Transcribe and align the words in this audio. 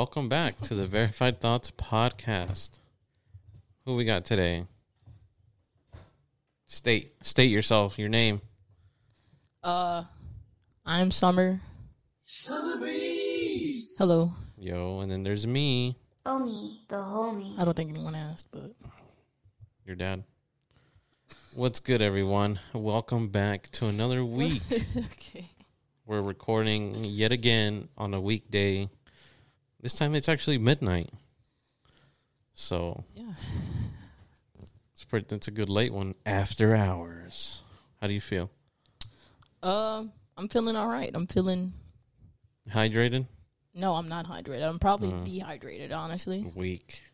Welcome 0.00 0.30
back 0.30 0.56
to 0.62 0.74
the 0.74 0.86
Verified 0.86 1.42
Thoughts 1.42 1.70
podcast. 1.72 2.78
Who 3.84 3.96
we 3.96 4.06
got 4.06 4.24
today? 4.24 4.64
State 6.66 7.12
state 7.22 7.50
yourself, 7.50 7.98
your 7.98 8.08
name. 8.08 8.40
Uh, 9.62 10.04
I'm 10.86 11.10
Summer. 11.10 11.60
Summer 12.22 12.78
Breeze. 12.78 13.96
Hello. 13.98 14.32
Yo, 14.56 15.00
and 15.00 15.12
then 15.12 15.22
there's 15.22 15.46
me, 15.46 15.98
Omi, 16.24 16.80
the 16.88 16.96
homie. 16.96 17.58
I 17.58 17.66
don't 17.66 17.76
think 17.76 17.90
anyone 17.90 18.14
asked, 18.14 18.48
but 18.50 18.74
your 19.84 19.96
dad. 19.96 20.24
What's 21.54 21.78
good, 21.78 22.00
everyone? 22.00 22.58
Welcome 22.72 23.28
back 23.28 23.68
to 23.72 23.88
another 23.88 24.24
week. 24.24 24.62
okay. 24.96 25.50
We're 26.06 26.22
recording 26.22 27.04
yet 27.04 27.32
again 27.32 27.88
on 27.98 28.14
a 28.14 28.20
weekday. 28.20 28.88
This 29.80 29.94
time 29.94 30.14
it's 30.14 30.28
actually 30.28 30.58
midnight. 30.58 31.10
So 32.52 33.04
Yeah. 33.14 33.32
it's 34.92 35.04
pretty, 35.04 35.26
That's 35.28 35.48
a 35.48 35.52
good 35.52 35.68
late 35.68 35.92
one. 35.92 36.14
After 36.26 36.74
hours. 36.74 37.62
How 38.00 38.06
do 38.06 38.14
you 38.14 38.20
feel? 38.20 38.50
Um, 39.62 40.12
I'm 40.36 40.48
feeling 40.48 40.76
all 40.76 40.88
right. 40.88 41.10
I'm 41.14 41.26
feeling. 41.26 41.72
Hydrated? 42.70 43.26
No, 43.74 43.94
I'm 43.94 44.08
not 44.08 44.26
hydrated. 44.26 44.68
I'm 44.68 44.78
probably 44.78 45.12
Uh. 45.12 45.24
dehydrated. 45.24 45.92
Honestly, 45.92 46.44
Weak. 46.54 47.04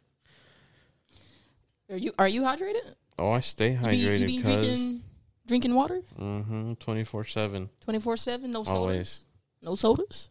are 1.91 1.97
you? 1.97 2.13
Are 2.19 2.29
you 2.29 2.43
hydrated? 2.43 2.95
Oh, 3.19 3.31
I 3.31 3.41
stay 3.41 3.73
You 3.73 3.79
be, 3.79 3.85
hydrated 3.87 4.19
you 4.21 4.27
be 4.27 4.37
because 4.39 4.59
drinking 4.65 5.03
drinking 5.47 5.75
water 5.75 6.03
mm-hmm, 6.19 6.75
24 6.75 7.25
7. 7.25 7.69
twenty 7.81 8.01
four 8.01 8.17
seven. 8.17 8.53
No 8.53 8.63
sodas. 8.65 8.77
Always. 8.77 9.27
No 9.63 9.75
sodas. 9.75 10.31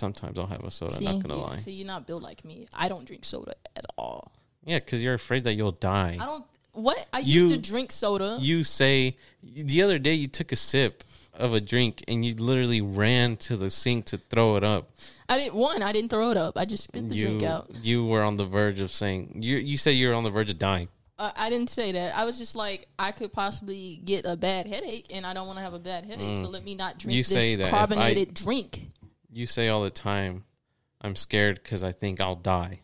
Sometimes 0.00 0.38
I'll 0.38 0.46
have 0.46 0.62
a 0.62 0.70
soda, 0.70 0.92
see, 0.92 1.06
I'm 1.06 1.14
not 1.20 1.22
going 1.26 1.34
to 1.34 1.40
yeah, 1.40 1.50
lie. 1.52 1.56
see, 1.56 1.72
you're 1.72 1.86
not 1.86 2.06
built 2.06 2.22
like 2.22 2.44
me. 2.44 2.66
I 2.74 2.88
don't 2.88 3.06
drink 3.06 3.24
soda 3.24 3.54
at 3.76 3.86
all. 3.96 4.30
Yeah, 4.66 4.78
because 4.78 5.02
you're 5.02 5.14
afraid 5.14 5.44
that 5.44 5.54
you'll 5.54 5.72
die. 5.72 6.18
I 6.20 6.26
don't. 6.26 6.44
What 6.72 7.06
I 7.14 7.20
You- 7.20 7.44
used 7.48 7.54
to 7.54 7.70
drink 7.70 7.92
soda. 7.92 8.36
You 8.38 8.62
say, 8.62 9.16
the 9.42 9.80
other 9.80 9.98
day 9.98 10.12
you 10.12 10.26
took 10.26 10.52
a 10.52 10.56
sip 10.56 11.02
of 11.32 11.54
a 11.54 11.62
drink 11.62 12.04
and 12.08 12.26
you 12.26 12.34
literally 12.34 12.82
ran 12.82 13.38
to 13.38 13.56
the 13.56 13.70
sink 13.70 14.04
to 14.06 14.18
throw 14.18 14.56
it 14.56 14.64
up. 14.64 14.90
I 15.30 15.38
didn't. 15.38 15.54
One, 15.54 15.82
I 15.82 15.92
didn't 15.92 16.10
throw 16.10 16.30
it 16.30 16.36
up. 16.36 16.58
I 16.58 16.66
just 16.66 16.84
spit 16.84 17.08
the 17.08 17.14
you, 17.14 17.26
drink 17.28 17.42
out. 17.44 17.70
You 17.82 18.04
were 18.04 18.22
on 18.22 18.36
the 18.36 18.44
verge 18.44 18.82
of 18.82 18.92
saying, 18.92 19.38
you, 19.42 19.56
you 19.56 19.78
say 19.78 19.92
you 19.92 20.08
were 20.08 20.14
on 20.14 20.24
the 20.24 20.30
verge 20.30 20.50
of 20.50 20.58
dying. 20.58 20.88
Uh, 21.18 21.30
I 21.34 21.48
didn't 21.48 21.70
say 21.70 21.92
that. 21.92 22.14
I 22.14 22.26
was 22.26 22.36
just 22.36 22.54
like, 22.54 22.86
I 22.98 23.12
could 23.12 23.32
possibly 23.32 24.02
get 24.04 24.26
a 24.26 24.36
bad 24.36 24.66
headache, 24.66 25.06
and 25.14 25.24
I 25.24 25.32
don't 25.32 25.46
want 25.46 25.58
to 25.58 25.64
have 25.64 25.72
a 25.72 25.78
bad 25.78 26.04
headache. 26.04 26.36
So 26.36 26.48
let 26.50 26.62
me 26.62 26.74
not 26.74 26.98
drink 26.98 27.14
Mm. 27.14 27.16
You 27.16 27.22
this 27.22 27.28
say 27.32 27.54
that 27.56 27.68
if 27.68 27.72
I- 27.72 27.76
carbonated 27.78 28.34
drink. 28.34 28.88
You 29.36 29.46
say 29.46 29.68
all 29.68 29.82
the 29.82 29.90
time, 29.90 30.44
I'm 31.02 31.14
scared 31.14 31.62
because 31.62 31.84
I 31.84 31.92
think 31.92 32.22
I'll 32.22 32.36
die 32.36 32.80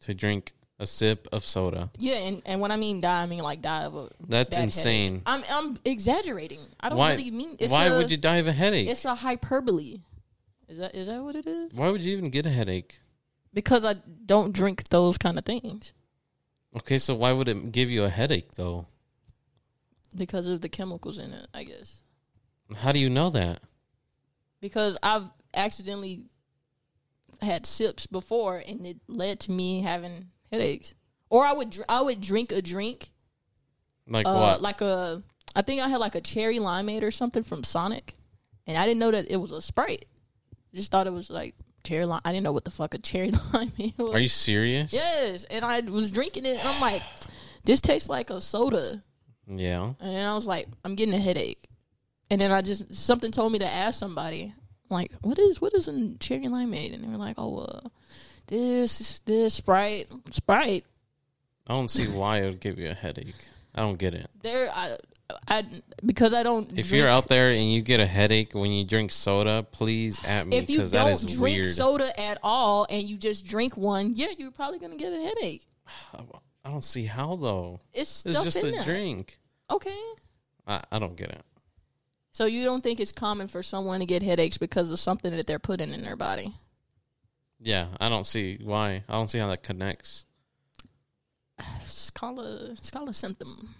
to 0.00 0.12
drink 0.12 0.52
a 0.78 0.84
sip 0.86 1.26
of 1.32 1.46
soda. 1.46 1.88
Yeah, 1.98 2.16
and, 2.16 2.42
and 2.44 2.60
when 2.60 2.70
I 2.70 2.76
mean 2.76 3.00
die, 3.00 3.22
I 3.22 3.24
mean 3.24 3.42
like 3.42 3.62
die 3.62 3.84
of 3.84 3.94
a. 3.94 4.10
That's 4.28 4.58
insane. 4.58 5.08
headache. 5.10 5.22
I'm 5.24 5.44
I'm 5.48 5.78
exaggerating. 5.82 6.60
I 6.78 6.90
don't 6.90 6.98
Why, 6.98 7.12
really 7.12 7.30
mean. 7.30 7.56
It's 7.58 7.72
why 7.72 7.86
a, 7.86 7.96
would 7.96 8.10
you 8.10 8.18
die 8.18 8.36
of 8.36 8.46
a 8.46 8.52
headache? 8.52 8.86
It's 8.86 9.06
a 9.06 9.14
hyperbole. 9.14 10.02
Is 10.68 10.76
that 10.76 10.94
is 10.94 11.06
that 11.06 11.22
what 11.22 11.36
it 11.36 11.46
is? 11.46 11.72
Why 11.72 11.88
would 11.88 12.04
you 12.04 12.18
even 12.18 12.28
get 12.28 12.44
a 12.44 12.50
headache? 12.50 13.00
Because 13.54 13.86
I 13.86 13.94
don't 14.26 14.52
drink 14.52 14.90
those 14.90 15.16
kind 15.16 15.38
of 15.38 15.46
things. 15.46 15.94
Okay, 16.76 16.98
so 16.98 17.14
why 17.14 17.32
would 17.32 17.48
it 17.48 17.72
give 17.72 17.88
you 17.88 18.04
a 18.04 18.10
headache 18.10 18.56
though? 18.56 18.88
Because 20.14 20.48
of 20.48 20.60
the 20.60 20.68
chemicals 20.68 21.18
in 21.18 21.32
it, 21.32 21.46
I 21.54 21.64
guess. 21.64 22.02
How 22.76 22.92
do 22.92 22.98
you 22.98 23.08
know 23.08 23.30
that? 23.30 23.60
Because 24.60 24.98
I've 25.02 25.30
accidentally 25.56 26.24
had 27.40 27.66
sips 27.66 28.06
before, 28.06 28.62
and 28.66 28.86
it 28.86 28.98
led 29.08 29.40
to 29.40 29.50
me 29.52 29.82
having 29.82 30.28
headaches. 30.50 30.94
Or 31.30 31.44
I 31.44 31.52
would 31.52 31.70
dr- 31.70 31.86
I 31.88 32.00
would 32.00 32.20
drink 32.20 32.52
a 32.52 32.62
drink 32.62 33.10
Like 34.06 34.26
uh, 34.26 34.34
what? 34.34 34.62
like 34.62 34.80
a 34.80 35.22
I 35.56 35.62
think 35.62 35.80
I 35.82 35.88
had 35.88 35.98
like 36.00 36.14
a 36.14 36.20
cherry 36.20 36.58
limeade 36.58 37.02
or 37.02 37.10
something 37.10 37.42
from 37.42 37.64
Sonic, 37.64 38.14
and 38.66 38.76
I 38.78 38.86
didn't 38.86 39.00
know 39.00 39.10
that 39.10 39.30
it 39.30 39.36
was 39.36 39.50
a 39.50 39.60
Sprite. 39.62 40.06
Just 40.74 40.90
thought 40.90 41.06
it 41.06 41.12
was 41.12 41.30
like 41.30 41.54
cherry 41.84 42.04
lime. 42.06 42.20
I 42.24 42.30
didn't 42.32 42.44
know 42.44 42.52
what 42.52 42.64
the 42.64 42.70
fuck 42.70 42.94
a 42.94 42.98
cherry 42.98 43.30
limeade 43.52 43.96
was. 43.98 44.10
Are 44.10 44.18
you 44.18 44.28
serious? 44.28 44.92
Yes, 44.92 45.44
and 45.44 45.64
I 45.64 45.80
was 45.80 46.10
drinking 46.10 46.46
it, 46.46 46.58
and 46.58 46.68
I'm 46.68 46.80
like, 46.80 47.02
this 47.64 47.80
tastes 47.80 48.08
like 48.08 48.30
a 48.30 48.40
soda, 48.40 49.02
Yeah. 49.46 49.92
and 50.00 50.16
then 50.16 50.26
I 50.26 50.34
was 50.34 50.46
like, 50.46 50.68
I'm 50.84 50.94
getting 50.94 51.14
a 51.14 51.20
headache, 51.20 51.68
and 52.30 52.40
then 52.40 52.50
I 52.52 52.60
just 52.62 52.92
something 52.92 53.30
told 53.30 53.52
me 53.52 53.58
to 53.60 53.66
ask 53.68 53.98
somebody, 53.98 54.52
like, 54.90 55.12
what 55.22 55.38
is 55.38 55.60
what 55.60 55.74
is 55.74 55.88
a 55.88 56.14
cherry 56.18 56.44
limeade, 56.44 56.92
and 56.94 57.02
they 57.02 57.08
were 57.08 57.16
like, 57.16 57.36
oh, 57.38 57.58
uh, 57.58 57.88
this 58.46 59.20
this 59.20 59.54
Sprite 59.54 60.08
Sprite. 60.30 60.84
I 61.66 61.72
don't 61.72 61.88
see 61.88 62.06
why 62.06 62.42
it 62.42 62.46
would 62.46 62.60
give 62.60 62.78
you 62.78 62.90
a 62.90 62.94
headache. 62.94 63.34
I 63.74 63.80
don't 63.80 63.98
get 63.98 64.14
it. 64.14 64.28
There, 64.42 64.70
I, 64.72 64.98
I 65.48 65.64
because 66.04 66.34
I 66.34 66.42
don't. 66.42 66.70
If 66.78 66.88
drink- 66.88 66.92
you're 66.92 67.08
out 67.08 67.28
there 67.28 67.50
and 67.50 67.72
you 67.72 67.80
get 67.80 68.00
a 68.00 68.06
headache 68.06 68.52
when 68.52 68.70
you 68.70 68.84
drink 68.84 69.12
soda, 69.12 69.66
please 69.70 70.22
at 70.24 70.46
me 70.46 70.58
if 70.58 70.68
you 70.68 70.78
because 70.78 70.90
that 70.92 71.04
don't 71.04 71.12
is 71.12 71.22
drink 71.24 71.40
weird. 71.62 71.66
soda 71.66 72.20
at 72.20 72.38
all 72.42 72.86
and 72.90 73.08
you 73.08 73.16
just 73.16 73.46
drink 73.46 73.76
one, 73.76 74.12
yeah, 74.14 74.28
you're 74.38 74.50
probably 74.50 74.78
gonna 74.78 74.96
get 74.96 75.12
a 75.12 75.20
headache. 75.22 75.66
I 76.64 76.70
don't 76.70 76.84
see 76.84 77.04
how 77.04 77.36
though. 77.36 77.80
It's 77.92 78.24
It's 78.26 78.42
just 78.42 78.62
a 78.62 78.82
drink. 78.84 79.38
Okay, 79.70 79.98
I, 80.66 80.82
I 80.92 80.98
don't 80.98 81.16
get 81.16 81.30
it. 81.30 81.42
So 82.34 82.46
you 82.46 82.64
don't 82.64 82.82
think 82.82 82.98
it's 82.98 83.12
common 83.12 83.46
for 83.46 83.62
someone 83.62 84.00
to 84.00 84.06
get 84.06 84.20
headaches 84.20 84.58
because 84.58 84.90
of 84.90 84.98
something 84.98 85.30
that 85.36 85.46
they're 85.46 85.60
putting 85.60 85.92
in 85.92 86.02
their 86.02 86.16
body? 86.16 86.52
Yeah, 87.60 87.86
I 88.00 88.08
don't 88.08 88.26
see 88.26 88.58
why. 88.60 89.04
I 89.08 89.12
don't 89.12 89.30
see 89.30 89.38
how 89.38 89.46
that 89.46 89.62
connects. 89.62 90.26
It's 91.82 92.10
called 92.10 92.40
a 92.40 92.72
it's 92.72 92.90
called 92.90 93.08
a 93.08 93.14
symptom 93.14 93.76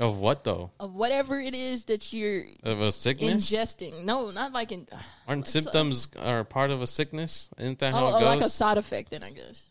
Of 0.00 0.18
what 0.18 0.42
though? 0.42 0.72
of 0.80 0.92
whatever 0.92 1.38
it 1.40 1.54
is 1.54 1.84
that 1.84 2.12
you're 2.12 2.42
Of 2.64 2.80
a 2.80 2.90
sickness? 2.90 3.48
ingesting. 3.48 4.04
No, 4.04 4.32
not 4.32 4.52
like 4.52 4.72
in 4.72 4.88
Aren't 5.28 5.46
symptoms 5.46 6.08
are 6.18 6.42
part 6.42 6.72
of 6.72 6.82
a 6.82 6.86
sickness? 6.88 7.48
Isn't 7.58 7.78
that 7.78 7.94
how 7.94 8.06
oh, 8.06 8.08
it 8.08 8.14
oh, 8.14 8.18
goes? 8.18 8.24
like 8.24 8.40
a 8.40 8.50
side 8.50 8.76
effect. 8.76 9.12
Then 9.12 9.22
I 9.22 9.30
guess. 9.30 9.70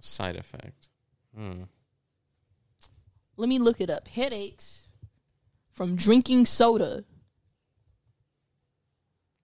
Side 0.00 0.36
effect. 0.36 0.90
Hmm. 1.36 1.64
Let 3.36 3.48
me 3.48 3.58
look 3.58 3.80
it 3.80 3.90
up. 3.90 4.06
Headaches 4.06 4.84
from 5.72 5.96
drinking 5.96 6.44
soda. 6.46 7.04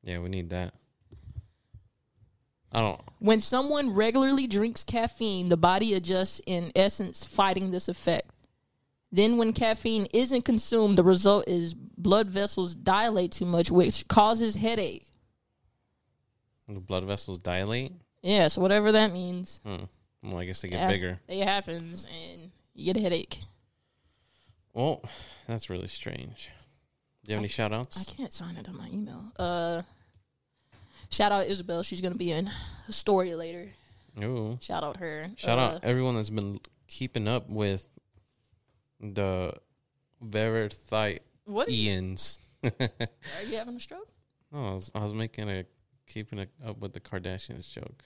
Yeah, 0.04 0.18
we 0.20 0.28
need 0.28 0.50
that. 0.50 0.74
I 2.70 2.80
don't. 2.80 3.00
When 3.20 3.40
someone 3.40 3.94
regularly 3.94 4.46
drinks 4.46 4.82
caffeine, 4.82 5.48
the 5.48 5.56
body 5.56 5.94
adjusts 5.94 6.40
in 6.46 6.72
essence 6.76 7.24
fighting 7.24 7.70
this 7.70 7.88
effect. 7.88 8.30
Then 9.12 9.36
when 9.36 9.52
caffeine 9.52 10.06
isn't 10.12 10.44
consumed, 10.44 10.98
the 10.98 11.04
result 11.04 11.48
is 11.48 11.72
blood 11.74 12.28
vessels 12.28 12.74
dilate 12.74 13.30
too 13.30 13.46
much, 13.46 13.70
which 13.70 14.06
causes 14.08 14.56
headache. 14.56 15.06
The 16.68 16.80
blood 16.80 17.04
vessels 17.04 17.38
dilate. 17.38 17.92
Yeah, 18.22 18.48
so 18.48 18.60
whatever 18.60 18.90
that 18.92 19.12
means. 19.12 19.60
Hmm. 19.64 19.84
Well, 20.24 20.38
I 20.38 20.44
guess 20.46 20.62
they 20.62 20.68
get 20.68 20.80
Yeah, 20.80 20.88
bigger. 20.88 21.20
It 21.28 21.44
happens 21.46 22.06
and 22.06 22.50
you 22.74 22.86
get 22.86 22.96
a 22.96 23.00
headache. 23.00 23.38
Well, 24.72 25.04
that's 25.46 25.70
really 25.70 25.88
strange. 25.88 26.50
Do 27.24 27.30
you 27.30 27.36
have 27.36 27.42
any 27.42 27.48
shout 27.48 27.72
outs? 27.72 28.00
I 28.00 28.04
can't 28.10 28.32
sign 28.32 28.56
into 28.56 28.72
my 28.72 28.88
email. 28.88 29.32
Uh 29.38 29.82
shout 31.14 31.32
out 31.32 31.46
Isabel. 31.46 31.82
She's 31.82 32.00
gonna 32.00 32.14
be 32.16 32.32
in 32.32 32.50
a 32.88 32.92
story 32.92 33.34
later. 33.34 33.70
Ooh. 34.22 34.58
Shout 34.60 34.82
out 34.84 34.98
her. 34.98 35.28
Shout 35.36 35.58
Uh, 35.58 35.62
out 35.76 35.84
everyone 35.84 36.14
that's 36.16 36.30
been 36.30 36.60
keeping 36.88 37.26
up 37.28 37.48
with 37.48 37.88
the 39.00 39.54
Verithite 40.24 41.20
What 41.44 41.68
Ians. 41.68 42.38
are 42.64 43.42
you 43.48 43.56
having 43.56 43.76
a 43.76 43.80
stroke? 43.80 44.08
No, 44.52 44.70
I 44.70 44.74
was, 44.74 44.90
I 44.94 45.00
was 45.02 45.12
making 45.12 45.48
a 45.50 45.64
keeping 46.06 46.38
it 46.38 46.50
up 46.64 46.78
with 46.78 46.92
the 46.92 47.00
Kardashians 47.00 47.70
joke. 47.72 48.04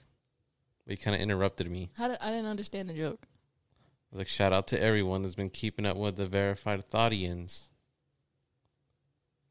But 0.87 0.93
you 0.93 0.97
kind 0.97 1.15
of 1.15 1.21
interrupted 1.21 1.71
me. 1.71 1.91
How 1.97 2.09
did, 2.09 2.19
I 2.21 2.31
didn't 2.31 2.47
understand 2.47 2.89
the 2.89 2.95
joke. 2.95 3.21
I 3.25 4.13
was 4.13 4.19
like, 4.21 4.29
shout 4.29 4.53
out 4.55 4.69
to 4.69 4.83
everyone 4.83 5.21
that's 5.23 5.35
been 5.35 5.51
keeping 5.51 5.85
up 5.85 5.97
with 5.99 6.17
the 6.17 6.27
verified 6.27 6.83
Thoughtians. 6.91 7.69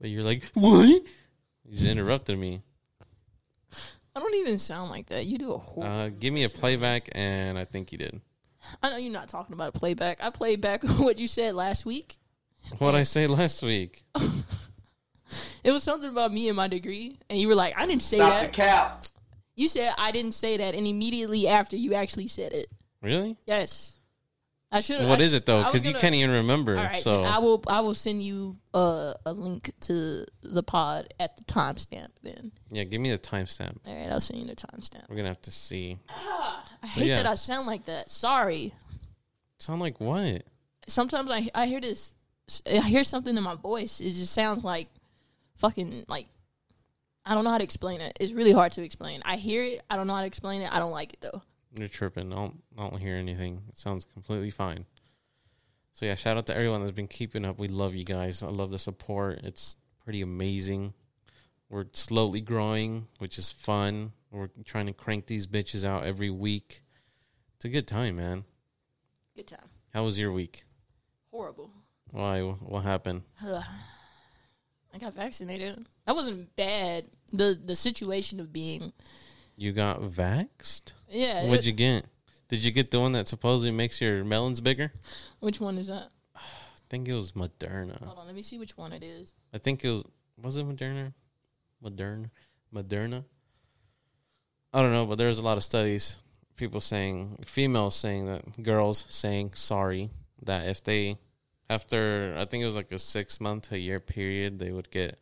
But 0.02 0.10
you're 0.10 0.24
like, 0.24 0.44
what? 0.56 0.88
You 0.90 1.72
just 1.72 1.86
interrupted 1.86 2.40
me. 2.40 2.64
I 4.18 4.20
don't 4.20 4.36
even 4.36 4.58
sound 4.58 4.90
like 4.90 5.06
that. 5.08 5.28
You 5.28 5.38
do 5.38 5.54
a 5.54 5.60
whole. 5.60 5.84
Uh, 5.84 6.10
give 6.10 6.34
me 6.34 6.44
a 6.44 6.50
playback, 6.50 7.08
and 7.12 7.56
I 7.56 7.66
think 7.66 7.92
you 7.92 8.00
did. 8.00 8.20
I 8.82 8.90
know 8.90 8.98
you're 8.98 9.14
not 9.14 9.30
talking 9.30 9.54
about 9.54 9.76
a 9.76 9.80
playback. 9.80 10.24
I 10.24 10.32
played 10.32 10.60
back 10.60 10.82
what 10.98 11.20
you 11.20 11.28
said 11.28 11.54
last 11.54 11.86
week. 11.86 12.18
What 12.80 12.96
I 12.96 13.04
say 13.04 13.28
last 13.28 13.62
week? 13.62 14.02
It 15.64 15.72
was 15.72 15.84
something 15.84 16.10
about 16.10 16.32
me 16.34 16.48
and 16.48 16.56
my 16.56 16.70
degree, 16.70 17.18
and 17.30 17.38
you 17.38 17.50
were 17.50 17.56
like, 17.56 17.78
"I 17.78 17.86
didn't 17.86 18.02
say 18.02 18.16
Stop 18.16 18.34
the 18.34 18.46
that." 18.46 18.54
cap. 18.54 19.04
You 19.58 19.68
said 19.68 19.92
I 19.98 20.12
didn't 20.12 20.32
say 20.32 20.56
that, 20.56 20.74
and 20.74 20.88
immediately 20.88 21.50
after 21.50 21.76
you 21.76 21.94
actually 21.94 22.28
said 22.28 22.54
it. 22.54 22.68
Really? 23.02 23.36
Yes. 23.46 23.97
I 24.72 24.82
should. 24.82 25.08
What 25.08 25.22
is 25.22 25.34
it 25.34 25.46
though? 25.46 25.64
Because 25.64 25.88
you 25.88 25.94
can't 25.94 26.14
even 26.14 26.32
remember. 26.32 26.78
All 26.78 26.84
right, 26.84 27.02
so 27.02 27.22
I 27.22 27.40
will. 27.40 27.64
I 27.68 27.80
will 27.80 27.94
send 27.94 28.22
you 28.22 28.58
uh, 28.74 29.14
a 29.26 29.32
link 29.32 29.72
to 29.82 30.26
the 30.42 30.64
pod 30.64 31.14
at 31.20 31.38
the 31.38 31.46
timestamp. 31.46 32.10
Then, 32.22 32.52
yeah, 32.70 32.84
give 32.84 33.00
me 33.00 33.12
the 33.12 33.18
timestamp. 33.18 33.78
all 33.86 33.96
right, 33.96 34.12
I'll 34.12 34.20
send 34.20 34.42
you 34.42 34.48
the 34.48 34.56
timestamp. 34.56 35.10
We're 35.10 35.16
gonna 35.16 35.30
have 35.30 35.42
to 35.44 35.52
see. 35.52 35.98
I 36.10 36.88
hate 36.88 37.08
yeah. 37.08 37.18
that 37.18 37.28
I 37.28 37.36
sound 37.36 37.66
like 37.66 37.86
that. 37.86 38.10
Sorry. 38.10 38.74
Sound 39.60 39.82
like 39.82 40.02
what? 40.02 40.44
Sometimes 40.88 41.32
I 41.32 41.50
I 41.56 41.66
hear 41.66 41.80
this. 41.80 42.14
I 42.70 42.80
hear 42.82 43.06
something 43.06 43.38
in 43.38 43.44
my 43.44 43.56
voice. 43.56 44.02
It 44.02 44.10
just 44.10 44.34
sounds 44.34 44.64
like 44.64 44.90
fucking 45.56 46.06
like. 46.10 46.28
I 47.26 47.36
don't 47.36 47.44
know 47.44 47.52
how 47.52 47.58
to 47.58 47.64
explain 47.64 48.00
it. 48.00 48.18
It's 48.20 48.34
really 48.34 48.54
hard 48.54 48.74
to 48.74 48.84
explain. 48.84 49.22
I 49.26 49.36
hear 49.36 49.64
it. 49.64 49.82
I 49.90 49.96
don't 49.96 50.08
know 50.08 50.16
how 50.16 50.22
to 50.22 50.28
explain 50.28 50.62
it. 50.62 50.74
I 50.74 50.80
don't 50.80 50.92
like 50.92 51.14
it 51.14 51.22
though. 51.22 51.42
You're 51.78 51.88
tripping. 51.88 52.32
I 52.34 52.36
don't, 52.36 52.64
I 52.78 52.90
don't 52.90 53.00
hear 53.00 53.16
anything. 53.16 53.62
It 53.70 53.78
sounds 53.78 54.06
completely 54.14 54.52
fine. 54.52 54.86
So 55.94 56.06
yeah, 56.06 56.16
shout 56.16 56.38
out 56.38 56.46
to 56.48 56.56
everyone 56.56 56.82
that's 56.82 56.92
been 56.92 57.08
keeping 57.08 57.46
up. 57.46 57.58
We 57.58 57.68
love 57.68 57.96
you 57.96 58.04
guys. 58.04 58.44
I 58.44 58.48
love 58.48 58.72
the 58.72 58.80
support. 58.80 59.40
It's 59.44 59.76
pretty 60.04 60.22
amazing. 60.22 60.94
We're 61.70 61.86
slowly 61.94 62.40
growing, 62.42 63.08
which 63.20 63.38
is 63.38 63.50
fun. 63.50 64.14
We're 64.32 64.50
trying 64.64 64.86
to 64.86 64.94
crank 64.94 65.26
these 65.26 65.48
bitches 65.48 65.86
out 65.86 66.06
every 66.06 66.30
week. 66.30 66.84
It's 67.56 67.66
a 67.66 67.70
good 67.70 67.88
time, 67.88 68.18
man. 68.18 68.44
Good 69.36 69.48
time. 69.48 69.68
How 69.94 70.04
was 70.04 70.20
your 70.20 70.32
week? 70.32 70.64
Horrible. 71.32 71.72
Why? 72.12 72.42
What 72.42 72.84
happened? 72.84 73.24
Ugh. 73.46 73.64
I 74.94 74.98
got 75.00 75.14
vaccinated. 75.14 75.86
That 76.06 76.16
wasn't 76.16 76.56
bad. 76.56 77.06
The 77.34 77.60
the 77.64 77.76
situation 77.76 78.40
of 78.40 78.54
being 78.54 78.94
You 79.58 79.72
got 79.74 80.02
vaxxed? 80.02 80.94
yeah. 81.10 81.48
What'd 81.48 81.66
it- 81.66 81.68
you 81.68 81.74
get? 81.74 82.06
Did 82.48 82.64
you 82.64 82.72
get 82.72 82.92
the 82.92 83.00
one 83.02 83.12
that 83.12 83.28
supposedly 83.28 83.72
makes 83.72 84.00
your 84.00 84.24
melons 84.24 84.62
bigger? 84.62 84.94
which 85.40 85.60
one 85.60 85.78
is 85.78 85.88
that? 85.88 86.10
I 86.36 86.40
think 86.90 87.10
it 87.10 87.14
was 87.14 87.34
Moderna. 87.34 88.02
Hold 88.02 88.20
on, 88.20 88.26
let 88.28 88.36
me 88.36 88.42
see 88.42 88.58
which 88.58 88.78
one 88.78 88.94
it 88.94 89.04
is. 89.04 89.34
I 89.54 89.58
think 89.58 89.84
it 89.84 89.90
was 89.90 90.06
was 90.42 90.56
it 90.58 90.66
Moderna? 90.66 91.14
Moderna? 91.84 92.30
Moderna? 92.74 93.26
I 94.74 94.82
don't 94.82 94.94
know, 94.94 95.06
but 95.06 95.18
there's 95.18 95.40
a 95.40 95.44
lot 95.44 95.58
of 95.58 95.64
studies, 95.64 96.20
people 96.56 96.80
saying 96.80 97.40
females 97.46 97.96
saying 97.96 98.28
that 98.28 98.64
girls 98.64 99.06
saying 99.10 99.54
sorry 99.56 100.12
that 100.44 100.68
if 100.68 100.82
they 100.84 101.18
after 101.70 102.36
I 102.38 102.46
think 102.46 102.62
it 102.62 102.66
was 102.68 102.76
like 102.78 102.92
a 102.94 103.00
six 103.00 103.42
month 103.42 103.72
a 103.74 103.80
year 103.80 104.00
period 104.00 104.60
they 104.60 104.72
would 104.72 104.90
get 104.92 105.20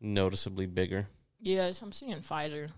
noticeably 0.00 0.66
bigger. 0.66 1.08
Yes, 1.40 1.82
I'm 1.82 1.92
seeing 1.92 2.14
Pfizer. 2.20 2.70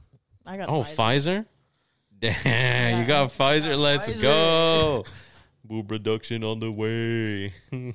I 0.46 0.56
got 0.56 0.68
Oh, 0.68 0.80
Pfizer. 0.82 0.96
Pfizer? 0.96 1.46
Damn, 2.18 2.92
you 2.98 3.02
Yeah, 3.02 3.06
got 3.06 3.30
Pfizer. 3.30 3.70
got 3.70 3.78
Let's 3.78 4.08
Pfizer. 4.08 4.22
go. 4.22 5.04
Boob 5.64 5.90
reduction 5.90 6.44
on 6.44 6.60
the 6.60 6.70
way. 6.72 7.52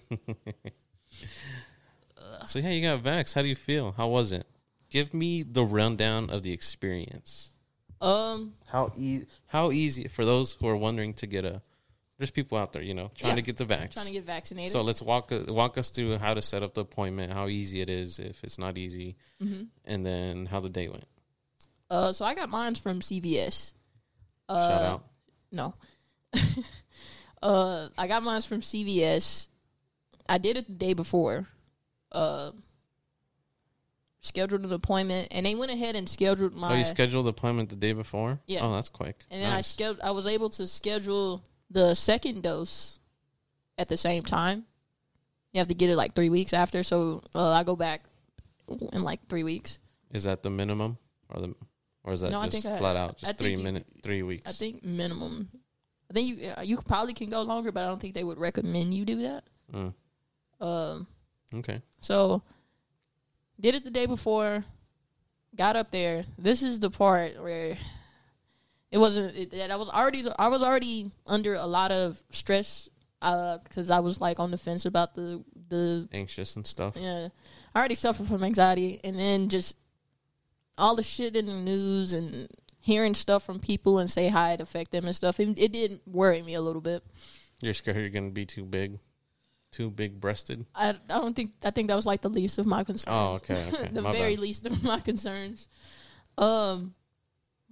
so 2.46 2.60
yeah, 2.60 2.70
you 2.70 2.82
got 2.82 3.02
Vax. 3.04 3.34
How 3.34 3.42
do 3.42 3.48
you 3.48 3.56
feel? 3.56 3.92
How 3.94 4.08
was 4.08 4.32
it? 4.32 4.46
Give 4.90 5.14
me 5.14 5.44
the 5.44 5.64
rundown 5.64 6.30
of 6.30 6.44
the 6.44 6.52
experience. 6.52 7.52
Um, 8.02 8.56
How 8.68 8.92
easy? 8.98 9.28
How 9.48 9.72
easy 9.72 10.08
for 10.08 10.26
those 10.26 10.54
who 10.56 10.68
are 10.68 10.76
wondering 10.76 11.14
to 11.16 11.28
get 11.28 11.46
a? 11.46 11.62
There's 12.18 12.32
people 12.32 12.58
out 12.58 12.74
there, 12.74 12.82
you 12.84 12.94
know, 12.94 13.10
trying 13.16 13.32
Yeah. 13.32 13.36
to 13.38 13.42
get 13.42 13.58
the 13.58 13.66
vax. 13.66 13.94
trying 13.94 14.06
to 14.08 14.12
get 14.12 14.26
vaccinated. 14.26 14.72
so 14.72 14.82
let's 14.82 15.02
walk 15.02 15.32
walk 15.48 15.78
us 15.78 15.90
through 15.90 16.18
how 16.20 16.34
to 16.36 16.42
set 16.42 16.62
up 16.62 16.74
the 16.74 16.82
appointment, 16.82 17.34
how 17.34 17.48
easy 17.48 17.82
it 17.82 17.90
is 17.90 18.20
if 18.20 18.44
it's 18.44 18.60
not 18.60 18.78
easy, 18.78 19.16
hmm 19.40 19.64
and 19.86 20.06
then 20.06 20.46
how 20.48 20.60
the 20.60 20.70
day 20.70 20.88
went. 20.88 21.06
Uh, 21.92 22.14
so 22.14 22.24
I 22.24 22.34
got 22.36 22.50
mine 22.50 22.76
from 22.76 23.02
CVS. 23.02 23.74
Uh, 24.48 24.70
Shout 24.70 24.82
out. 24.82 25.04
No. 25.52 25.74
uh, 27.44 27.90
I 27.98 28.08
got 28.08 28.24
mine 28.24 28.42
from 28.42 28.62
CVS. 28.62 29.48
I 30.30 30.38
did 30.38 30.56
it 30.56 30.68
the 30.68 30.74
day 30.74 30.94
before. 30.94 31.48
Uh, 32.14 32.52
scheduled 34.22 34.64
an 34.64 34.72
appointment, 34.72 35.28
and 35.32 35.46
they 35.46 35.54
went 35.56 35.72
ahead 35.72 35.98
and 35.98 36.08
scheduled 36.08 36.56
my. 36.56 36.72
oh, 36.72 36.76
you 36.78 36.86
scheduled 36.86 37.26
the 37.26 37.32
appointment 37.32 37.70
the 37.70 37.76
day 37.76 37.92
before? 37.92 38.40
Yeah. 38.48 38.62
Oh, 38.62 38.74
that's 38.74 38.90
quick. 38.90 39.26
and 39.30 39.44
then 39.44 39.52
I 39.52 39.60
scheduled. 39.60 40.00
I 40.02 40.12
was 40.12 40.26
able 40.26 40.50
to 40.52 40.68
schedule 40.68 41.44
the 41.70 41.94
second 41.94 42.42
dose 42.44 43.00
at 43.78 43.90
the 43.90 43.98
same 43.98 44.24
time. 44.24 44.64
You 45.52 45.60
have 45.60 45.68
to 45.68 45.74
get 45.74 45.90
it 45.90 45.98
like 45.98 46.16
three 46.16 46.30
weeks 46.30 46.54
after, 46.54 46.84
so 46.84 47.22
uh, 47.36 47.52
I 47.52 47.64
go 47.64 47.76
back 47.76 48.04
in 48.94 49.04
like 49.04 49.28
three 49.28 49.44
weeks. 49.44 49.80
Is 50.12 50.24
that 50.24 50.44
the 50.44 50.50
minimum, 50.50 50.98
or 51.30 51.42
the, 51.42 51.56
or 52.04 52.14
is 52.14 52.22
that 52.22 52.32
No, 52.32 52.40
I 52.40 52.48
just 52.50 52.66
I- 52.66 52.78
flat 52.78 52.96
out 52.96 53.18
just 53.18 53.38
three 53.38 53.56
you- 53.56 53.64
minute, 53.64 53.86
three 54.04 54.24
weeks? 54.24 54.50
I 54.50 54.54
think 54.54 54.84
minimum. 54.84 55.50
I 56.10 56.14
think 56.14 56.28
you 56.40 56.50
uh, 56.58 56.62
you 56.62 56.78
probably 56.82 57.14
can 57.14 57.30
go 57.30 57.42
longer, 57.42 57.72
but 57.72 57.84
I 57.84 57.88
don't 57.88 58.00
think 58.02 58.14
they 58.14 58.24
would 58.24 58.38
recommend 58.40 58.94
you 58.94 59.06
do 59.06 59.22
that. 59.24 59.44
Mm, 59.74 59.94
Um, 60.60 61.08
okay. 61.56 61.82
so 62.02 62.42
did 63.60 63.76
it 63.76 63.84
the 63.84 63.92
day 63.92 64.06
before. 64.08 64.64
Got 65.56 65.76
up 65.76 65.92
there. 65.92 66.24
This 66.38 66.64
is 66.64 66.80
the 66.80 66.90
part 66.90 67.42
where 67.42 67.76
it 68.92 68.98
wasn't. 68.98 69.38
It, 69.38 69.52
that 69.52 69.70
I 69.72 69.76
was 69.76 69.90
already. 69.90 70.24
I 70.40 70.48
was 70.48 70.64
already 70.64 71.12
under 71.28 71.56
a 71.56 71.66
lot 71.66 71.92
of 71.92 72.22
stress 72.30 72.90
because 73.20 73.90
I 73.92 74.00
was 74.00 74.20
like 74.20 74.40
on 74.40 74.52
the 74.52 74.58
fence 74.58 74.86
about 74.86 75.14
the 75.14 75.44
the 75.70 76.08
Anxious 76.12 76.56
and 76.56 76.66
stuff. 76.66 76.96
yeah. 77.00 77.28
I 77.76 77.80
already 77.80 77.96
suffer 77.96 78.24
from 78.24 78.44
anxiety, 78.44 79.00
and 79.04 79.18
then 79.18 79.48
just 79.50 79.76
all 80.82 80.96
the 80.96 81.04
shit 81.04 81.36
in 81.36 81.46
the 81.46 81.54
news 81.54 82.12
and 82.12 82.50
hearing 82.80 83.14
stuff 83.14 83.44
from 83.44 83.60
people 83.60 84.00
and 84.00 84.10
say 84.10 84.28
how 84.28 84.50
it 84.50 84.60
affect 84.60 84.92
them 84.92 85.06
and 85.06 85.16
stuff. 85.16 85.40
It, 85.40 85.58
it 85.58 85.72
did 85.72 86.02
worry 86.06 86.42
me 86.42 86.56
a 86.56 86.62
little 86.62 86.82
bit. 86.82 87.04
You're 87.62 87.74
scared 87.74 87.98
you're 87.98 88.10
gonna 88.10 88.32
be 88.32 88.46
too 88.48 88.66
big, 88.66 88.98
too 89.72 89.92
big 89.92 90.20
breasted. 90.20 90.66
I 90.76 90.90
I 90.90 90.94
don't 91.08 91.36
think 91.36 91.52
I 91.64 91.70
think 91.70 91.90
that 91.90 91.96
was 91.96 92.08
like 92.08 92.22
the 92.22 92.30
least 92.30 92.58
of 92.58 92.66
my 92.66 92.84
concerns. 92.84 93.06
Oh, 93.16 93.36
okay, 93.36 93.64
okay. 93.74 93.90
the 93.94 94.02
My 94.02 94.12
very 94.12 94.34
bad. 94.34 94.42
least 94.42 94.66
of 94.66 94.84
my 94.84 95.00
concerns. 95.00 95.68
Um, 96.38 96.96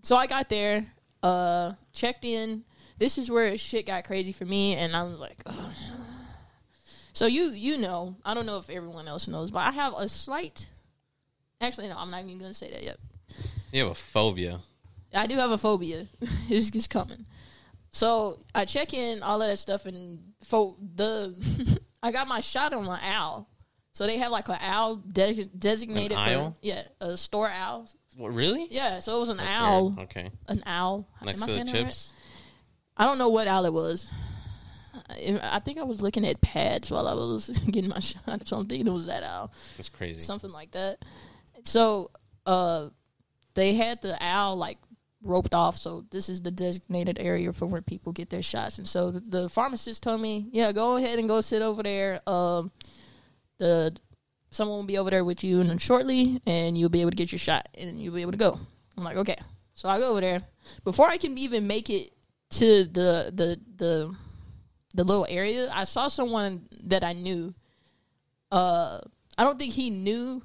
so 0.02 0.16
I 0.16 0.28
got 0.28 0.48
there, 0.50 0.86
uh, 1.24 1.74
checked 1.92 2.24
in. 2.24 2.64
This 3.00 3.18
is 3.18 3.32
where 3.32 3.58
shit 3.58 3.88
got 3.88 4.04
crazy 4.04 4.32
for 4.32 4.46
me, 4.46 4.76
and 4.76 4.96
I 4.96 5.04
was 5.04 5.18
like, 5.18 5.42
Ugh. 5.48 5.74
so 7.14 7.26
you 7.26 7.46
you 7.50 7.80
know, 7.80 8.16
I 8.24 8.36
don't 8.36 8.46
know 8.46 8.58
if 8.60 8.70
everyone 8.70 9.08
else 9.08 9.28
knows, 9.28 9.50
but 9.50 9.60
I 9.60 9.72
have 9.72 9.94
a 9.98 10.08
slight. 10.08 10.68
Actually, 11.62 11.90
no, 11.90 11.96
I'm 11.98 12.10
not 12.10 12.24
even 12.24 12.38
gonna 12.40 12.54
say 12.54 12.72
that 12.72 12.84
yet. 12.84 12.98
You 13.72 13.84
have 13.84 13.92
a 13.92 13.96
phobia. 13.96 14.60
I 15.14 15.28
do 15.28 15.36
have 15.38 15.52
a 15.52 15.58
phobia. 15.58 16.06
it's 16.50 16.70
just 16.70 16.90
coming. 16.90 17.26
So 17.92 18.40
I 18.54 18.66
check 18.66 18.94
in 18.94 19.24
all 19.24 19.42
of 19.42 19.48
that 19.50 19.58
stuff, 19.58 19.86
and 19.86 20.20
for 20.44 20.76
the 20.96 21.80
I 22.04 22.12
got 22.12 22.28
my 22.28 22.40
shot 22.40 22.74
on 22.74 22.86
my 22.86 23.00
owl. 23.04 23.50
So 23.92 24.06
they 24.06 24.18
have 24.18 24.32
like 24.32 24.48
an 24.48 24.58
owl 24.62 24.96
de- 24.98 25.46
designated 25.46 26.18
An 26.18 26.52
for 26.52 26.58
yeah 26.62 26.84
a 27.02 27.18
store 27.18 27.50
owl. 27.50 27.90
What, 28.16 28.34
really? 28.34 28.68
Yeah, 28.70 29.00
so 29.00 29.18
it 29.18 29.20
was 29.20 29.30
an 29.30 29.38
That's 29.38 29.54
owl, 29.56 29.90
weird. 29.90 30.00
Okay. 30.10 30.32
an 30.48 30.64
owl. 30.66 31.08
Next 31.24 31.42
to 31.46 31.52
the 31.52 31.58
right? 31.60 31.68
chips. 31.68 32.14
I 32.96 33.06
don't 33.06 33.18
know 33.18 33.30
what 33.30 33.48
owl 33.48 33.66
it 33.66 33.74
was. 33.74 34.10
I 35.10 35.40
I 35.44 35.60
think 35.60 35.78
I 35.78 35.84
was 35.84 36.02
looking 36.02 36.26
at 36.26 36.40
pads 36.42 36.90
while 36.92 37.08
I 37.08 37.14
was 37.14 37.50
getting 37.72 37.90
my 37.90 38.00
shot, 38.00 38.48
so 38.48 38.58
I'm 38.58 38.66
thinking 38.66 38.88
it 38.88 38.94
was 38.94 39.08
that 39.08 39.24
owl. 39.24 39.52
That's 39.78 39.90
crazy. 39.90 40.22
something 40.22 40.52
like 40.52 40.72
that. 40.72 41.04
So, 41.70 42.12
uh, 42.46 42.90
they 43.56 43.74
had 43.74 44.02
the 44.02 44.18
owl 44.22 44.56
like 44.56 44.78
roped 45.24 45.54
off. 45.54 45.76
So 45.76 46.06
this 46.12 46.30
is 46.30 46.42
the 46.42 46.52
designated 46.52 47.18
area 47.20 47.52
for 47.54 47.66
where 47.66 47.82
people 47.82 48.12
get 48.14 48.30
their 48.30 48.42
shots. 48.42 48.78
And 48.78 48.88
so 48.88 49.12
the, 49.12 49.20
the 49.20 49.50
pharmacist 49.50 50.04
told 50.04 50.22
me, 50.22 50.48
yeah, 50.52 50.72
go 50.72 50.98
ahead 50.98 51.20
and 51.20 51.28
go 51.28 51.42
sit 51.42 51.62
over 51.62 51.84
there. 51.84 52.22
Um, 52.28 52.72
the 53.58 53.96
someone 54.52 54.78
will 54.78 54.86
be 54.86 54.98
over 54.98 55.10
there 55.10 55.26
with 55.26 55.44
you 55.44 55.62
and 55.62 55.80
shortly, 55.82 56.42
and 56.46 56.78
you'll 56.78 56.90
be 56.90 57.02
able 57.02 57.12
to 57.12 57.18
get 57.18 57.32
your 57.32 57.40
shot, 57.40 57.70
and 57.78 58.00
you'll 58.00 58.16
be 58.16 58.22
able 58.22 58.32
to 58.32 58.38
go. 58.38 58.60
I'm 58.98 59.04
like, 59.04 59.18
okay. 59.18 59.36
So 59.74 59.88
I 59.88 60.00
go 60.00 60.12
over 60.12 60.22
there. 60.22 60.42
Before 60.84 61.08
I 61.08 61.18
can 61.18 61.38
even 61.38 61.68
make 61.68 61.90
it 61.90 62.12
to 62.52 62.86
the 62.86 63.32
the 63.34 63.60
the 63.76 64.16
the 64.96 65.04
little 65.04 65.28
area, 65.30 65.70
I 65.72 65.84
saw 65.84 66.08
someone 66.08 66.68
that 66.86 67.04
I 67.04 67.14
knew. 67.14 67.54
Uh, 68.52 69.00
I 69.38 69.44
don't 69.44 69.60
think 69.60 69.74
he 69.74 69.90
knew 69.90 70.42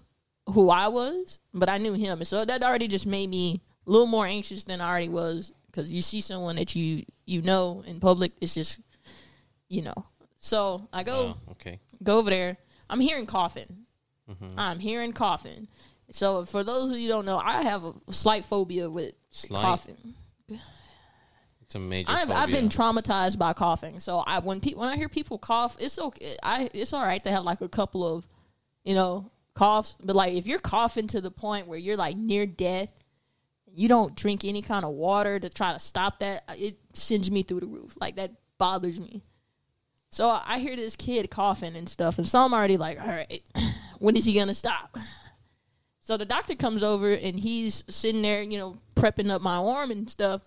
who 0.48 0.70
I 0.70 0.88
was, 0.88 1.40
but 1.52 1.68
I 1.68 1.78
knew 1.78 1.94
him, 1.94 2.18
and 2.18 2.26
so 2.26 2.44
that 2.44 2.62
already 2.62 2.88
just 2.88 3.06
made 3.06 3.28
me 3.30 3.60
a 3.86 3.90
little 3.90 4.06
more 4.06 4.26
anxious 4.26 4.64
than 4.64 4.80
I 4.80 4.88
already 4.88 5.08
was 5.08 5.52
because 5.66 5.92
you 5.92 6.00
see 6.02 6.20
someone 6.20 6.56
that 6.56 6.74
you 6.76 7.04
you 7.26 7.42
know 7.42 7.82
in 7.86 8.00
public, 8.00 8.32
it's 8.40 8.54
just 8.54 8.80
you 9.68 9.82
know. 9.82 9.94
So 10.36 10.88
I 10.92 11.02
go 11.02 11.34
Oh, 11.34 11.52
okay. 11.52 11.80
go 12.02 12.18
over 12.18 12.30
there. 12.30 12.56
I'm 12.90 13.00
hearing 13.00 13.26
coughing. 13.26 13.86
Mm-hmm. 14.30 14.58
I'm 14.58 14.78
hearing 14.78 15.12
coughing. 15.12 15.68
So 16.10 16.44
for 16.44 16.62
those 16.62 16.90
of 16.90 16.98
you 16.98 17.08
don't 17.08 17.24
know, 17.24 17.38
I 17.38 17.62
have 17.62 17.82
a 17.84 17.94
slight 18.12 18.44
phobia 18.44 18.88
with 18.90 19.14
Slight? 19.30 19.62
coughing. 19.62 20.14
It's 21.62 21.74
a 21.74 21.78
major 21.78 22.12
I've. 22.12 22.30
I've 22.30 22.50
been 22.50 22.68
traumatized 22.68 23.38
by 23.38 23.54
coughing. 23.54 23.98
So 24.00 24.18
I 24.18 24.38
when 24.40 24.60
people 24.60 24.82
when 24.82 24.90
I 24.90 24.96
hear 24.96 25.08
people 25.08 25.38
cough, 25.38 25.76
it's 25.80 25.98
okay. 25.98 26.36
I 26.42 26.68
it's 26.74 26.92
all 26.92 27.02
right 27.02 27.22
to 27.24 27.30
have 27.30 27.42
like 27.44 27.62
a 27.62 27.68
couple 27.68 28.04
of, 28.06 28.26
you 28.84 28.94
know, 28.94 29.30
coughs. 29.54 29.96
But 30.02 30.16
like 30.16 30.34
if 30.34 30.46
you're 30.46 30.58
coughing 30.58 31.06
to 31.08 31.20
the 31.20 31.30
point 31.30 31.66
where 31.66 31.78
you're 31.78 31.96
like 31.96 32.16
near 32.16 32.46
death, 32.46 32.90
you 33.66 33.88
don't 33.88 34.14
drink 34.16 34.44
any 34.44 34.62
kind 34.62 34.84
of 34.84 34.92
water 34.92 35.38
to 35.38 35.48
try 35.48 35.72
to 35.72 35.80
stop 35.80 36.20
that. 36.20 36.44
Uh, 36.48 36.54
it 36.56 36.78
sends 36.94 37.30
me 37.30 37.42
through 37.42 37.60
the 37.60 37.66
roof. 37.66 37.94
Like 38.00 38.16
that 38.16 38.32
bothers 38.58 39.00
me. 39.00 39.22
So 40.10 40.28
I 40.28 40.58
hear 40.58 40.76
this 40.76 40.94
kid 40.94 41.28
coughing 41.28 41.74
and 41.74 41.88
stuff, 41.88 42.18
and 42.18 42.28
so 42.28 42.38
I'm 42.38 42.54
already 42.54 42.76
like, 42.76 43.00
all 43.00 43.08
right, 43.08 43.42
when 43.98 44.16
is 44.16 44.24
he 44.24 44.34
gonna 44.34 44.54
stop? 44.54 44.96
So 46.00 46.16
the 46.16 46.24
doctor 46.24 46.54
comes 46.54 46.84
over 46.84 47.12
and 47.12 47.40
he's 47.40 47.82
sitting 47.88 48.22
there, 48.22 48.42
you 48.42 48.58
know, 48.58 48.76
prepping 48.94 49.30
up 49.30 49.40
my 49.40 49.56
arm 49.56 49.90
and 49.90 50.08
stuff. 50.08 50.44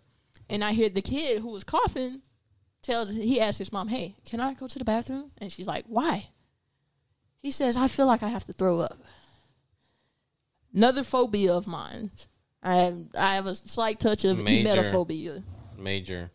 And 0.50 0.64
I 0.64 0.72
hear 0.72 0.88
the 0.88 1.02
kid 1.02 1.42
who 1.42 1.52
was 1.52 1.64
coughing 1.64 2.22
tells 2.84 3.12
he 3.12 3.42
asks 3.42 3.58
his 3.58 3.74
mom, 3.74 3.88
"Hey, 3.90 4.16
can 4.24 4.40
I 4.40 4.54
go 4.54 4.68
to 4.68 4.80
the 4.80 4.86
bathroom?" 4.86 5.32
And 5.40 5.52
she's 5.52 5.68
like, 5.68 5.86
"Why?" 5.88 6.30
He 7.42 7.52
says, 7.52 7.78
"I 7.78 7.88
feel 7.88 8.06
like 8.08 8.24
I 8.24 8.30
have 8.30 8.46
to 8.46 8.54
throw 8.54 8.80
up." 8.80 8.98
Another 10.74 11.04
phobia 11.04 11.54
of 11.54 11.68
mine. 11.68 12.12
I 12.64 12.76
have 12.76 12.98
I 13.18 13.36
have 13.36 13.46
a 13.46 13.56
slight 13.56 14.00
touch 14.00 14.26
of 14.26 14.44
Major. 14.44 14.70
emetophobia. 14.70 15.44
Major. 15.78 16.32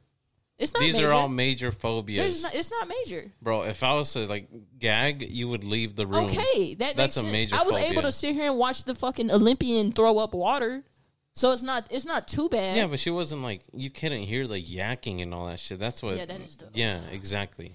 It's 0.59 0.73
not 0.75 0.81
These 0.81 0.95
major. 0.95 1.09
are 1.09 1.13
all 1.15 1.29
major 1.29 1.73
phobias, 1.73 2.43
not, 2.43 2.55
it's 2.55 2.71
not 2.71 2.87
major. 2.87 3.33
bro. 3.43 3.63
If 3.63 3.83
I 3.83 3.95
was 3.95 4.13
to 4.13 4.27
like 4.27 4.49
gag, 4.79 5.29
you 5.33 5.49
would 5.49 5.65
leave 5.65 5.97
the 5.97 6.07
room. 6.07 6.27
Okay, 6.27 6.75
that 6.75 6.95
That's 6.97 7.17
a 7.17 7.23
major 7.25 7.57
I 7.57 7.65
was 7.65 7.73
phobia. 7.75 7.91
able 7.91 8.03
to 8.03 8.13
sit 8.13 8.35
here 8.35 8.47
and 8.49 8.57
watch 8.59 8.85
the 8.85 8.95
fucking 8.95 9.31
Olympian 9.33 9.91
throw 9.93 10.19
up 10.19 10.35
water, 10.35 10.85
so 11.33 11.51
it's 11.51 11.63
not 11.65 11.89
it's 11.91 12.05
not 12.05 12.29
too 12.29 12.49
bad. 12.49 12.77
Yeah, 12.77 12.87
but 12.87 13.01
she 13.01 13.11
wasn't 13.11 13.43
like 13.43 13.63
you 13.73 13.91
couldn't 13.91 14.23
hear 14.23 14.47
the 14.47 14.63
yakking 14.63 15.21
and 15.21 15.35
all 15.35 15.47
that 15.47 15.59
shit. 15.59 15.81
That's 15.81 16.01
what. 16.03 16.17
Yeah, 16.17 16.27
that 16.27 16.41
is 16.41 16.57
the- 16.59 16.69
Yeah, 16.75 17.01
exactly. 17.11 17.73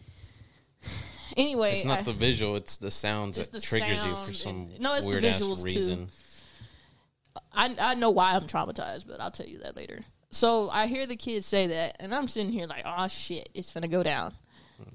Anyway, 1.36 1.74
It's 1.74 1.86
not 1.86 2.00
I- 2.00 2.03
the 2.03 2.13
visual; 2.13 2.55
it's 2.55 2.77
the 2.77 2.91
sounds 2.91 3.38
that 3.38 3.51
the 3.51 3.60
triggers 3.62 4.05
you 4.05 4.15
for 4.15 4.34
some 4.34 4.69
and- 4.72 4.79
no, 4.79 4.93
it's 4.93 5.05
the 5.05 5.12
weird 5.12 5.25
ass 5.25 5.41
visuals, 5.41 5.57
too. 5.57 5.63
reason. 5.63 6.07
I 7.51 7.75
I 7.79 7.96
know 7.96 8.12
why 8.12 8.34
I'm 8.34 8.48
traumatized, 8.48 9.07
but 9.07 9.19
I'll 9.19 9.31
tell 9.31 9.48
you 9.48 9.60
that 9.60 9.75
later. 9.75 10.00
So 10.29 10.69
I 10.69 10.88
hear 10.88 11.05
the 11.07 11.15
kids 11.15 11.46
say 11.46 11.67
that, 11.67 11.98
and 12.00 12.13
I'm 12.13 12.27
sitting 12.27 12.51
here 12.51 12.65
like, 12.67 12.84
oh 12.86 13.07
shit, 13.07 13.50
it's 13.53 13.74
gonna 13.74 13.88
go 13.88 14.03
down. 14.03 14.34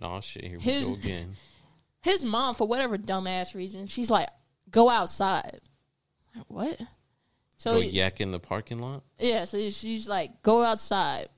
Oh 0.00 0.20
shit! 0.20 0.44
Here 0.44 0.58
His- 0.58 0.86
we 0.88 0.94
go 0.96 1.00
again. 1.00 1.36
His 2.02 2.24
mom, 2.24 2.54
for 2.56 2.66
whatever 2.66 2.98
dumbass 2.98 3.54
reason, 3.54 3.86
she's 3.86 4.10
like, 4.10 4.28
go 4.70 4.88
outside. 4.88 5.60
Like, 6.34 6.44
what? 6.48 6.80
So 7.58 7.74
Go 7.74 7.80
he- 7.80 7.90
yak 7.90 8.20
in 8.20 8.32
the 8.32 8.40
parking 8.40 8.78
lot. 8.80 9.04
Yeah, 9.20 9.44
so 9.44 9.70
she's 9.70 10.08
like, 10.08 10.42
go 10.42 10.62
outside. 10.62 11.28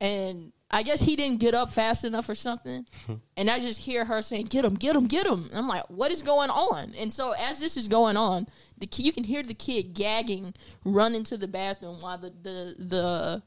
And 0.00 0.52
I 0.70 0.82
guess 0.84 1.00
he 1.00 1.16
didn't 1.16 1.40
get 1.40 1.54
up 1.54 1.72
fast 1.72 2.04
enough 2.04 2.28
or 2.28 2.34
something. 2.34 2.86
and 3.36 3.50
I 3.50 3.58
just 3.58 3.80
hear 3.80 4.04
her 4.04 4.22
saying, 4.22 4.46
get 4.46 4.64
him, 4.64 4.74
get 4.74 4.94
him, 4.94 5.06
get 5.06 5.26
him. 5.26 5.46
And 5.50 5.58
I'm 5.58 5.68
like, 5.68 5.84
what 5.88 6.12
is 6.12 6.22
going 6.22 6.50
on? 6.50 6.94
And 6.98 7.12
so 7.12 7.32
as 7.32 7.58
this 7.58 7.76
is 7.76 7.88
going 7.88 8.16
on, 8.16 8.46
the 8.78 8.86
ki- 8.86 9.02
you 9.02 9.12
can 9.12 9.24
hear 9.24 9.42
the 9.42 9.54
kid 9.54 9.94
gagging, 9.94 10.54
running 10.84 11.24
to 11.24 11.36
the 11.36 11.48
bathroom 11.48 12.00
while 12.00 12.18
the, 12.18 12.30
the, 12.42 12.76
the, 12.78 13.42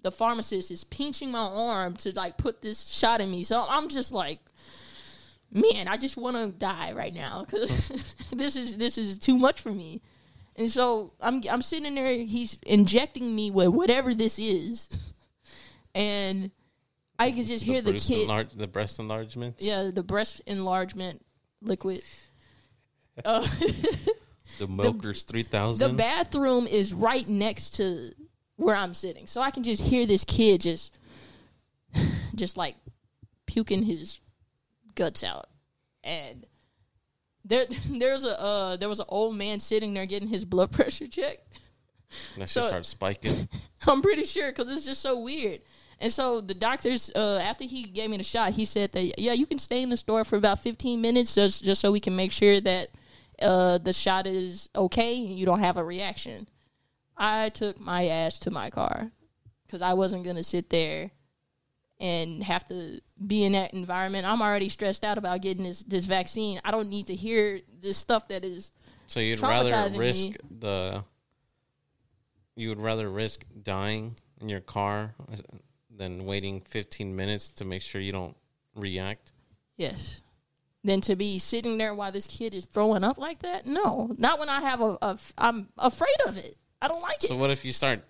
the 0.00 0.10
pharmacist 0.10 0.70
is 0.70 0.82
pinching 0.84 1.30
my 1.30 1.40
arm 1.40 1.94
to 1.96 2.12
like 2.12 2.38
put 2.38 2.62
this 2.62 2.88
shot 2.88 3.20
in 3.20 3.30
me. 3.30 3.44
So 3.44 3.66
I'm 3.68 3.88
just 3.88 4.12
like, 4.12 4.40
man, 5.52 5.88
I 5.88 5.96
just 5.96 6.16
want 6.16 6.36
to 6.36 6.48
die 6.58 6.92
right 6.92 7.14
now 7.14 7.44
because 7.44 8.14
this 8.32 8.56
is 8.56 8.76
this 8.78 8.98
is 8.98 9.18
too 9.18 9.38
much 9.38 9.60
for 9.60 9.70
me. 9.70 10.00
And 10.56 10.70
so 10.70 11.12
I'm 11.20 11.42
I'm 11.50 11.62
sitting 11.62 11.94
there. 11.94 12.18
He's 12.18 12.58
injecting 12.64 13.34
me 13.34 13.50
with 13.50 13.68
whatever 13.68 14.14
this 14.14 14.38
is, 14.38 15.14
and 15.94 16.50
I 17.22 17.32
can 17.32 17.46
just 17.46 17.64
hear 17.64 17.80
the 17.80 17.94
kid. 17.94 18.28
the 18.56 18.66
breast 18.66 18.98
enlargements. 18.98 19.62
yeah, 19.64 19.90
the 19.92 20.02
breast 20.02 20.40
enlargement 20.46 21.22
liquid. 21.60 22.02
Uh, 23.26 23.46
The 24.58 24.66
Milkers 24.66 25.24
three 25.24 25.42
thousand. 25.42 25.90
the 25.90 25.94
bathroom 25.96 26.66
is 26.66 26.92
right 26.94 27.26
next 27.28 27.72
to 27.76 28.10
where 28.56 28.74
I'm 28.74 28.94
sitting, 28.94 29.26
so 29.26 29.40
I 29.40 29.50
can 29.50 29.62
just 29.62 29.82
hear 29.82 30.06
this 30.06 30.24
kid 30.24 30.62
just, 30.62 30.98
just 32.34 32.56
like 32.56 32.76
puking 33.46 33.82
his 33.82 34.20
guts 34.94 35.24
out, 35.24 35.46
and 36.04 36.46
there 37.44 37.66
there's 37.90 38.24
a 38.24 38.40
uh, 38.40 38.76
there 38.76 38.88
was 38.88 39.00
an 39.00 39.06
old 39.08 39.36
man 39.36 39.60
sitting 39.60 39.94
there 39.94 40.06
getting 40.06 40.28
his 40.28 40.44
blood 40.44 40.70
pressure 40.72 41.06
checked. 41.06 41.60
that 42.36 42.48
shit 42.48 42.48
so- 42.48 42.62
started 42.62 42.86
spiking. 42.86 43.48
I'm 43.86 44.00
pretty 44.02 44.24
sure 44.24 44.50
because 44.52 44.70
it's 44.72 44.86
just 44.86 45.00
so 45.02 45.18
weird. 45.18 45.60
And 46.02 46.10
so 46.10 46.40
the 46.40 46.52
doctors, 46.52 47.12
uh, 47.14 47.38
after 47.40 47.62
he 47.62 47.84
gave 47.84 48.10
me 48.10 48.16
the 48.16 48.24
shot, 48.24 48.52
he 48.52 48.64
said 48.64 48.90
that 48.92 49.20
yeah, 49.20 49.32
you 49.32 49.46
can 49.46 49.60
stay 49.60 49.82
in 49.82 49.88
the 49.88 49.96
store 49.96 50.24
for 50.24 50.34
about 50.34 50.58
15 50.58 51.00
minutes 51.00 51.34
just 51.36 51.64
just 51.64 51.80
so 51.80 51.92
we 51.92 52.00
can 52.00 52.16
make 52.16 52.32
sure 52.32 52.60
that 52.60 52.88
uh, 53.40 53.78
the 53.78 53.92
shot 53.92 54.26
is 54.26 54.68
okay 54.74 55.16
and 55.16 55.38
you 55.38 55.46
don't 55.46 55.60
have 55.60 55.76
a 55.76 55.84
reaction. 55.84 56.48
I 57.16 57.50
took 57.50 57.78
my 57.78 58.08
ass 58.08 58.40
to 58.40 58.50
my 58.50 58.68
car 58.68 59.12
because 59.64 59.80
I 59.80 59.94
wasn't 59.94 60.24
gonna 60.24 60.42
sit 60.42 60.70
there 60.70 61.12
and 62.00 62.42
have 62.42 62.66
to 62.66 63.00
be 63.24 63.44
in 63.44 63.52
that 63.52 63.72
environment. 63.72 64.26
I'm 64.26 64.42
already 64.42 64.68
stressed 64.68 65.04
out 65.04 65.18
about 65.18 65.40
getting 65.40 65.62
this 65.62 65.84
this 65.84 66.06
vaccine. 66.06 66.60
I 66.64 66.72
don't 66.72 66.88
need 66.88 67.06
to 67.06 67.14
hear 67.14 67.60
this 67.80 67.96
stuff 67.96 68.26
that 68.26 68.44
is 68.44 68.72
So 69.06 69.20
you'd 69.20 69.40
rather 69.40 69.96
risk 69.96 70.24
me. 70.24 70.34
the. 70.58 71.04
You 72.56 72.70
would 72.70 72.80
rather 72.80 73.08
risk 73.08 73.46
dying 73.62 74.16
in 74.40 74.48
your 74.48 74.60
car 74.60 75.14
than 75.96 76.24
waiting 76.24 76.60
15 76.62 77.14
minutes 77.14 77.50
to 77.50 77.64
make 77.64 77.82
sure 77.82 78.00
you 78.00 78.12
don't 78.12 78.36
react. 78.74 79.32
Yes. 79.76 80.22
Than 80.84 81.00
to 81.02 81.16
be 81.16 81.38
sitting 81.38 81.78
there 81.78 81.94
while 81.94 82.10
this 82.12 82.26
kid 82.26 82.54
is 82.54 82.66
throwing 82.66 83.04
up 83.04 83.18
like 83.18 83.40
that? 83.40 83.66
No, 83.66 84.12
not 84.18 84.38
when 84.38 84.48
I 84.48 84.60
have 84.60 84.80
a. 84.80 84.98
a 85.02 85.18
I'm 85.38 85.68
afraid 85.78 86.16
of 86.26 86.36
it. 86.36 86.56
I 86.80 86.88
don't 86.88 87.02
like 87.02 87.22
it. 87.22 87.28
So 87.28 87.36
what 87.36 87.50
if 87.50 87.64
you 87.64 87.72
start 87.72 88.00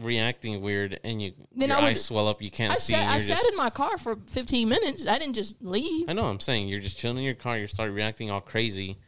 reacting 0.00 0.60
weird 0.60 1.00
and 1.02 1.20
you 1.22 1.32
Then 1.56 1.70
your 1.70 1.78
I 1.78 1.80
would- 1.80 1.88
eyes 1.90 2.04
swell 2.04 2.28
up, 2.28 2.42
you 2.42 2.50
can't 2.50 2.72
I 2.72 2.76
see, 2.76 2.92
sat. 2.92 3.06
I 3.06 3.12
you're 3.12 3.18
sat 3.36 3.40
in 3.50 3.56
my 3.56 3.70
car 3.70 3.96
for 3.96 4.16
15 4.28 4.68
minutes. 4.68 5.06
I 5.06 5.18
didn't 5.18 5.34
just 5.34 5.62
leave. 5.62 6.08
I 6.08 6.12
know. 6.12 6.26
I'm 6.26 6.40
saying 6.40 6.68
you're 6.68 6.80
just 6.80 6.98
chilling 6.98 7.16
in 7.18 7.22
your 7.24 7.34
car. 7.34 7.56
You 7.56 7.66
start 7.66 7.92
reacting 7.92 8.30
all 8.30 8.40
crazy. 8.42 8.98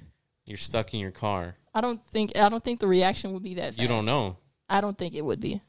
You're 0.47 0.57
stuck 0.59 0.95
in 0.95 1.01
your 1.01 1.11
car. 1.13 1.57
I 1.75 1.81
don't 1.83 2.05
think. 2.07 2.37
I 2.37 2.49
don't 2.49 2.65
think 2.65 2.81
the 2.81 2.89
reaction 2.89 3.33
would 3.35 3.43
be 3.43 3.55
that. 3.55 3.67
Fast. 3.75 3.79
You 3.79 3.87
don't 3.89 4.07
know. 4.07 4.39
I 4.69 4.81
don't 4.81 4.97
think 4.97 5.15
it 5.15 5.25
would 5.25 5.41
be. 5.41 5.61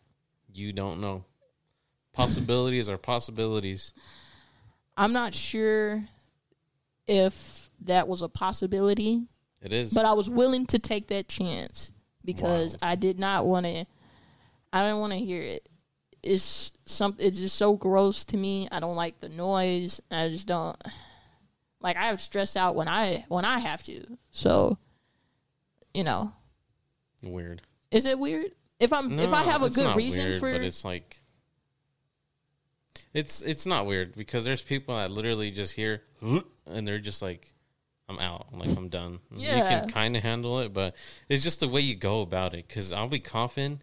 You 0.53 0.71
don't 0.73 1.01
know. 1.01 1.25
Possibilities 2.13 2.89
are 2.89 2.97
possibilities. 2.97 3.93
I'm 4.97 5.13
not 5.13 5.33
sure 5.33 6.03
if 7.07 7.69
that 7.85 8.07
was 8.07 8.21
a 8.21 8.29
possibility, 8.29 9.23
It 9.61 9.73
is. 9.73 9.93
but 9.93 10.05
I 10.05 10.13
was 10.13 10.29
willing 10.29 10.65
to 10.67 10.79
take 10.79 11.07
that 11.07 11.27
chance 11.27 11.91
because 12.25 12.77
I 12.81 12.95
did 12.95 13.19
not 13.19 13.45
want 13.45 13.65
to. 13.65 13.85
I 14.73 14.83
didn't 14.83 14.99
want 14.99 15.13
to 15.13 15.19
hear 15.19 15.41
it. 15.41 15.67
It's 16.23 16.71
some. 16.85 17.15
It's 17.17 17.39
just 17.39 17.55
so 17.55 17.75
gross 17.75 18.25
to 18.25 18.37
me. 18.37 18.67
I 18.71 18.79
don't 18.79 18.95
like 18.95 19.19
the 19.19 19.29
noise. 19.29 20.01
I 20.11 20.29
just 20.29 20.47
don't. 20.47 20.77
Like 21.81 21.97
I 21.97 22.07
have 22.07 22.21
stress 22.21 22.55
out 22.55 22.75
when 22.75 22.87
I 22.87 23.25
when 23.27 23.43
I 23.43 23.57
have 23.57 23.81
to. 23.83 24.05
So, 24.29 24.77
you 25.95 26.03
know, 26.03 26.31
weird. 27.23 27.63
is 27.89 28.05
it 28.05 28.19
weird 28.19 28.51
if 28.79 28.93
I'm 28.93 29.17
if 29.19 29.33
I 29.33 29.43
have 29.43 29.63
a 29.63 29.69
good 29.69 29.95
reason 29.95 30.25
weird, 30.25 30.39
for 30.39 30.51
but 30.51 30.61
it's 30.61 30.85
like 30.85 31.20
it's 33.13 33.41
it's 33.41 33.65
not 33.65 33.85
weird 33.85 34.15
because 34.15 34.45
there's 34.45 34.61
people 34.61 34.95
that 34.95 35.11
literally 35.11 35.51
just 35.51 35.73
hear 35.73 36.01
and 36.21 36.87
they're 36.87 36.99
just 36.99 37.21
like 37.21 37.53
I'm 38.09 38.19
out. 38.19 38.47
I'm 38.51 38.59
like 38.59 38.75
I'm 38.77 38.89
done. 38.89 39.19
Yeah. 39.33 39.55
You 39.55 39.61
can 39.81 39.89
kind 39.89 40.17
of 40.17 40.23
handle 40.23 40.59
it, 40.59 40.73
but 40.73 40.95
it's 41.29 41.43
just 41.43 41.61
the 41.61 41.67
way 41.69 41.79
you 41.81 41.95
go 41.95 42.21
about 42.21 42.53
it. 42.53 42.67
Because 42.67 42.91
I'll 42.91 43.07
be 43.07 43.19
coughing, 43.21 43.79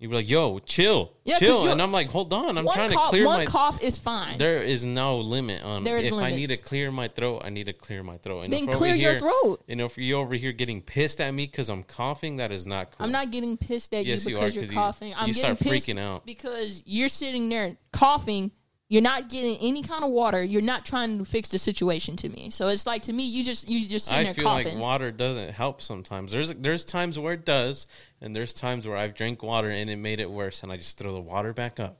you'd 0.00 0.08
be 0.10 0.16
like, 0.16 0.28
"Yo, 0.28 0.58
chill, 0.58 1.12
Yeah, 1.24 1.38
chill," 1.38 1.68
and 1.68 1.80
I'm 1.80 1.92
like, 1.92 2.08
"Hold 2.08 2.32
on, 2.32 2.58
I'm 2.58 2.66
trying 2.66 2.90
cough, 2.90 3.04
to 3.04 3.08
clear 3.10 3.26
one 3.26 3.38
my." 3.38 3.44
cough 3.46 3.80
is 3.80 3.96
fine. 3.96 4.36
There 4.36 4.64
is 4.64 4.84
no 4.84 5.18
limit 5.20 5.62
on 5.62 5.84
There 5.84 5.98
is 5.98 6.06
if 6.06 6.12
I 6.14 6.30
need 6.32 6.48
to 6.48 6.56
clear 6.56 6.90
my 6.90 7.06
throat. 7.06 7.42
I 7.44 7.50
need 7.50 7.66
to 7.66 7.72
clear 7.72 8.02
my 8.02 8.16
throat. 8.18 8.40
And 8.42 8.52
Then 8.52 8.66
clear 8.66 8.96
your 8.96 9.12
here- 9.12 9.20
throat. 9.20 9.62
And 9.68 9.80
if 9.80 9.96
you're 9.96 10.18
over 10.18 10.34
here 10.34 10.50
getting 10.50 10.82
pissed 10.82 11.20
at 11.20 11.30
me 11.32 11.46
because 11.46 11.68
I'm 11.68 11.84
coughing, 11.84 12.38
that 12.38 12.50
is 12.50 12.66
not 12.66 12.90
cool. 12.90 13.06
I'm 13.06 13.12
not 13.12 13.30
getting 13.30 13.56
pissed 13.56 13.94
at 13.94 14.06
Yes, 14.06 14.24
you 14.26 14.30
you 14.32 14.36
because 14.38 14.56
you 14.56 14.62
are 14.62 14.64
'cause 14.64 14.72
you- 14.72 14.76
coughing. 14.78 15.14
I'm 15.14 15.28
you 15.28 15.34
getting 15.34 15.54
start 15.56 15.72
pissed 15.72 15.86
freaking 15.88 16.00
out. 16.00 16.26
because 16.26 16.82
you're 16.84 17.08
sitting 17.08 17.48
there 17.48 17.76
coughing. 17.92 18.50
You're 18.90 19.02
not 19.02 19.28
getting 19.28 19.56
any 19.58 19.82
kind 19.82 20.02
of 20.02 20.10
water. 20.10 20.42
You're 20.42 20.62
not 20.62 20.86
trying 20.86 21.18
to 21.18 21.24
fix 21.24 21.50
the 21.50 21.58
situation 21.58 22.16
to 22.16 22.28
me. 22.30 22.48
So 22.48 22.68
it's 22.68 22.86
like 22.86 23.02
to 23.02 23.12
me, 23.12 23.24
you 23.24 23.44
just 23.44 23.68
you 23.68 23.86
just 23.86 24.06
sitting 24.06 24.20
I 24.20 24.24
there 24.24 24.34
feel 24.34 24.44
coughing. 24.44 24.74
like 24.74 24.82
water 24.82 25.10
doesn't 25.10 25.50
help 25.52 25.82
sometimes. 25.82 26.32
There's 26.32 26.54
there's 26.54 26.86
times 26.86 27.18
where 27.18 27.34
it 27.34 27.44
does, 27.44 27.86
and 28.22 28.34
there's 28.34 28.54
times 28.54 28.86
where 28.86 28.96
I've 28.96 29.14
drank 29.14 29.42
water 29.42 29.68
and 29.68 29.90
it 29.90 29.96
made 29.96 30.20
it 30.20 30.30
worse, 30.30 30.62
and 30.62 30.72
I 30.72 30.78
just 30.78 30.96
throw 30.96 31.12
the 31.12 31.20
water 31.20 31.52
back 31.52 31.78
up. 31.78 31.98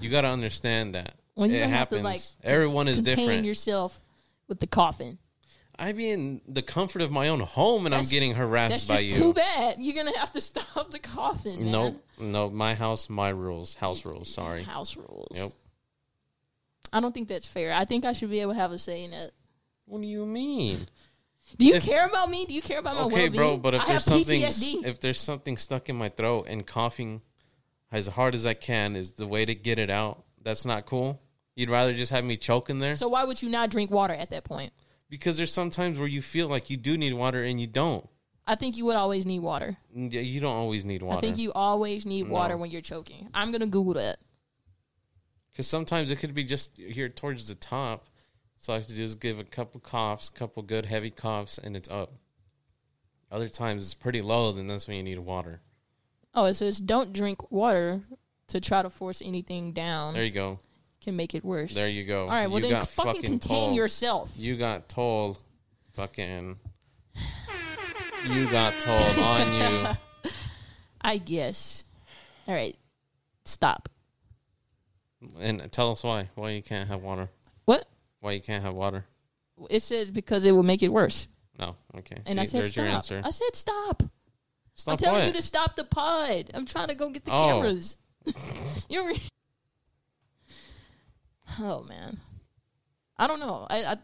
You 0.00 0.10
got 0.10 0.22
to 0.22 0.28
understand 0.28 0.96
that 0.96 1.14
when 1.34 1.50
you 1.50 1.56
it 1.56 1.60
have 1.62 1.70
happens. 1.70 2.00
to 2.00 2.04
like 2.04 2.20
Everyone 2.42 2.88
is 2.88 3.00
different. 3.00 3.44
yourself 3.44 4.00
with 4.48 4.58
the 4.58 4.66
coughing. 4.66 5.18
I 5.78 5.92
be 5.92 6.10
in 6.10 6.40
the 6.46 6.62
comfort 6.62 7.02
of 7.02 7.10
my 7.10 7.28
own 7.28 7.40
home, 7.40 7.86
and 7.86 7.94
I'm 7.94 8.04
getting 8.06 8.34
harassed 8.34 8.86
That's 8.88 9.02
by 9.02 9.06
you. 9.06 9.10
too 9.10 9.32
bad. 9.34 9.76
You're 9.78 9.94
gonna 10.04 10.16
have 10.18 10.32
to 10.32 10.40
stop 10.40 10.90
the 10.90 10.98
coughing. 11.00 11.62
Man. 11.62 11.72
Nope, 11.72 12.04
no, 12.20 12.50
my 12.50 12.74
house, 12.74 13.08
my 13.10 13.30
rules, 13.30 13.74
house 13.74 14.04
rules. 14.04 14.32
Sorry. 14.32 14.62
House 14.62 14.96
rules. 14.96 15.28
Yep. 15.36 15.50
I 16.92 17.00
don't 17.00 17.12
think 17.12 17.26
that's 17.28 17.48
fair. 17.48 17.72
I 17.72 17.84
think 17.84 18.04
I 18.04 18.12
should 18.12 18.30
be 18.30 18.40
able 18.40 18.52
to 18.52 18.58
have 18.58 18.70
a 18.70 18.78
say 18.78 19.02
in 19.04 19.12
it. 19.12 19.32
What 19.86 20.00
do 20.00 20.06
you 20.06 20.24
mean? 20.26 20.78
Do 21.58 21.66
you 21.66 21.74
If- 21.74 21.84
care 21.84 22.06
about 22.06 22.30
me? 22.30 22.46
Do 22.46 22.54
you 22.54 22.62
care 22.62 22.78
about 22.78 22.94
my 22.94 23.02
okay, 23.02 23.14
well-being? 23.24 23.32
bro, 23.32 23.56
but 23.58 23.74
if 23.74 23.82
I 23.82 23.86
there's 23.86 24.04
something 24.04 24.40
PTSD. 24.40 24.86
if 24.86 24.98
there's 25.00 25.20
something 25.20 25.56
stuck 25.58 25.90
in 25.90 25.96
my 25.96 26.08
throat 26.08 26.46
and 26.48 26.66
coughing 26.66 27.20
as 27.92 28.06
hard 28.06 28.34
as 28.34 28.46
I 28.46 28.54
can 28.54 28.96
is 28.96 29.12
the 29.14 29.26
way 29.26 29.44
to 29.44 29.54
get 29.54 29.78
it 29.78 29.90
out, 29.90 30.24
That's 30.42 30.64
not 30.64 30.86
cool. 30.86 31.20
You'd 31.54 31.68
rather 31.70 31.92
just 31.92 32.10
have 32.12 32.24
me 32.24 32.36
choking 32.38 32.78
there 32.78 32.94
So 32.96 33.08
why 33.08 33.24
would 33.24 33.42
you 33.42 33.50
not 33.50 33.70
drink 33.70 33.90
water 33.90 34.14
at 34.14 34.30
that 34.30 34.44
point? 34.44 34.72
Because 35.08 35.36
there's 35.36 35.52
sometimes 35.52 35.98
where 35.98 36.08
you 36.08 36.22
feel 36.22 36.48
like 36.48 36.70
you 36.70 36.76
do 36.76 36.96
need 36.96 37.12
water 37.14 37.42
and 37.42 37.60
you 37.60 37.66
don't. 37.66 38.08
I 38.46 38.56
think 38.56 38.76
you 38.76 38.84
would 38.86 38.96
always 38.96 39.24
need 39.24 39.40
water. 39.40 39.74
Mm, 39.96 40.12
yeah, 40.12 40.20
You 40.20 40.40
don't 40.40 40.54
always 40.54 40.84
need 40.84 41.02
water. 41.02 41.16
I 41.16 41.20
think 41.20 41.38
you 41.38 41.52
always 41.52 42.04
need 42.04 42.28
water 42.28 42.54
No. 42.54 42.60
when 42.60 42.70
you're 42.70 42.82
choking. 42.82 43.28
I'm 43.32 43.50
gonna 43.52 43.66
Google 43.66 43.94
that. 43.94 44.18
Because 45.52 45.66
sometimes 45.66 46.10
it 46.10 46.18
could 46.18 46.34
be 46.34 46.44
just 46.44 46.76
here 46.76 47.08
towards 47.08 47.48
the 47.48 47.54
top. 47.54 48.08
So 48.58 48.72
I 48.72 48.76
have 48.76 48.86
to 48.86 48.94
do 48.94 49.02
is 49.02 49.14
give 49.14 49.38
a 49.38 49.44
couple 49.44 49.80
coughs, 49.80 50.28
couple 50.30 50.62
good 50.62 50.86
heavy 50.86 51.10
coughs, 51.10 51.58
and 51.58 51.76
it's 51.76 51.88
up. 51.88 52.12
Other 53.30 53.48
times 53.48 53.84
it's 53.84 53.94
pretty 53.94 54.20
low, 54.22 54.52
then 54.52 54.66
that's 54.66 54.88
when 54.88 54.96
you 54.96 55.02
need 55.02 55.18
water. 55.18 55.60
Oh, 56.34 56.44
it 56.44 56.54
says 56.54 56.80
don't 56.80 57.12
drink 57.12 57.50
water 57.50 58.02
to 58.48 58.60
try 58.60 58.82
to 58.82 58.90
force 58.90 59.22
anything 59.24 59.72
down. 59.72 60.14
There 60.14 60.24
you 60.24 60.30
go. 60.30 60.58
Can 61.04 61.16
make 61.16 61.34
it 61.34 61.44
worse. 61.44 61.74
There 61.74 61.86
you 61.88 62.04
go. 62.04 62.22
All 62.22 62.28
right, 62.30 62.46
well 62.46 62.60
you 62.60 62.62
then 62.62 62.80
got 62.80 62.88
fucking 62.88 63.20
contain 63.20 63.38
told. 63.66 63.76
yourself. 63.76 64.32
You 64.36 64.56
got 64.56 64.88
told. 64.88 65.38
Fucking. 65.92 66.56
You 68.26 68.46
got 68.50 68.72
told 68.80 69.18
on 69.18 69.52
you. 69.52 70.30
I 71.02 71.18
guess. 71.18 71.84
All 72.48 72.54
right, 72.54 72.74
stop. 73.44 73.90
And 75.38 75.70
tell 75.70 75.92
us 75.92 76.02
why. 76.02 76.30
Why 76.36 76.50
you 76.52 76.62
can't 76.62 76.88
have 76.88 77.02
water. 77.02 77.28
What? 77.66 77.86
Why 78.20 78.32
you 78.32 78.40
can't 78.40 78.64
have 78.64 78.72
water. 78.74 79.04
It 79.68 79.82
says 79.82 80.10
because 80.10 80.46
it 80.46 80.52
will 80.52 80.62
make 80.62 80.82
it 80.82 80.88
worse. 80.88 81.28
No. 81.58 81.76
Okay. 81.98 82.16
And 82.24 82.38
See, 82.38 82.58
I 82.58 82.62
said 82.62 82.66
stop. 82.66 83.26
I 83.26 83.28
said 83.30 83.54
stop. 83.54 84.02
Stop 84.72 84.92
I'm 84.92 84.96
telling 84.96 85.20
what? 85.20 85.26
you 85.26 85.32
to 85.34 85.42
stop 85.42 85.76
the 85.76 85.84
pod. 85.84 86.50
I'm 86.54 86.64
trying 86.64 86.88
to 86.88 86.94
go 86.94 87.10
get 87.10 87.26
the 87.26 87.32
Oh. 87.32 87.60
cameras. 87.60 87.98
You're. 88.88 89.12
Oh 91.60 91.82
man, 91.88 92.18
I 93.18 93.26
don't 93.26 93.40
know. 93.40 93.66
I, 93.70 93.84
I 93.84 93.96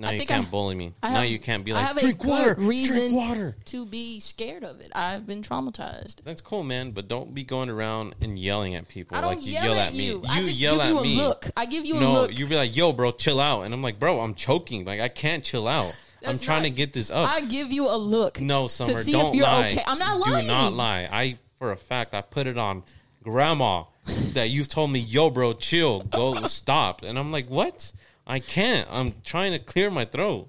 now 0.00 0.08
I 0.08 0.12
you 0.12 0.18
think 0.18 0.30
can't 0.30 0.46
I- 0.46 0.50
bully 0.50 0.74
me. 0.74 0.92
I 1.02 1.08
now 1.10 1.20
have- 1.20 1.28
you 1.30 1.38
can't 1.38 1.64
be 1.64 1.72
I 1.72 1.76
like, 1.76 1.86
have 1.86 1.98
drink 1.98 2.18
good 2.18 2.28
water. 2.28 2.54
reason 2.58 2.96
Drink 2.96 3.14
water. 3.14 3.56
to 3.66 3.84
be 3.86 4.20
scared 4.20 4.62
of 4.64 4.80
it. 4.80 4.92
I've 4.94 5.26
been 5.26 5.42
traumatized. 5.42 6.22
That's 6.24 6.40
cool, 6.40 6.62
man. 6.62 6.92
But 6.92 7.08
don't 7.08 7.34
be 7.34 7.42
going 7.44 7.68
around 7.68 8.14
and 8.20 8.38
yelling 8.38 8.74
at 8.76 8.86
people 8.88 9.16
I 9.16 9.20
don't 9.20 9.30
like 9.36 9.44
you 9.46 9.52
yell, 9.52 9.64
yell 9.64 9.74
at, 9.74 9.88
at 9.88 9.92
me. 9.94 10.06
you. 10.06 10.22
I 10.28 10.44
just 10.44 10.58
yell 10.60 10.76
give 10.76 10.82
at 10.84 10.88
you 10.92 10.98
a 10.98 11.02
me. 11.02 11.16
look. 11.16 11.46
I 11.56 11.66
give 11.66 11.84
you 11.84 11.96
a 11.96 12.00
no, 12.00 12.12
look. 12.12 12.38
you 12.38 12.46
be 12.46 12.54
like, 12.56 12.76
"Yo, 12.76 12.92
bro, 12.92 13.10
chill 13.12 13.40
out," 13.40 13.62
and 13.62 13.74
I'm 13.74 13.82
like, 13.82 13.98
"Bro, 13.98 14.20
I'm 14.20 14.34
choking. 14.34 14.84
Like, 14.84 15.00
I 15.00 15.08
can't 15.08 15.42
chill 15.42 15.66
out. 15.66 15.92
I'm 16.20 16.32
That's 16.32 16.40
trying 16.40 16.62
to 16.64 16.70
get 16.70 16.92
this 16.92 17.10
up." 17.10 17.28
I 17.28 17.40
give 17.42 17.72
you 17.72 17.88
a 17.88 17.96
look. 17.96 18.40
no, 18.40 18.66
Summer, 18.68 18.94
see 18.94 19.12
don't 19.12 19.26
if 19.30 19.34
you're 19.34 19.46
lie. 19.46 19.68
okay. 19.68 19.82
I'm 19.86 19.98
not 19.98 20.18
lying. 20.20 20.46
Do 20.46 20.52
not 20.52 20.72
lie. 20.74 21.08
I, 21.10 21.36
for 21.56 21.72
a 21.72 21.76
fact, 21.76 22.14
I 22.14 22.20
put 22.22 22.46
it 22.46 22.56
on 22.58 22.82
Grandma 23.24 23.84
that 24.34 24.50
you've 24.50 24.68
told 24.68 24.90
me, 24.90 25.00
"Yo, 25.00 25.30
bro, 25.30 25.52
chill, 25.52 26.00
go, 26.00 26.46
stop," 26.46 27.02
and 27.02 27.18
I'm 27.18 27.32
like, 27.32 27.48
"What? 27.48 27.92
I 28.26 28.40
can't. 28.40 28.88
I'm 28.90 29.14
trying 29.24 29.52
to 29.52 29.58
clear 29.58 29.90
my 29.90 30.04
throat." 30.04 30.48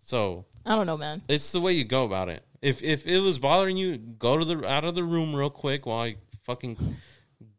So 0.00 0.46
I 0.64 0.74
don't 0.74 0.86
know, 0.86 0.96
man. 0.96 1.22
it's 1.28 1.52
the 1.52 1.60
way 1.60 1.72
you 1.72 1.84
go 1.84 2.04
about 2.04 2.28
it. 2.28 2.42
If 2.62 2.82
if 2.82 3.06
it 3.06 3.20
was 3.20 3.38
bothering 3.38 3.76
you, 3.76 3.98
go 3.98 4.38
to 4.38 4.44
the 4.44 4.66
out 4.66 4.84
of 4.84 4.94
the 4.94 5.04
room 5.04 5.34
real 5.34 5.50
quick 5.50 5.86
while 5.86 6.00
I 6.00 6.16
fucking 6.44 6.76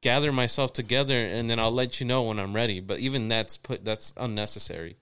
gather 0.01 0.31
myself 0.31 0.73
together, 0.73 1.15
and 1.15 1.49
then 1.49 1.59
I'll 1.59 1.71
let 1.71 1.99
you 1.99 2.05
know 2.05 2.23
when 2.23 2.39
I'm 2.39 2.53
ready. 2.53 2.79
But 2.79 2.99
even 2.99 3.29
that's 3.29 3.57
put 3.57 3.85
that's 3.85 4.13
unnecessary. 4.17 4.97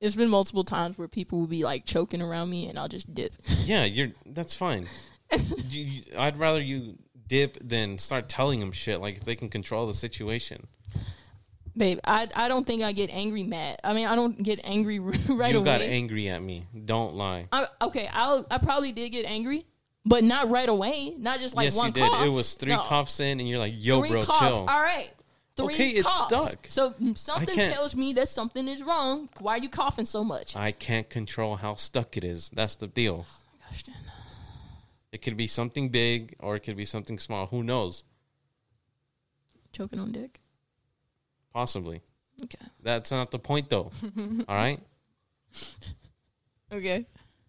It's 0.00 0.16
been 0.16 0.30
multiple 0.30 0.64
times 0.64 0.96
where 0.96 1.08
people 1.08 1.40
will 1.40 1.46
be 1.46 1.62
like 1.62 1.84
choking 1.84 2.22
around 2.22 2.50
me, 2.50 2.66
and 2.68 2.78
I'll 2.78 2.88
just 2.88 3.14
dip. 3.14 3.34
Yeah, 3.64 3.84
you're 3.84 4.12
that's 4.26 4.54
fine. 4.54 4.86
you, 5.68 5.84
you, 5.84 6.02
I'd 6.18 6.38
rather 6.38 6.60
you 6.60 6.98
dip 7.30 7.56
than 7.66 7.96
start 7.96 8.28
telling 8.28 8.60
them 8.60 8.72
shit. 8.72 9.00
Like 9.00 9.16
if 9.16 9.24
they 9.24 9.36
can 9.36 9.48
control 9.48 9.86
the 9.86 9.94
situation, 9.94 10.66
Babe, 11.76 11.98
I 12.04 12.26
I 12.34 12.48
don't 12.48 12.66
think 12.66 12.82
I 12.82 12.92
get 12.92 13.10
angry 13.10 13.44
mad. 13.44 13.78
I 13.84 13.94
mean, 13.94 14.06
I 14.08 14.16
don't 14.16 14.42
get 14.42 14.60
angry 14.64 14.98
right 14.98 15.18
you 15.28 15.36
away. 15.36 15.50
You 15.52 15.64
got 15.64 15.80
angry 15.80 16.28
at 16.28 16.42
me. 16.42 16.66
Don't 16.84 17.14
lie. 17.14 17.46
I, 17.52 17.66
okay, 17.82 18.08
I 18.12 18.42
I 18.50 18.58
probably 18.58 18.90
did 18.92 19.10
get 19.10 19.24
angry, 19.24 19.64
but 20.04 20.24
not 20.24 20.50
right 20.50 20.68
away. 20.68 21.14
Not 21.16 21.38
just 21.38 21.54
like 21.56 21.64
yes, 21.64 21.76
one 21.76 21.86
you 21.86 21.92
did. 21.92 22.10
cough. 22.10 22.26
It 22.26 22.28
was 22.28 22.54
three 22.54 22.72
No. 22.72 22.82
coughs 22.82 23.20
in, 23.20 23.38
and 23.38 23.48
you're 23.48 23.60
like, 23.60 23.74
"Yo, 23.76 24.00
three 24.00 24.10
bro, 24.10 24.24
coughs. 24.24 24.38
chill." 24.40 24.56
All 24.68 24.82
right. 24.82 25.10
Three 25.56 25.74
Okay, 25.74 25.88
it's 25.90 26.06
coughs. 26.06 26.26
stuck. 26.50 26.66
So 26.68 26.90
mm, 26.92 27.16
something 27.16 27.54
tells 27.54 27.94
me 27.94 28.14
that 28.14 28.28
something 28.28 28.66
is 28.66 28.82
wrong. 28.82 29.28
Why 29.38 29.54
are 29.54 29.58
you 29.58 29.68
coughing 29.68 30.06
so 30.06 30.24
much? 30.24 30.56
I 30.56 30.72
can't 30.72 31.08
control 31.08 31.56
how 31.56 31.74
stuck 31.76 32.16
it 32.16 32.24
is. 32.24 32.50
That's 32.50 32.74
the 32.76 32.86
deal. 32.88 33.26
Oh 33.28 33.42
my 33.60 33.66
Gosh, 33.70 33.82
Dan. 33.84 33.94
It 35.12 35.22
could 35.22 35.36
be 35.36 35.46
something 35.46 35.88
big 35.88 36.36
or 36.38 36.56
it 36.56 36.60
could 36.60 36.76
be 36.76 36.84
something 36.84 37.18
small. 37.18 37.46
Who 37.46 37.62
knows? 37.62 38.04
Choking 39.72 39.98
on 39.98 40.12
dick. 40.12 40.40
Possibly. 41.52 42.00
Okay. 42.42 42.64
That's 42.82 43.10
not 43.10 43.30
the 43.30 43.38
point, 43.38 43.68
though. 43.70 43.90
All 44.48 44.54
right. 44.56 44.78
Okay. 46.72 47.04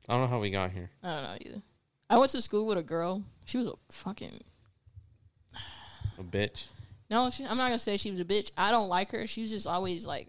I 0.10 0.14
don't 0.14 0.22
know 0.22 0.28
how 0.28 0.40
we 0.40 0.50
got 0.50 0.72
here. 0.72 0.90
I 1.04 1.08
don't 1.14 1.24
know 1.24 1.38
either. 1.42 1.62
I 2.10 2.18
went 2.18 2.32
to 2.32 2.42
school 2.42 2.68
with 2.68 2.78
a 2.78 2.84
girl. 2.84 3.24
She 3.46 3.58
was 3.58 3.68
a 3.68 3.74
fucking 3.92 4.42
A 6.20 6.24
bitch. 6.24 6.66
no. 7.10 7.30
She, 7.30 7.44
I'm 7.46 7.58
not 7.58 7.66
gonna 7.68 7.80
say 7.80 7.96
she 7.98 8.12
was 8.12 8.20
a 8.20 8.26
bitch. 8.26 8.52
I 8.58 8.72
don't 8.72 8.90
like 8.90 9.12
her. 9.12 9.26
She 9.28 9.42
was 9.42 9.52
just 9.52 9.68
always 9.68 10.06
like 10.06 10.28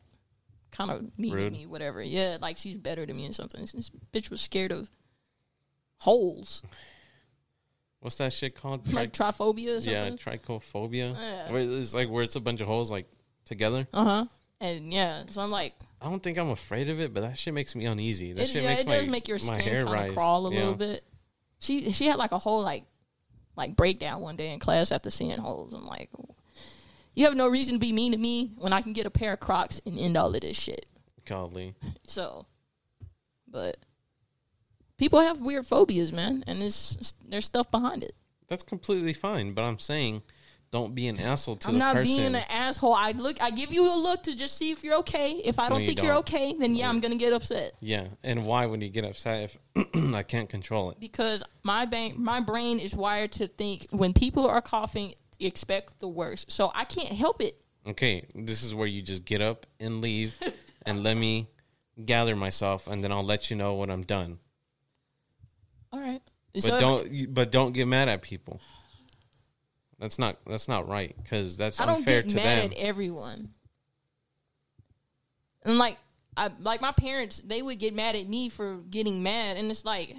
kind 0.71 0.91
of 0.91 1.19
mean 1.19 1.33
to 1.33 1.37
Rude. 1.37 1.53
me, 1.53 1.67
whatever. 1.67 2.03
Yeah, 2.03 2.37
like 2.41 2.57
she's 2.59 2.77
better 2.77 3.05
than 3.05 3.17
me 3.17 3.29
or 3.29 3.33
something. 3.33 3.61
This 3.61 3.91
bitch 4.13 4.31
was 4.31 4.41
scared 4.41 4.71
of 4.71 4.91
holes, 5.99 6.63
What's 8.03 8.17
that 8.17 8.33
shit 8.33 8.57
called? 8.57 8.93
like 8.93 9.13
Tri- 9.13 9.31
triphobia 9.31 9.79
or 9.87 9.91
yeah, 9.91 10.11
trypophobia. 10.11 11.17
Yeah. 11.17 11.57
It's 11.57 11.95
like 11.95 12.11
where 12.11 12.25
it's 12.25 12.35
a 12.35 12.41
bunch 12.41 12.61
of 12.61 12.67
holes 12.67 12.91
like 12.91 13.07
together. 13.45 13.87
Uh 13.95 14.05
huh. 14.05 14.25
And 14.61 14.93
yeah, 14.93 15.23
so 15.27 15.41
I'm 15.41 15.51
like, 15.53 15.75
I 16.01 16.07
don't 16.07 16.21
think 16.23 16.37
I'm 16.37 16.51
afraid 16.51 16.89
of 16.89 17.01
it, 17.01 17.15
but 17.15 17.21
that 17.21 17.39
shit 17.39 17.55
makes 17.55 17.77
me 17.77 17.87
uneasy. 17.87 18.33
That 18.33 18.43
it, 18.43 18.49
shit 18.49 18.63
yeah, 18.63 18.71
makes 18.71 18.83
it 18.83 18.89
my, 18.89 18.97
does 18.97 19.09
make 19.09 19.29
your 19.29 19.39
skin 19.39 19.61
hair 19.61 19.83
kind 19.83 20.09
of 20.09 20.15
crawl 20.15 20.49
a 20.49 20.53
Yeah. 20.53 20.59
little 20.59 20.75
bit. 20.75 21.05
She 21.61 21.93
she 21.93 22.07
had 22.07 22.17
like 22.17 22.33
a 22.33 22.39
whole 22.39 22.63
like 22.63 22.85
like 23.57 23.77
breakdown 23.77 24.21
one 24.21 24.35
day 24.35 24.53
in 24.53 24.59
class 24.59 24.91
after 24.91 25.11
seeing 25.11 25.39
holes. 25.39 25.73
I'm 25.73 25.87
like, 25.87 26.11
you 27.15 27.27
have 27.27 27.37
no 27.37 27.47
reason 27.49 27.75
to 27.75 27.79
be 27.79 27.93
mean 27.93 28.11
to 28.13 28.19
me 28.19 28.53
when 28.59 28.73
I 28.73 28.83
can 28.83 28.93
get 28.95 29.07
a 29.07 29.11
pair 29.11 29.33
of 29.35 29.39
Crocs 29.41 29.81
and 29.87 29.97
end 29.97 30.17
all 30.17 30.35
of 30.35 30.41
this 30.41 30.59
shit. 30.59 30.87
Golly. 31.25 31.75
So, 32.05 32.47
but 33.47 33.77
people 34.99 35.21
have 35.21 35.41
weird 35.41 35.67
phobias, 35.67 36.13
man, 36.13 36.45
and 36.47 36.63
it's 36.63 37.15
there's 37.27 37.45
stuff 37.45 37.71
behind 37.71 38.03
it. 38.05 38.13
That's 38.49 38.63
completely 38.63 39.13
fine, 39.13 39.53
but 39.53 39.63
I'm 39.63 39.79
saying 39.79 40.23
don't 40.73 40.95
be 40.95 41.07
an 41.07 41.21
asshole 41.21 41.57
to 41.57 41.67
the 41.67 41.73
person. 41.73 41.75
I'm 41.75 41.79
not 41.79 41.95
person. 41.95 42.17
being 42.17 42.35
an 42.35 42.45
asshole. 42.49 42.95
I 42.95 43.13
look, 43.13 43.41
I 43.43 43.51
give 43.51 43.73
you 43.75 43.85
a 43.85 43.95
look 43.95 44.23
to 44.25 44.35
just 44.35 44.57
see 44.57 44.71
if 44.71 44.83
you're 44.83 44.97
okay. 44.97 45.33
If 45.45 45.59
I 45.59 45.69
don't 45.69 45.83
you 45.83 45.89
think 45.89 46.03
you're 46.03 46.13
don't. 46.13 46.21
okay, 46.21 46.55
then 46.59 46.75
yeah, 46.75 46.89
I'm 46.89 47.01
gonna 47.01 47.17
get 47.17 47.33
upset 47.33 47.75
yeah, 47.81 48.07
and 48.25 48.47
why 48.47 48.67
would 48.67 48.83
you 48.83 48.89
get 48.89 49.05
upset 49.05 49.59
if 49.77 49.95
I 50.15 50.23
can't 50.23 50.49
control 50.49 50.91
it? 50.91 50.99
because 50.99 51.45
my 51.63 51.85
brain, 51.85 52.15
my 52.17 52.41
brain 52.41 52.79
is 52.79 52.97
wired 52.97 53.33
to 53.33 53.47
think 53.47 53.87
when 53.91 54.13
people 54.15 54.47
are 54.47 54.63
coughing, 54.63 55.15
expect 55.39 56.01
the 56.01 56.09
worst. 56.09 56.51
So 56.51 56.73
I 56.75 56.85
can't 56.85 57.13
help 57.13 57.43
it. 57.43 57.61
Okay, 57.87 58.27
this 58.35 58.63
is 58.63 58.75
where 58.75 58.87
you 58.87 59.03
just 59.03 59.25
get 59.25 59.41
up 59.43 59.67
and 59.81 60.01
leave 60.01 60.39
and 60.87 61.03
let 61.03 61.17
me 61.17 61.49
gather 62.05 62.37
myself 62.37 62.87
and 62.87 63.03
then 63.05 63.13
I'll 63.13 63.25
let 63.25 63.51
you 63.51 63.57
know 63.57 63.75
when 63.75 63.91
I'm 63.91 64.03
done. 64.03 64.39
All 65.93 66.01
right, 66.01 66.23
But 66.55 66.63
So 66.63 66.81
don't 66.81 67.11
you- 67.11 67.29
but 67.29 67.51
don't 67.53 67.73
get 67.73 67.87
mad 67.87 68.09
at 68.09 68.23
people. 68.23 68.61
That's 69.99 70.19
not 70.19 70.39
that's 70.47 70.69
not 70.69 70.89
right 70.89 71.15
cuz 71.27 71.57
that's 71.57 71.81
I 71.81 71.87
don't 71.87 72.05
get 72.05 72.33
mad 72.35 72.59
them. 72.59 72.73
at 72.73 72.79
everyone. 72.79 73.53
And 75.65 75.79
like 75.79 75.99
I 76.37 76.49
like 76.61 76.81
my 76.81 76.93
parents, 76.93 77.41
they 77.41 77.63
would 77.63 77.79
get 77.79 77.95
mad 77.95 78.17
at 78.17 78.27
me 78.29 78.49
for 78.49 78.79
getting 78.91 79.23
mad, 79.23 79.57
and 79.59 79.71
it's 79.71 79.85
like 79.85 80.17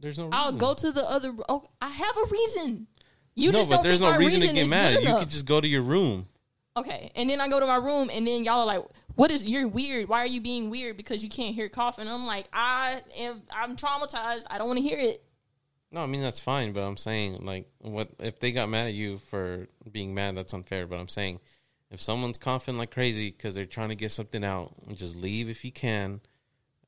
There's 0.00 0.18
no 0.18 0.26
reason. 0.26 0.34
I'll 0.34 0.52
go 0.52 0.74
to 0.74 0.92
the 0.92 1.02
other. 1.08 1.34
Oh, 1.48 1.64
I 1.82 1.88
have 1.88 2.16
a 2.16 2.26
reason. 2.30 2.86
You 3.34 3.50
no, 3.50 3.58
just 3.58 3.70
but 3.70 3.76
don't 3.76 3.82
there's 3.84 4.00
think 4.00 4.12
no 4.12 4.18
my 4.18 4.24
reason 4.24 4.40
to 4.40 4.46
reason 4.46 4.54
get 4.56 4.68
mad. 4.68 5.02
You 5.02 5.14
could 5.18 5.30
just 5.30 5.46
go 5.46 5.60
to 5.60 5.66
your 5.66 5.82
room. 5.82 6.28
Okay, 6.76 7.10
and 7.16 7.28
then 7.28 7.40
I 7.40 7.48
go 7.48 7.58
to 7.60 7.66
my 7.66 7.76
room, 7.76 8.10
and 8.12 8.26
then 8.26 8.44
y'all 8.44 8.60
are 8.60 8.66
like, 8.66 8.82
"What 9.14 9.30
is? 9.30 9.44
You're 9.44 9.68
weird. 9.68 10.08
Why 10.08 10.20
are 10.20 10.26
you 10.26 10.40
being 10.40 10.70
weird? 10.70 10.96
Because 10.96 11.22
you 11.22 11.30
can't 11.30 11.54
hear 11.54 11.68
coughing." 11.68 12.08
I'm 12.08 12.26
like, 12.26 12.48
I 12.52 13.00
am. 13.18 13.42
I'm 13.52 13.76
traumatized. 13.76 14.44
I 14.50 14.58
don't 14.58 14.68
want 14.68 14.78
to 14.78 14.84
hear 14.84 14.98
it. 14.98 15.22
No, 15.94 16.02
I 16.02 16.06
mean 16.06 16.22
that's 16.22 16.40
fine, 16.40 16.72
but 16.72 16.80
I'm 16.80 16.96
saying 16.96 17.44
like 17.44 17.68
what 17.78 18.08
if 18.18 18.40
they 18.40 18.50
got 18.50 18.68
mad 18.68 18.88
at 18.88 18.94
you 18.94 19.18
for 19.18 19.68
being 19.90 20.12
mad? 20.12 20.36
That's 20.36 20.52
unfair. 20.52 20.88
But 20.88 20.98
I'm 20.98 21.08
saying 21.08 21.38
if 21.92 22.00
someone's 22.00 22.36
coughing 22.36 22.76
like 22.76 22.90
crazy 22.90 23.30
because 23.30 23.54
they're 23.54 23.64
trying 23.64 23.90
to 23.90 23.94
get 23.94 24.10
something 24.10 24.44
out, 24.44 24.74
just 24.94 25.14
leave 25.14 25.48
if 25.48 25.64
you 25.64 25.70
can, 25.70 26.20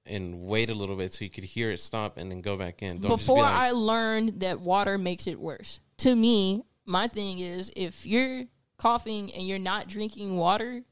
and 0.04 0.42
wait 0.42 0.70
a 0.70 0.74
little 0.74 0.96
bit 0.96 1.12
so 1.12 1.24
you 1.24 1.30
could 1.30 1.44
hear 1.44 1.70
it 1.70 1.78
stop 1.78 2.18
and 2.18 2.30
then 2.30 2.40
go 2.40 2.56
back 2.56 2.82
in. 2.82 3.00
Don't 3.00 3.10
Before 3.10 3.36
be 3.36 3.42
like, 3.42 3.52
I 3.52 3.70
learned 3.70 4.40
that 4.40 4.60
water 4.60 4.98
makes 4.98 5.28
it 5.28 5.38
worse. 5.38 5.80
To 5.98 6.14
me, 6.14 6.64
my 6.84 7.06
thing 7.06 7.38
is 7.38 7.70
if 7.76 8.06
you're 8.06 8.44
coughing 8.76 9.32
and 9.34 9.46
you're 9.46 9.60
not 9.60 9.88
drinking 9.88 10.36
water, 10.36 10.82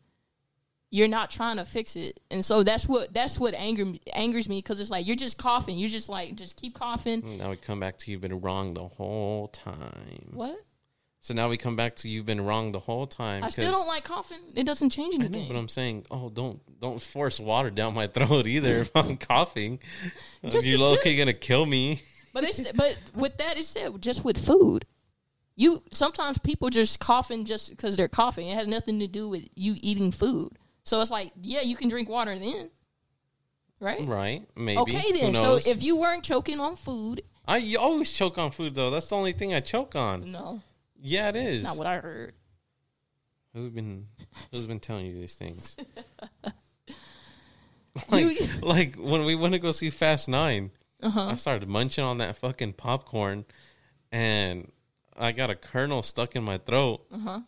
you're 0.95 1.09
not 1.09 1.29
trying 1.29 1.57
to 1.57 1.65
fix 1.65 1.97
it. 1.97 2.21
And 2.31 2.45
so 2.45 2.63
that's 2.63 2.87
what 2.87 3.13
that's 3.13 3.41
what 3.41 3.53
anger 3.55 3.85
angers 4.13 4.49
me 4.49 4.59
because 4.59 4.79
it's 4.79 4.93
like 4.93 5.09
you're 5.09 5.17
just 5.17 5.39
coughing. 5.39 5.77
You're 5.77 5.89
just 5.89 6.09
like 6.09 6.37
just 6.37 6.55
keep 6.55 6.75
coughing. 6.75 7.21
Mm, 7.21 7.39
now 7.39 7.51
we 7.51 7.57
come 7.57 7.81
back 7.81 7.99
to 7.99 8.13
you've 8.13 8.21
been 8.21 8.41
wrong 8.41 8.75
the 8.75 8.87
whole 8.87 9.49
time. 9.49 10.31
What? 10.33 10.57
So 11.19 11.35
now 11.35 11.49
we 11.49 11.57
come 11.57 11.75
back 11.75 11.97
to 11.97 12.09
you've 12.09 12.27
been 12.27 12.41
wrong 12.41 12.71
the 12.71 12.79
whole 12.79 13.07
time. 13.07 13.43
I 13.43 13.49
still 13.49 13.73
don't 13.73 13.89
like 13.89 14.05
coughing. 14.05 14.39
It 14.55 14.67
doesn't 14.67 14.91
change 14.91 15.17
I 15.17 15.19
know, 15.19 15.25
anything. 15.25 15.49
but 15.49 15.59
I'm 15.59 15.67
saying, 15.69 16.07
oh, 16.13 16.29
don't 16.29 16.61
don't 16.79 17.03
force 17.03 17.41
water 17.41 17.71
down 17.71 17.93
my 17.93 18.07
throat 18.07 18.47
either 18.47 18.83
if 18.83 18.93
I'm 18.95 19.17
coughing. 19.17 19.81
Just 20.49 20.65
You're 20.65 20.79
low-key 20.79 21.17
gonna 21.17 21.33
kill 21.33 21.67
me. 21.67 22.03
But 22.33 22.43
it's 22.43 22.73
but 22.73 22.99
with 23.15 23.37
that 23.39 23.57
it 23.57 23.65
said 23.65 24.03
just 24.03 24.25
with 24.25 24.37
food. 24.45 24.85
You 25.55 25.83
sometimes 25.93 26.37
people 26.37 26.69
just 26.69 26.99
coughing 26.99 27.45
just 27.45 27.71
because 27.71 27.95
they're 27.95 28.09
coughing. 28.09 28.49
It 28.49 28.55
has 28.57 28.67
nothing 28.67 28.99
to 28.99 29.07
do 29.07 29.29
with 29.29 29.47
you 29.55 29.77
eating 29.81 30.11
food. 30.11 30.59
So 30.85 31.01
it's 31.01 31.11
like, 31.11 31.33
yeah, 31.43 31.63
you 31.63 31.77
can 31.77 31.89
drink 31.89 32.09
water 32.09 32.39
then, 32.39 32.71
right? 33.81 34.07
Right? 34.07 34.47
Maybe. 34.57 34.79
Okay, 34.81 35.13
then. 35.13 35.33
So 35.33 35.57
if 35.57 35.83
you 35.83 35.97
weren't 35.97 36.25
choking 36.25 36.61
on 36.61 36.77
food, 36.77 37.23
I 37.47 37.57
you 37.59 37.79
always 37.79 38.13
choke 38.13 38.39
on 38.39 38.51
food 38.51 38.75
though. 38.75 38.91
That's 38.91 39.09
the 39.09 39.17
only 39.17 39.33
thing 39.33 39.55
I 39.55 39.61
choke 39.61 39.97
on. 39.97 40.31
no, 40.31 40.61
Yeah, 41.01 41.29
it 41.31 41.37
is. 41.37 41.65
not 41.65 41.77
what 41.77 41.87
I 41.87 41.99
heard. 41.99 42.35
Who's 43.55 43.71
been 43.71 44.07
Who's 44.51 44.67
been 44.67 44.81
telling 44.81 45.07
you 45.07 45.15
these 45.15 45.37
things? 45.37 45.77
like, 48.11 48.41
You- 48.41 48.47
like 48.63 48.97
when 48.97 49.25
we 49.25 49.35
went 49.35 49.53
to 49.55 49.59
go 49.59 49.71
see 49.71 49.91
Fast 49.91 50.29
9 50.29 50.71
Uh-huh. 51.03 51.29
I 51.29 51.37
started 51.37 51.69
munching 51.69 52.05
on 52.05 52.19
that 52.19 52.37
fucking 52.37 52.73
popcorn, 52.75 53.45
and 54.11 54.71
I 55.17 55.33
got 55.33 55.51
a 55.51 55.55
kernel 55.55 56.03
stuck 56.03 56.35
in 56.37 56.43
my 56.45 56.59
throat. 56.59 57.07
Uh-huh. 57.13 57.41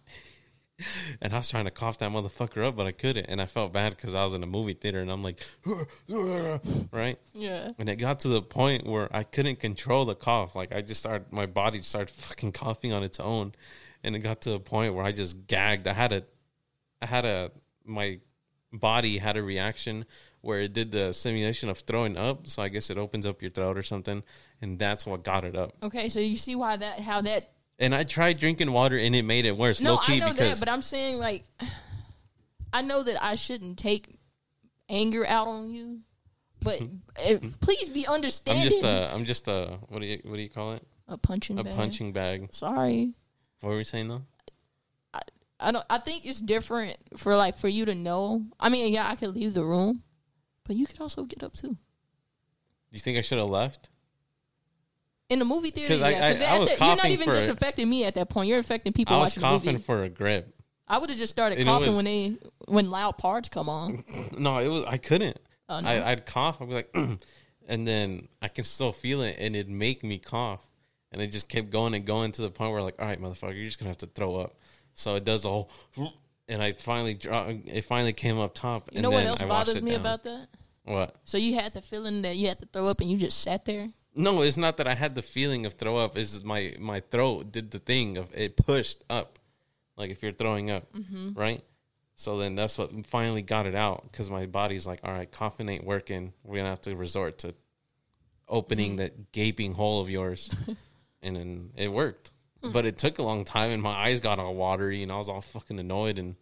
And 1.23 1.33
I 1.33 1.39
was 1.39 1.49
trying 1.49 1.65
to 1.65 1.71
cough 1.71 1.99
that 1.99 2.11
motherfucker 2.11 2.65
up, 2.65 2.77
but 2.77 2.87
I 2.87 2.93
couldn't. 2.93 3.27
And 3.27 3.41
I 3.41 3.47
felt 3.47 3.73
bad 3.73 3.97
because 3.97 4.15
I 4.15 4.25
was 4.25 4.35
in 4.35 4.43
a 4.43 4.47
movie 4.47 4.75
theater, 4.75 5.01
and 5.01 5.11
I'm 5.11 5.23
like, 5.23 5.41
right. 6.93 7.19
Yeah. 7.33 7.73
And 7.79 7.89
it 7.89 7.97
got 7.97 8.21
to 8.21 8.29
the 8.29 8.43
point 8.43 8.87
where 8.87 9.15
I 9.15 9.23
couldn't 9.23 9.61
control 9.61 10.05
the 10.05 10.15
cough. 10.15 10.55
Like 10.55 10.75
I 10.75 10.83
just 10.83 11.01
started, 11.01 11.33
my 11.33 11.47
body 11.47 11.81
started 11.83 12.11
fucking 12.15 12.53
coughing 12.53 12.93
on 12.93 13.03
its 13.03 13.19
own, 13.19 13.53
and 14.05 14.15
it 14.15 14.21
got 14.21 14.43
to 14.43 14.55
a 14.55 14.61
point 14.61 14.95
where 14.95 15.05
I 15.05 15.13
just 15.13 15.47
gagged. 15.47 15.87
I 15.87 15.95
had 15.95 16.13
a, 16.13 16.23
I 17.01 17.07
had 17.07 17.25
a, 17.25 17.51
my 17.85 18.21
body 18.73 19.19
had 19.19 19.37
a 19.37 19.43
reaction 19.43 20.05
where 20.43 20.61
it 20.61 20.73
did 20.73 20.93
the 20.93 21.13
simulation 21.13 21.69
of 21.69 21.79
throwing 21.79 22.17
up. 22.17 22.47
So 22.47 22.63
I 22.63 22.69
guess 22.69 22.91
it 22.91 22.99
opens 22.99 23.27
up 23.27 23.43
your 23.43 23.51
throat 23.51 23.79
or 23.79 23.83
something, 23.83 24.23
and 24.61 24.79
that's 24.79 25.07
what 25.07 25.25
got 25.25 25.45
it 25.45 25.57
up. 25.57 25.75
Okay, 25.83 26.09
so 26.09 26.21
you 26.21 26.37
see 26.37 26.55
why 26.55 26.77
that 26.77 27.01
how 27.01 27.21
that 27.23 27.51
And 27.79 27.95
I 27.95 28.05
tried 28.05 28.39
drinking 28.39 28.73
water, 28.73 28.97
and 28.97 29.15
it 29.15 29.23
made 29.23 29.45
it 29.45 29.57
worse. 29.57 29.81
No, 29.81 29.99
key 29.99 30.15
I 30.15 30.19
know 30.19 30.33
because 30.33 30.59
that, 30.61 30.65
but 30.67 30.73
I'm 30.73 30.83
saying 30.83 31.19
like 31.19 31.45
I 32.73 32.83
know 32.83 33.03
that 33.03 33.23
I 33.23 33.35
shouldn't 33.35 33.79
take 33.79 34.19
anger 34.89 35.27
out 35.27 35.47
on 35.47 35.71
you, 35.71 36.01
but 36.61 36.81
please 37.61 37.89
be 37.89 38.07
understanding. 38.07 38.63
I'm 38.63 38.69
just 38.69 38.85
a, 38.85 39.11
I'm 39.15 39.25
just 39.25 39.49
a, 39.49 39.79
what 39.89 40.01
do 40.01 40.07
you, 40.07 40.21
what 40.25 40.37
do 40.37 40.43
you 40.43 40.49
call 40.51 40.73
it? 40.75 40.87
a 41.09 41.17
punching 41.17 41.59
A 41.59 41.65
bag. 41.65 41.77
punching 41.77 42.13
bag. 42.13 42.49
Sorry. 42.53 43.15
What 43.61 43.71
were 43.71 43.77
we 43.77 43.85
saying 43.85 44.09
though? 44.09 44.23
I 45.59 45.73
don't. 45.73 45.85
I 45.89 45.99
think 45.99 46.27
it's 46.27 46.41
different 46.41 46.97
for 47.17 47.35
like 47.35 47.57
for 47.57 47.69
you 47.69 47.87
to 47.87 47.95
know. 47.95 48.45
I 48.61 48.69
mean, 48.69 48.93
yeah, 48.93 49.09
I 49.09 49.17
could 49.17 49.35
leave 49.35 49.55
the 49.55 49.65
room, 49.65 50.03
but 50.65 50.77
you 50.77 50.87
could 50.87 51.01
also 51.01 51.25
get 51.25 51.43
up 51.43 51.55
too. 51.55 51.69
Do 51.69 51.77
you 52.91 53.01
think 53.01 53.17
I 53.17 53.23
should 53.23 53.39
have 53.39 53.49
left? 53.49 53.89
In 55.29 55.41
the 55.41 55.45
movie 55.45 55.71
theater, 55.71 55.95
yeah, 55.95 56.33
because 56.33 56.39
was 56.61 56.71
you're 56.71 56.97
not 56.97 57.07
even 57.07 57.33
just 57.33 57.49
affecting 57.49 57.91
me 57.91 58.05
at 58.05 58.15
that 58.15 58.29
point. 58.29 58.49
You're 58.49 58.61
affecting 58.61 58.93
people 58.93 59.17
I 59.17 59.21
was 59.21 59.31
watching 59.31 59.43
the 59.43 59.49
coughing 59.49 59.73
movie. 59.73 59.85
for 59.85 60.05
a 60.05 60.09
grip. 60.09 60.55
I 60.87 60.99
would 60.99 61.11
have 61.11 61.19
just 61.19 61.33
started 61.33 61.59
And 61.59 61.67
coughing 61.67 61.89
was- 61.89 61.97
when 61.97 62.05
they 62.05 62.37
when 62.69 62.91
loud 62.91 63.19
parts 63.19 63.49
come 63.49 63.69
on. 63.69 64.05
No, 64.39 64.59
it 64.59 64.69
was 64.69 64.85
I 64.85 64.99
couldn't. 64.99 65.39
Oh, 65.69 65.81
no. 65.81 65.89
I, 65.89 66.13
I'd 66.13 66.27
cough. 66.27 66.63
I'd 66.63 66.69
be 66.69 66.75
like, 66.75 66.95
and 67.69 67.87
then 67.89 68.29
I 68.41 68.47
can 68.47 68.63
still 68.65 68.93
feel 68.93 69.23
it, 69.23 69.35
and 69.41 69.57
it'd 69.57 69.69
make 69.69 70.05
me 70.05 70.19
cough, 70.19 70.63
and 71.11 71.21
it 71.21 71.29
just 71.29 71.49
kept 71.49 71.71
going 71.71 71.95
and 71.95 72.05
going 72.05 72.31
to 72.33 72.43
the 72.43 72.51
point 72.51 72.73
where 72.73 72.83
like, 72.83 73.01
all 73.01 73.07
right, 73.07 73.21
motherfucker, 73.21 73.57
you're 73.57 73.65
just 73.65 73.81
gonna 73.81 73.91
have 73.91 73.99
to 73.99 74.07
throw 74.07 74.37
up. 74.37 74.55
So 74.95 75.17
it 75.17 75.25
does 75.25 75.43
the 75.43 75.49
whole, 75.49 75.71
and 76.49 76.63
I 76.63 76.75
finally 76.75 77.15
draw. 77.15 77.49
It 77.49 77.83
finally 77.85 78.13
came 78.13 78.39
up 78.39 78.55
top. 78.55 78.91
You 78.93 78.99
and 78.99 79.03
know 79.03 79.11
what 79.11 79.27
else 79.27 79.43
bothers 79.43 79.83
me 79.83 79.91
down. 79.93 80.01
about 80.01 80.23
that? 80.23 80.47
what? 80.85 81.17
So 81.25 81.37
you 81.37 81.57
had 81.57 81.73
the 81.73 81.83
feeling 81.83 82.23
that 82.23 82.37
you 82.37 82.47
had 82.47 82.61
to 82.61 82.67
throw 82.73 82.87
up 82.87 83.01
and 83.01 83.11
you 83.11 83.17
just 83.17 83.43
sat 83.43 83.65
there. 83.65 83.89
No, 84.17 84.41
it's 84.43 84.57
not 84.57 84.79
that 84.79 84.89
I 84.89 84.95
had 84.95 85.15
the 85.15 85.23
feeling 85.23 85.67
of 85.67 85.75
throw 85.75 85.97
up. 85.99 86.17
Is 86.17 86.43
my 86.43 86.75
my 86.79 87.01
throat 87.01 87.53
did 87.53 87.71
the 87.71 87.79
thing 87.79 88.17
of 88.17 88.31
it 88.35 88.57
pushed 88.57 89.05
up, 89.11 89.39
like 89.97 90.11
if 90.11 90.23
you're 90.23 90.33
throwing 90.33 90.71
up, 90.71 90.91
Mm-hmm. 90.93 91.33
right? 91.39 91.63
So 92.15 92.39
then 92.39 92.55
that's 92.55 92.79
what 92.79 92.91
finally 93.07 93.43
got 93.43 93.67
it 93.67 93.75
out 93.75 94.05
because 94.11 94.31
my 94.31 94.47
body's 94.47 94.87
like, 94.87 95.01
all 95.05 95.13
right, 95.13 95.31
coughing 95.31 95.69
ain't 95.69 95.85
working. 95.85 96.33
We're 96.45 96.57
gonna 96.57 96.71
have 96.71 96.81
to 96.83 96.97
resort 96.97 97.39
to 97.39 97.55
opening 98.49 98.93
Mm-hmm. 98.93 98.97
that 98.99 99.33
gaping 99.33 99.75
hole 99.75 100.01
of 100.01 100.09
yours, 100.09 100.49
and 101.23 101.37
then 101.37 101.71
it 101.77 101.93
worked. 101.93 102.31
Hmm. 102.63 102.73
But 102.73 102.87
it 102.87 102.97
took 102.97 103.19
a 103.19 103.23
long 103.23 103.45
time, 103.45 103.71
and 103.71 103.83
my 103.83 103.91
eyes 103.93 104.21
got 104.21 104.39
all 104.39 104.55
watery, 104.55 105.03
and 105.03 105.13
I 105.13 105.19
was 105.19 105.29
all 105.29 105.43
fucking 105.43 105.79
annoyed, 105.79 106.19
and 106.19 106.37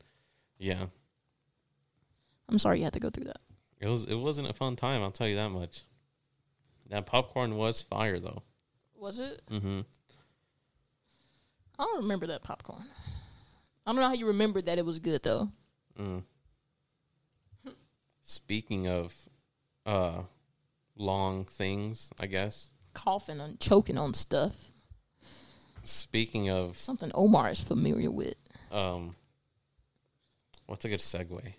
yeah, 0.58 0.86
I'm 2.48 2.58
sorry 2.58 2.78
you 2.78 2.84
had 2.84 2.92
to 2.92 3.00
go 3.00 3.10
through 3.10 3.24
that. 3.24 3.40
it 3.80 3.88
was 3.88 4.04
it 4.04 4.14
wasn't 4.14 4.48
a 4.48 4.52
fun 4.52 4.76
time. 4.76 5.02
I'll 5.02 5.10
tell 5.10 5.26
you 5.26 5.36
that 5.36 5.48
much. 5.50 5.82
That 6.94 7.06
popcorn 7.06 7.56
was 7.56 7.82
fire 7.82 8.20
though. 8.20 8.44
Was 8.94 9.18
it? 9.18 9.42
Mm-hmm. 9.50 9.80
I 11.76 11.82
don't 11.82 12.02
remember 12.02 12.28
that 12.28 12.44
popcorn. 12.44 12.84
I 13.84 13.90
don't 13.90 13.96
know 14.00 14.06
how 14.06 14.14
you 14.14 14.28
remembered 14.28 14.66
that 14.66 14.78
it 14.78 14.86
was 14.86 15.00
good 15.00 15.20
though. 15.24 15.48
Mm. 15.98 16.22
Speaking 18.22 18.86
of 18.86 19.12
uh 19.84 20.22
long 20.94 21.46
things, 21.46 22.12
I 22.20 22.26
guess. 22.26 22.68
Coughing 22.92 23.40
and 23.40 23.58
choking 23.58 23.98
on 23.98 24.14
stuff. 24.14 24.54
Speaking 25.82 26.48
of 26.48 26.78
Something 26.78 27.10
Omar 27.12 27.50
is 27.50 27.58
familiar 27.58 28.12
with. 28.12 28.36
um 28.70 29.16
what's 30.66 30.84
a 30.84 30.88
good 30.88 31.00
segue? 31.00 31.54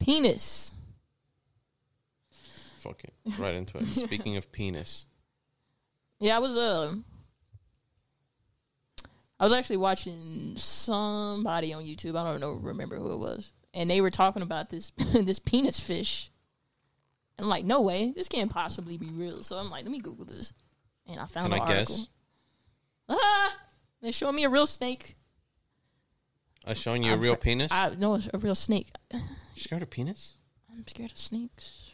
Penis. 0.00 0.72
Fuck 2.80 3.04
it. 3.04 3.12
Right 3.38 3.54
into 3.54 3.78
it. 3.78 3.86
Speaking 3.86 4.36
of 4.36 4.50
penis. 4.52 5.06
Yeah, 6.18 6.36
I 6.36 6.38
was 6.38 6.56
uh 6.56 6.94
I 9.38 9.44
was 9.44 9.52
actually 9.52 9.78
watching 9.78 10.54
somebody 10.56 11.72
on 11.72 11.84
YouTube. 11.84 12.16
I 12.16 12.24
don't 12.24 12.40
know 12.40 12.52
remember 12.52 12.96
who 12.96 13.12
it 13.12 13.18
was. 13.18 13.54
And 13.72 13.88
they 13.90 14.00
were 14.00 14.10
talking 14.10 14.42
about 14.42 14.70
this 14.70 14.90
this 15.12 15.38
penis 15.38 15.80
fish. 15.80 16.30
And 17.38 17.44
I'm 17.46 17.48
like, 17.50 17.64
no 17.64 17.80
way, 17.80 18.12
this 18.14 18.28
can't 18.28 18.50
possibly 18.50 18.98
be 18.98 19.10
real. 19.10 19.42
So 19.42 19.56
I'm 19.56 19.70
like, 19.70 19.84
let 19.84 19.92
me 19.92 19.98
Google 19.98 20.26
this. 20.26 20.52
And 21.08 21.18
I 21.18 21.24
found 21.26 21.50
Can 21.52 21.54
an 21.54 21.66
I 21.68 21.72
article. 21.72 21.96
guess? 21.96 22.08
Ah, 23.08 23.56
they're 24.02 24.12
showing 24.12 24.36
me 24.36 24.44
a 24.44 24.50
real 24.50 24.66
snake. 24.66 25.16
I 26.66 26.74
showing 26.74 27.02
you 27.02 27.10
a 27.10 27.14
I'm 27.14 27.20
real 27.20 27.34
fr- 27.34 27.40
penis? 27.40 27.72
I 27.72 27.94
no, 27.98 28.16
it's 28.16 28.28
a 28.32 28.38
real 28.38 28.54
snake. 28.54 28.90
you 29.12 29.18
scared 29.56 29.82
of 29.82 29.90
penis? 29.90 30.36
I'm 30.70 30.86
scared 30.86 31.10
of 31.12 31.18
snakes. 31.18 31.89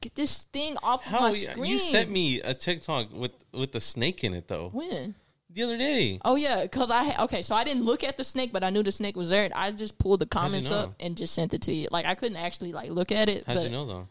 Get 0.00 0.14
this 0.14 0.44
thing 0.44 0.76
off 0.82 1.02
How 1.04 1.20
my 1.20 1.28
you, 1.30 1.34
screen. 1.36 1.64
you 1.70 1.78
sent 1.78 2.10
me 2.10 2.40
a 2.42 2.52
TikTok 2.54 3.12
with 3.12 3.32
with 3.52 3.72
the 3.72 3.80
snake 3.80 4.22
in 4.24 4.34
it 4.34 4.48
though. 4.48 4.70
when? 4.72 5.14
The 5.50 5.62
other 5.62 5.78
day. 5.78 6.18
Oh 6.24 6.34
yeah, 6.34 6.66
cause 6.66 6.90
I 6.90 7.14
okay, 7.24 7.40
so 7.40 7.54
I 7.54 7.62
didn't 7.62 7.84
look 7.84 8.02
at 8.02 8.16
the 8.16 8.24
snake, 8.24 8.52
but 8.52 8.64
I 8.64 8.70
knew 8.70 8.82
the 8.82 8.90
snake 8.90 9.16
was 9.16 9.30
there. 9.30 9.44
And 9.44 9.54
I 9.54 9.70
just 9.70 9.98
pulled 9.98 10.20
the 10.20 10.26
comments 10.26 10.68
know? 10.68 10.78
up 10.78 10.94
and 10.98 11.16
just 11.16 11.32
sent 11.34 11.54
it 11.54 11.62
to 11.62 11.72
you. 11.72 11.86
Like 11.92 12.06
I 12.06 12.14
couldn't 12.16 12.38
actually 12.38 12.72
like 12.72 12.90
look 12.90 13.12
at 13.12 13.28
it, 13.28 13.44
How'd 13.46 13.56
but 13.56 13.64
you 13.64 13.70
know 13.70 13.84
though? 13.84 14.08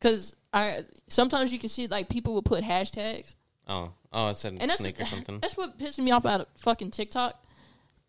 cause 0.00 0.34
I 0.52 0.80
sometimes 1.08 1.52
you 1.52 1.58
can 1.60 1.68
see 1.68 1.86
like 1.86 2.08
people 2.08 2.34
will 2.34 2.42
put 2.42 2.64
hashtags, 2.64 3.36
Oh. 3.68 3.92
Oh, 4.12 4.28
it 4.30 4.36
said 4.36 4.58
and 4.60 4.70
snake 4.72 5.00
or 5.00 5.04
something. 5.14 5.38
That's 5.38 5.56
what 5.56 5.78
pisses 5.78 6.00
me 6.00 6.10
off 6.10 6.24
about 6.24 6.48
fucking 6.58 6.90
TikTok. 6.90 7.40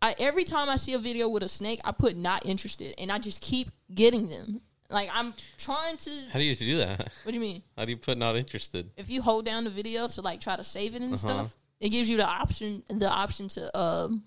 I 0.02 0.14
every 0.18 0.44
time 0.44 0.68
I 0.68 0.76
see 0.76 0.92
a 0.94 0.98
video 0.98 1.28
with 1.28 1.42
a 1.44 1.48
snake, 1.48 1.80
I 1.84 1.92
put 1.92 2.16
not 2.16 2.44
interested, 2.44 2.94
and 2.98 3.10
I 3.10 3.18
just 3.18 3.40
keep 3.40 3.70
getting 3.94 4.28
them. 4.28 4.60
Like 4.90 5.08
I'm 5.12 5.32
trying 5.58 5.96
to. 5.98 6.10
How 6.30 6.38
do 6.38 6.44
you 6.44 6.54
do 6.54 6.76
that? 6.78 7.10
What 7.22 7.32
do 7.32 7.34
you 7.34 7.40
mean? 7.40 7.62
How 7.76 7.84
do 7.84 7.90
you 7.90 7.96
put 7.96 8.18
not 8.18 8.36
interested? 8.36 8.90
if 8.96 9.08
you 9.10 9.22
hold 9.22 9.44
down 9.44 9.64
the 9.64 9.70
video 9.70 10.06
to 10.06 10.20
like 10.22 10.40
try 10.40 10.56
to 10.56 10.64
save 10.64 10.94
it 10.94 11.02
and 11.02 11.14
Uh-huh. 11.14 11.16
stuff, 11.28 11.56
it 11.80 11.88
gives 11.88 12.08
you 12.08 12.16
the 12.18 12.26
option 12.26 12.82
the 12.88 13.08
option 13.08 13.48
to 13.48 13.78
um 13.78 14.24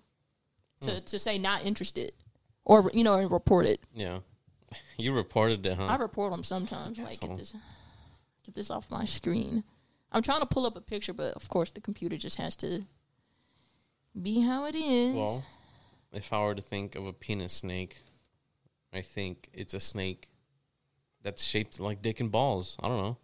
to 0.81 0.91
Hmm. 0.91 0.99
to 1.05 1.19
say 1.19 1.37
not 1.37 1.63
interested 1.65 2.11
or 2.65 2.89
you 2.93 3.03
know 3.03 3.15
and 3.19 3.29
report 3.31 3.65
it. 3.67 3.85
Yeah. 3.93 4.19
You 4.97 5.13
reported 5.13 5.65
it, 5.65 5.77
huh? 5.77 5.85
I 5.85 5.95
report 5.95 6.31
them 6.31 6.43
sometimes. 6.43 6.97
Like 6.97 7.13
so. 7.13 7.27
get 7.27 7.37
this 7.37 7.53
get 8.43 8.55
this 8.55 8.69
off 8.71 8.89
my 8.91 9.05
screen. 9.05 9.63
I'm 10.11 10.21
trying 10.23 10.39
to 10.41 10.45
pull 10.45 10.65
up 10.65 10.75
a 10.75 10.81
picture, 10.81 11.13
but 11.13 11.33
of 11.35 11.47
course 11.49 11.69
the 11.71 11.81
computer 11.81 12.17
just 12.17 12.37
has 12.37 12.55
to 12.57 12.83
be 14.19 14.41
how 14.41 14.65
it 14.65 14.75
is. 14.75 15.15
Well, 15.15 15.45
if 16.11 16.33
I 16.33 16.39
were 16.43 16.55
to 16.55 16.61
think 16.61 16.95
of 16.95 17.05
a 17.05 17.13
penis 17.13 17.53
snake, 17.53 17.99
I 18.93 19.01
think 19.01 19.49
it's 19.53 19.73
a 19.73 19.79
snake 19.79 20.29
that's 21.27 21.43
shaped 21.43 21.77
like 21.81 22.01
dick 22.01 22.21
and 22.21 22.31
balls. 22.31 22.77
I 22.81 22.87
don't 22.87 23.01
know. 23.03 23.17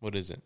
What 0.00 0.16
is 0.16 0.28
it? 0.30 0.42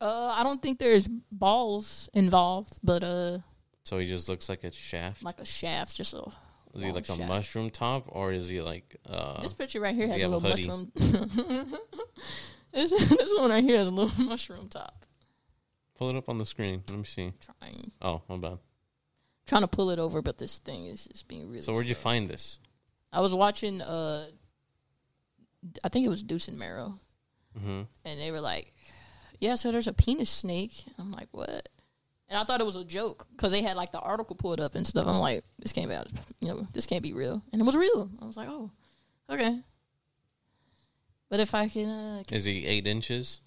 uh, 0.00 0.34
I 0.36 0.42
don't 0.42 0.60
think 0.60 0.78
there's 0.80 1.06
balls 1.30 2.10
involved, 2.12 2.78
but 2.82 3.04
uh, 3.04 3.38
So 3.84 3.98
he 3.98 4.06
just 4.06 4.28
looks 4.28 4.48
like 4.48 4.64
a 4.64 4.72
shaft. 4.72 5.22
like 5.22 5.38
a 5.38 5.44
shaft, 5.44 5.94
just 5.94 6.12
a. 6.12 6.24
is 6.74 6.82
he 6.82 6.90
like 6.90 7.08
a 7.08 7.16
mushroom 7.26 7.70
top, 7.70 8.04
or 8.08 8.32
is 8.32 8.48
he 8.48 8.60
like? 8.60 8.96
uh 9.08 9.40
This 9.42 9.54
picture 9.54 9.80
right 9.80 9.94
here 9.94 10.08
has 10.08 10.20
a 10.22 10.24
have 10.26 10.32
a 10.32 10.36
little 10.36 10.50
mushroom. 10.50 10.92
this, 12.72 12.90
this 12.90 13.32
one 13.38 13.50
right 13.50 13.62
here 13.64 13.78
has 13.78 13.88
a 13.88 13.92
little 13.92 14.24
mushroom 14.24 14.68
top. 14.68 15.06
Pull 15.96 16.10
it 16.10 16.16
up 16.16 16.28
on 16.28 16.38
the 16.38 16.46
screen. 16.46 16.82
Let 16.88 16.98
me 16.98 17.04
see. 17.04 17.32
Trying, 17.46 17.90
Oh, 18.02 18.22
my 18.28 18.36
bad. 18.38 18.58
trying 19.46 19.62
to 19.62 19.68
pull 19.68 19.90
it 19.90 19.98
over, 20.00 20.20
but 20.20 20.36
this 20.38 20.58
thing 20.58 20.86
is 20.86 21.06
just 21.06 21.26
being 21.28 21.48
really. 21.48 21.62
So 21.62 21.72
where'd 21.72 21.88
you 21.88 21.94
find 21.94 22.28
this? 22.28 22.58
I 23.12 23.20
was 23.20 23.34
watching. 23.34 23.80
uh 23.82 24.26
I 25.84 25.88
think 25.88 26.06
it 26.06 26.08
was 26.08 26.22
Deuce 26.22 26.48
and 26.48 26.58
Marrow, 26.58 26.98
Mm-hmm. 27.58 27.82
and 28.04 28.20
they 28.20 28.30
were 28.30 28.40
like, 28.40 28.72
"Yeah, 29.40 29.56
so 29.56 29.72
there's 29.72 29.88
a 29.88 29.92
penis 29.92 30.30
snake." 30.30 30.84
I'm 30.98 31.10
like, 31.10 31.28
"What?" 31.32 31.68
And 32.28 32.38
I 32.38 32.44
thought 32.44 32.60
it 32.60 32.66
was 32.66 32.76
a 32.76 32.84
joke 32.84 33.26
because 33.32 33.50
they 33.52 33.62
had 33.62 33.76
like 33.76 33.90
the 33.90 34.00
article 34.00 34.36
pulled 34.36 34.60
up 34.60 34.74
and 34.76 34.86
stuff. 34.86 35.06
I'm 35.06 35.18
like, 35.18 35.42
"This 35.58 35.72
can't 35.72 35.88
be, 35.88 35.94
out- 35.96 36.06
you 36.40 36.48
know, 36.48 36.66
this 36.74 36.86
can't 36.86 37.02
be 37.02 37.12
real," 37.12 37.42
and 37.52 37.60
it 37.60 37.64
was 37.64 37.76
real. 37.76 38.10
I 38.22 38.26
was 38.26 38.36
like, 38.36 38.48
"Oh, 38.48 38.70
okay." 39.28 39.60
But 41.30 41.40
if 41.40 41.54
I 41.54 41.68
can, 41.68 41.88
uh, 41.88 42.22
Is 42.30 42.44
he 42.44 42.64
eight 42.66 42.86
inches? 42.86 43.42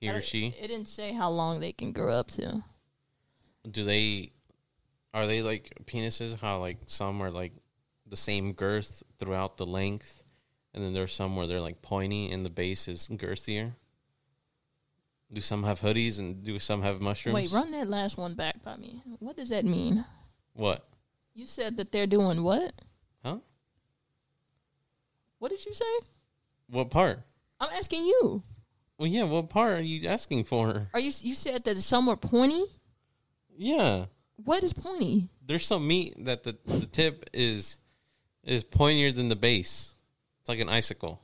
He 0.00 0.08
or 0.08 0.20
she? 0.22 0.46
It 0.58 0.68
didn't 0.68 0.88
say 0.88 1.12
how 1.12 1.30
long 1.30 1.60
they 1.60 1.72
can 1.72 1.92
grow 1.92 2.12
up 2.12 2.30
to. 2.32 2.62
Do 3.70 3.84
they? 3.84 4.32
Are 5.14 5.26
they 5.26 5.42
like 5.42 5.72
penises? 5.84 6.40
How 6.40 6.58
like 6.60 6.78
some 6.86 7.20
are 7.22 7.30
like 7.30 7.52
the 8.12 8.16
same 8.18 8.52
girth 8.52 9.02
throughout 9.18 9.56
the 9.56 9.64
length, 9.64 10.22
and 10.74 10.84
then 10.84 10.92
there's 10.92 11.14
some 11.14 11.34
where 11.34 11.46
they're 11.46 11.62
like 11.62 11.80
pointy 11.80 12.30
and 12.30 12.44
the 12.44 12.50
base 12.50 12.86
is 12.86 13.08
girthier. 13.08 13.72
Do 15.32 15.40
some 15.40 15.64
have 15.64 15.80
hoodies 15.80 16.18
and 16.18 16.44
do 16.44 16.58
some 16.58 16.82
have 16.82 17.00
mushrooms? 17.00 17.34
Wait, 17.34 17.50
run 17.50 17.70
that 17.70 17.88
last 17.88 18.18
one 18.18 18.34
back 18.34 18.62
by 18.62 18.76
me. 18.76 19.00
What 19.20 19.38
does 19.38 19.48
that 19.48 19.64
mean? 19.64 20.04
What? 20.52 20.86
You 21.32 21.46
said 21.46 21.78
that 21.78 21.90
they're 21.90 22.06
doing 22.06 22.42
what? 22.42 22.74
Huh? 23.24 23.38
What 25.38 25.50
did 25.50 25.64
you 25.64 25.72
say? 25.72 26.06
What 26.68 26.90
part? 26.90 27.20
I'm 27.60 27.70
asking 27.74 28.04
you. 28.04 28.42
Well, 28.98 29.08
yeah. 29.08 29.24
What 29.24 29.48
part 29.48 29.78
are 29.78 29.80
you 29.80 30.06
asking 30.06 30.44
for? 30.44 30.90
Are 30.92 31.00
you? 31.00 31.10
You 31.22 31.34
said 31.34 31.64
that 31.64 31.76
some 31.76 32.10
are 32.10 32.16
pointy. 32.16 32.64
Yeah. 33.56 34.04
What 34.36 34.62
is 34.62 34.74
pointy? 34.74 35.28
There's 35.46 35.64
some 35.64 35.88
meat 35.88 36.14
that 36.26 36.42
the 36.42 36.58
the 36.66 36.84
tip 36.84 37.30
is 37.32 37.78
is 38.44 38.64
pointier 38.64 39.14
than 39.14 39.28
the 39.28 39.36
base. 39.36 39.94
It's 40.40 40.48
like 40.48 40.60
an 40.60 40.68
icicle. 40.68 41.20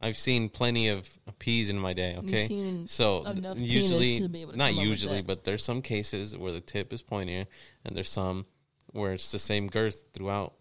I've 0.00 0.18
seen 0.18 0.48
plenty 0.48 0.88
of 0.88 1.18
peas 1.38 1.70
in 1.70 1.78
my 1.78 1.92
day. 1.92 2.16
Okay, 2.18 2.84
so 2.86 3.24
usually 3.56 4.20
to 4.20 4.28
be 4.28 4.42
able 4.42 4.52
to 4.52 4.58
not 4.58 4.74
usually, 4.74 5.22
but 5.22 5.44
there's 5.44 5.64
some 5.64 5.82
cases 5.82 6.36
where 6.36 6.52
the 6.52 6.60
tip 6.60 6.92
is 6.92 7.02
pointier, 7.02 7.46
and 7.84 7.96
there's 7.96 8.10
some 8.10 8.46
where 8.92 9.12
it's 9.12 9.32
the 9.32 9.38
same 9.38 9.66
girth 9.66 10.04
throughout 10.12 10.54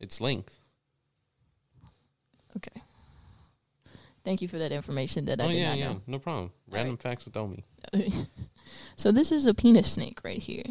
its 0.00 0.20
length. 0.20 0.58
Okay. 2.56 2.82
Thank 4.24 4.42
you 4.42 4.48
for 4.48 4.58
that 4.58 4.72
information 4.72 5.24
that 5.26 5.40
I 5.40 5.44
oh 5.44 5.48
did 5.48 5.56
yeah, 5.56 5.68
not 5.70 5.78
yeah, 5.78 5.94
no 6.06 6.18
problem. 6.18 6.52
Random 6.68 6.96
facts 6.96 7.24
with 7.24 7.36
Omi. 7.36 7.58
so 8.96 9.10
this 9.10 9.32
is 9.32 9.46
a 9.46 9.54
penis 9.54 9.92
snake 9.92 10.20
right 10.24 10.38
here. 10.40 10.64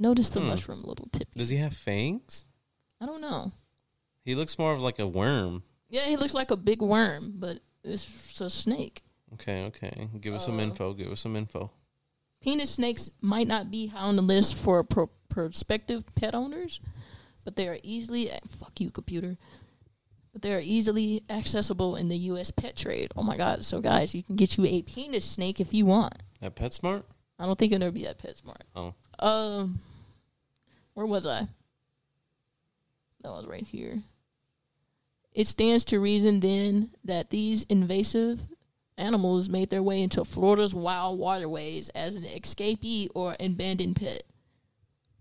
Notice 0.00 0.30
the 0.30 0.40
Hmm. 0.40 0.48
mushroom 0.48 0.82
little 0.82 1.06
tip. 1.12 1.32
Does 1.34 1.50
he 1.50 1.58
have 1.58 1.76
fangs? 1.76 2.46
I 3.00 3.06
don't 3.06 3.20
know. 3.20 3.52
He 4.24 4.34
looks 4.34 4.58
more 4.58 4.72
of 4.72 4.80
like 4.80 4.98
a 4.98 5.06
worm. 5.06 5.62
Yeah, 5.88 6.06
he 6.06 6.16
looks 6.16 6.34
like 6.34 6.50
a 6.50 6.56
big 6.56 6.80
worm, 6.82 7.34
but 7.38 7.60
it's 7.84 8.40
a 8.40 8.48
snake. 8.50 9.02
Okay, 9.34 9.64
okay. 9.66 10.08
Give 10.20 10.34
us 10.34 10.44
some 10.46 10.58
Uh, 10.58 10.62
info. 10.62 10.92
Give 10.94 11.12
us 11.12 11.20
some 11.20 11.36
info. 11.36 11.70
Penis 12.40 12.70
snakes 12.70 13.10
might 13.20 13.46
not 13.46 13.70
be 13.70 13.86
high 13.88 14.00
on 14.00 14.16
the 14.16 14.22
list 14.22 14.54
for 14.54 14.82
pro- 14.82 15.10
prospective 15.28 16.04
pet 16.14 16.34
owners, 16.34 16.80
but 17.44 17.56
they 17.56 17.68
are 17.68 17.78
easily 17.82 18.30
fuck 18.48 18.80
you 18.80 18.90
computer. 18.90 19.36
But 20.32 20.42
they 20.42 20.54
are 20.54 20.60
easily 20.60 21.24
accessible 21.28 21.96
in 21.96 22.08
the 22.08 22.16
U.S. 22.32 22.50
pet 22.50 22.76
trade. 22.76 23.12
Oh 23.16 23.22
my 23.22 23.36
god! 23.36 23.64
So 23.64 23.80
guys, 23.80 24.14
you 24.14 24.22
can 24.22 24.36
get 24.36 24.56
you 24.56 24.64
a 24.64 24.80
penis 24.82 25.24
snake 25.24 25.60
if 25.60 25.74
you 25.74 25.84
want. 25.86 26.14
At 26.40 26.56
PetSmart? 26.56 27.04
I 27.38 27.46
don't 27.46 27.58
think 27.58 27.72
it'll 27.72 27.84
ever 27.86 27.92
be 27.92 28.06
at 28.06 28.18
PetSmart. 28.18 28.62
Oh, 28.76 28.94
Um, 29.18 29.80
where 30.94 31.06
was 31.06 31.26
I? 31.26 31.42
That 33.22 33.30
was 33.30 33.46
right 33.46 33.62
here. 33.66 34.02
It 35.32 35.46
stands 35.46 35.84
to 35.86 36.00
reason 36.00 36.40
then 36.40 36.90
that 37.04 37.30
these 37.30 37.64
invasive 37.64 38.40
animals 38.98 39.48
made 39.48 39.70
their 39.70 39.82
way 39.82 40.02
into 40.02 40.24
Florida's 40.24 40.74
wild 40.74 41.18
waterways 41.18 41.88
as 41.90 42.14
an 42.16 42.24
escapee 42.24 43.08
or 43.14 43.36
abandoned 43.38 43.96
pet. 43.96 44.24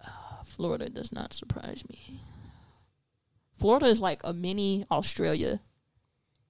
Ah, 0.04 0.42
Florida 0.44 0.90
does 0.90 1.12
not 1.12 1.34
surprise 1.34 1.84
me. 1.90 2.20
Florida 3.58 3.86
is 3.88 4.02
like 4.02 4.22
a 4.24 4.34
mini 4.34 4.86
Australia. 4.90 5.60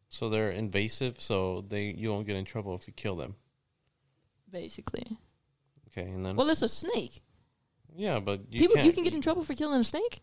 so 0.10 0.30
they're 0.30 0.52
invasive, 0.52 1.20
so 1.20 1.62
they 1.68 1.86
you 1.86 2.12
won't 2.12 2.28
get 2.28 2.36
in 2.36 2.46
trouble 2.46 2.76
if 2.76 2.88
you 2.88 2.94
kill 2.94 3.16
them. 3.16 3.36
Basically, 4.52 5.06
Okay, 5.92 6.08
and 6.10 6.26
then 6.26 6.36
well, 6.36 6.50
it's 6.50 6.62
a 6.62 6.68
snake. 6.70 7.22
Yeah, 7.96 8.20
but 8.20 8.42
you 8.52 8.60
People, 8.60 8.76
can't, 8.76 8.88
you 8.88 8.94
can 8.94 9.04
get 9.04 9.14
in 9.14 9.22
trouble 9.22 9.44
for 9.44 9.54
killing 9.54 9.80
a 9.80 9.84
snake. 9.84 10.22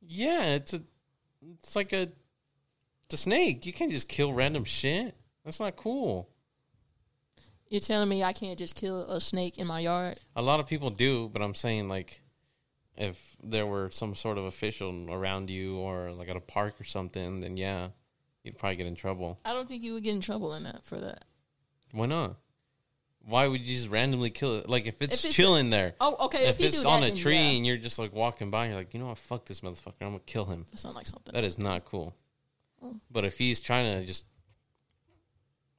Yeah, 0.00 0.54
it's 0.54 0.74
a, 0.74 0.82
it's 1.42 1.76
like 1.76 1.92
a, 1.92 2.08
it's 3.04 3.14
a 3.14 3.16
snake. 3.16 3.66
You 3.66 3.72
can't 3.72 3.92
just 3.92 4.08
kill 4.08 4.32
random 4.32 4.64
shit. 4.64 5.14
That's 5.44 5.60
not 5.60 5.76
cool. 5.76 6.28
You're 7.68 7.80
telling 7.80 8.08
me 8.08 8.24
I 8.24 8.32
can't 8.32 8.58
just 8.58 8.74
kill 8.74 9.02
a 9.10 9.20
snake 9.20 9.58
in 9.58 9.66
my 9.66 9.80
yard? 9.80 10.20
A 10.36 10.42
lot 10.42 10.60
of 10.60 10.66
people 10.66 10.90
do, 10.90 11.28
but 11.28 11.42
I'm 11.42 11.54
saying 11.54 11.88
like, 11.88 12.22
if 12.96 13.36
there 13.42 13.66
were 13.66 13.90
some 13.90 14.14
sort 14.14 14.38
of 14.38 14.44
official 14.44 15.12
around 15.12 15.50
you 15.50 15.76
or 15.76 16.10
like 16.12 16.28
at 16.28 16.36
a 16.36 16.40
park 16.40 16.80
or 16.80 16.84
something, 16.84 17.40
then 17.40 17.56
yeah, 17.56 17.88
you'd 18.42 18.58
probably 18.58 18.76
get 18.76 18.86
in 18.86 18.94
trouble. 18.94 19.38
I 19.44 19.52
don't 19.52 19.68
think 19.68 19.82
you 19.82 19.94
would 19.94 20.02
get 20.02 20.14
in 20.14 20.20
trouble 20.20 20.54
in 20.54 20.64
that 20.64 20.84
for 20.84 20.96
that. 20.96 21.24
Why 21.92 22.06
not? 22.06 22.36
Why 23.28 23.46
would 23.46 23.60
you 23.60 23.74
just 23.76 23.88
randomly 23.88 24.30
kill 24.30 24.56
it? 24.56 24.68
Like 24.70 24.86
if 24.86 25.02
it's, 25.02 25.12
If 25.14 25.18
it's- 25.26 25.34
chilling 25.34 25.68
there, 25.70 25.94
Oh, 26.00 26.16
okay. 26.26 26.48
if, 26.48 26.60
If, 26.60 26.66
it's 26.66 26.84
on 26.84 27.02
that, 27.02 27.12
a 27.12 27.16
tree 27.16 27.34
yeah. 27.34 27.50
and 27.56 27.66
you're 27.66 27.76
just 27.76 27.98
like 27.98 28.12
walking 28.14 28.50
by, 28.50 28.64
and 28.64 28.72
you're 28.72 28.80
like, 28.80 28.94
you 28.94 29.00
know 29.00 29.06
what? 29.08 29.18
Fuck 29.18 29.44
this 29.44 29.60
motherfucker. 29.60 29.92
I'm 30.00 30.08
gonna 30.08 30.20
kill 30.20 30.46
him. 30.46 30.64
that 30.70 30.78
sounds 30.78 30.94
like 30.96 31.06
something. 31.06 31.34
That 31.34 31.44
is 31.44 31.58
not 31.58 31.84
cool. 31.84 32.14
Oh. 32.82 32.96
But 33.10 33.24
if 33.26 33.36
he's 33.36 33.60
trying 33.60 34.00
to 34.00 34.06
just 34.06 34.24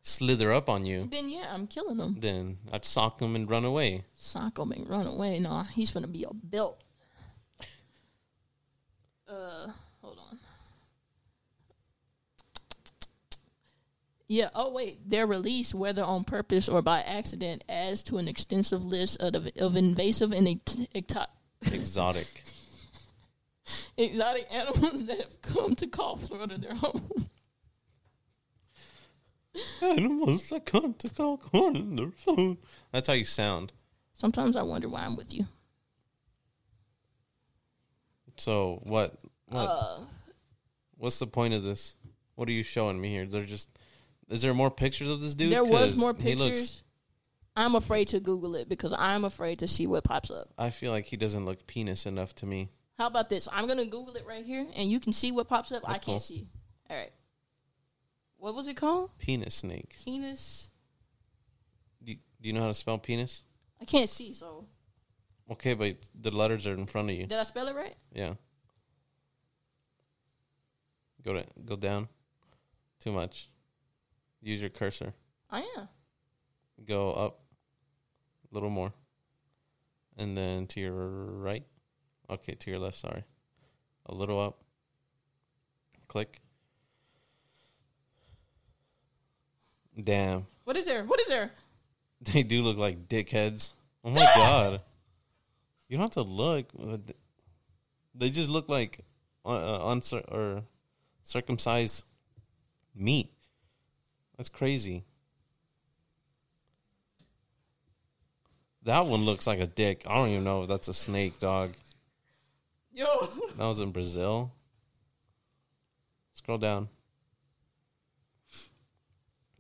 slither 0.01 0.53
up 0.53 0.69
on 0.69 0.85
you, 0.85 1.07
then 1.12 1.27
yeah, 1.29 1.45
I'm 1.51 1.65
killing 1.67 1.97
him. 1.97 2.17
then 2.19 2.57
I'd 2.71 2.85
sock 2.85 3.19
him 3.21 3.35
and 3.35 3.49
run 3.49 3.65
away. 3.65 4.03
Sock 4.15 4.59
him 4.59 4.71
and 4.71 4.88
run 4.89 5.07
away. 5.07 5.39
No, 5.39 5.63
he's 5.73 5.91
gonna 5.91 6.07
be 6.07 6.23
a 6.25 6.33
belt. 6.33 6.83
Uh, 9.27 9.67
hold 10.01 10.19
on. 10.31 10.38
Yeah. 14.29 14.49
Oh 14.53 14.71
wait, 14.71 15.09
their 15.09 15.27
release, 15.27 15.73
whether 15.73 16.03
on 16.03 16.23
purpose 16.23 16.69
or 16.69 16.81
by 16.81 17.01
accident, 17.01 17.63
adds 17.67 18.03
to 18.03 18.17
an 18.19 18.27
extensive 18.27 18.85
list 18.85 19.19
of 19.21 19.49
of 19.57 19.75
invasive 19.75 20.31
and 20.31 20.47
ecto- 20.47 21.25
Exotic. 21.73 22.43
exotic 23.97 24.47
animals 24.53 25.05
that 25.07 25.19
have 25.19 25.41
come 25.41 25.75
to 25.75 25.87
call 25.87 26.15
Florida 26.15 26.57
their 26.57 26.75
home. 26.75 27.09
Animals 29.81 30.49
that 30.49 30.65
come 30.65 30.93
to 30.93 31.09
call 31.09 31.75
in 31.75 31.95
their 31.95 32.11
food. 32.11 32.57
That's 32.91 33.07
how 33.07 33.15
you 33.15 33.25
sound. 33.25 33.73
Sometimes 34.13 34.55
I 34.55 34.61
wonder 34.61 34.87
why 34.87 35.05
I'm 35.05 35.17
with 35.17 35.33
you. 35.33 35.45
So 38.37 38.79
what? 38.83 39.17
What? 39.47 39.59
Uh, 39.59 39.99
what's 40.97 41.17
the 41.19 41.27
point 41.27 41.55
of 41.55 41.63
this? 41.63 41.95
What 42.35 42.47
are 42.47 42.53
you 42.53 42.63
showing 42.63 43.01
me 43.01 43.09
here? 43.09 43.25
They're 43.25 43.43
just. 43.43 43.78
Is 44.29 44.41
there 44.41 44.53
more 44.53 44.71
pictures 44.71 45.09
of 45.09 45.21
this 45.21 45.33
dude? 45.33 45.51
there 45.51 45.63
was 45.65 45.97
more 45.97 46.13
he 46.13 46.23
pictures. 46.23 46.39
looks- 46.39 46.83
I'm 47.55 47.75
afraid 47.75 48.09
to 48.09 48.19
Google 48.19 48.55
it 48.55 48.69
because 48.69 48.93
I'm 48.97 49.25
afraid 49.25 49.59
to 49.59 49.67
see 49.67 49.85
what 49.87 50.03
pops 50.03 50.31
up. 50.31 50.47
I 50.57 50.69
feel 50.69 50.91
like 50.91 51.05
he 51.05 51.17
doesn't 51.17 51.45
look 51.45 51.67
penis 51.67 52.05
enough 52.05 52.33
to 52.35 52.45
me. 52.45 52.69
How 52.97 53.07
about 53.07 53.27
this? 53.29 53.49
I'm 53.51 53.67
gonna 53.67 53.85
Google 53.85 54.15
it 54.15 54.25
right 54.25 54.45
here, 54.45 54.65
and 54.75 54.89
you 54.89 54.99
can 54.99 55.13
see 55.13 55.31
what 55.31 55.47
pops 55.47 55.71
up. 55.71 55.83
I 55.85 55.93
can't 55.93 56.05
cool. 56.05 56.19
see. 56.19 56.47
All 56.89 56.95
right. 56.97 57.11
What 58.37 58.55
was 58.55 58.67
it 58.67 58.77
called? 58.77 59.11
Penis 59.19 59.55
snake. 59.55 59.95
Penis. 60.05 60.69
Do 62.03 62.11
you, 62.13 62.17
do 62.41 62.47
you 62.47 62.53
know 62.53 62.61
how 62.61 62.67
to 62.67 62.73
spell 62.73 62.97
penis? 62.97 63.43
I 63.81 63.85
can't 63.85 64.09
see. 64.09 64.31
So 64.33 64.67
Okay, 65.51 65.73
but 65.73 65.97
the 66.13 66.31
letters 66.31 66.67
are 66.67 66.73
in 66.75 66.85
front 66.85 67.09
of 67.09 67.15
you. 67.15 67.25
did 67.25 67.37
I 67.39 67.43
spell 67.43 67.67
it 67.67 67.75
right? 67.75 67.95
Yeah. 68.13 68.35
Go 71.23 71.33
to 71.33 71.45
go 71.65 71.75
down. 71.75 72.07
Too 73.01 73.11
much. 73.11 73.49
Use 74.41 74.62
your 74.62 74.69
cursor. 74.69 75.13
Oh 75.52 75.58
yeah. 75.75 75.86
Go 76.86 77.12
up 77.12 77.39
a 78.49 78.54
little 78.54 78.69
more. 78.69 78.93
And 80.17 80.36
then 80.38 80.67
to 80.67 80.80
your 80.80 80.93
right. 80.95 81.63
Okay, 82.30 82.54
to 82.54 82.69
your 82.69 82.80
left, 82.80 82.97
sorry. 82.97 83.23
A 84.06 84.13
little 84.13 84.39
up. 84.39 84.60
Click. 86.08 86.41
Damn. 90.02 90.45
What 90.63 90.78
is 90.78 90.86
there? 90.86 91.04
What 91.04 91.19
is 91.21 91.28
there? 91.28 91.52
They 92.21 92.43
do 92.43 92.62
look 92.63 92.78
like 92.78 93.08
dickheads. 93.08 93.71
Oh 94.04 94.10
my 94.10 94.25
god. 94.36 94.82
You 95.88 95.95
don't 95.95 96.02
have 96.04 96.10
to 96.12 96.21
look. 96.23 96.65
They 98.13 98.30
just 98.30 98.49
look 98.49 98.67
like 98.67 98.99
uh, 99.45 99.56
uh, 99.56 99.95
uncir- 99.95 100.30
or 100.30 100.63
circumcised 101.23 102.04
meat. 102.93 103.32
That's 104.39 104.47
crazy. 104.47 105.04
That 108.84 109.06
one 109.06 109.25
looks 109.25 109.45
like 109.45 109.60
a 109.60 109.67
dick. 109.67 110.04
I 110.08 110.15
don't 110.15 110.30
even 110.30 110.45
know 110.45 110.62
if 110.62 110.69
that's 110.69 110.88
a 110.88 110.93
snake, 110.93 111.39
dog. 111.39 111.71
Yo. 112.93 113.06
That 113.58 113.65
was 113.65 113.82
in 113.82 113.91
Brazil. 113.91 114.54
Scroll 116.36 116.58
down. 116.58 116.88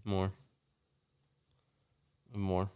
More. 0.05 0.31
More. 2.33 2.69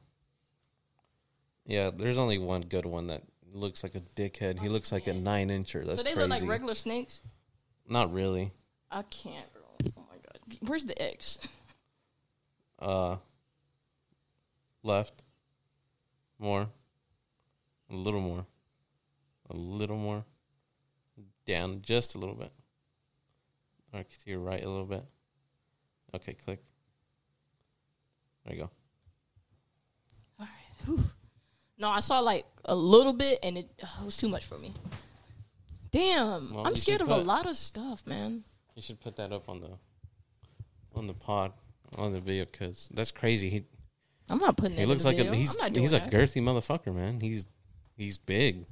Yeah, 1.66 1.90
there's 1.90 2.18
only 2.18 2.38
one 2.38 2.64
good 2.64 2.86
one 2.86 3.08
that 3.08 3.24
looks 3.54 3.82
like 3.82 3.96
a 3.96 4.02
dickhead. 4.02 4.60
He 4.60 4.68
looks 4.68 4.92
like 4.92 5.08
a 5.08 5.14
nine 5.14 5.48
incher. 5.48 5.86
That's 5.86 6.00
so 6.00 6.04
they 6.04 6.12
crazy. 6.12 6.28
look 6.28 6.42
like 6.42 6.50
regular 6.50 6.76
snakes? 6.76 7.22
Not 7.88 8.12
really. 8.12 8.52
I 8.92 9.04
can't, 9.04 9.54
bro. 9.54 9.62
Oh 9.96 10.04
my 10.10 10.18
god. 10.18 10.58
Where's 10.68 10.84
the 10.84 11.02
X? 11.02 11.38
Uh, 12.84 13.16
left. 14.84 15.24
More. 16.38 16.68
A 17.90 17.96
little 17.96 18.20
more. 18.20 18.46
A 19.50 19.56
little 19.56 19.96
more. 19.96 20.26
Down 21.46 21.82
just 21.82 22.16
a 22.16 22.18
little 22.18 22.36
bit. 22.36 22.52
Okay, 23.96 24.06
to 24.24 24.30
your 24.30 24.40
right 24.40 24.64
a 24.64 24.70
little 24.70 24.86
bit. 24.86 25.06
Okay, 26.14 26.34
click. 26.34 26.62
There 28.46 28.56
you 28.56 28.64
go. 28.64 28.70
All 30.40 30.46
right. 30.46 30.86
Whew. 30.86 31.04
No, 31.78 31.90
I 31.90 32.02
saw 32.02 32.20
like 32.20 32.46
a 32.66 32.76
little 32.76 33.14
bit 33.14 33.40
and 33.44 33.58
it, 33.58 33.70
it 33.78 34.06
was 34.06 34.18
too 34.18 34.28
much 34.28 34.46
for 34.46 34.58
me. 34.58 34.74
Damn. 35.92 36.54
Well, 36.54 36.68
I'm 36.68 36.76
scared 36.76 37.02
of 37.02 37.10
a 37.10 37.18
lot 37.18 37.46
of 37.46 37.56
stuff, 37.56 38.06
man. 38.06 38.44
You 38.76 38.82
should 38.82 39.00
put 39.00 39.16
that 39.18 39.32
up 39.32 39.48
on 39.48 39.62
the 39.62 39.70
on 40.96 41.08
the 41.08 41.14
pod 41.14 41.54
on 41.98 42.12
the 42.12 42.20
video 42.20 42.46
because 42.46 42.90
that's 42.94 43.12
crazy. 43.12 43.50
He 43.50 43.64
I'm 44.30 44.40
not 44.40 44.58
putting 44.58 44.78
he 44.78 44.84
that 44.84 44.90
looks 44.90 45.04
in 45.04 45.10
like 45.10 45.18
the 45.18 45.24
a 45.24 45.26
video. 45.26 45.40
he's 45.40 45.56
I'm 45.58 45.62
not 45.64 45.74
doing 45.74 45.84
he's 45.84 45.94
a 45.94 46.00
girthy 46.00 46.42
motherfucker, 46.42 46.94
man. 46.94 47.20
He's 47.20 47.46
he's 47.98 48.18
big. 48.18 48.66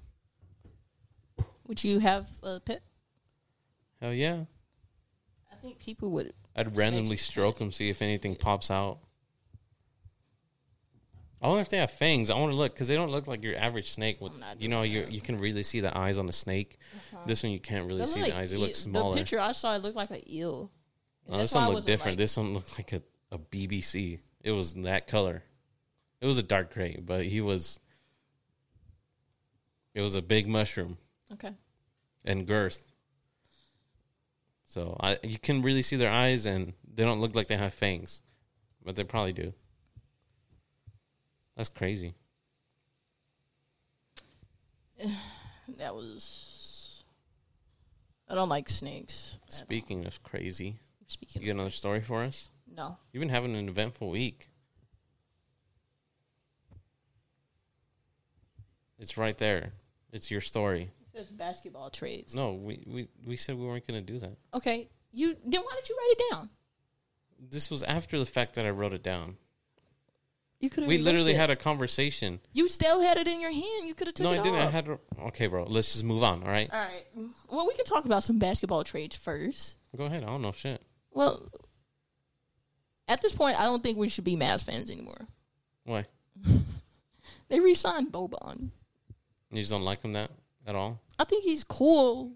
Would 1.68 1.84
you 1.84 2.00
have 2.00 2.28
a 2.44 2.60
pet? 2.60 2.82
Hell 4.02 4.14
yeah. 4.14 4.44
I 5.52 5.56
think 5.62 5.80
people 5.80 6.12
would. 6.12 6.34
I'd 6.56 6.76
randomly 6.76 7.18
stroke 7.18 7.58
them, 7.60 7.72
see 7.72 7.90
if 7.90 8.02
anything 8.02 8.36
pops 8.36 8.70
out. 8.72 9.00
I 11.42 11.48
wonder 11.48 11.62
if 11.62 11.70
they 11.70 11.78
have 11.78 11.92
fangs. 11.92 12.30
I 12.30 12.38
want 12.38 12.52
to 12.52 12.56
look 12.56 12.74
because 12.74 12.88
they 12.88 12.96
don't 12.96 13.10
look 13.10 13.26
like 13.28 13.44
your 13.44 13.58
average 13.58 13.90
snake. 13.92 14.22
With 14.22 14.34
you 14.60 14.70
know, 14.70 14.84
you 14.84 15.06
you 15.10 15.22
can 15.22 15.38
really 15.38 15.64
see 15.64 15.80
the 15.80 15.96
eyes 15.98 16.20
on 16.20 16.28
the 16.28 16.34
snake. 16.34 16.78
Uh-huh. 16.96 17.24
This 17.26 17.42
one 17.44 17.52
you 17.52 17.60
can't 17.60 17.90
really 17.90 18.06
see 18.06 18.22
look 18.22 18.30
the 18.30 18.38
eyes. 18.38 18.52
They 18.52 18.58
eel- 18.58 18.64
look 18.64 18.76
smaller. 18.76 19.16
The 19.16 19.22
picture 19.22 19.40
I 19.40 19.52
saw, 19.52 19.76
it 19.76 19.82
looked 19.82 19.96
like 19.96 20.12
an 20.12 20.22
eel. 20.30 20.72
No, 21.28 21.38
this 21.38 21.54
one 21.56 21.74
looked 21.74 21.88
different. 21.88 22.12
like- 22.14 22.18
this 22.18 22.38
one 22.38 22.54
looked 22.54 22.78
like 22.78 22.94
a, 22.94 23.02
a 23.32 23.38
BBC. 23.38 24.20
It 24.44 24.52
was 24.52 24.74
that 24.76 25.08
color. 25.08 25.44
It 26.20 26.26
was 26.28 26.38
a 26.38 26.44
dark 26.44 26.74
gray, 26.74 27.00
but 27.04 27.26
he 27.26 27.42
was. 27.42 27.80
It 29.94 30.02
was 30.02 30.16
a 30.16 30.22
big 30.22 30.48
mushroom 30.48 30.98
Okay. 31.34 31.52
and 32.24 32.48
girth. 32.48 32.86
So 34.66 34.96
I 35.00 35.18
you 35.24 35.38
can 35.38 35.62
really 35.62 35.82
see 35.82 35.96
their 35.98 36.12
eyes, 36.12 36.46
and 36.46 36.74
they 36.94 37.04
don't 37.04 37.20
look 37.20 37.36
like 37.36 37.48
they 37.48 37.58
have 37.58 37.74
fangs, 37.74 38.22
but 38.84 38.96
they 38.96 39.04
probably 39.04 39.34
do. 39.34 39.54
That's 41.56 41.70
crazy. 41.70 42.14
That 45.78 45.96
was. 45.96 47.06
I 48.28 48.36
don't 48.36 48.50
like 48.50 48.70
snakes. 48.70 49.38
Speaking 49.48 50.06
of 50.06 50.22
crazy, 50.22 50.80
Speaking 51.08 51.42
you 51.42 51.48
got 51.48 51.56
another 51.56 51.70
story 51.72 52.02
for 52.02 52.24
us? 52.24 52.51
No. 52.76 52.98
You've 53.12 53.22
been 53.22 53.30
having 53.30 53.56
an 53.56 53.68
eventful 53.70 54.10
week. 54.10 54.48
It's 59.00 59.18
right 59.18 59.38
there. 59.38 59.74
It's 60.12 60.30
your 60.30 60.42
story. 60.42 60.92
It 61.14 61.18
says 61.18 61.32
basketball 61.32 61.90
trades. 61.90 62.36
No, 62.36 62.54
we, 62.54 62.84
we, 62.86 63.08
we 63.26 63.36
said 63.36 63.58
we 63.58 63.66
weren't 63.66 63.88
going 63.88 64.04
to 64.06 64.14
do 64.14 64.20
that. 64.20 64.38
Okay. 64.54 64.90
You 65.12 65.36
then 65.46 65.62
why 65.62 65.72
did 65.76 65.90
you 65.90 65.98
write 65.98 66.16
it 66.18 66.24
down? 66.32 66.50
This 67.50 67.72
was 67.72 67.84
after 67.84 68.20
the 68.20 68.26
fact 68.26 68.56
that 68.56 68.66
I 68.66 68.70
wrote 68.70 68.94
it 68.94 69.04
down. 69.04 69.36
You 70.60 70.70
could 70.70 70.84
have. 70.84 70.88
We 70.88 71.00
literally 71.00 71.34
had 71.34 71.50
a 71.50 71.56
conversation. 71.56 72.40
You 72.54 72.68
still 72.68 73.02
had 73.02 73.18
it 73.18 73.28
in 73.28 73.42
your 73.42 73.52
hand. 73.52 73.88
You 73.88 73.96
could 73.96 74.08
have 74.08 74.14
took 74.14 74.28
it. 74.28 74.30
No, 74.30 74.36
it 74.36 74.40
I 74.40 74.44
didn't. 74.44 74.60
off. 74.60 74.68
I 74.68 74.72
had. 74.72 74.86
to- 74.86 75.00
Okay, 75.26 75.48
bro. 75.48 75.64
Let's 75.64 75.92
just 75.92 76.04
move 76.06 76.24
on. 76.24 76.44
All 76.44 76.50
right. 76.50 76.70
All 76.72 76.80
right. 76.80 77.04
Well, 77.50 77.68
we 77.68 77.74
can 77.74 77.84
talk 77.86 78.06
about 78.06 78.22
some 78.24 78.38
basketball 78.38 78.84
trades 78.84 79.16
first. 79.16 79.80
Go 79.98 80.06
ahead. 80.06 80.24
I 80.24 80.28
don't 80.28 80.44
know 80.44 80.52
shit. 80.52 80.82
Well, 81.12 81.50
at 83.08 83.22
this 83.22 83.34
point, 83.34 83.60
I 83.60 83.64
don't 83.66 83.82
think 83.84 83.98
we 83.98 84.10
should 84.10 84.24
be 84.24 84.36
Mavs 84.36 84.64
fans 84.66 84.90
anymore. 84.92 85.28
Why? 85.84 86.06
They 87.50 87.60
re-signed 87.60 88.14
Boban. 88.14 88.70
You 89.52 89.60
just 89.60 89.72
don't 89.72 89.84
like 89.84 90.02
him 90.02 90.14
that 90.14 90.32
at 90.66 90.74
all. 90.74 91.02
I 91.20 91.26
think 91.26 91.44
he's 91.44 91.66
cool. 91.66 92.32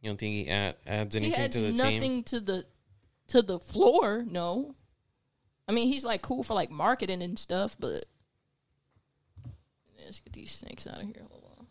You 0.00 0.10
don't 0.10 0.16
think 0.16 0.46
he 0.46 0.48
add, 0.48 0.76
adds 0.86 1.16
He 1.16 1.22
anything 1.22 1.40
adds 1.40 1.56
to 1.56 1.62
the 1.62 1.72
nothing 1.72 2.00
team? 2.00 2.22
to 2.22 2.38
the 2.38 2.66
to 3.28 3.42
the 3.42 3.58
floor. 3.58 4.24
No, 4.24 4.76
I 5.66 5.72
mean 5.72 5.88
he's 5.88 6.04
like 6.04 6.22
cool 6.22 6.44
for 6.44 6.54
like 6.54 6.70
marketing 6.70 7.20
and 7.20 7.36
stuff, 7.36 7.76
but 7.80 8.04
let's 10.04 10.20
get 10.20 10.32
these 10.32 10.52
snakes 10.52 10.86
out 10.86 11.02
of 11.02 11.06
here. 11.08 11.26
Hold 11.28 11.42
on. 11.58 11.66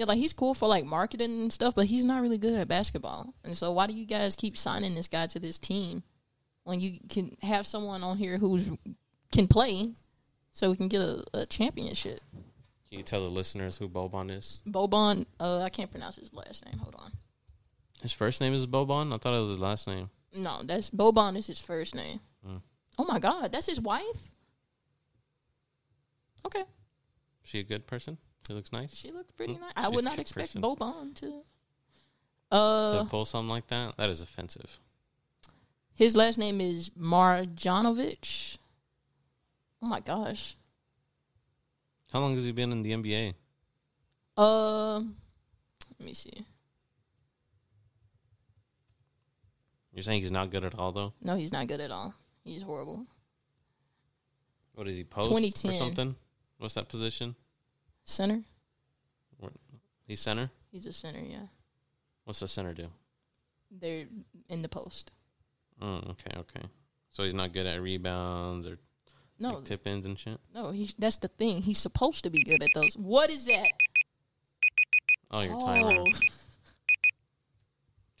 Yeah, 0.00 0.06
like 0.06 0.16
he's 0.16 0.32
cool 0.32 0.54
for 0.54 0.66
like 0.66 0.86
marketing 0.86 1.42
and 1.42 1.52
stuff, 1.52 1.74
but 1.74 1.84
he's 1.84 2.06
not 2.06 2.22
really 2.22 2.38
good 2.38 2.54
at 2.54 2.66
basketball. 2.68 3.34
And 3.44 3.54
so, 3.54 3.70
why 3.70 3.86
do 3.86 3.92
you 3.92 4.06
guys 4.06 4.34
keep 4.34 4.56
signing 4.56 4.94
this 4.94 5.08
guy 5.08 5.26
to 5.26 5.38
this 5.38 5.58
team 5.58 6.04
when 6.64 6.80
you 6.80 7.00
can 7.10 7.36
have 7.42 7.66
someone 7.66 8.02
on 8.02 8.16
here 8.16 8.38
who's 8.38 8.70
can 9.30 9.46
play, 9.46 9.92
so 10.52 10.70
we 10.70 10.76
can 10.76 10.88
get 10.88 11.02
a, 11.02 11.22
a 11.34 11.44
championship? 11.44 12.20
Can 12.88 12.96
you 12.96 13.02
tell 13.02 13.22
the 13.22 13.28
listeners 13.28 13.76
who 13.76 13.90
Boban 13.90 14.30
is? 14.30 14.62
Boban, 14.66 15.26
uh, 15.38 15.60
I 15.60 15.68
can't 15.68 15.90
pronounce 15.90 16.16
his 16.16 16.32
last 16.32 16.64
name. 16.64 16.78
Hold 16.78 16.94
on. 16.94 17.12
His 18.00 18.14
first 18.14 18.40
name 18.40 18.54
is 18.54 18.66
Boban. 18.66 19.12
I 19.12 19.18
thought 19.18 19.36
it 19.36 19.42
was 19.42 19.50
his 19.50 19.58
last 19.58 19.86
name. 19.86 20.08
No, 20.34 20.62
that's 20.64 20.88
Boban 20.88 21.36
is 21.36 21.46
his 21.46 21.60
first 21.60 21.94
name. 21.94 22.20
Mm. 22.48 22.62
Oh 22.96 23.04
my 23.04 23.18
god, 23.18 23.52
that's 23.52 23.66
his 23.66 23.82
wife. 23.82 24.32
Okay, 26.46 26.64
She 27.44 27.58
a 27.58 27.64
good 27.64 27.86
person? 27.86 28.16
She 28.46 28.52
looks 28.54 28.72
nice. 28.72 28.94
she 28.94 29.12
looked 29.12 29.36
pretty 29.36 29.54
Mm, 29.54 29.60
nice. 29.60 29.72
I 29.76 29.88
would 29.88 30.04
not 30.04 30.18
expect 30.18 30.48
person. 30.54 30.62
Boban 30.62 31.14
to. 31.16 31.42
Uh, 32.50 33.04
to 33.04 33.08
pull 33.08 33.24
something 33.24 33.48
like 33.48 33.68
that, 33.68 33.96
that 33.96 34.10
is 34.10 34.22
offensive. 34.22 34.78
his 35.94 36.16
last 36.16 36.36
name 36.38 36.60
is 36.60 36.90
Marjanovic. 36.90 38.58
Oh 39.82 39.86
my 39.86 40.00
gosh. 40.00 40.56
How 42.12 42.18
long 42.20 42.34
has 42.34 42.44
he 42.44 42.50
been 42.52 42.72
in 42.72 42.82
the 42.82 42.90
NBA? 42.92 43.34
Uh, 44.36 44.98
let 44.98 46.00
me 46.00 46.12
see. 46.12 46.44
You're 49.92 50.02
saying 50.02 50.20
he's 50.22 50.32
not 50.32 50.50
good 50.50 50.64
at 50.64 50.78
all, 50.78 50.92
though. 50.92 51.12
No, 51.22 51.36
he's 51.36 51.52
not 51.52 51.66
good 51.66 51.80
at 51.80 51.90
all. 51.90 52.14
He's 52.44 52.62
horrible. 52.62 53.06
What 54.74 54.88
is 54.88 54.96
he 54.96 55.04
post 55.04 55.28
2010. 55.28 55.70
or 55.70 55.74
something? 55.74 56.16
What's 56.58 56.74
that 56.74 56.88
position? 56.88 57.34
Center. 58.04 58.42
He's 60.06 60.20
center. 60.20 60.50
He's 60.72 60.86
a 60.86 60.92
center. 60.92 61.20
Yeah, 61.20 61.46
What's 62.24 62.40
the 62.40 62.48
center 62.48 62.74
do? 62.74 62.88
they're 63.70 64.06
in 64.48 64.62
the 64.62 64.68
post. 64.68 65.12
Mm, 65.80 66.10
okay, 66.10 66.36
okay. 66.38 66.66
So 67.10 67.22
he's 67.22 67.34
not 67.34 67.52
good 67.52 67.66
at 67.66 67.80
rebounds 67.80 68.66
or 68.66 68.78
No, 69.38 69.54
like 69.54 69.64
tip 69.64 69.86
ins 69.86 70.06
and 70.06 70.18
shit. 70.18 70.38
no. 70.52 70.72
He. 70.72 70.90
That's 70.98 71.16
the 71.18 71.28
thing. 71.28 71.62
He's 71.62 71.78
supposed 71.78 72.24
to 72.24 72.30
be 72.30 72.42
good 72.42 72.60
at 72.62 72.70
those. 72.74 72.94
What 72.96 73.30
is 73.30 73.46
that? 73.46 73.68
Oh, 75.30 75.40
your 75.42 75.54
timer. 75.60 76.04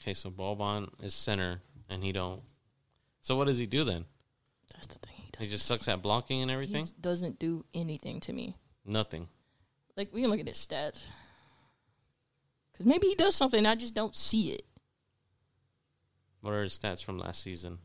Okay, 0.00 0.14
so 0.14 0.30
Boban 0.30 0.88
is 1.02 1.12
center, 1.12 1.60
and 1.88 2.02
he 2.04 2.12
don't. 2.12 2.40
So 3.20 3.36
what 3.36 3.48
does 3.48 3.58
he 3.58 3.66
do 3.66 3.82
then? 3.84 4.04
That's 4.72 4.86
the 4.86 4.98
thing. 5.00 5.14
He 5.38 5.44
He 5.46 5.50
just 5.50 5.66
sucks 5.66 5.88
at 5.88 6.00
blocking 6.02 6.40
and 6.42 6.50
everything. 6.50 6.86
He 6.86 6.92
doesn't 7.00 7.38
do 7.40 7.64
anything 7.74 8.20
to 8.20 8.32
me. 8.32 8.56
Nothing. 8.86 9.28
Like 9.96 10.12
we 10.12 10.22
can 10.22 10.30
look 10.30 10.40
at 10.40 10.48
his 10.48 10.56
stats. 10.56 11.02
Cause 12.76 12.86
maybe 12.86 13.08
he 13.08 13.14
does 13.14 13.36
something 13.36 13.66
I 13.66 13.74
just 13.74 13.94
don't 13.94 14.16
see 14.16 14.52
it. 14.52 14.62
What 16.40 16.54
are 16.54 16.62
his 16.62 16.78
stats 16.78 17.04
from 17.04 17.18
last 17.18 17.42
season? 17.42 17.78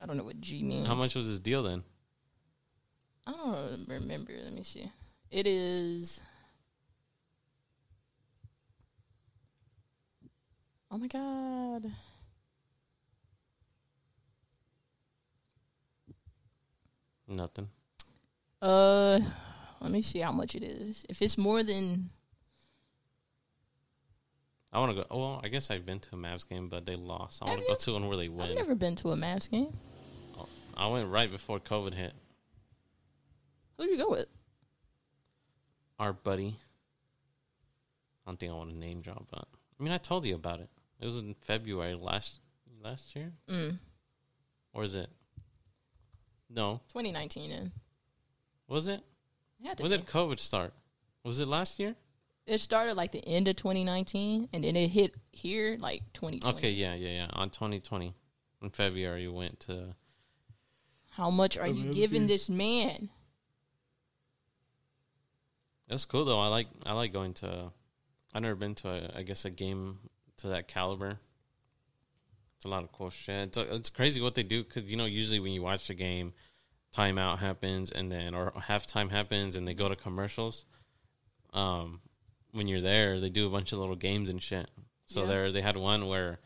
I 0.00 0.06
don't 0.06 0.18
know 0.18 0.24
what 0.24 0.40
G 0.40 0.62
means. 0.62 0.86
How 0.86 0.94
much 0.94 1.14
was 1.14 1.26
his 1.26 1.40
deal 1.40 1.62
then? 1.62 1.82
I 3.26 3.32
don't 3.32 3.88
remember. 3.88 4.32
Let 4.42 4.52
me 4.52 4.62
see. 4.62 4.90
It 5.30 5.46
is. 5.46 6.20
Oh 10.90 10.98
my 10.98 11.08
god. 11.08 11.90
Nothing. 17.28 17.68
Uh, 18.62 19.20
let 19.80 19.90
me 19.90 20.02
see 20.02 20.20
how 20.20 20.32
much 20.32 20.54
it 20.54 20.62
is. 20.62 21.04
If 21.08 21.22
it's 21.22 21.36
more 21.38 21.62
than 21.62 22.10
I 24.72 24.78
want 24.78 24.90
to 24.90 24.96
go. 24.96 25.06
Oh, 25.10 25.18
well, 25.18 25.40
I 25.42 25.48
guess 25.48 25.70
I've 25.70 25.86
been 25.86 26.00
to 26.00 26.10
a 26.14 26.18
Mavs 26.18 26.46
game, 26.46 26.68
but 26.68 26.84
they 26.84 26.96
lost. 26.96 27.42
I 27.42 27.46
want 27.46 27.60
to 27.60 27.66
go 27.66 27.74
to 27.74 27.92
one 27.94 28.08
where 28.08 28.16
they 28.16 28.28
win. 28.28 28.48
I've 28.50 28.54
never 28.56 28.74
been 28.74 28.94
to 28.96 29.10
a 29.10 29.16
Mavs 29.16 29.50
game. 29.50 29.72
I 30.76 30.86
went 30.88 31.08
right 31.08 31.30
before 31.30 31.58
COVID 31.58 31.94
hit. 31.94 32.12
Who'd 33.78 33.88
you 33.90 33.96
go 33.96 34.10
with? 34.10 34.26
Our 35.98 36.12
buddy. 36.12 36.58
I 38.26 38.30
don't 38.30 38.38
think 38.38 38.52
I 38.52 38.54
want 38.54 38.70
to 38.70 38.76
name 38.76 39.00
drop, 39.00 39.26
but 39.30 39.46
I 39.78 39.82
mean, 39.82 39.92
I 39.92 39.98
told 39.98 40.26
you 40.26 40.34
about 40.34 40.60
it. 40.60 40.68
It 41.00 41.06
was 41.06 41.18
in 41.18 41.34
February 41.40 41.94
last 41.94 42.40
last 42.82 43.16
year, 43.16 43.32
Mm, 43.48 43.78
or 44.74 44.82
is 44.84 44.94
it? 44.94 45.08
No, 46.50 46.80
2019. 46.88 47.50
Then. 47.50 47.72
was 48.68 48.88
it? 48.88 49.00
It, 49.60 49.66
had 49.66 49.76
to 49.78 49.82
When 49.82 49.90
be. 49.92 49.98
did 49.98 50.06
COVID 50.06 50.38
start? 50.38 50.72
Was 51.24 51.38
it 51.38 51.48
last 51.48 51.78
year? 51.78 51.96
it 52.46 52.60
started 52.60 52.96
like 52.96 53.10
the 53.10 53.26
end 53.26 53.48
of 53.48 53.56
2019, 53.56 54.48
and 54.52 54.62
then 54.64 54.76
it 54.76 54.88
hit 54.88 55.16
here 55.32 55.76
like 55.80 56.02
2020. 56.12 56.56
Okay, 56.56 56.70
yeah, 56.70 56.94
yeah, 56.94 57.08
yeah. 57.08 57.26
On 57.32 57.50
2020, 57.50 58.14
in 58.62 58.70
February, 58.70 59.22
you 59.22 59.32
went 59.32 59.58
to. 59.60 59.96
How 61.10 61.30
much 61.30 61.58
are 61.58 61.66
you 61.66 61.92
giving 61.92 62.26
this 62.26 62.48
man? 62.48 63.08
That's 65.88 66.04
cool 66.04 66.24
though. 66.24 66.38
I 66.40 66.48
like 66.48 66.68
I 66.84 66.92
like 66.92 67.12
going 67.12 67.34
to. 67.34 67.72
I've 68.34 68.42
never 68.42 68.54
been 68.54 68.74
to 68.76 68.88
a, 68.88 69.18
I 69.18 69.22
guess 69.22 69.44
a 69.44 69.50
game 69.50 69.98
to 70.38 70.48
that 70.48 70.68
caliber. 70.68 71.18
It's 72.56 72.64
a 72.64 72.68
lot 72.68 72.82
of 72.82 72.92
cool 72.92 73.10
shit. 73.10 73.48
It's, 73.48 73.56
it's 73.58 73.90
crazy 73.90 74.20
what 74.20 74.34
they 74.34 74.42
do 74.42 74.62
because 74.62 74.84
you 74.84 74.96
know 74.96 75.04
usually 75.06 75.40
when 75.40 75.52
you 75.52 75.62
watch 75.62 75.88
the 75.88 75.94
game, 75.94 76.32
timeout 76.96 77.38
happens 77.38 77.90
and 77.90 78.10
then 78.10 78.34
or 78.34 78.52
halftime 78.52 79.10
happens 79.10 79.56
and 79.56 79.66
they 79.66 79.74
go 79.74 79.88
to 79.88 79.96
commercials. 79.96 80.64
Um, 81.52 82.00
when 82.52 82.66
you're 82.66 82.80
there, 82.80 83.20
they 83.20 83.28
do 83.30 83.46
a 83.46 83.50
bunch 83.50 83.72
of 83.72 83.78
little 83.78 83.96
games 83.96 84.28
and 84.30 84.40
shit. 84.42 84.68
So 85.06 85.20
Yeah. 85.20 85.26
there 85.28 85.52
they 85.52 85.60
had 85.62 85.76
one 85.76 86.06
where, 86.06 86.38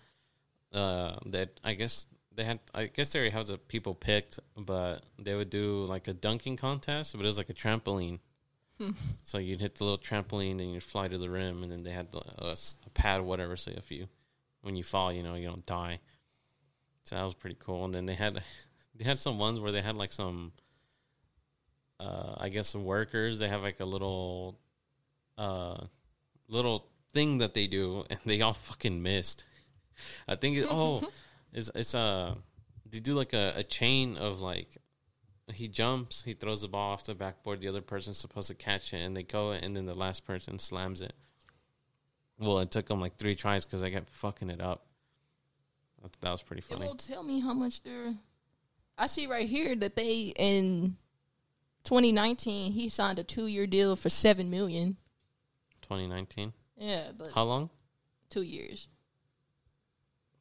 uh, 0.72 1.16
that 1.26 1.60
I 1.64 1.74
guess 1.74 2.06
they 2.32 2.44
had 2.44 2.60
I 2.74 2.86
guess 2.86 3.12
they 3.12 3.28
have 3.30 3.46
the 3.46 3.58
people 3.58 3.94
picked, 3.94 4.38
but 4.56 5.02
they 5.18 5.34
would 5.34 5.50
do 5.50 5.84
like 5.86 6.08
a 6.08 6.12
dunking 6.14 6.56
contest, 6.56 7.14
but 7.16 7.24
it 7.24 7.28
was 7.28 7.38
like 7.38 7.50
a 7.50 7.54
trampoline. 7.54 8.18
So 9.22 9.36
you'd 9.36 9.60
hit 9.60 9.74
the 9.74 9.84
little 9.84 9.98
trampoline, 9.98 10.56
then 10.56 10.70
you'd 10.70 10.82
fly 10.82 11.06
to 11.06 11.18
the 11.18 11.28
rim, 11.28 11.62
and 11.62 11.70
then 11.70 11.82
they 11.82 11.90
had 11.92 12.08
a 12.14 12.44
a, 12.46 12.56
a 12.86 12.90
pad 12.94 13.20
or 13.20 13.24
whatever. 13.24 13.54
So 13.58 13.72
if 13.72 13.90
you, 13.90 14.08
when 14.62 14.74
you 14.74 14.82
fall, 14.84 15.12
you 15.12 15.22
know 15.22 15.34
you 15.34 15.46
don't 15.48 15.66
die. 15.66 16.00
So 17.04 17.16
that 17.16 17.24
was 17.24 17.34
pretty 17.34 17.56
cool. 17.60 17.84
And 17.84 17.92
then 17.92 18.06
they 18.06 18.14
had, 18.14 18.42
they 19.00 19.08
had 19.08 19.18
some 19.18 19.38
ones 19.38 19.58
where 19.60 19.72
they 19.72 19.80
had 19.80 19.96
like 19.96 20.12
some, 20.12 20.52
uh, 21.98 22.34
I 22.36 22.50
guess 22.50 22.68
some 22.68 22.84
workers. 22.84 23.38
They 23.38 23.48
have 23.48 23.62
like 23.62 23.80
a 23.80 23.84
little, 23.86 24.58
uh, 25.38 25.86
little 26.48 26.86
thing 27.14 27.38
that 27.38 27.54
they 27.54 27.66
do, 27.66 28.04
and 28.10 28.20
they 28.26 28.42
all 28.42 28.52
fucking 28.52 29.02
missed. 29.02 29.44
I 30.28 30.34
think 30.36 30.58
it, 30.58 30.66
oh, 30.70 31.02
it's 31.54 31.70
it's 31.74 31.94
uh, 31.94 32.34
they 32.90 33.00
do 33.00 33.14
like 33.14 33.32
a, 33.32 33.54
a 33.56 33.62
chain 33.62 34.18
of 34.18 34.42
like 34.42 34.76
he 35.54 35.66
jumps, 35.66 36.22
he 36.22 36.34
throws 36.34 36.60
the 36.60 36.68
ball 36.68 36.92
off 36.92 37.06
the 37.06 37.14
backboard. 37.14 37.62
The 37.62 37.68
other 37.68 37.80
person's 37.80 38.18
supposed 38.18 38.48
to 38.48 38.54
catch 38.54 38.92
it, 38.92 38.98
and 38.98 39.16
they 39.16 39.22
go, 39.22 39.52
and 39.52 39.74
then 39.74 39.86
the 39.86 39.98
last 39.98 40.26
person 40.26 40.58
slams 40.58 41.00
it. 41.00 41.14
Well, 42.38 42.58
it 42.60 42.70
took 42.70 42.86
them 42.86 43.00
like 43.00 43.16
three 43.16 43.34
tries 43.34 43.64
because 43.64 43.82
I 43.82 43.90
kept 43.90 44.10
fucking 44.10 44.50
it 44.50 44.60
up. 44.60 44.86
That, 46.20 46.30
was 46.30 46.42
pretty 46.42 46.60
It 46.60 46.64
funny. 46.66 46.86
won't 46.86 47.00
tell 47.00 47.22
me 47.22 47.40
how 47.40 47.52
much 47.52 47.82
they're. 47.82 48.14
I 49.00 49.06
see 49.06 49.26
right 49.26 49.48
here 49.48 49.74
that 49.76 49.96
they 49.96 50.34
in 50.36 50.96
2019 51.84 52.72
he 52.72 52.88
signed 52.90 53.18
a 53.18 53.24
two 53.24 53.46
year 53.46 53.66
deal 53.66 53.96
for 53.96 54.10
seven 54.10 54.50
million. 54.50 54.96
2019. 55.82 56.52
Yeah, 56.76 57.10
but 57.16 57.32
How 57.32 57.44
long? 57.44 57.70
two 58.28 58.42
years. 58.42 58.88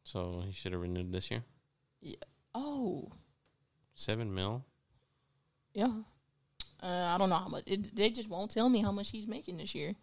So 0.04 0.44
he 0.46 0.52
should 0.52 0.74
have 0.74 0.82
renewed 0.82 1.12
this 1.12 1.32
year. 1.32 1.44
Oh, 2.54 3.10
Seven 3.96 4.34
mil. 4.34 4.64
yeah. 5.74 5.92
Uh, 6.82 6.86
I 7.14 7.18
don't 7.18 7.30
know 7.30 7.36
how 7.38 7.48
much. 7.48 7.64
It, 7.68 7.96
they 7.96 8.10
just 8.10 8.30
won't 8.30 8.52
tell 8.52 8.70
me 8.70 8.80
how 8.82 8.92
much 8.92 9.10
he's 9.12 9.28
making 9.28 9.58
this 9.58 9.76
year. 9.76 9.94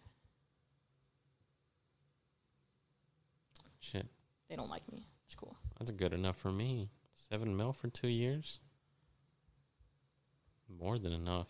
Shit, 3.79 4.05
They 4.49 4.55
don't 4.55 4.69
like 4.69 4.89
me. 4.91 5.05
It's 5.25 5.35
cool. 5.35 5.55
that's 5.79 5.91
good 5.91 6.13
enough 6.13 6.37
for 6.37 6.51
me. 6.51 6.89
Seven 7.29 7.55
mil 7.57 7.73
for 7.73 7.87
two 7.89 8.07
years. 8.07 8.59
More 10.79 10.97
than 10.97 11.13
enough. 11.13 11.47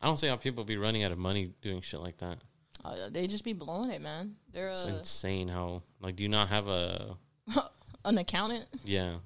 I 0.00 0.06
don't 0.06 0.16
see 0.16 0.26
how 0.28 0.36
people 0.36 0.64
be 0.64 0.76
running 0.76 1.02
out 1.02 1.12
of 1.12 1.18
money 1.18 1.52
doing 1.62 1.80
shit 1.80 2.00
like 2.00 2.18
that. 2.18 2.38
Uh, 2.84 3.08
they 3.10 3.26
just 3.26 3.44
be 3.44 3.52
blowing 3.54 3.90
it, 3.90 4.00
man. 4.00 4.36
They're 4.52 4.68
It's 4.70 4.84
uh, 4.84 4.88
insane 4.88 5.48
how 5.48 5.82
like 6.00 6.16
do 6.16 6.22
you 6.22 6.28
not 6.28 6.48
have 6.48 6.68
a 6.68 7.16
an 8.04 8.18
accountant. 8.18 8.66
yeah 8.84 9.16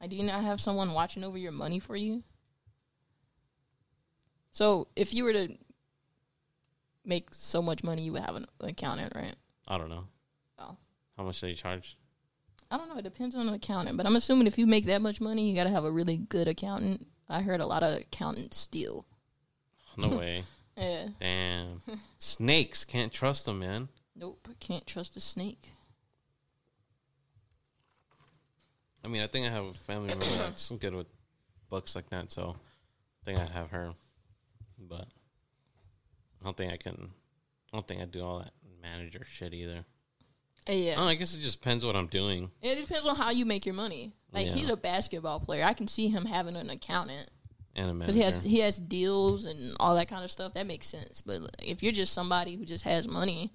Like, 0.00 0.10
do 0.10 0.16
you 0.16 0.24
not 0.24 0.42
have 0.44 0.60
someone 0.60 0.92
watching 0.92 1.24
over 1.24 1.38
your 1.38 1.52
money 1.52 1.78
for 1.80 1.96
you? 1.96 2.22
So, 4.50 4.88
if 4.96 5.14
you 5.14 5.24
were 5.24 5.32
to 5.32 5.56
make 7.04 7.28
so 7.32 7.62
much 7.62 7.82
money, 7.84 8.02
you 8.02 8.12
would 8.12 8.22
have 8.22 8.36
an 8.36 8.46
accountant, 8.60 9.12
right? 9.14 9.34
I 9.66 9.78
don't 9.78 9.88
know 9.88 10.04
Oh. 10.58 10.76
how 11.16 11.24
much 11.24 11.40
do 11.40 11.46
they 11.46 11.54
charge. 11.54 11.96
I 12.70 12.76
don't 12.76 12.88
know. 12.88 12.98
It 12.98 13.02
depends 13.04 13.34
on 13.34 13.46
the 13.46 13.54
accountant, 13.54 13.96
but 13.96 14.06
I'm 14.06 14.16
assuming 14.16 14.46
if 14.46 14.58
you 14.58 14.66
make 14.66 14.84
that 14.86 15.00
much 15.00 15.20
money, 15.20 15.48
you 15.48 15.56
got 15.56 15.64
to 15.64 15.70
have 15.70 15.84
a 15.84 15.90
really 15.90 16.18
good 16.18 16.48
accountant. 16.48 17.06
I 17.28 17.40
heard 17.42 17.60
a 17.60 17.66
lot 17.66 17.82
of 17.82 17.96
accountants 17.98 18.58
steal. 18.58 19.06
No 19.96 20.08
way. 20.18 20.44
Yeah. 20.76 21.08
Damn. 21.18 21.80
Snakes 22.18 22.84
can't 22.84 23.12
trust 23.12 23.46
them, 23.46 23.60
man. 23.60 23.88
Nope. 24.14 24.48
Can't 24.60 24.86
trust 24.86 25.16
a 25.16 25.20
snake. 25.20 25.70
I 29.04 29.08
mean, 29.08 29.22
I 29.22 29.26
think 29.26 29.46
I 29.46 29.50
have 29.50 29.64
a 29.64 29.72
family 29.72 30.08
member 30.08 30.24
that's 30.24 30.70
good 30.80 30.94
with 30.94 31.06
books 31.70 31.96
like 31.96 32.10
that, 32.10 32.32
so 32.32 32.56
I 32.56 33.24
think 33.24 33.38
I'd 33.38 33.50
have 33.50 33.70
her. 33.70 33.92
But 34.78 35.06
I 36.40 36.44
don't 36.44 36.56
think 36.56 36.72
I 36.72 36.76
can. 36.76 37.10
I 37.72 37.76
don't 37.76 37.86
think 37.86 38.02
I'd 38.02 38.10
do 38.10 38.24
all 38.24 38.40
that 38.40 38.52
manager 38.82 39.24
shit 39.24 39.54
either. 39.54 39.84
Uh, 40.68 40.72
Yeah. 40.72 40.92
I, 40.92 40.94
don't 40.96 41.04
know, 41.04 41.10
I 41.10 41.14
guess 41.14 41.34
it 41.34 41.40
just 41.40 41.60
depends 41.60 41.84
what 41.84 41.96
I'm 41.96 42.06
doing. 42.08 42.50
It 42.62 42.76
depends 42.76 43.06
on 43.06 43.16
how 43.16 43.30
you 43.30 43.46
make 43.46 43.64
your 43.66 43.74
money. 43.74 44.12
Like 44.32 44.48
Yeah. 44.48 44.54
he's 44.54 44.68
a 44.68 44.76
basketball 44.76 45.40
player. 45.40 45.64
I 45.64 45.72
can 45.72 45.86
see 45.86 46.08
him 46.08 46.24
having 46.26 46.56
an 46.56 46.68
accountant 46.70 47.30
And 47.74 47.90
a 47.90 47.94
because 47.94 48.14
manager. 48.14 48.18
he 48.18 48.24
has 48.24 48.42
he 48.44 48.58
has 48.60 48.78
deals 48.78 49.46
and 49.46 49.74
all 49.80 49.94
that 49.96 50.08
kind 50.08 50.24
of 50.24 50.30
stuff. 50.30 50.54
That 50.54 50.66
makes 50.66 50.86
sense. 50.86 51.22
But 51.22 51.40
if 51.62 51.82
you're 51.82 51.92
just 51.92 52.12
somebody 52.12 52.56
who 52.56 52.64
just 52.64 52.84
has 52.84 53.08
money, 53.08 53.52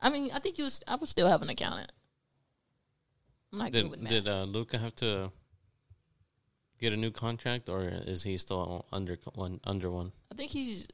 I 0.00 0.08
mean, 0.10 0.30
I 0.32 0.38
think 0.38 0.56
you 0.58 0.64
was, 0.64 0.82
I 0.88 0.96
would 0.96 1.08
still 1.08 1.28
have 1.28 1.42
an 1.42 1.50
accountant. 1.50 1.92
I'm 3.52 3.58
not 3.58 3.72
good 3.72 3.90
with 3.90 4.00
did 4.00 4.02
math. 4.04 4.12
did 4.12 4.28
uh, 4.28 4.44
Luka 4.44 4.78
have 4.78 4.94
to 4.96 5.30
get 6.80 6.92
a 6.92 6.96
new 6.96 7.10
contract, 7.10 7.68
or 7.68 7.82
is 7.84 8.22
he 8.24 8.36
still 8.36 8.84
under 8.92 9.16
one 9.34 9.60
under 9.64 9.90
one? 9.90 10.12
I 10.32 10.34
think 10.34 10.50
he's. 10.50 10.88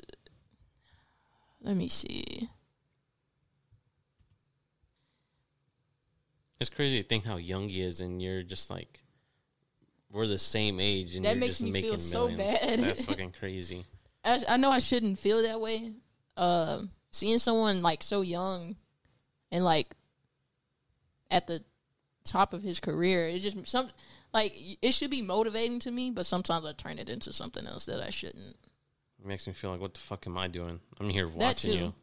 Let 1.63 1.77
me 1.77 1.89
see. 1.89 2.49
It's 6.61 6.71
crazy 6.71 7.03
to 7.03 7.09
think 7.09 7.25
how 7.25 7.37
young 7.37 7.69
he 7.69 7.83
is, 7.83 8.01
and 8.01 8.21
you're 8.21 8.43
just 8.43 8.69
like, 8.71 9.03
we're 10.13 10.27
the 10.27 10.39
same 10.39 10.79
age, 10.81 11.17
and 11.17 11.25
That 11.25 11.31
you're 11.31 11.41
makes 11.41 11.59
just 11.59 11.63
me 11.63 11.73
feel 11.81 11.93
making 11.93 11.99
so 11.99 12.29
millions. 12.29 12.59
bad. 12.61 12.79
That's 12.81 13.05
fucking 13.05 13.33
crazy. 13.39 13.87
I, 14.25 14.39
I 14.49 14.57
know 14.59 14.71
I 14.71 14.79
shouldn't 14.81 15.19
feel 15.19 15.43
that 15.43 15.61
way. 15.61 15.93
Uh, 16.37 16.83
seeing 17.13 17.39
someone 17.39 17.81
like 17.81 18.03
so 18.03 18.21
young, 18.21 18.77
and 19.51 19.65
like 19.65 19.95
at 21.31 21.47
the 21.47 21.65
top 22.25 22.53
of 22.53 22.63
his 22.63 22.79
career, 22.81 23.27
it 23.29 23.39
just 23.39 23.67
some 23.67 23.89
like 24.35 24.53
it 24.83 24.93
should 24.93 25.11
be 25.11 25.23
motivating 25.23 25.79
to 25.81 25.91
me. 25.91 26.11
But 26.11 26.27
sometimes 26.27 26.67
I 26.67 26.73
turn 26.73 26.99
it 26.99 27.09
into 27.09 27.33
something 27.33 27.67
else 27.67 27.87
that 27.87 28.01
I 28.01 28.11
shouldn't. 28.11 28.57
It 29.19 29.27
makes 29.27 29.47
me 29.47 29.53
feel 29.55 29.71
like, 29.71 29.81
what 29.81 29.95
the 29.95 30.01
fuck 30.01 30.27
am 30.27 30.37
I 30.37 30.49
doing? 30.49 30.81
I'm 30.99 31.09
here 31.09 31.29
watching 31.29 31.73
you 31.73 31.95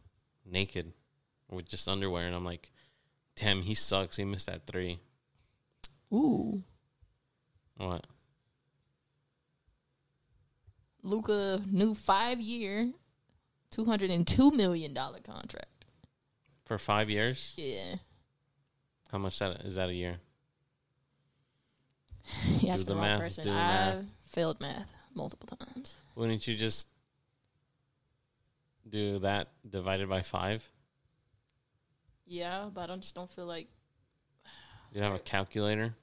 naked 0.45 0.93
with 1.51 1.67
just 1.69 1.87
underwear, 1.87 2.25
and 2.25 2.35
I'm 2.35 2.45
like, 2.45 2.71
damn, 3.37 3.61
he 3.61 3.73
sucks. 3.75 4.17
He 4.17 4.25
missed 4.25 4.47
that 4.47 4.65
three. 4.67 4.99
Ooh, 6.13 6.63
What? 7.77 8.05
Luka 11.03 11.61
new 11.71 11.93
five 11.93 12.39
year, 12.41 12.91
two 13.71 13.85
hundred 13.85 14.09
and 14.11 14.27
two 14.27 14.51
million 14.51 14.93
dollar 14.93 15.19
contract. 15.19 15.85
For 16.65 16.77
five 16.77 17.09
years? 17.09 17.53
Yeah, 17.55 17.95
How 19.11 19.17
much 19.17 19.39
that 19.39 19.61
is 19.61 19.75
that 19.75 19.87
a 19.89 19.93
year? 19.93 20.17
he 22.57 22.69
asked 22.69 22.87
the 22.87 22.93
the, 22.93 22.99
wrong 22.99 23.07
math, 23.07 23.19
person. 23.19 23.49
I've 23.49 23.95
math. 23.97 24.05
failed 24.31 24.59
math 24.59 24.91
multiple 25.15 25.55
times. 25.57 25.95
Wouldn't 26.15 26.45
you 26.47 26.55
just 26.57 26.87
do 28.89 29.19
that 29.19 29.49
divided 29.69 30.09
by 30.09 30.21
five? 30.23 30.67
Yeah, 32.27 32.69
but 32.73 32.89
I 32.89 32.95
just 32.97 33.15
don't 33.15 33.29
feel 33.29 33.45
like 33.45 33.67
You 34.93 35.01
have 35.01 35.13
a 35.13 35.19
calculator. 35.19 35.95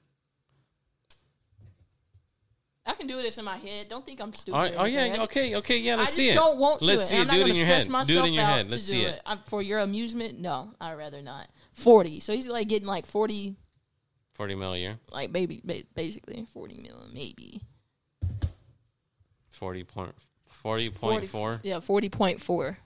I 2.87 2.93
can 2.93 3.07
do 3.07 3.19
this 3.21 3.37
in 3.39 3.45
my 3.45 3.57
head. 3.57 3.87
Don't 3.89 4.05
think 4.05 4.21
I'm 4.21 4.29
oh, 4.29 4.31
stupid. 4.31 4.57
Oh, 4.77 4.81
oh 4.81 4.85
yeah, 4.85 5.23
okay, 5.23 5.55
okay, 5.55 5.77
yeah. 5.77 5.95
I 5.95 5.97
Let's 5.97 6.11
just 6.11 6.17
see 6.17 6.29
it. 6.29 6.35
don't 6.35 6.59
want 6.59 6.81
to. 6.81 6.85
Let's 6.85 7.05
see 7.05 7.15
it. 7.15 7.21
I'm 7.21 7.25
Do 7.25 7.27
not 7.29 7.35
it 7.37 7.41
in 7.41 7.47
gonna 7.47 7.57
your 7.57 7.65
stress 7.67 7.83
head. 7.83 7.91
myself 7.91 8.07
Do 8.07 8.23
it 8.23 8.27
in 8.27 8.33
your 8.33 8.43
out 8.43 8.49
head. 8.49 8.65
to 8.69 8.71
Let's 8.75 8.85
do 8.85 8.91
see 8.91 9.01
it. 9.03 9.21
it. 9.25 9.39
For 9.45 9.61
your 9.63 9.79
amusement, 9.79 10.39
no, 10.39 10.71
I'd 10.79 10.93
rather 10.93 11.21
not. 11.21 11.47
Forty. 11.73 12.19
So 12.19 12.33
he's 12.33 12.47
like 12.47 12.67
getting 12.67 12.87
like 12.87 13.07
forty. 13.07 13.55
mil 14.39 14.73
a 14.73 14.77
year. 14.77 14.99
Like 15.11 15.33
baby, 15.33 15.61
ba- 15.63 15.83
basically 15.95 16.45
forty 16.53 16.75
million, 16.75 17.11
maybe 17.13 17.61
Forty 19.51 19.83
point. 19.83 20.13
Forty 20.47 20.89
point 20.91 21.27
four. 21.27 21.61
Yeah, 21.63 21.79
forty 21.79 22.09
point 22.09 22.39
four. 22.39 22.77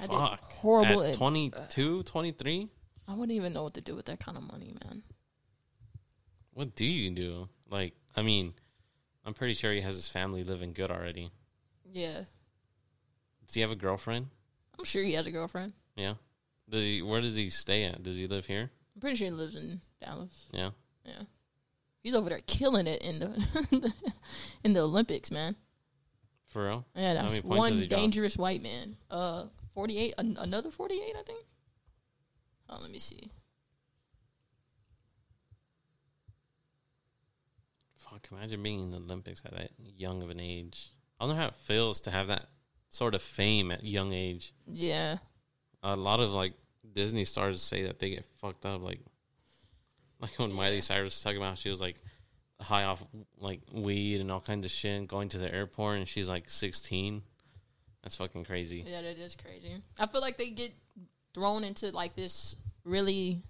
I 0.00 0.06
did 0.06 0.38
horrible. 0.42 1.02
At 1.02 1.10
At, 1.10 1.14
22, 1.16 2.02
23? 2.02 2.68
I 3.08 3.12
wouldn't 3.12 3.32
even 3.32 3.52
know 3.52 3.62
what 3.62 3.74
to 3.74 3.80
do 3.80 3.94
with 3.94 4.06
that 4.06 4.20
kind 4.20 4.36
of 4.36 4.42
money, 4.44 4.74
man. 4.84 5.02
What 6.52 6.74
do 6.74 6.84
you 6.84 7.10
do? 7.10 7.48
Like, 7.70 7.94
I 8.16 8.22
mean, 8.22 8.54
I'm 9.24 9.34
pretty 9.34 9.54
sure 9.54 9.72
he 9.72 9.80
has 9.80 9.94
his 9.94 10.08
family 10.08 10.44
living 10.44 10.72
good 10.72 10.90
already. 10.90 11.30
Yeah, 11.90 12.24
Does 13.46 13.54
he 13.54 13.60
have 13.62 13.70
a 13.70 13.76
girlfriend? 13.76 14.26
I'm 14.78 14.84
sure 14.84 15.02
he 15.02 15.14
has 15.14 15.26
a 15.26 15.30
girlfriend. 15.30 15.72
Yeah. 15.96 16.14
Does 16.68 16.84
he? 16.84 17.00
Where 17.00 17.20
does 17.20 17.34
he 17.34 17.48
stay 17.48 17.84
at? 17.84 18.02
Does 18.02 18.16
he 18.16 18.26
live 18.26 18.44
here? 18.44 18.70
I'm 18.94 19.00
pretty 19.00 19.16
sure 19.16 19.28
he 19.28 19.32
lives 19.32 19.56
in 19.56 19.80
Dallas. 20.02 20.46
Yeah. 20.52 20.70
Yeah, 21.04 21.22
he's 22.02 22.14
over 22.14 22.28
there 22.28 22.40
killing 22.46 22.86
it 22.86 23.00
in 23.00 23.20
the 23.20 23.92
in 24.64 24.74
the 24.74 24.80
Olympics, 24.80 25.30
man. 25.30 25.56
For 26.48 26.66
real? 26.66 26.86
Yeah, 26.94 27.14
that's 27.14 27.42
one 27.42 27.88
dangerous 27.88 28.36
white 28.36 28.62
man. 28.62 28.96
Uh, 29.10 29.44
forty 29.78 29.96
eight, 29.96 30.14
an- 30.18 30.36
another 30.40 30.70
forty 30.72 30.96
eight, 30.96 31.14
I 31.16 31.22
think. 31.22 31.44
Oh, 32.68 32.78
let 32.82 32.90
me 32.90 32.98
see. 32.98 33.30
Fuck! 37.94 38.26
Imagine 38.32 38.60
being 38.60 38.80
in 38.80 38.90
the 38.90 38.96
Olympics 38.96 39.40
at 39.44 39.52
that 39.52 39.70
young 39.96 40.20
of 40.24 40.30
an 40.30 40.40
age. 40.40 40.90
I 41.20 41.26
don't 41.26 41.36
know 41.36 41.40
how 41.40 41.46
it 41.46 41.54
feels 41.54 42.00
to 42.02 42.10
have 42.10 42.26
that 42.26 42.46
sort 42.88 43.14
of 43.14 43.22
fame 43.22 43.70
at 43.70 43.84
young 43.84 44.12
age. 44.12 44.52
Yeah, 44.66 45.18
A 45.84 45.94
lot 45.94 46.18
of 46.18 46.32
like 46.32 46.54
Disney 46.92 47.24
stars 47.24 47.62
say 47.62 47.84
that 47.84 48.00
they 48.00 48.10
get 48.10 48.24
fucked 48.40 48.66
up, 48.66 48.82
like 48.82 48.98
like 50.20 50.36
when 50.40 50.52
Miley 50.52 50.80
Cyrus 50.80 51.14
was 51.14 51.20
talking 51.22 51.38
about 51.38 51.56
she 51.56 51.70
was 51.70 51.80
like 51.80 52.02
high 52.60 52.82
off 52.82 53.06
like 53.38 53.60
weed 53.72 54.20
and 54.20 54.32
all 54.32 54.40
kinds 54.40 54.66
of 54.66 54.72
shit, 54.72 55.06
going 55.06 55.28
to 55.28 55.38
the 55.38 55.54
airport, 55.54 55.98
and 55.98 56.08
she's 56.08 56.28
like 56.28 56.50
sixteen. 56.50 57.22
That's 58.08 58.16
fucking 58.16 58.44
crazy. 58.44 58.82
yeah, 58.86 59.02
that 59.02 59.18
is 59.18 59.36
crazy. 59.36 59.82
I 59.98 60.06
feel 60.06 60.22
like 60.22 60.38
they 60.38 60.48
get 60.48 60.72
thrown 61.34 61.62
into 61.62 61.90
like 61.90 62.14
this 62.16 62.56
really 62.84 63.42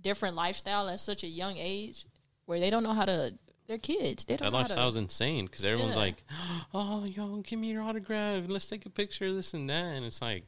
different 0.00 0.36
lifestyle 0.36 0.88
at 0.88 1.00
such 1.00 1.24
a 1.24 1.26
young 1.26 1.56
age, 1.56 2.06
where 2.44 2.60
they 2.60 2.70
don't 2.70 2.84
know 2.84 2.92
how 2.92 3.04
to. 3.04 3.34
They're 3.66 3.78
kids. 3.78 4.24
They 4.24 4.36
don't 4.36 4.46
That 4.46 4.52
know 4.52 4.58
how 4.58 4.62
to. 4.62 4.68
lifestyle's 4.68 4.96
insane 4.96 5.46
because 5.46 5.64
everyone's 5.64 5.96
Yeah. 5.96 6.00
like, 6.02 6.22
"Oh, 6.72 7.04
yo, 7.04 7.38
give 7.38 7.58
me 7.58 7.66
your 7.72 7.82
autograph. 7.82 8.44
Let's 8.46 8.68
take 8.68 8.86
a 8.86 8.90
picture 8.90 9.26
of 9.26 9.34
this 9.34 9.54
and 9.54 9.68
that." 9.70 9.86
And 9.96 10.04
it's 10.06 10.22
like, 10.22 10.44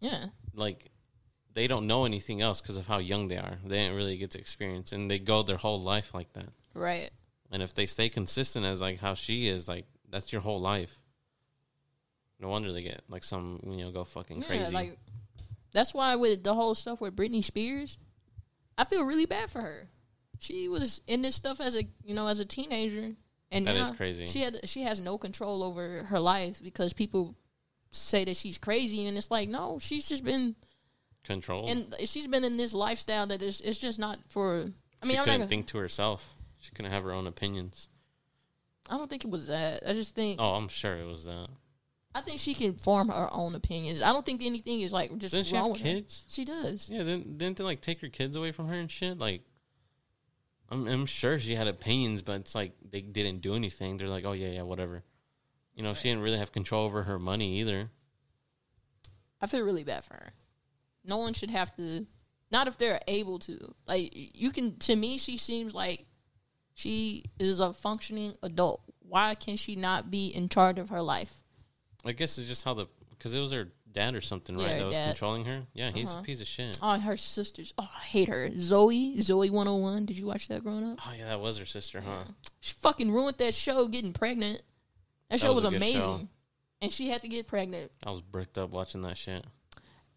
yeah, 0.00 0.26
like 0.54 0.90
they 1.52 1.66
don't 1.66 1.86
know 1.86 2.06
anything 2.06 2.40
else 2.40 2.62
because 2.62 2.78
of 2.78 2.86
how 2.86 2.96
young 2.96 3.28
they 3.28 3.36
are. 3.36 3.58
They 3.62 3.76
didn't 3.76 3.94
really 3.96 4.16
get 4.16 4.30
to 4.30 4.38
experience, 4.38 4.92
and 4.92 5.10
they 5.10 5.18
go 5.18 5.42
their 5.42 5.58
whole 5.58 5.82
life 5.82 6.14
like 6.14 6.32
that. 6.32 6.48
right. 6.72 7.10
And 7.50 7.62
if 7.62 7.72
they 7.74 7.86
stay 7.86 8.08
consistent 8.10 8.64
as 8.66 8.80
like 8.80 8.98
how 9.00 9.12
she 9.14 9.48
is, 9.48 9.68
like 9.68 9.84
that's 10.10 10.32
your 10.32 10.40
whole 10.42 10.60
life. 10.60 10.98
No 12.40 12.48
wonder 12.48 12.72
they 12.72 12.82
get 12.82 13.02
like 13.08 13.24
some, 13.24 13.60
you 13.66 13.78
know, 13.78 13.90
go 13.90 14.04
fucking 14.04 14.40
Yeah, 14.42 14.46
crazy. 14.46 14.72
like 14.72 14.96
that's 15.72 15.92
why 15.92 16.16
with 16.16 16.44
the 16.44 16.54
whole 16.54 16.74
stuff 16.74 17.00
with 17.00 17.14
Britney 17.16 17.42
Spears, 17.44 17.98
I 18.76 18.84
feel 18.84 19.04
really 19.04 19.26
bad 19.26 19.50
for 19.50 19.60
her. 19.60 19.88
She 20.40 20.68
was 20.68 21.02
in 21.06 21.22
this 21.22 21.34
stuff 21.34 21.60
as 21.60 21.74
a 21.74 21.82
you 22.04 22.14
know 22.14 22.28
as 22.28 22.38
a 22.40 22.44
teenager, 22.44 23.14
and 23.50 23.66
That 23.66 23.76
is 23.76 23.90
crazy. 23.90 24.26
She 24.26 24.40
had 24.42 24.60
she 24.68 24.82
has 24.82 25.00
no 25.00 25.18
control 25.18 25.62
over 25.64 26.04
her 26.04 26.20
life 26.20 26.60
because 26.62 26.92
people 26.92 27.34
say 27.90 28.24
that 28.24 28.36
she's 28.36 28.56
crazy, 28.58 29.06
and 29.06 29.18
it's 29.18 29.30
like 29.30 29.48
no, 29.48 29.78
she's 29.80 30.08
just 30.08 30.24
been 30.24 30.54
controlled, 31.24 31.68
and 31.70 31.94
she's 32.04 32.28
been 32.28 32.44
in 32.44 32.56
this 32.56 32.72
lifestyle 32.72 33.26
that 33.26 33.42
is 33.42 33.60
it's 33.60 33.78
just 33.78 33.98
not 33.98 34.20
for. 34.28 34.66
I 35.02 35.06
mean, 35.06 35.14
she 35.14 35.16
I'm 35.16 35.16
not. 35.16 35.24
couldn't 35.24 35.38
Gonna, 35.40 35.48
think 35.48 35.66
to 35.68 35.78
herself. 35.78 36.36
She 36.60 36.70
couldn't 36.72 36.90
have 36.92 37.02
her 37.02 37.12
own 37.12 37.26
opinions. 37.26 37.88
I 38.90 38.96
don't 38.96 39.08
think 39.10 39.24
it 39.24 39.30
was 39.30 39.48
that. 39.48 39.82
I 39.86 39.92
just 39.92 40.14
think 40.14 40.40
Oh, 40.40 40.54
I'm 40.54 40.68
sure 40.68 40.96
it 40.96 41.06
was 41.06 41.24
that. 41.24 41.48
I 42.14 42.20
think 42.22 42.40
she 42.40 42.54
can 42.54 42.74
form 42.74 43.08
her 43.08 43.28
own 43.32 43.54
opinions. 43.54 44.02
I 44.02 44.12
don't 44.12 44.24
think 44.26 44.42
anything 44.42 44.80
is 44.80 44.92
like 44.92 45.10
just 45.18 45.34
Doesn't 45.34 45.44
she 45.44 45.54
wrong 45.54 45.64
have 45.64 45.72
with 45.72 45.80
her. 45.82 45.86
kids? 45.88 46.24
She 46.28 46.44
does. 46.44 46.90
Yeah, 46.90 46.98
didn't, 47.04 47.38
didn't 47.38 47.58
they 47.58 47.64
like 47.64 47.80
take 47.80 48.00
her 48.00 48.08
kids 48.08 48.34
away 48.36 48.50
from 48.52 48.68
her 48.68 48.74
and 48.74 48.90
shit? 48.90 49.18
Like, 49.18 49.42
I'm, 50.70 50.86
I'm 50.86 51.06
sure 51.06 51.38
she 51.38 51.54
had 51.54 51.66
opinions, 51.68 52.22
but 52.22 52.40
it's 52.40 52.54
like 52.54 52.72
they 52.90 53.00
didn't 53.02 53.40
do 53.40 53.54
anything. 53.54 53.96
They're 53.96 54.08
like, 54.08 54.24
oh 54.24 54.32
yeah, 54.32 54.48
yeah, 54.48 54.62
whatever. 54.62 55.02
You 55.74 55.82
know, 55.82 55.94
she 55.94 56.08
didn't 56.08 56.22
really 56.22 56.38
have 56.38 56.50
control 56.50 56.84
over 56.86 57.04
her 57.04 57.18
money 57.18 57.60
either. 57.60 57.90
I 59.40 59.46
feel 59.46 59.62
really 59.62 59.84
bad 59.84 60.02
for 60.04 60.14
her. 60.14 60.32
No 61.04 61.18
one 61.18 61.32
should 61.34 61.50
have 61.50 61.74
to, 61.76 62.04
not 62.50 62.66
if 62.66 62.76
they're 62.78 63.00
able 63.06 63.38
to. 63.40 63.74
Like 63.86 64.10
you 64.14 64.50
can, 64.50 64.76
to 64.80 64.96
me, 64.96 65.18
she 65.18 65.36
seems 65.36 65.74
like 65.74 66.06
she 66.74 67.24
is 67.38 67.60
a 67.60 67.72
functioning 67.72 68.34
adult. 68.42 68.82
Why 69.00 69.34
can 69.36 69.56
she 69.56 69.76
not 69.76 70.10
be 70.10 70.28
in 70.28 70.48
charge 70.48 70.78
of 70.78 70.88
her 70.88 71.00
life? 71.00 71.32
I 72.08 72.12
guess 72.12 72.38
it's 72.38 72.48
just 72.48 72.64
how 72.64 72.74
the 72.74 72.86
because 73.10 73.34
it 73.34 73.40
was 73.40 73.52
her 73.52 73.68
dad 73.92 74.14
or 74.14 74.20
something, 74.20 74.56
right? 74.56 74.68
Yeah, 74.68 74.78
that 74.78 74.86
was 74.86 74.94
dad. 74.94 75.08
controlling 75.10 75.44
her. 75.46 75.62
Yeah, 75.74 75.90
he's 75.90 76.10
Uh-huh. 76.10 76.20
a 76.20 76.22
piece 76.22 76.40
of 76.40 76.46
shit. 76.46 76.78
Oh, 76.82 76.98
her 76.98 77.16
sisters. 77.16 77.74
Oh, 77.78 77.88
I 77.94 78.04
hate 78.04 78.28
her. 78.28 78.50
Zoe, 78.58 79.20
Zoe 79.20 79.50
one 79.50 79.66
hundred 79.66 79.74
and 79.76 79.82
one. 79.82 80.04
Did 80.06 80.16
you 80.18 80.26
watch 80.26 80.48
that 80.48 80.62
growing 80.62 80.84
up? 80.92 80.98
Oh 81.06 81.12
yeah, 81.16 81.26
that 81.26 81.40
was 81.40 81.58
her 81.58 81.66
sister, 81.66 82.00
huh? 82.00 82.24
She 82.60 82.74
fucking 82.74 83.10
ruined 83.10 83.38
that 83.38 83.54
show 83.54 83.86
getting 83.88 84.12
pregnant. 84.12 84.62
That 85.30 85.40
show 85.40 85.52
was 85.52 85.64
was, 85.64 85.74
amazing, 85.74 86.00
show. 86.00 86.28
and 86.82 86.92
she 86.92 87.08
had 87.08 87.22
to 87.22 87.28
get 87.28 87.46
pregnant. 87.48 87.90
I 88.04 88.10
was 88.10 88.22
bricked 88.22 88.56
up 88.58 88.70
watching 88.70 89.02
that 89.02 89.18
shit. 89.18 89.44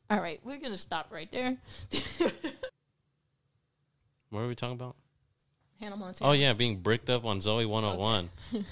All 0.09 0.19
right, 0.21 0.39
we're 0.43 0.57
gonna 0.59 0.77
stop 0.77 1.07
right 1.11 1.31
there. 1.31 1.57
What 4.29 4.41
are 4.41 4.47
we 4.47 4.55
talking 4.55 4.75
about? 4.75 4.95
Hannah 5.79 5.97
Montana. 5.97 6.29
Oh 6.29 6.33
yeah, 6.33 6.53
being 6.53 6.77
bricked 6.77 7.09
up 7.09 7.25
on 7.25 7.41
Zoe 7.41 7.65
101. 7.65 8.29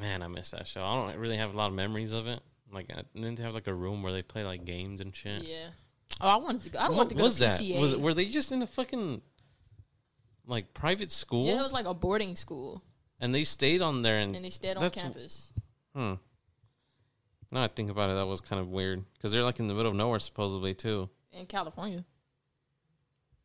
Man, 0.00 0.22
I 0.22 0.28
miss 0.28 0.50
that 0.52 0.66
show. 0.68 0.84
I 0.84 0.94
don't 0.94 1.18
really 1.18 1.36
have 1.36 1.52
a 1.52 1.56
lot 1.56 1.66
of 1.68 1.72
memories 1.74 2.12
of 2.12 2.26
it. 2.28 2.40
Like, 2.72 2.86
I 2.90 3.02
didn't 3.14 3.36
they 3.36 3.42
have 3.42 3.54
like 3.54 3.66
a 3.66 3.74
room 3.74 4.02
where 4.02 4.12
they 4.12 4.22
play 4.22 4.44
like 4.44 4.64
games 4.64 5.00
and 5.00 5.14
shit. 5.14 5.42
Yeah. 5.42 5.68
Oh, 6.20 6.28
I 6.28 6.36
wanted 6.36 6.62
to. 6.64 6.70
Go, 6.70 6.78
I 6.78 6.88
What 6.88 6.96
wanted 6.96 7.08
to 7.10 7.14
go 7.16 7.24
was 7.24 7.34
to 7.34 7.40
that? 7.40 7.60
PCA. 7.60 7.80
Was 7.80 7.92
it, 7.92 8.00
were 8.00 8.14
they 8.14 8.26
just 8.26 8.50
in 8.52 8.62
a 8.62 8.66
fucking 8.66 9.20
like 10.46 10.72
private 10.74 11.10
school? 11.12 11.46
Yeah, 11.46 11.58
it 11.58 11.62
was 11.62 11.72
like 11.72 11.86
a 11.86 11.94
boarding 11.94 12.36
school, 12.36 12.82
and 13.20 13.34
they 13.34 13.44
stayed 13.44 13.82
on 13.82 14.02
there 14.02 14.18
and, 14.18 14.34
and 14.36 14.44
they 14.44 14.50
stayed 14.50 14.76
on 14.76 14.82
That's- 14.82 15.00
campus. 15.02 15.52
hmm. 15.94 16.14
Now 17.50 17.64
I 17.64 17.68
think 17.68 17.90
about 17.90 18.08
it, 18.08 18.14
that 18.14 18.26
was 18.26 18.40
kind 18.40 18.60
of 18.60 18.68
weird 18.68 19.04
because 19.14 19.30
they're 19.32 19.42
like 19.42 19.58
in 19.60 19.66
the 19.66 19.74
middle 19.74 19.90
of 19.90 19.96
nowhere 19.96 20.18
supposedly 20.20 20.72
too. 20.74 21.10
in 21.32 21.44
California. 21.46 22.04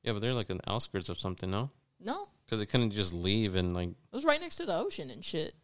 Yeah, 0.04 0.14
but 0.14 0.22
they're 0.22 0.34
like 0.34 0.50
in 0.50 0.58
the 0.58 0.72
outskirts 0.72 1.10
of 1.10 1.20
something, 1.20 1.52
no? 1.52 1.72
No, 2.00 2.26
Because 2.46 2.60
they 2.60 2.66
couldn't 2.66 2.92
just 2.92 3.14
leave 3.14 3.56
and 3.56 3.74
like. 3.74 3.90
it 3.90 3.96
was 4.14 4.24
right 4.24 4.40
next 4.40 4.56
to 4.58 4.66
the 4.66 4.78
ocean 4.78 5.10
and 5.10 5.26
shit. 5.26 5.56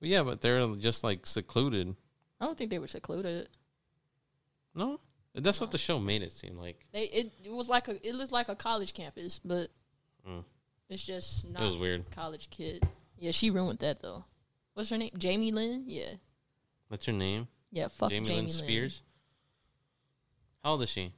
Well, 0.00 0.08
Yeah, 0.08 0.22
but 0.22 0.40
they're 0.40 0.66
just 0.76 1.04
like 1.04 1.26
secluded. 1.26 1.94
I 2.40 2.46
don't 2.46 2.56
think 2.56 2.70
they 2.70 2.78
were 2.78 2.86
secluded. 2.86 3.48
No, 4.74 5.00
that's 5.34 5.60
what 5.60 5.70
the 5.70 5.78
show 5.78 5.98
made 5.98 6.22
it 6.22 6.32
seem 6.32 6.56
like. 6.56 6.86
They 6.92 7.02
it, 7.04 7.32
it 7.44 7.52
was 7.52 7.68
like 7.68 7.88
a 7.88 8.06
it 8.06 8.14
was 8.16 8.32
like 8.32 8.48
a 8.48 8.54
college 8.56 8.94
campus, 8.94 9.38
but 9.44 9.68
Mm. 10.28 10.44
it's 10.90 11.04
just 11.04 11.48
not 11.50 11.62
It 11.62 11.66
was 11.66 11.76
weird. 11.78 12.10
college 12.10 12.50
kids. 12.50 12.86
Yeah, 13.18 13.30
she 13.30 13.50
ruined 13.50 13.78
that 13.80 14.00
though. 14.02 14.24
What's 14.74 14.90
her 14.90 14.98
name? 14.98 15.10
Jamie 15.18 15.50
Lynn. 15.52 15.84
Yeah, 15.86 16.12
What's 16.88 17.04
her 17.06 17.12
name, 17.12 17.48
yeah. 17.72 17.88
Fuck 17.88 18.10
Jamie, 18.10 18.24
Jamie, 18.26 18.40
Lynn 18.42 18.50
Spears. 18.50 19.02
How 20.62 20.72
old 20.72 20.82
is 20.82 20.90
she? 20.90 21.12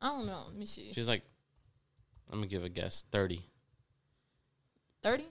I 0.00 0.08
don't 0.08 0.26
know. 0.26 0.44
Let 0.46 0.56
me 0.56 0.64
see. 0.64 0.92
She's 0.92 1.08
like, 1.08 1.22
I'm 2.30 2.38
gonna 2.38 2.46
give 2.46 2.64
a 2.64 2.68
guess, 2.68 3.04
thirty. 3.10 3.44
Thirty. 5.02 5.26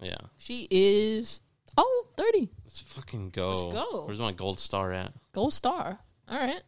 Yeah, 0.00 0.16
She 0.36 0.66
is. 0.70 1.40
Oh, 1.76 2.06
30. 2.16 2.50
let's 2.64 2.80
fucking 2.80 3.30
go. 3.30 3.50
Let's 3.54 3.74
go. 3.74 4.06
Where's 4.06 4.20
my 4.20 4.32
gold 4.32 4.60
star 4.60 4.92
at? 4.92 5.12
Gold 5.32 5.52
star. 5.52 5.98
All 6.28 6.38
right. 6.38 6.62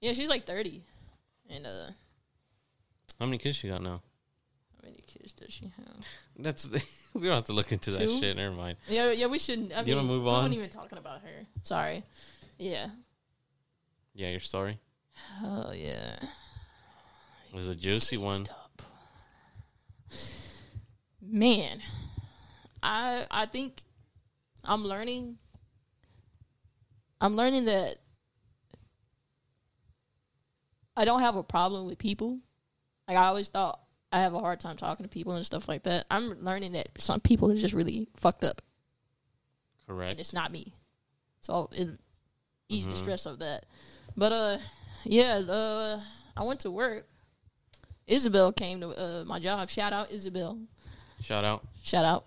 Yeah, 0.00 0.12
she's 0.12 0.28
like 0.28 0.44
30. 0.44 0.82
And 1.50 1.66
uh 1.66 1.90
How 3.18 3.26
many 3.26 3.38
kids 3.38 3.56
she 3.56 3.68
got 3.68 3.82
now? 3.82 4.02
how 4.80 4.88
many 4.90 5.02
kids 5.06 5.32
does 5.32 5.52
she 5.52 5.72
have? 5.76 6.06
That's 6.38 6.68
we 7.14 7.22
don't 7.26 7.34
have 7.36 7.44
to 7.44 7.52
look 7.52 7.72
into 7.72 7.90
that 7.90 8.08
shit. 8.20 8.36
Never 8.36 8.54
mind. 8.54 8.76
Yeah, 8.88 9.10
yeah, 9.12 9.26
we 9.26 9.38
shouldn't. 9.38 9.72
I 9.72 9.82
You 9.82 9.96
wanna 9.96 10.06
mean, 10.08 10.16
move 10.18 10.26
on? 10.28 10.44
not 10.44 10.52
even 10.56 10.70
talking 10.70 10.98
about 10.98 11.22
her. 11.22 11.46
Sorry. 11.62 12.04
Yeah. 12.58 12.88
Yeah, 14.14 14.28
your 14.30 14.40
story 14.40 14.78
Oh 15.42 15.72
yeah. 15.72 16.16
It 17.48 17.54
was 17.54 17.68
a 17.68 17.74
juicy 17.74 18.16
one. 18.18 18.44
Stop. 18.44 18.82
Man, 21.20 21.80
I 22.82 23.24
I 23.30 23.46
think 23.46 23.82
I'm 24.68 24.84
learning. 24.84 25.38
I'm 27.20 27.34
learning 27.34 27.64
that 27.64 27.96
I 30.96 31.04
don't 31.04 31.20
have 31.20 31.36
a 31.36 31.42
problem 31.42 31.86
with 31.86 31.98
people. 31.98 32.38
Like 33.08 33.16
I 33.16 33.26
always 33.26 33.48
thought 33.48 33.80
I 34.12 34.20
have 34.20 34.34
a 34.34 34.38
hard 34.38 34.60
time 34.60 34.76
talking 34.76 35.04
to 35.04 35.08
people 35.10 35.32
and 35.34 35.44
stuff 35.44 35.68
like 35.68 35.84
that. 35.84 36.06
I'm 36.10 36.30
learning 36.42 36.72
that 36.72 36.88
some 36.98 37.20
people 37.20 37.50
are 37.50 37.56
just 37.56 37.74
really 37.74 38.08
fucked 38.16 38.44
up 38.44 38.62
and 39.88 39.96
Correct. 39.96 40.20
it's 40.20 40.32
not 40.32 40.52
me. 40.52 40.72
So 41.40 41.68
it 41.72 41.88
ease 42.68 42.86
the 42.86 42.94
Mhm. 42.94 42.98
stress 42.98 43.26
of 43.26 43.38
that. 43.38 43.66
But 44.16 44.32
uh 44.32 44.58
yeah, 45.04 45.36
uh 45.38 46.00
I 46.36 46.44
went 46.44 46.60
to 46.60 46.70
work 46.70 47.06
Isabel 48.06 48.52
came 48.52 48.80
to 48.80 48.88
uh, 48.90 49.24
my 49.26 49.38
job. 49.38 49.68
Shout 49.68 49.92
out 49.92 50.10
Isabel. 50.10 50.58
Shout 51.20 51.44
out. 51.44 51.66
Shout 51.82 52.04
out. 52.06 52.26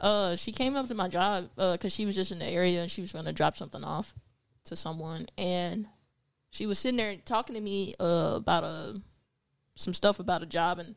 Uh, 0.00 0.36
she 0.36 0.52
came 0.52 0.76
up 0.76 0.86
to 0.88 0.94
my 0.94 1.08
job 1.08 1.48
because 1.56 1.92
she 1.92 2.06
was 2.06 2.14
just 2.14 2.32
in 2.32 2.38
the 2.38 2.46
area 2.46 2.82
and 2.82 2.90
she 2.90 3.00
was 3.00 3.12
going 3.12 3.24
to 3.24 3.32
drop 3.32 3.56
something 3.56 3.82
off 3.84 4.14
to 4.64 4.76
someone, 4.76 5.26
and 5.36 5.86
she 6.50 6.66
was 6.66 6.78
sitting 6.78 6.96
there 6.96 7.16
talking 7.16 7.54
to 7.54 7.60
me 7.60 7.94
uh, 7.98 8.34
about 8.36 8.64
a 8.64 9.00
some 9.74 9.94
stuff 9.94 10.18
about 10.18 10.42
a 10.42 10.46
job, 10.46 10.78
and 10.78 10.94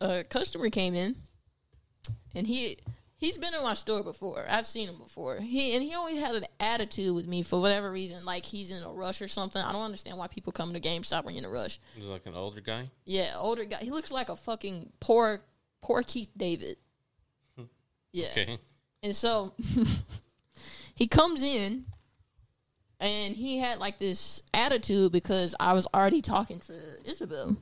a 0.00 0.24
customer 0.24 0.70
came 0.70 0.94
in, 0.94 1.16
and 2.34 2.46
he 2.46 2.78
he's 3.18 3.38
been 3.38 3.54
in 3.54 3.62
my 3.62 3.74
store 3.74 4.02
before. 4.02 4.44
I've 4.48 4.66
seen 4.66 4.88
him 4.88 4.98
before. 4.98 5.38
He 5.40 5.74
and 5.74 5.82
he 5.82 5.94
always 5.94 6.18
had 6.20 6.34
an 6.34 6.46
attitude 6.60 7.14
with 7.14 7.26
me 7.26 7.42
for 7.42 7.60
whatever 7.60 7.90
reason, 7.90 8.24
like 8.24 8.44
he's 8.44 8.70
in 8.70 8.82
a 8.82 8.90
rush 8.90 9.22
or 9.22 9.28
something. 9.28 9.62
I 9.62 9.72
don't 9.72 9.82
understand 9.84 10.18
why 10.18 10.26
people 10.26 10.52
come 10.52 10.72
to 10.72 10.80
GameStop 10.80 11.24
when 11.24 11.34
you're 11.34 11.44
in 11.44 11.50
a 11.50 11.52
rush. 11.52 11.78
He's 11.94 12.08
like 12.08 12.26
an 12.26 12.34
older 12.34 12.60
guy. 12.60 12.90
Yeah, 13.04 13.34
older 13.36 13.64
guy. 13.64 13.78
He 13.78 13.90
looks 13.90 14.10
like 14.10 14.28
a 14.28 14.36
fucking 14.36 14.92
poor, 15.00 15.40
poor 15.82 16.02
Keith 16.02 16.30
David. 16.36 16.76
Yeah. 18.16 18.28
Okay. 18.30 18.58
And 19.02 19.14
so 19.14 19.52
he 20.94 21.06
comes 21.06 21.42
in 21.42 21.84
and 22.98 23.36
he 23.36 23.58
had 23.58 23.78
like 23.78 23.98
this 23.98 24.42
attitude 24.54 25.12
because 25.12 25.54
I 25.60 25.74
was 25.74 25.86
already 25.92 26.22
talking 26.22 26.60
to 26.60 26.72
Isabel. 27.04 27.58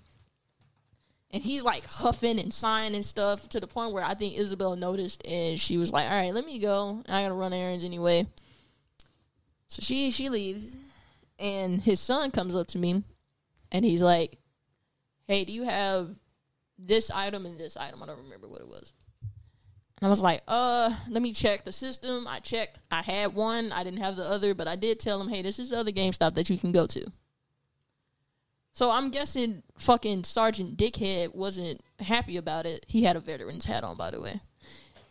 And 1.33 1.43
he's 1.43 1.65
like 1.65 1.85
huffing 1.87 2.39
and 2.39 2.55
sighing 2.55 2.95
and 2.95 3.05
stuff 3.05 3.49
to 3.49 3.59
the 3.59 3.67
point 3.67 3.93
where 3.93 4.05
I 4.05 4.15
think 4.15 4.39
Isabel 4.39 4.77
noticed 4.77 5.27
and 5.27 5.59
she 5.59 5.77
was 5.77 5.93
like, 5.93 6.09
All 6.09 6.21
right, 6.21 6.33
let 6.33 6.47
me 6.47 6.61
go. 6.61 7.03
I 7.09 7.23
gotta 7.23 7.35
run 7.35 7.53
errands 7.53 7.83
anyway. 7.83 8.29
So 9.67 9.83
she 9.83 10.13
she 10.13 10.29
leaves 10.29 10.77
and 11.37 11.83
his 11.83 11.99
son 11.99 12.31
comes 12.31 12.55
up 12.55 12.69
to 12.69 12.79
me 12.79 13.03
and 13.73 13.85
he's 13.85 14.03
like, 14.03 14.39
Hey, 15.27 15.45
do 15.45 15.53
you 15.53 15.65
have 15.65 16.11
this 16.79 17.11
item 17.11 17.45
and 17.45 17.59
this 17.59 17.77
item? 17.77 18.05
I 18.05 18.07
don't 18.07 18.23
remember 18.23 18.47
what 18.47 18.61
it 18.61 18.69
was. 18.69 18.95
I 20.05 20.09
was 20.09 20.23
like, 20.23 20.43
uh, 20.47 20.95
let 21.09 21.23
me 21.23 21.33
check 21.33 21.65
the 21.65 21.73
system. 21.73 22.27
I 22.29 22.41
checked. 22.41 22.79
I 22.91 23.01
had 23.01 23.35
one. 23.35 23.73
I 23.73 23.83
didn't 23.85 24.01
have 24.01 24.17
the 24.17 24.25
other, 24.25 24.55
but 24.55 24.69
I 24.69 24.77
did 24.77 25.01
tell 25.01 25.19
him, 25.19 25.29
hey, 25.29 25.41
this 25.41 25.59
is 25.59 25.71
the 25.71 25.79
other 25.79 25.93
GameStop 25.93 26.35
that 26.35 26.51
you 26.51 26.59
can 26.59 26.73
go 26.73 26.87
to. 26.87 27.07
So 28.73 28.91
I'm 28.91 29.11
guessing 29.11 29.63
fucking 29.79 30.25
Sergeant 30.25 30.77
Dickhead 30.77 31.35
wasn't 31.35 31.83
happy 32.01 32.37
about 32.37 32.67
it. 32.67 32.85
He 32.87 33.05
had 33.05 33.17
a 33.17 33.21
veteran's 33.21 33.65
hat 33.65 33.83
on, 33.83 33.97
by 33.97 34.11
the 34.11 34.21
way. 34.21 34.41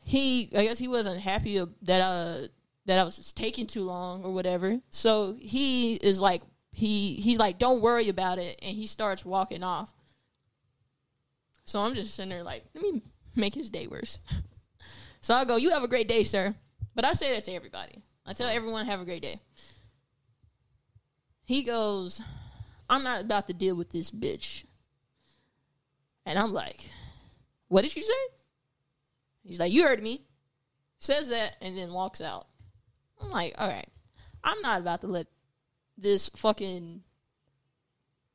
He, 0.03 0.49
I 0.55 0.65
guess 0.65 0.77
he 0.77 0.87
wasn't 0.87 1.21
happy 1.21 1.63
that 1.83 2.01
uh 2.01 2.47
that 2.85 2.99
I 2.99 3.03
was 3.03 3.31
taking 3.31 3.65
too 3.65 3.83
long 3.83 4.23
or 4.25 4.33
whatever. 4.33 4.79
So 4.89 5.37
he 5.39 5.93
is 5.95 6.19
like, 6.19 6.41
he 6.71 7.15
he's 7.15 7.39
like, 7.39 7.57
don't 7.57 7.81
worry 7.81 8.09
about 8.09 8.37
it, 8.37 8.59
and 8.61 8.75
he 8.75 8.85
starts 8.85 9.25
walking 9.25 9.63
off. 9.63 9.91
So 11.65 11.79
I'm 11.79 11.95
just 11.95 12.13
sitting 12.13 12.29
there 12.29 12.43
like, 12.43 12.65
let 12.75 12.83
me 12.83 13.01
make 13.35 13.55
his 13.55 13.69
day 13.69 13.87
worse. 13.87 14.19
So 15.23 15.33
I 15.33 15.45
go, 15.45 15.55
you 15.55 15.69
have 15.69 15.83
a 15.83 15.87
great 15.87 16.09
day, 16.09 16.23
sir. 16.23 16.53
But 16.95 17.05
I 17.05 17.13
say 17.13 17.33
that 17.33 17.45
to 17.45 17.53
everybody. 17.53 18.03
I 18.25 18.33
tell 18.33 18.49
everyone, 18.49 18.85
have 18.85 18.99
a 18.99 19.05
great 19.05 19.21
day. 19.21 19.39
He 21.45 21.63
goes, 21.63 22.21
I'm 22.89 23.05
not 23.05 23.21
about 23.21 23.47
to 23.47 23.53
deal 23.53 23.75
with 23.75 23.89
this 23.89 24.11
bitch. 24.11 24.65
And 26.25 26.37
I'm 26.37 26.51
like, 26.51 26.89
what 27.69 27.83
did 27.83 27.95
you 27.95 28.01
say? 28.01 28.13
He's 29.45 29.61
like, 29.61 29.71
you 29.71 29.83
heard 29.83 30.03
me. 30.03 30.25
Says 30.99 31.29
that 31.29 31.55
and 31.61 31.77
then 31.77 31.93
walks 31.93 32.19
out. 32.19 32.45
I'm 33.21 33.29
like, 33.29 33.55
all 33.57 33.69
right, 33.69 33.87
I'm 34.43 34.61
not 34.61 34.81
about 34.81 35.01
to 35.01 35.07
let 35.07 35.27
this 35.97 36.27
fucking 36.35 37.01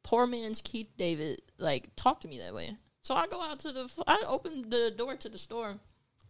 poor 0.02 0.26
man's 0.26 0.62
Keith 0.62 0.88
David 0.96 1.42
like 1.58 1.90
talk 1.96 2.20
to 2.20 2.28
me 2.28 2.38
that 2.38 2.54
way. 2.54 2.70
So 3.02 3.14
I 3.14 3.26
go 3.26 3.42
out 3.42 3.58
to 3.60 3.72
the, 3.72 3.90
I 4.06 4.22
open 4.26 4.70
the 4.70 4.90
door 4.96 5.16
to 5.16 5.28
the 5.28 5.38
store 5.38 5.74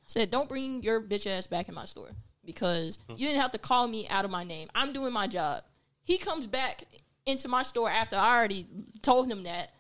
said, 0.09 0.31
"Don't 0.31 0.49
bring 0.49 0.83
your 0.83 1.01
bitch 1.01 1.27
ass 1.27 1.47
back 1.47 1.69
in 1.69 1.75
my 1.75 1.85
store 1.85 2.11
because 2.45 2.99
hmm. 3.07 3.13
you 3.17 3.29
didn't 3.29 3.41
have 3.41 3.53
to 3.53 3.59
call 3.59 3.87
me 3.87 4.09
out 4.09 4.25
of 4.25 4.31
my 4.31 4.43
name. 4.43 4.69
I'm 4.75 4.93
doing 4.93 5.13
my 5.13 5.27
job." 5.27 5.63
He 6.03 6.19
comes 6.19 6.47
back 6.47 6.83
into 7.27 7.47
my 7.47 7.63
store 7.63 7.91
after 7.91 8.17
I 8.17 8.37
already 8.37 8.67
told 9.03 9.31
him 9.31 9.45
that. 9.45 9.71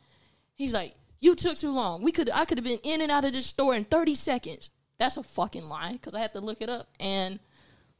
He's 0.55 0.73
like, 0.73 0.95
"You 1.19 1.35
took 1.35 1.57
too 1.57 1.73
long. 1.75 2.03
We 2.03 2.13
could 2.13 2.31
I 2.31 2.45
could 2.45 2.59
have 2.59 2.65
been 2.65 2.79
in 2.85 3.01
and 3.01 3.11
out 3.11 3.25
of 3.25 3.33
this 3.33 3.47
store 3.47 3.75
in 3.75 3.85
30 3.85 4.15
seconds." 4.15 4.71
That's 4.99 5.17
a 5.17 5.23
fucking 5.23 5.65
lie 5.65 5.93
because 5.93 6.15
I 6.15 6.21
had 6.21 6.33
to 6.35 6.41
look 6.41 6.61
it 6.61 6.69
up 6.69 6.89
and 7.01 7.41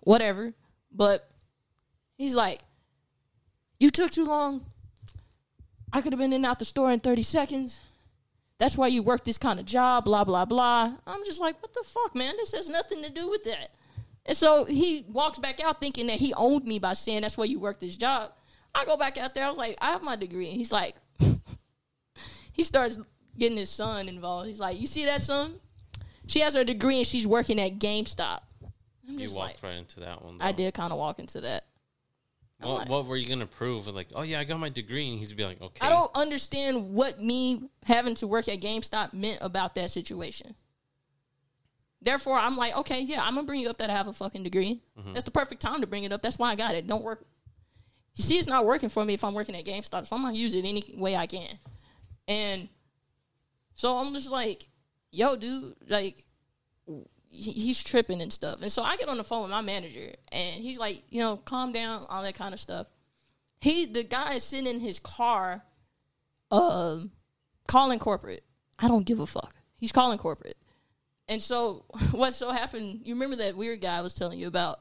whatever. 0.01 0.53
But 0.93 1.29
he's 2.19 2.35
like, 2.35 2.61
"You 3.81 3.91
took 3.91 4.11
too 4.11 4.27
long. 4.27 4.67
I 5.93 6.03
could 6.03 6.13
have 6.13 6.21
been 6.21 6.33
in 6.35 6.45
and 6.45 6.47
out 6.47 6.59
the 6.59 6.67
store 6.67 6.93
in 6.93 7.01
30 7.01 7.23
seconds." 7.23 7.81
That's 8.59 8.77
why 8.77 8.89
you 8.89 9.03
work 9.03 9.25
this 9.25 9.39
kind 9.39 9.61
of 9.61 9.67
job, 9.67 10.05
blah, 10.05 10.25
blah, 10.25 10.45
blah. 10.45 10.93
I'm 11.07 11.25
just 11.25 11.41
like, 11.41 11.61
what 11.63 11.73
the 11.73 11.85
fuck, 11.85 12.15
man? 12.15 12.35
This 12.37 12.53
has 12.53 12.69
nothing 12.69 13.03
to 13.03 13.11
do 13.11 13.29
with 13.31 13.45
that. 13.45 13.71
And 14.27 14.37
so 14.37 14.65
he 14.65 15.05
walks 15.09 15.39
back 15.39 15.61
out 15.61 15.81
thinking 15.81 16.09
that 16.09 16.19
he 16.19 16.35
owned 16.35 16.65
me 16.67 16.79
by 16.79 16.93
saying 16.93 17.23
that's 17.23 17.39
why 17.39 17.45
you 17.45 17.59
work 17.61 17.79
this 17.79 17.97
job. 17.97 18.33
I 18.75 18.85
go 18.85 18.97
back 18.97 19.17
out 19.17 19.35
there, 19.35 19.45
I 19.45 19.49
was 19.49 19.57
like, 19.59 19.79
I 19.81 19.93
have 19.93 20.03
my 20.03 20.17
degree. 20.17 20.49
And 20.49 20.57
he's 20.57 20.73
like, 20.73 20.97
he 22.53 22.63
starts 22.63 22.99
getting 23.39 23.57
his 23.57 23.71
son 23.71 24.09
involved. 24.09 24.49
He's 24.49 24.61
like, 24.61 24.81
you 24.81 24.87
see 24.87 25.05
that 25.07 25.23
son? 25.23 25.55
She 26.27 26.41
has 26.41 26.55
her 26.55 26.65
degree 26.65 26.99
and 26.99 27.07
she's 27.07 27.27
working 27.27 27.61
at 27.61 27.79
GameStop. 27.79 28.41
I'm 29.09 29.15
You 29.15 29.21
just 29.21 29.35
like, 29.35 29.53
walked 29.53 29.63
right 29.63 29.77
into 29.79 30.01
that 30.01 30.23
one. 30.23 30.37
I 30.41 30.53
did 30.53 30.75
kind 30.75 30.93
of 30.93 30.99
walk 30.99 31.19
into 31.19 31.41
that. 31.41 31.65
What, 32.61 32.75
like- 32.81 32.89
what 32.89 33.07
were 33.07 33.17
you 33.17 33.29
gonna 33.29 33.47
prove? 33.47 33.87
Like, 33.87 34.09
oh 34.15 34.23
yeah, 34.23 34.41
I 34.41 34.45
got 34.45 34.59
my 34.59 34.69
degree, 34.69 35.11
and 35.11 35.19
he'd 35.19 35.37
be 35.37 35.45
like, 35.45 35.61
okay. 35.61 35.87
I 35.87 35.89
don't 35.89 36.11
understand 36.17 36.93
what 36.93 37.21
me 37.21 37.71
having 37.85 38.15
to 38.17 38.27
work 38.27 38.49
at 38.49 38.61
GameStop 38.61 39.13
meant 39.13 39.39
about 39.41 39.75
that 39.77 39.91
situation. 39.91 40.55
Therefore, 42.01 42.39
I'm 42.39 42.57
like, 42.57 42.77
okay, 42.77 43.01
yeah, 43.03 43.23
I'm 43.23 43.35
gonna 43.35 43.47
bring 43.47 43.61
you 43.61 43.71
up 43.71 43.79
that 43.79 43.91
I 43.91 43.93
have 43.93 44.09
a 44.09 44.13
fucking 44.13 44.43
degree. 44.43 44.81
Mm-hmm. 44.99 45.13
That's 45.15 45.25
the 45.25 45.31
perfect 45.31 45.61
time 45.63 45.81
to 45.81 45.87
bring 45.87 46.05
it 46.05 46.13
up. 46.13 46.23
That's 46.23 46.39
why 46.39 46.51
I 46.51 46.55
got 46.55 46.75
it. 46.75 46.87
Don't 46.87 47.03
work. 47.03 47.25
You 48.15 48.25
see, 48.25 48.39
it's 48.39 48.49
not 48.49 48.65
working 48.67 48.89
for 48.89 49.05
me 49.05 49.15
if 49.15 49.23
I'm 49.23 49.35
working 49.35 49.55
at 49.57 49.65
GameStop, 49.65 50.07
so 50.07 50.17
I'm 50.17 50.23
gonna 50.23 50.35
use 50.35 50.55
it 50.55 50.65
any 50.65 50.95
way 50.97 51.17
I 51.17 51.27
can. 51.27 51.59
And 52.27 52.69
so 53.75 53.97
I'm 53.97 54.13
just 54.13 54.31
like, 54.31 54.67
yo, 55.11 55.37
dude, 55.37 55.75
like, 55.89 56.25
he- 57.31 57.53
he's 57.53 57.83
tripping 57.83 58.21
and 58.23 58.33
stuff. 58.33 58.63
And 58.63 58.71
so 58.73 58.83
I 58.83 58.97
get 58.97 59.09
on 59.09 59.17
the 59.17 59.25
phone 59.25 59.43
with 59.43 59.51
my 59.51 59.61
manager, 59.61 60.13
and 60.33 60.55
he's 60.63 60.79
like, 60.79 61.03
you 61.11 61.21
know, 61.21 61.37
calm 61.37 61.73
down, 61.73 62.05
all 62.09 62.23
that 62.23 62.35
kind 62.35 62.55
of 62.55 62.61
stuff. 62.61 62.87
He, 63.61 63.87
the 63.87 64.05
guy 64.05 64.35
is 64.35 64.45
sitting 64.45 64.67
in 64.67 64.81
his 64.81 64.99
car, 64.99 65.63
um, 66.51 67.11
calling 67.67 67.99
corporate. 67.99 68.45
I 68.79 68.89
don't 68.89 69.05
give 69.07 69.19
a 69.21 69.27
fuck. 69.27 69.55
He's 69.77 69.93
calling 69.93 70.19
corporate. 70.19 70.57
And 71.29 71.43
so 71.43 71.85
what 72.13 72.35
so 72.35 72.51
happened, 72.51 73.03
you 73.05 73.15
remember 73.15 73.37
that 73.37 73.57
weird 73.57 73.81
guy 73.81 73.99
I 73.99 74.01
was 74.01 74.15
telling 74.15 74.39
you 74.39 74.47
about? 74.47 74.79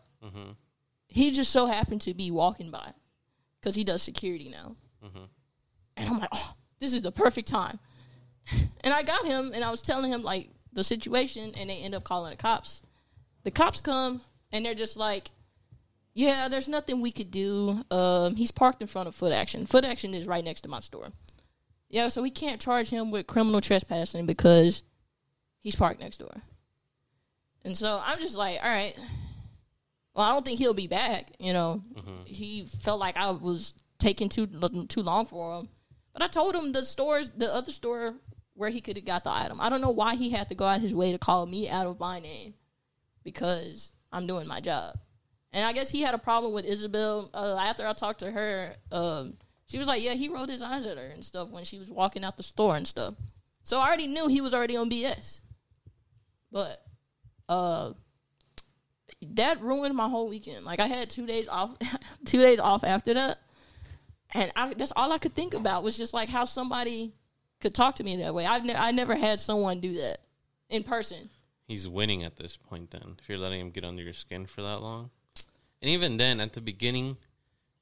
He 1.09 1.31
just 1.31 1.51
so 1.51 1.65
happened 1.67 2.01
to 2.01 2.13
be 2.13 2.31
walking 2.31 2.69
by 2.69 2.91
because 3.59 3.75
he 3.75 3.83
does 3.83 4.01
security 4.03 4.49
now. 4.49 4.75
And 5.97 6.09
I'm 6.09 6.19
like, 6.19 6.29
oh, 6.33 6.53
this 6.79 6.93
is 6.93 7.01
the 7.01 7.11
perfect 7.11 7.47
time. 7.47 7.79
And 8.81 8.93
I 8.93 9.03
got 9.03 9.25
him 9.25 9.51
and 9.53 9.63
I 9.63 9.71
was 9.71 9.81
telling 9.81 10.09
him 10.11 10.21
like 10.23 10.49
the 10.77 10.83
situation 10.83 11.53
and 11.57 11.69
they 11.69 11.79
end 11.79 11.95
up 11.95 12.03
calling 12.03 12.31
the 12.31 12.37
cops. 12.37 12.83
The 13.43 13.51
cops 13.51 13.81
come 13.81 14.21
and 14.51 14.65
they're 14.65 14.75
just 14.75 14.95
like, 14.95 15.31
yeah, 16.13 16.47
there's 16.47 16.69
nothing 16.69 17.01
we 17.01 17.11
could 17.11 17.31
do. 17.31 17.83
Um, 17.91 18.35
he's 18.35 18.51
parked 18.51 18.81
in 18.81 18.87
front 18.87 19.07
of 19.07 19.15
Foot 19.15 19.33
Action. 19.33 19.65
Foot 19.65 19.85
Action 19.85 20.13
is 20.13 20.27
right 20.27 20.43
next 20.43 20.61
to 20.61 20.69
my 20.69 20.79
store. 20.79 21.09
Yeah, 21.89 22.07
so 22.09 22.21
we 22.21 22.29
can't 22.29 22.61
charge 22.61 22.89
him 22.89 23.11
with 23.11 23.27
criminal 23.27 23.59
trespassing 23.61 24.25
because 24.25 24.83
he's 25.61 25.75
parked 25.75 25.99
next 25.99 26.17
door. 26.17 26.33
And 27.63 27.75
so 27.75 27.99
I'm 28.03 28.19
just 28.19 28.37
like, 28.37 28.59
all 28.63 28.69
right. 28.69 28.95
Well, 30.15 30.25
I 30.25 30.33
don't 30.33 30.45
think 30.45 30.59
he'll 30.59 30.73
be 30.73 30.87
back. 30.87 31.31
You 31.39 31.53
know, 31.53 31.83
he 32.25 32.65
felt 32.65 32.99
like 32.99 33.17
I 33.17 33.31
was 33.31 33.73
taking 33.99 34.29
too 34.29 34.47
too 34.87 35.03
long 35.03 35.25
for 35.25 35.59
him. 35.59 35.69
But 36.13 36.23
I 36.23 36.27
told 36.27 36.55
him 36.55 36.71
the 36.71 36.83
stores, 36.83 37.29
the 37.29 37.53
other 37.53 37.71
store 37.71 38.15
where 38.57 38.71
he 38.71 38.81
could 38.81 38.97
have 38.97 39.05
got 39.05 39.23
the 39.23 39.31
item. 39.31 39.61
I 39.61 39.69
don't 39.69 39.81
know 39.81 39.91
why 39.91 40.15
he 40.15 40.31
had 40.31 40.49
to 40.49 40.55
go 40.55 40.65
out 40.65 40.81
his 40.81 40.93
way 40.93 41.11
to 41.11 41.19
call 41.19 41.45
me 41.45 41.69
out 41.69 41.85
of 41.85 41.99
my 41.99 42.19
name 42.19 42.55
because 43.23 43.91
I'm 44.11 44.25
doing 44.25 44.47
my 44.47 44.59
job. 44.59 44.97
And 45.53 45.63
I 45.63 45.73
guess 45.73 45.91
he 45.91 46.01
had 46.01 46.15
a 46.15 46.17
problem 46.17 46.53
with 46.53 46.65
Isabel. 46.65 47.29
Uh, 47.33 47.55
after 47.55 47.87
I 47.87 47.93
talked 47.93 48.19
to 48.19 48.31
her, 48.31 48.75
um, 48.91 49.37
she 49.67 49.77
was 49.77 49.87
like, 49.87 50.01
"Yeah, 50.01 50.13
he 50.13 50.27
rolled 50.27 50.49
his 50.49 50.61
eyes 50.61 50.85
at 50.85 50.97
her 50.97 51.05
and 51.07 51.23
stuff 51.23 51.49
when 51.49 51.63
she 51.65 51.77
was 51.77 51.89
walking 51.89 52.23
out 52.23 52.35
the 52.35 52.43
store 52.43 52.75
and 52.75 52.87
stuff." 52.87 53.13
So 53.63 53.79
I 53.79 53.87
already 53.87 54.07
knew 54.07 54.27
he 54.27 54.41
was 54.41 54.53
already 54.53 54.75
on 54.75 54.89
BS. 54.89 55.41
But 56.51 56.81
uh, 57.47 57.93
that 59.21 59.61
ruined 59.61 59.95
my 59.95 60.09
whole 60.09 60.27
weekend. 60.27 60.65
Like 60.65 60.79
I 60.79 60.87
had 60.87 61.09
two 61.09 61.25
days 61.25 61.47
off, 61.47 61.75
two 62.25 62.41
days 62.41 62.59
off 62.59 62.83
after 62.83 63.13
that, 63.13 63.37
and 64.33 64.51
I, 64.55 64.73
that's 64.73 64.93
all 64.95 65.11
I 65.11 65.19
could 65.19 65.33
think 65.33 65.53
about 65.53 65.83
was 65.83 65.97
just 65.97 66.13
like 66.13 66.29
how 66.29 66.45
somebody 66.45 67.13
could 67.59 67.73
talk 67.75 67.95
to 67.95 68.03
me 68.03 68.17
that 68.17 68.33
way. 68.33 68.45
I've 68.45 68.63
ne- 68.65 68.75
I 68.75 68.91
never 68.91 69.15
had 69.15 69.39
someone 69.39 69.79
do 69.79 69.93
that 69.95 70.19
in 70.69 70.83
person. 70.83 71.29
He's 71.65 71.87
winning 71.87 72.23
at 72.23 72.35
this 72.37 72.55
point. 72.57 72.91
Then, 72.91 73.15
if 73.19 73.27
you're 73.27 73.37
letting 73.37 73.59
him 73.59 73.71
get 73.71 73.83
under 73.83 74.01
your 74.03 74.13
skin 74.13 74.45
for 74.45 74.61
that 74.61 74.81
long, 74.81 75.09
and 75.81 75.89
even 75.89 76.17
then, 76.17 76.39
at 76.39 76.53
the 76.53 76.61
beginning, 76.61 77.17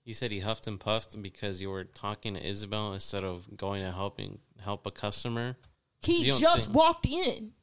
You 0.08 0.14
said 0.14 0.30
he 0.32 0.40
huffed 0.40 0.68
and 0.68 0.80
puffed 0.80 1.20
because 1.20 1.60
you 1.60 1.72
were 1.72 1.84
talking 1.84 2.36
to 2.36 2.46
Isabel 2.46 2.94
instead 2.94 3.24
of 3.24 3.58
going 3.58 3.82
to 3.84 3.92
helping 3.92 4.38
help 4.64 4.86
a 4.86 4.92
customer. 4.92 5.58
He 6.02 6.26
just 6.32 6.66
think- 6.66 6.76
walked 6.78 7.08
in. 7.08 7.54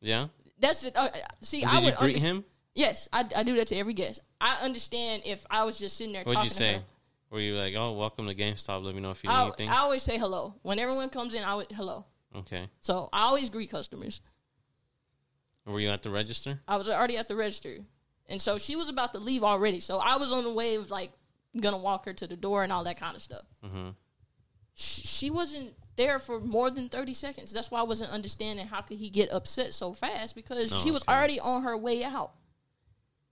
Yeah. 0.00 0.26
That's 0.58 0.82
it. 0.84 0.96
Uh, 0.96 1.10
see, 1.42 1.60
Did 1.60 1.68
I 1.68 1.78
would 1.80 1.94
greet 1.96 2.16
underst- 2.16 2.20
him? 2.20 2.44
Yes, 2.74 3.08
I, 3.12 3.24
I 3.36 3.42
do 3.44 3.54
that 3.54 3.68
to 3.68 3.76
every 3.76 3.94
guest. 3.94 4.18
I 4.40 4.56
understand 4.64 5.22
if 5.26 5.46
I 5.48 5.64
was 5.64 5.78
just 5.78 5.96
sitting 5.96 6.12
there 6.12 6.22
What'd 6.24 6.34
talking 6.34 6.46
you 6.46 6.50
to 6.50 6.56
say? 6.56 6.82
Were 7.32 7.40
you 7.40 7.54
like, 7.56 7.74
"Oh, 7.74 7.92
welcome 7.92 8.26
to 8.26 8.34
GameStop. 8.34 8.84
Let 8.84 8.94
me 8.94 9.00
know 9.00 9.10
if 9.10 9.24
you 9.24 9.30
need 9.30 9.34
I, 9.36 9.42
anything." 9.44 9.68
I 9.70 9.78
always 9.78 10.02
say 10.02 10.18
hello 10.18 10.54
when 10.60 10.78
everyone 10.78 11.08
comes 11.08 11.32
in. 11.32 11.42
I 11.42 11.54
would 11.54 11.72
hello. 11.72 12.04
okay. 12.36 12.68
So 12.80 13.08
I 13.10 13.22
always 13.22 13.48
greet 13.48 13.70
customers. 13.70 14.20
Were 15.64 15.80
you 15.80 15.88
at 15.88 16.02
the 16.02 16.10
register? 16.10 16.60
I 16.68 16.76
was 16.76 16.90
already 16.90 17.16
at 17.16 17.28
the 17.28 17.36
register, 17.36 17.78
and 18.28 18.38
so 18.40 18.58
she 18.58 18.76
was 18.76 18.90
about 18.90 19.14
to 19.14 19.18
leave 19.18 19.42
already. 19.42 19.80
So 19.80 19.96
I 19.98 20.18
was 20.18 20.30
on 20.30 20.44
the 20.44 20.52
way 20.52 20.74
of 20.74 20.90
like 20.90 21.10
gonna 21.58 21.78
walk 21.78 22.04
her 22.04 22.12
to 22.12 22.26
the 22.26 22.36
door 22.36 22.64
and 22.64 22.72
all 22.72 22.84
that 22.84 22.98
kind 23.00 23.16
of 23.16 23.22
stuff. 23.22 23.44
Mm-hmm. 23.64 23.90
She, 24.74 25.02
she 25.02 25.30
wasn't 25.30 25.72
there 25.96 26.18
for 26.18 26.38
more 26.38 26.70
than 26.70 26.90
thirty 26.90 27.14
seconds. 27.14 27.50
That's 27.50 27.70
why 27.70 27.80
I 27.80 27.84
wasn't 27.84 28.10
understanding 28.10 28.66
how 28.66 28.82
could 28.82 28.98
he 28.98 29.08
get 29.08 29.32
upset 29.32 29.72
so 29.72 29.94
fast 29.94 30.34
because 30.34 30.70
Oh, 30.70 30.76
she 30.84 30.90
was 30.90 31.02
okay. 31.04 31.12
already 31.14 31.40
on 31.40 31.62
her 31.62 31.78
way 31.78 32.04
out. 32.04 32.32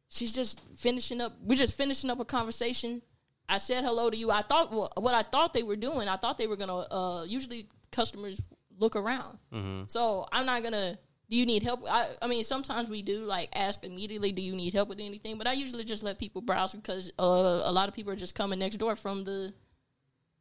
She's 0.09 0.33
just 0.33 0.63
finishing 0.75 1.21
up. 1.21 1.37
We're 1.43 1.57
just 1.59 1.77
finishing 1.77 2.09
up 2.11 2.19
a 2.19 2.25
conversation. 2.25 3.03
I 3.51 3.59
said 3.59 3.83
hello 3.85 4.09
to 4.11 4.17
you. 4.17 4.31
I 4.31 4.43
thought 4.43 4.71
well, 4.71 4.91
what 4.97 5.13
I 5.13 5.23
thought 5.23 5.53
they 5.53 5.65
were 5.65 5.77
doing. 5.77 6.09
I 6.09 6.17
thought 6.17 6.39
they 6.39 6.47
were 6.47 6.57
gonna. 6.57 6.79
Uh, 6.79 7.25
usually 7.27 7.69
customers 7.91 8.41
look 8.79 8.95
around. 8.95 9.39
Mm-hmm. 9.53 9.83
So 9.89 10.27
I'm 10.33 10.47
not 10.47 10.63
gonna. 10.63 10.99
Do 11.29 11.37
you 11.37 11.47
need 11.47 11.63
help? 11.63 11.81
I, 11.89 12.11
I 12.23 12.29
mean, 12.29 12.45
sometimes 12.45 12.89
we 12.89 13.03
do 13.03 13.19
like 13.19 13.49
ask 13.55 13.85
immediately. 13.85 14.31
Do 14.31 14.41
you 14.41 14.53
need 14.53 14.73
help 14.73 14.89
with 14.89 15.01
anything? 15.01 15.37
But 15.37 15.49
I 15.49 15.53
usually 15.53 15.85
just 15.85 16.03
let 16.05 16.19
people 16.19 16.43
browse 16.43 16.73
because 16.73 17.11
uh, 17.19 17.63
a 17.65 17.73
lot 17.73 17.89
of 17.89 17.95
people 17.95 18.13
are 18.13 18.17
just 18.17 18.37
coming 18.37 18.61
next 18.61 18.77
door 18.77 18.95
from 18.95 19.25
the 19.25 19.53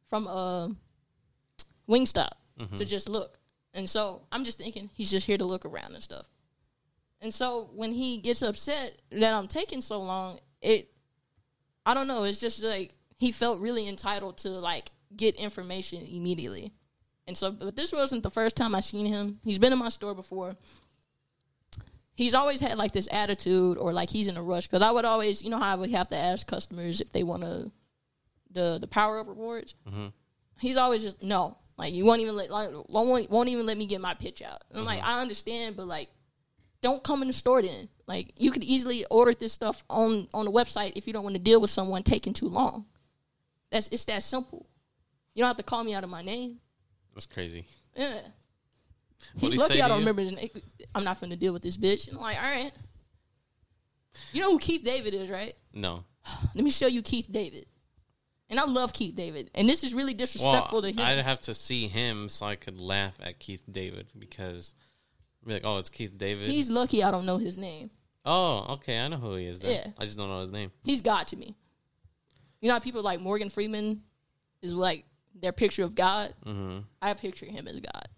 from 0.08 0.28
uh, 0.28 0.68
Wingstop 1.88 2.30
to 2.76 2.84
just 2.84 3.08
look. 3.08 3.38
And 3.74 3.88
so 3.88 4.22
I'm 4.30 4.44
just 4.44 4.58
thinking 4.58 4.90
he's 4.94 5.10
just 5.10 5.26
here 5.26 5.38
to 5.38 5.44
look 5.44 5.64
around 5.64 5.94
and 5.94 6.02
stuff. 6.02 6.26
And 7.20 7.32
so 7.32 7.70
when 7.74 7.92
he 7.92 8.18
gets 8.18 8.42
upset 8.42 9.00
that 9.10 9.32
I'm 9.32 9.46
taking 9.46 9.80
so 9.80 10.00
long, 10.00 10.38
it 10.62 10.90
I 11.84 11.94
don't 11.94 12.06
know. 12.06 12.24
It's 12.24 12.40
just 12.40 12.62
like 12.62 12.94
he 13.20 13.32
felt 13.32 13.60
really 13.60 13.86
entitled 13.86 14.38
to 14.38 14.48
like 14.48 14.90
get 15.14 15.36
information 15.36 16.06
immediately. 16.06 16.72
And 17.26 17.36
so, 17.36 17.52
but 17.52 17.76
this 17.76 17.92
wasn't 17.92 18.22
the 18.22 18.30
first 18.30 18.56
time 18.56 18.74
I 18.74 18.80
seen 18.80 19.04
him. 19.04 19.40
He's 19.44 19.58
been 19.58 19.74
in 19.74 19.78
my 19.78 19.90
store 19.90 20.14
before. 20.14 20.56
He's 22.14 22.32
always 22.32 22.60
had 22.60 22.78
like 22.78 22.92
this 22.92 23.08
attitude, 23.12 23.76
or 23.76 23.92
like 23.92 24.08
he's 24.08 24.26
in 24.26 24.38
a 24.38 24.42
rush. 24.42 24.66
Because 24.66 24.80
I 24.80 24.90
would 24.90 25.04
always, 25.04 25.42
you 25.42 25.50
know, 25.50 25.58
how 25.58 25.70
I 25.70 25.74
would 25.74 25.90
have 25.90 26.08
to 26.08 26.16
ask 26.16 26.46
customers 26.46 27.02
if 27.02 27.12
they 27.12 27.22
want 27.22 27.42
to 27.42 27.70
the 28.52 28.78
the 28.80 28.86
power 28.88 29.20
up 29.20 29.28
rewards. 29.28 29.74
Mhm. 29.86 30.12
He's 30.58 30.78
always 30.78 31.02
just 31.02 31.22
no, 31.22 31.58
like 31.76 31.92
you 31.92 32.06
won't 32.06 32.22
even 32.22 32.36
let 32.36 32.50
like 32.50 32.70
won't 32.88 33.30
won't 33.30 33.48
even 33.50 33.66
let 33.66 33.76
me 33.76 33.84
get 33.84 34.00
my 34.00 34.14
pitch 34.14 34.40
out. 34.40 34.64
And 34.70 34.78
I'm 34.78 34.86
like, 34.86 35.04
I 35.04 35.20
understand, 35.20 35.76
but 35.76 35.86
like, 35.86 36.08
don't 36.80 37.04
come 37.04 37.20
in 37.20 37.28
the 37.28 37.34
store 37.34 37.60
then. 37.60 37.90
Like 38.06 38.32
you 38.38 38.50
could 38.50 38.64
easily 38.64 39.04
order 39.10 39.34
this 39.34 39.52
stuff 39.52 39.84
on 39.90 40.26
on 40.32 40.46
the 40.46 40.50
website 40.50 40.94
if 40.96 41.06
you 41.06 41.12
don't 41.12 41.22
want 41.24 41.34
to 41.36 41.42
deal 41.42 41.60
with 41.60 41.70
someone 41.70 42.02
taking 42.02 42.32
too 42.32 42.48
long. 42.48 42.86
That's 43.70 43.88
it's 43.88 44.04
that 44.06 44.22
simple. 44.22 44.66
You 45.34 45.42
don't 45.42 45.48
have 45.48 45.56
to 45.58 45.62
call 45.62 45.84
me 45.84 45.94
out 45.94 46.04
of 46.04 46.10
my 46.10 46.22
name. 46.22 46.58
That's 47.14 47.26
crazy. 47.26 47.66
Yeah. 47.96 48.20
What'd 49.34 49.40
He's 49.40 49.52
he 49.52 49.58
lucky 49.58 49.82
I 49.82 49.88
don't 49.88 49.98
remember 49.98 50.22
his 50.22 50.32
name. 50.32 50.48
I'm 50.94 51.04
not 51.04 51.20
finna 51.20 51.38
deal 51.38 51.52
with 51.52 51.62
this 51.62 51.76
bitch. 51.76 52.08
And 52.08 52.16
I'm 52.16 52.22
like, 52.22 52.36
all 52.36 52.50
right. 52.50 52.72
You 54.32 54.40
know 54.40 54.50
who 54.50 54.58
Keith 54.58 54.82
David 54.82 55.14
is, 55.14 55.30
right? 55.30 55.54
No. 55.72 56.04
Let 56.54 56.64
me 56.64 56.70
show 56.70 56.86
you 56.86 57.02
Keith 57.02 57.28
David. 57.30 57.66
And 58.48 58.58
I 58.58 58.64
love 58.64 58.92
Keith 58.92 59.14
David. 59.14 59.50
And 59.54 59.68
this 59.68 59.84
is 59.84 59.94
really 59.94 60.12
Well, 60.12 60.18
disrespectful 60.18 60.82
to 60.82 60.90
him. 60.90 60.98
I'd 60.98 61.18
have 61.18 61.40
to 61.42 61.54
see 61.54 61.86
him 61.86 62.28
so 62.28 62.46
I 62.46 62.56
could 62.56 62.80
laugh 62.80 63.16
at 63.22 63.38
Keith 63.38 63.62
David 63.70 64.08
because 64.18 64.74
I'd 65.42 65.48
be 65.48 65.54
like, 65.54 65.64
"Oh, 65.64 65.78
it's 65.78 65.88
Keith 65.88 66.18
David." 66.18 66.48
He's 66.48 66.68
lucky 66.68 67.04
I 67.04 67.12
don't 67.12 67.26
know 67.26 67.38
his 67.38 67.56
name. 67.56 67.90
oh, 68.24 68.66
okay. 68.74 68.98
I 68.98 69.06
know 69.06 69.18
who 69.18 69.36
he 69.36 69.46
is. 69.46 69.60
Then. 69.60 69.72
Yeah. 69.72 69.92
I 69.98 70.04
just 70.04 70.18
don't 70.18 70.28
know 70.28 70.40
his 70.40 70.50
name. 70.50 70.72
He's 70.82 71.00
God 71.00 71.28
to 71.28 71.36
me. 71.36 71.54
You 72.60 72.68
know 72.68 72.74
how 72.74 72.80
people 72.80 73.02
like 73.02 73.20
Morgan 73.20 73.48
Freeman 73.48 74.02
is 74.62 74.74
like 74.74 75.04
their 75.34 75.52
picture 75.52 75.82
of 75.84 75.94
God? 75.94 76.34
hmm 76.44 76.78
I 77.00 77.14
picture 77.14 77.46
him 77.46 77.66
as 77.68 77.80
God. 77.80 78.08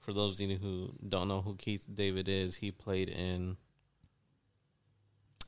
For 0.00 0.12
those 0.12 0.40
of 0.40 0.50
you 0.50 0.56
who 0.56 0.92
don't 1.08 1.28
know 1.28 1.40
who 1.40 1.54
Keith 1.56 1.86
David 1.92 2.28
is, 2.28 2.56
he 2.56 2.70
played 2.70 3.08
in. 3.08 3.56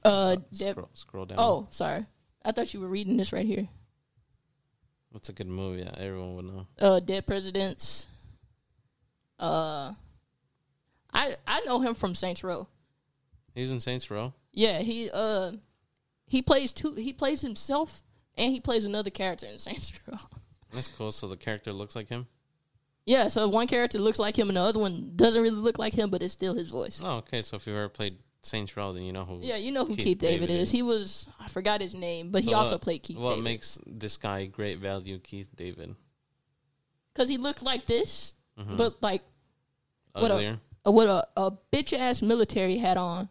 Uh, 0.05 0.37
Dev- 0.57 0.73
scroll, 0.75 0.91
scroll 0.95 1.27
down. 1.27 1.39
oh, 1.41 1.67
sorry. 1.71 2.05
I 2.45 2.53
thought 2.53 2.73
you 2.75 2.81
were 2.81 2.89
reading 2.89 3.17
this 3.17 3.33
right 3.33 3.47
here. 3.47 3.69
what's 5.11 5.29
a 5.29 5.33
good 5.33 5.47
movie 5.47 5.85
that 5.85 5.99
everyone 5.99 6.35
would 6.37 6.45
know? 6.47 6.67
uh 6.81 7.01
Dead 7.01 7.27
Presidents. 7.27 8.07
Uh 9.39 9.93
I 11.13 11.35
I 11.47 11.61
know 11.67 11.81
him 11.81 11.95
from 11.95 12.15
Saints 12.15 12.43
Row. 12.43 12.67
He 13.55 13.61
was 13.61 13.71
in 13.71 13.81
Saints 13.81 14.11
Row. 14.11 14.33
Yeah, 14.53 14.79
he 14.81 15.09
uh 15.13 15.53
he 16.27 16.43
plays 16.43 16.73
two 16.73 16.95
he 16.95 17.13
plays 17.13 17.43
himself 17.43 18.03
and 18.37 18.53
he 18.53 18.61
plays 18.61 18.85
another 18.85 19.11
character 19.11 19.47
in 19.47 19.59
Saints 19.59 19.93
Row. 20.09 20.17
That's 20.73 20.89
cool. 20.89 21.13
So 21.13 21.27
the 21.29 21.37
character 21.37 21.73
looks 21.73 21.95
like 21.97 22.09
him. 22.09 22.27
Yeah, 23.05 23.27
so 23.29 23.49
one 23.49 23.67
character 23.67 23.99
looks 23.99 24.19
like 24.21 24.39
him 24.39 24.49
and 24.49 24.57
the 24.57 24.61
other 24.61 24.79
one 24.79 25.13
doesn't 25.17 25.43
really 25.43 25.57
look 25.57 25.79
like 25.79 25.93
him, 25.93 26.09
but 26.09 26.23
it's 26.23 26.33
still 26.33 26.55
his 26.55 26.71
voice. 26.71 27.01
Oh, 27.05 27.17
okay. 27.17 27.43
So 27.43 27.57
if 27.57 27.67
you 27.67 27.73
ever 27.75 27.89
played 27.89 28.17
Saints 28.43 28.77
Row, 28.77 28.93
then 28.93 29.03
you 29.03 29.13
know 29.13 29.25
who. 29.25 29.41
Yeah, 29.43 29.57
you 29.57 29.73
know 29.73 29.85
who 29.85 29.97
Keith 29.97 30.05
Keith, 30.05 30.19
David, 30.19 30.49
David 30.49 30.61
is. 30.63 30.69
is. 30.69 30.71
He 30.71 30.83
was 30.83 31.29
I 31.41 31.49
forgot 31.49 31.81
his 31.81 31.95
name, 31.95 32.31
but 32.31 32.43
he 32.45 32.51
So 32.51 32.57
also 32.57 32.73
what- 32.73 32.81
played 32.83 33.03
Keith 33.03 33.19
What 33.19 33.31
David. 33.31 33.45
makes 33.45 33.79
this 33.87 34.17
guy 34.17 34.47
great 34.47 34.79
value, 34.79 35.19
Keith 35.19 35.49
David? 35.57 35.95
Cuz 37.15 37.29
he 37.29 37.37
looked 37.39 37.63
like 37.63 37.87
this, 37.87 38.37
Mhm. 38.59 38.77
but 38.77 39.03
like 39.03 39.23
What 40.13 40.31
a- 40.31 40.35
Uglier. 40.35 40.61
uh, 40.87 41.23
a, 41.37 41.43
a 41.47 41.51
bitch 41.73 41.93
ass 41.93 42.23
military 42.23 42.79
hat 42.79 42.97
on. 42.97 43.29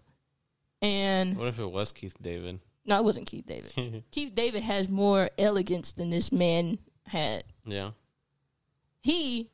And 0.82 1.38
What 1.38 1.48
if 1.48 1.60
it 1.60 1.66
was 1.66 1.92
Keith 1.92 2.16
David? 2.22 2.60
No, 2.86 2.98
it 2.98 3.04
wasn't 3.04 3.28
Keith 3.28 3.46
David. 3.46 4.04
Keith 4.12 4.34
David 4.36 4.64
has 4.64 4.90
more 4.90 5.30
elegance 5.38 5.92
than 5.94 6.10
this 6.10 6.32
man 6.32 6.80
had. 7.08 7.44
yeah. 7.66 7.92
He, 9.04 9.50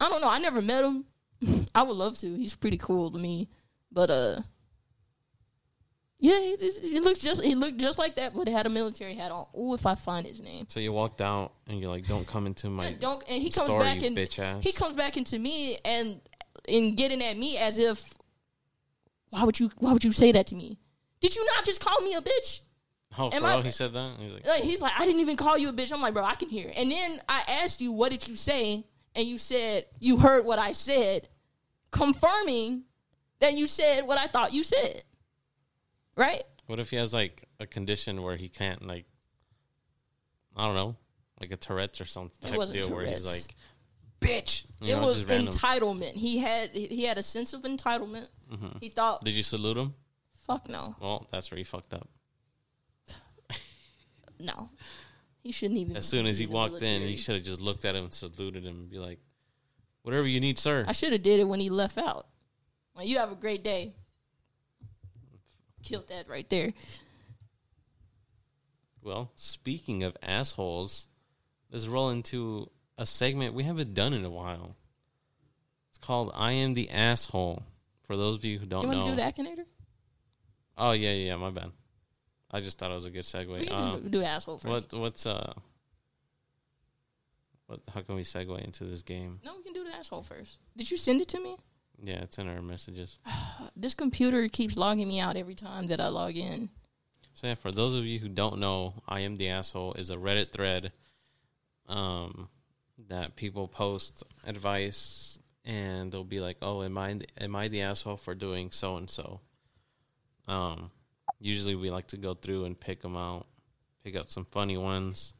I 0.00 0.08
don't 0.08 0.20
know. 0.20 0.28
I 0.28 0.38
never 0.38 0.60
met 0.60 0.84
him. 0.84 1.04
I 1.74 1.82
would 1.82 1.96
love 1.96 2.18
to. 2.18 2.34
He's 2.36 2.54
pretty 2.54 2.76
cool 2.76 3.10
to 3.10 3.18
me, 3.18 3.48
but 3.90 4.10
uh, 4.10 4.40
yeah, 6.20 6.38
he, 6.40 6.56
just- 6.58 6.82
he 6.84 7.00
looks 7.00 7.20
just 7.20 7.42
he 7.44 7.54
looked 7.54 7.78
just 7.78 7.98
like 7.98 8.16
that, 8.16 8.34
but 8.34 8.46
he 8.48 8.52
had 8.52 8.66
a 8.66 8.70
military 8.70 9.14
hat 9.14 9.30
on. 9.30 9.46
Ooh, 9.58 9.74
if 9.74 9.86
I 9.86 9.94
find 9.94 10.26
his 10.26 10.40
name, 10.40 10.66
So 10.68 10.80
you 10.80 10.92
walked 10.92 11.20
out 11.20 11.52
and 11.66 11.80
you're 11.80 11.90
like, 11.90 12.06
"Don't 12.06 12.26
come 12.26 12.46
into 12.46 12.68
my 12.68 12.86
And 12.86 12.98
don't. 12.98 13.22
And 13.28 13.40
he 13.42 13.50
comes 13.50 13.68
store, 13.68 13.80
back 13.80 14.02
and 14.02 14.16
bitch 14.16 14.38
ass." 14.38 14.62
he 14.64 14.72
comes 14.72 14.94
back 14.94 15.16
into 15.16 15.38
me 15.38 15.78
and 15.84 16.20
and 16.68 16.96
getting 16.96 17.22
at 17.22 17.36
me 17.36 17.56
as 17.56 17.78
if, 17.78 18.04
why 19.30 19.44
would 19.44 19.58
you 19.60 19.70
why 19.76 19.92
would 19.92 20.04
you 20.04 20.12
say 20.12 20.32
that 20.32 20.48
to 20.48 20.54
me? 20.56 20.78
Did 21.20 21.34
you 21.34 21.44
not 21.56 21.64
just 21.64 21.80
call 21.80 22.00
me 22.00 22.14
a 22.14 22.20
bitch? 22.20 22.60
Oh, 23.18 23.30
for 23.30 23.44
I-? 23.44 23.60
He 23.62 23.70
said 23.70 23.92
that. 23.94 24.16
He's 24.18 24.32
like, 24.32 24.46
Like 24.46 24.62
he's 24.62 24.80
like, 24.80 24.92
I 24.98 25.04
didn't 25.04 25.20
even 25.20 25.36
call 25.36 25.58
you 25.58 25.68
a 25.68 25.72
bitch. 25.72 25.92
I'm 25.92 26.00
like, 26.00 26.14
bro, 26.14 26.24
I 26.24 26.34
can 26.34 26.48
hear. 26.48 26.70
And 26.76 26.90
then 26.90 27.20
I 27.28 27.42
asked 27.62 27.80
you, 27.80 27.92
what 27.92 28.10
did 28.10 28.28
you 28.28 28.34
say? 28.34 28.84
And 29.14 29.26
you 29.26 29.38
said 29.38 29.86
you 29.98 30.18
heard 30.18 30.44
what 30.44 30.58
I 30.58 30.72
said, 30.72 31.28
confirming 31.90 32.84
that 33.40 33.54
you 33.54 33.66
said 33.66 34.02
what 34.02 34.18
I 34.18 34.26
thought 34.26 34.52
you 34.52 34.62
said. 34.62 35.02
Right? 36.16 36.42
"What 36.66 36.80
if 36.80 36.90
he 36.90 36.96
has 36.96 37.14
like 37.14 37.44
a 37.60 37.66
condition 37.66 38.22
where 38.22 38.36
he 38.36 38.48
can't 38.48 38.86
like, 38.86 39.06
I 40.56 40.66
don't 40.66 40.74
know, 40.74 40.96
like 41.40 41.50
a 41.52 41.56
Tourette's 41.56 42.00
or 42.00 42.04
some 42.04 42.30
type 42.40 42.52
deal 42.72 42.90
where 42.90 43.06
he's 43.06 43.26
like, 43.26 43.54
bitch." 44.20 44.66
You 44.80 44.94
it 44.94 45.00
know, 45.00 45.06
was 45.06 45.24
entitlement. 45.24 46.12
He 46.12 46.38
had 46.38 46.70
he 46.70 47.04
had 47.04 47.18
a 47.18 47.22
sense 47.22 47.54
of 47.54 47.62
entitlement. 47.62 48.28
Mm-hmm. 48.52 48.78
He 48.80 48.88
thought, 48.88 49.24
Did 49.24 49.34
you 49.34 49.42
salute 49.42 49.76
him? 49.76 49.94
Fuck 50.48 50.68
no, 50.68 50.96
Well, 51.00 51.28
that's 51.30 51.50
where 51.50 51.58
he 51.58 51.64
fucked 51.64 51.92
up. 51.92 52.08
no. 54.40 54.70
He 55.42 55.52
shouldn't 55.52 55.78
even. 55.78 55.96
As 55.96 56.06
soon 56.06 56.26
as 56.26 56.38
he 56.38 56.46
walked 56.46 56.82
in, 56.82 57.02
he 57.02 57.16
should 57.16 57.36
have 57.36 57.44
just 57.44 57.60
looked 57.60 57.84
at 57.84 57.94
him 57.94 58.04
and 58.04 58.12
saluted 58.12 58.64
him 58.64 58.76
and 58.76 58.90
be 58.90 58.98
like, 58.98 59.20
"Whatever 60.02 60.26
you 60.26 60.40
need, 60.40 60.58
sir." 60.58 60.84
I 60.88 60.92
should 60.92 61.12
have 61.12 61.22
did 61.22 61.38
it 61.38 61.44
when 61.44 61.60
he 61.60 61.70
left 61.70 61.98
out. 61.98 62.26
Like, 62.96 63.06
you 63.06 63.18
have 63.18 63.30
a 63.30 63.36
great 63.36 63.62
day. 63.62 63.94
Killed 65.82 66.08
that 66.08 66.28
right 66.28 66.48
there. 66.48 66.72
Well, 69.02 69.30
speaking 69.36 70.02
of 70.02 70.16
assholes, 70.22 71.06
let's 71.70 71.86
roll 71.86 72.10
into 72.10 72.70
a 72.98 73.06
segment 73.06 73.54
we 73.54 73.62
haven't 73.62 73.94
done 73.94 74.12
in 74.12 74.24
a 74.24 74.30
while. 74.30 74.76
It's 75.90 75.98
called 75.98 76.32
"I 76.34 76.52
Am 76.52 76.74
the 76.74 76.90
Asshole." 76.90 77.62
For 78.02 78.16
those 78.16 78.36
of 78.36 78.44
you 78.46 78.58
who 78.58 78.64
don't 78.66 78.82
You 78.82 78.88
want 78.88 79.00
know, 79.00 79.04
to 79.04 79.10
do 79.10 79.16
the 79.16 79.22
Akinator? 79.22 79.66
Oh 80.78 80.92
yeah, 80.92 81.12
yeah, 81.12 81.36
my 81.36 81.50
bad. 81.50 81.70
I 82.50 82.60
just 82.60 82.78
thought 82.78 82.90
it 82.90 82.94
was 82.94 83.04
a 83.04 83.10
good 83.10 83.26
We 83.34 83.44
segue. 83.44 83.68
can 83.68 83.78
Um, 83.78 84.02
do, 84.04 84.08
do 84.08 84.22
asshole 84.22 84.58
first. 84.58 84.92
what 84.92 85.00
what's 85.00 85.26
uh, 85.26 85.52
what? 87.66 87.80
How 87.92 88.00
can 88.00 88.14
we 88.14 88.22
segue 88.22 88.64
into 88.64 88.84
this 88.84 89.02
game? 89.02 89.40
No, 89.44 89.52
we 89.56 89.62
can 89.62 89.72
do 89.74 89.84
the 89.84 89.94
asshole 89.94 90.22
first. 90.22 90.58
Did 90.76 90.90
you 90.90 90.96
send 90.96 91.20
it 91.20 91.28
to 91.28 91.40
me? 91.40 91.56
Yeah, 92.00 92.22
it's 92.22 92.38
in 92.38 92.48
our 92.48 92.62
messages. 92.62 93.18
This 93.76 93.94
computer 93.94 94.48
keeps 94.48 94.76
logging 94.76 95.06
me 95.08 95.20
out 95.20 95.36
every 95.36 95.54
time 95.54 95.86
that 95.86 96.00
I 96.00 96.08
log 96.08 96.36
in. 96.36 96.68
So 97.34 97.46
yeah, 97.48 97.54
for 97.54 97.70
those 97.70 97.94
of 97.94 98.04
you 98.04 98.18
who 98.18 98.28
don't 98.28 98.58
know, 98.58 98.94
I 99.06 99.20
am 99.20 99.36
the 99.36 99.48
asshole 99.50 99.94
is 99.94 100.10
a 100.10 100.16
Reddit 100.16 100.50
thread, 100.50 100.90
um, 101.86 102.48
that 103.08 103.36
people 103.36 103.68
post 103.68 104.24
advice 104.44 105.38
and 105.64 106.10
they'll 106.10 106.24
be 106.24 106.40
like, 106.40 106.56
"Oh, 106.62 106.82
am 106.82 106.96
I 106.98 107.20
am 107.38 107.54
I 107.54 107.68
the 107.68 107.82
asshole 107.82 108.16
for 108.16 108.34
doing 108.34 108.70
so 108.72 108.96
and 108.96 109.08
so?" 109.10 109.40
Um, 110.48 110.90
usually 111.38 111.74
we 111.74 111.90
like 111.90 112.08
to 112.08 112.16
go 112.16 112.34
through 112.34 112.64
and 112.64 112.78
pick 112.78 113.02
them 113.02 113.16
out, 113.16 113.46
pick 114.02 114.16
out 114.16 114.30
some 114.30 114.44
funny 114.44 114.76
ones. 114.78 115.34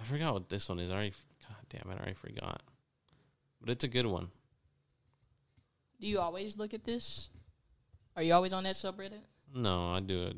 I 0.00 0.04
forgot 0.04 0.32
what 0.34 0.48
this 0.48 0.68
one 0.68 0.78
is. 0.80 0.90
I 0.90 0.94
already, 0.94 1.12
God 1.46 1.56
damn 1.68 1.90
it, 1.90 1.94
I 1.94 1.98
already 1.98 2.14
forgot. 2.14 2.62
But 3.60 3.70
it's 3.70 3.84
a 3.84 3.88
good 3.88 4.06
one. 4.06 4.28
Do 6.00 6.06
you 6.06 6.18
always 6.18 6.56
look 6.56 6.74
at 6.74 6.84
this? 6.84 7.30
Are 8.16 8.22
you 8.22 8.32
always 8.32 8.52
on 8.52 8.64
that 8.64 8.74
subreddit? 8.74 9.20
No, 9.54 9.92
I 9.92 10.00
do 10.00 10.22
it 10.26 10.36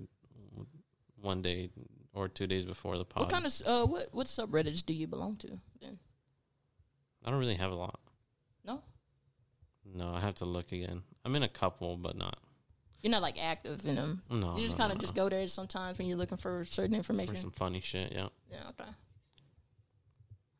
one 1.20 1.40
day 1.40 1.70
or 2.12 2.28
two 2.28 2.46
days 2.46 2.64
before 2.64 2.98
the 2.98 3.04
pod. 3.04 3.22
What 3.22 3.30
kind 3.32 3.46
of 3.46 3.52
uh 3.64 3.86
what 3.86 4.08
what 4.12 4.26
subreddits 4.26 4.84
do 4.84 4.92
you 4.92 5.06
belong 5.06 5.36
to? 5.36 5.58
Then 5.80 5.98
I 7.24 7.30
don't 7.30 7.38
really 7.38 7.54
have 7.54 7.70
a 7.70 7.76
lot. 7.76 8.00
no, 8.64 8.82
No, 9.94 10.12
I 10.14 10.20
have 10.20 10.34
to 10.36 10.44
look 10.44 10.72
again. 10.72 11.02
I'm 11.24 11.36
in 11.36 11.42
a 11.44 11.48
couple, 11.48 11.96
but 11.96 12.16
not. 12.16 12.38
You're 13.03 13.11
not 13.11 13.22
like 13.22 13.36
active 13.40 13.84
in 13.86 13.96
them. 13.96 14.22
No, 14.30 14.57
you 14.57 14.62
just 14.62 14.78
no, 14.78 14.82
kind 14.82 14.92
of 14.92 14.98
no, 14.98 15.00
just 15.00 15.16
no. 15.16 15.24
go 15.24 15.28
there 15.28 15.46
sometimes 15.48 15.98
when 15.98 16.07
you're 16.07 16.16
looking 16.16 16.38
for 16.38 16.64
certain 16.64 16.94
information. 16.94 17.34
for 17.34 17.40
some 17.40 17.50
funny 17.50 17.80
shit. 17.80 18.12
Yeah. 18.12 18.28
Yeah, 18.50 18.68
okay. 18.70 18.90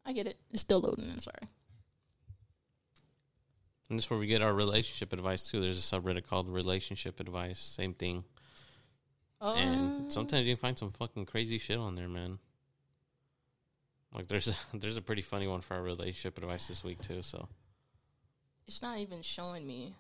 I 0.05 0.13
get 0.13 0.27
it. 0.27 0.39
It's 0.51 0.61
still 0.61 0.81
loading. 0.81 1.09
I'm 1.11 1.21
sorry. 1.21 1.49
And 3.89 3.99
this 3.99 4.07
is 4.07 4.11
where 4.11 4.19
we 4.19 4.27
get 4.27 4.43
our 4.43 4.53
relationship 4.53 5.13
advice 5.13 5.49
too. 5.51 5.61
There's 5.61 5.79
a 5.79 5.83
subreddit 5.83 6.27
called 6.27 6.49
relationship 6.49 7.21
advice. 7.21 7.61
Same 7.61 7.95
thing. 7.95 8.25
Um, 9.41 9.59
And 9.59 10.13
sometimes 10.13 10.47
you 10.47 10.55
can 10.55 10.61
find 10.61 10.79
some 10.79 10.91
fucking 10.93 11.27
crazy 11.27 11.59
shit 11.59 11.77
on 11.77 11.95
there, 11.95 12.09
man. 12.09 12.39
Like 14.15 14.29
there's 14.29 14.49
a, 14.49 14.55
there's 14.77 14.97
a 14.97 15.03
pretty 15.03 15.23
funny 15.23 15.47
one 15.47 15.61
for 15.61 15.75
our 15.75 15.83
relationship 15.83 16.39
advice 16.39 16.69
this 16.69 16.83
week 16.83 17.01
too. 17.03 17.23
So 17.23 17.49
it's 18.67 18.83
not 18.83 18.99
even 18.99 19.23
showing 19.23 19.67
me 19.67 19.95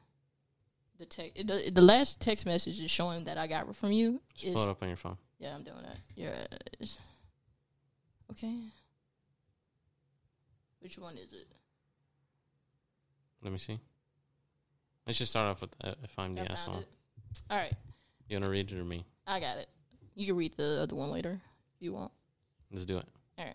the 0.98 1.06
text. 1.06 1.46
The, 1.46 1.70
the 1.70 1.80
last 1.82 2.20
text 2.20 2.46
message 2.46 2.80
is 2.80 2.90
showing 2.90 3.24
that 3.24 3.38
I 3.38 3.46
got 3.46 3.74
from 3.76 3.92
you. 3.92 4.20
just 4.34 4.46
Is, 4.46 4.54
pull 4.54 4.64
it 4.64 4.70
up 4.70 4.82
on 4.82 4.88
your 4.88 4.96
phone. 4.96 5.16
yeah, 5.38 5.54
I'm 5.54 5.62
doing 5.64 5.82
that. 5.82 5.98
Yeah. 6.16 6.46
Okay. 8.30 8.54
Which 10.80 10.98
one 10.98 11.16
is 11.16 11.32
it? 11.32 11.46
Let 13.42 13.52
me 13.52 13.58
see. 13.58 13.78
Let's 15.06 15.18
just 15.18 15.30
start 15.32 15.48
off 15.48 15.60
with 15.60 15.74
uh, 15.82 15.94
if 16.02 16.16
I'm 16.18 16.34
the 16.34 16.42
I 16.42 16.46
asshole. 16.52 16.78
it. 16.78 16.88
All 17.50 17.56
right, 17.56 17.72
You 18.28 18.36
wanna 18.36 18.48
read 18.50 18.70
it 18.70 18.78
or 18.78 18.84
me? 18.84 19.04
I 19.26 19.40
got 19.40 19.58
it. 19.58 19.68
You 20.14 20.26
can 20.26 20.36
read 20.36 20.54
the 20.56 20.80
other 20.82 20.94
one 20.94 21.10
later 21.10 21.40
if 21.76 21.82
you 21.82 21.92
want. 21.92 22.12
Let's 22.70 22.86
do 22.86 22.98
it. 22.98 23.06
All 23.38 23.44
right. 23.46 23.54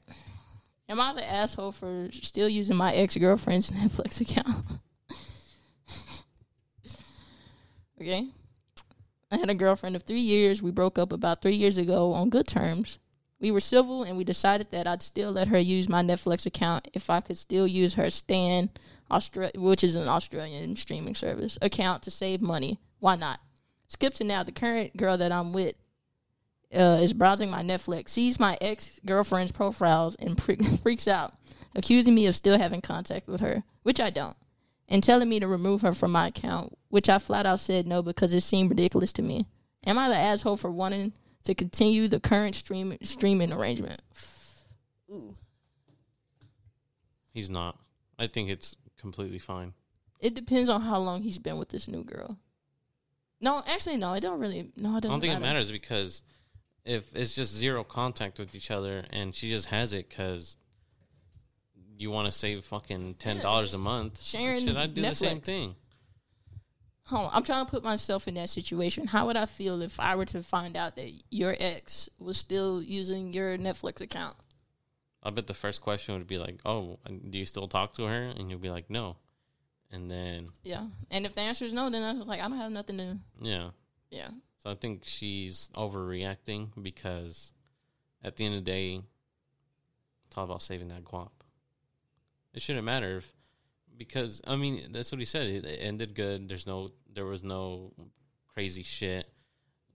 Am 0.89 0.99
I 0.99 1.13
the 1.13 1.23
asshole 1.29 1.71
for 1.73 2.09
still 2.11 2.49
using 2.49 2.75
my 2.75 2.93
ex 2.93 3.15
girlfriend's 3.15 3.71
Netflix 3.71 4.19
account? 4.21 4.65
Okay. 7.99 8.27
I 9.31 9.37
had 9.37 9.49
a 9.49 9.55
girlfriend 9.55 9.95
of 9.95 10.03
three 10.03 10.19
years. 10.19 10.61
We 10.61 10.71
broke 10.71 10.97
up 10.97 11.11
about 11.11 11.41
three 11.41 11.55
years 11.55 11.77
ago 11.77 12.13
on 12.13 12.29
good 12.29 12.47
terms. 12.47 12.99
We 13.39 13.51
were 13.51 13.59
civil 13.59 14.03
and 14.03 14.17
we 14.17 14.23
decided 14.23 14.71
that 14.71 14.87
I'd 14.87 15.03
still 15.03 15.31
let 15.31 15.49
her 15.49 15.59
use 15.59 15.89
my 15.89 16.01
Netflix 16.01 16.45
account 16.45 16.87
if 16.93 17.09
I 17.09 17.21
could 17.21 17.37
still 17.37 17.67
use 17.67 17.95
her 17.95 18.09
Stan, 18.09 18.69
Austra- 19.11 19.55
which 19.55 19.83
is 19.83 19.95
an 19.95 20.07
Australian 20.07 20.75
streaming 20.75 21.13
service, 21.13 21.57
account 21.61 22.03
to 22.03 22.11
save 22.11 22.41
money. 22.41 22.79
Why 22.99 23.15
not? 23.15 23.39
Skip 23.89 24.13
to 24.15 24.23
now. 24.23 24.43
The 24.43 24.51
current 24.51 24.97
girl 24.97 25.17
that 25.17 25.31
I'm 25.31 25.53
with 25.53 25.75
uh, 26.73 26.99
is 27.01 27.13
browsing 27.13 27.49
my 27.49 27.61
Netflix, 27.61 28.09
sees 28.09 28.39
my 28.39 28.57
ex 28.59 28.99
girlfriend's 29.05 29.51
profiles, 29.51 30.15
and 30.15 30.37
pre- 30.37 30.55
freaks 30.83 31.07
out, 31.07 31.33
accusing 31.75 32.15
me 32.15 32.27
of 32.27 32.35
still 32.35 32.57
having 32.57 32.81
contact 32.81 33.27
with 33.27 33.41
her, 33.41 33.63
which 33.83 34.01
I 34.01 34.09
don't, 34.09 34.35
and 34.89 35.03
telling 35.03 35.29
me 35.29 35.39
to 35.39 35.47
remove 35.47 35.81
her 35.81 35.93
from 35.93 36.11
my 36.11 36.27
account, 36.27 36.77
which 36.89 37.09
I 37.09 37.17
flat 37.19 37.45
out 37.45 37.59
said 37.59 37.87
no 37.87 38.01
because 38.01 38.33
it 38.33 38.41
seemed 38.41 38.69
ridiculous 38.69 39.11
to 39.13 39.21
me. 39.21 39.45
Am 39.85 39.97
I 39.97 40.09
the 40.09 40.15
asshole 40.15 40.57
for 40.57 40.71
wanting 40.71 41.13
to 41.43 41.53
continue 41.55 42.07
the 42.07 42.19
current 42.19 42.55
stream- 42.55 42.97
streaming 43.03 43.51
arrangement? 43.53 44.01
Ooh. 45.11 45.35
He's 47.33 47.49
not. 47.49 47.77
I 48.17 48.27
think 48.27 48.49
it's 48.49 48.75
completely 48.97 49.39
fine. 49.39 49.73
It 50.19 50.33
depends 50.33 50.69
on 50.69 50.81
how 50.81 50.97
long 50.99 51.21
he's 51.21 51.37
been 51.39 51.57
with 51.59 51.69
this 51.69 51.87
new 51.87 52.03
girl. 52.03 52.37
No, 53.39 53.61
actually, 53.67 53.97
no, 53.97 54.13
it 54.13 54.21
don't 54.21 54.39
really. 54.39 54.71
No, 54.75 54.93
it 54.93 54.97
I 54.97 54.99
don't 55.09 55.21
think 55.21 55.33
matter. 55.33 55.45
it 55.45 55.47
matters 55.47 55.71
because 55.71 56.23
if 56.83 57.15
it's 57.15 57.35
just 57.35 57.53
zero 57.53 57.83
contact 57.83 58.39
with 58.39 58.55
each 58.55 58.71
other 58.71 59.05
and 59.11 59.35
she 59.35 59.49
just 59.49 59.67
has 59.67 59.93
it 59.93 60.09
because 60.09 60.57
you 61.97 62.11
want 62.11 62.25
to 62.27 62.31
save 62.31 62.63
fucking 62.65 63.15
ten 63.15 63.39
dollars 63.39 63.73
a 63.73 63.77
month, 63.77 64.21
sharing 64.21 64.65
should 64.65 64.77
I 64.77 64.87
do 64.87 65.01
the 65.01 65.15
same 65.15 65.41
thing? 65.41 65.75
Hold 67.05 67.27
on, 67.27 67.31
I'm 67.33 67.43
trying 67.43 67.63
to 67.65 67.71
put 67.71 67.83
myself 67.85 68.27
in 68.27 68.33
that 68.33 68.49
situation. 68.49 69.07
How 69.07 69.27
would 69.27 69.37
I 69.37 69.45
feel 69.45 69.81
if 69.81 69.97
I 69.99 70.15
were 70.15 70.25
to 70.25 70.43
find 70.43 70.75
out 70.75 70.97
that 70.97 71.09
your 71.29 71.55
ex 71.57 72.09
was 72.19 72.37
still 72.37 72.81
using 72.83 73.31
your 73.33 73.57
Netflix 73.57 74.01
account? 74.01 74.35
I 75.23 75.29
bet 75.29 75.47
the 75.47 75.53
first 75.53 75.81
question 75.81 76.15
would 76.15 76.27
be 76.27 76.37
like, 76.37 76.59
"Oh, 76.65 76.99
do 77.29 77.39
you 77.39 77.45
still 77.45 77.67
talk 77.67 77.93
to 77.93 78.03
her?" 78.03 78.23
And 78.23 78.49
you'll 78.49 78.59
be 78.59 78.69
like, 78.69 78.89
"No," 78.89 79.15
and 79.89 80.11
then 80.11 80.47
Yeah. 80.63 80.85
And 81.09 81.25
if 81.25 81.33
the 81.33 81.41
answer 81.41 81.63
is 81.65 81.71
no, 81.73 81.89
then 81.89 82.03
I 82.03 82.13
was 82.13 82.27
like, 82.27 82.41
I 82.41 82.47
don't 82.49 82.57
have 82.57 82.71
nothing 82.71 82.97
to. 82.97 83.17
yeah. 83.41 83.69
Yeah. 84.11 84.29
So 84.63 84.71
I 84.71 84.75
think 84.75 85.03
she's 85.05 85.69
overreacting 85.75 86.69
because 86.81 87.53
at 88.23 88.35
the 88.35 88.45
end 88.45 88.55
of 88.55 88.65
the 88.65 88.71
day, 88.71 89.01
it's 90.25 90.37
all 90.37 90.43
about 90.45 90.61
saving 90.61 90.87
that 90.89 91.03
guap. 91.05 91.29
It 92.53 92.61
shouldn't 92.61 92.85
matter 92.85 93.17
if 93.17 93.31
because 93.97 94.41
I 94.45 94.55
mean 94.55 94.91
that's 94.91 95.11
what 95.11 95.19
he 95.19 95.25
said. 95.25 95.47
It 95.47 95.65
it 95.65 95.79
ended 95.81 96.15
good. 96.15 96.49
There's 96.49 96.67
no 96.67 96.89
there 97.13 97.25
was 97.25 97.43
no 97.43 97.93
crazy 98.47 98.83
shit. 98.83 99.27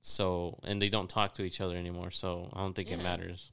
So 0.03 0.59
and 0.65 0.81
they 0.81 0.89
don't 0.89 1.09
talk 1.09 1.35
to 1.35 1.43
each 1.43 1.61
other 1.61 1.77
anymore. 1.77 2.11
So 2.11 2.51
I 2.53 2.61
don't 2.61 2.75
think 2.75 2.91
it 2.91 2.99
matters. 2.99 3.51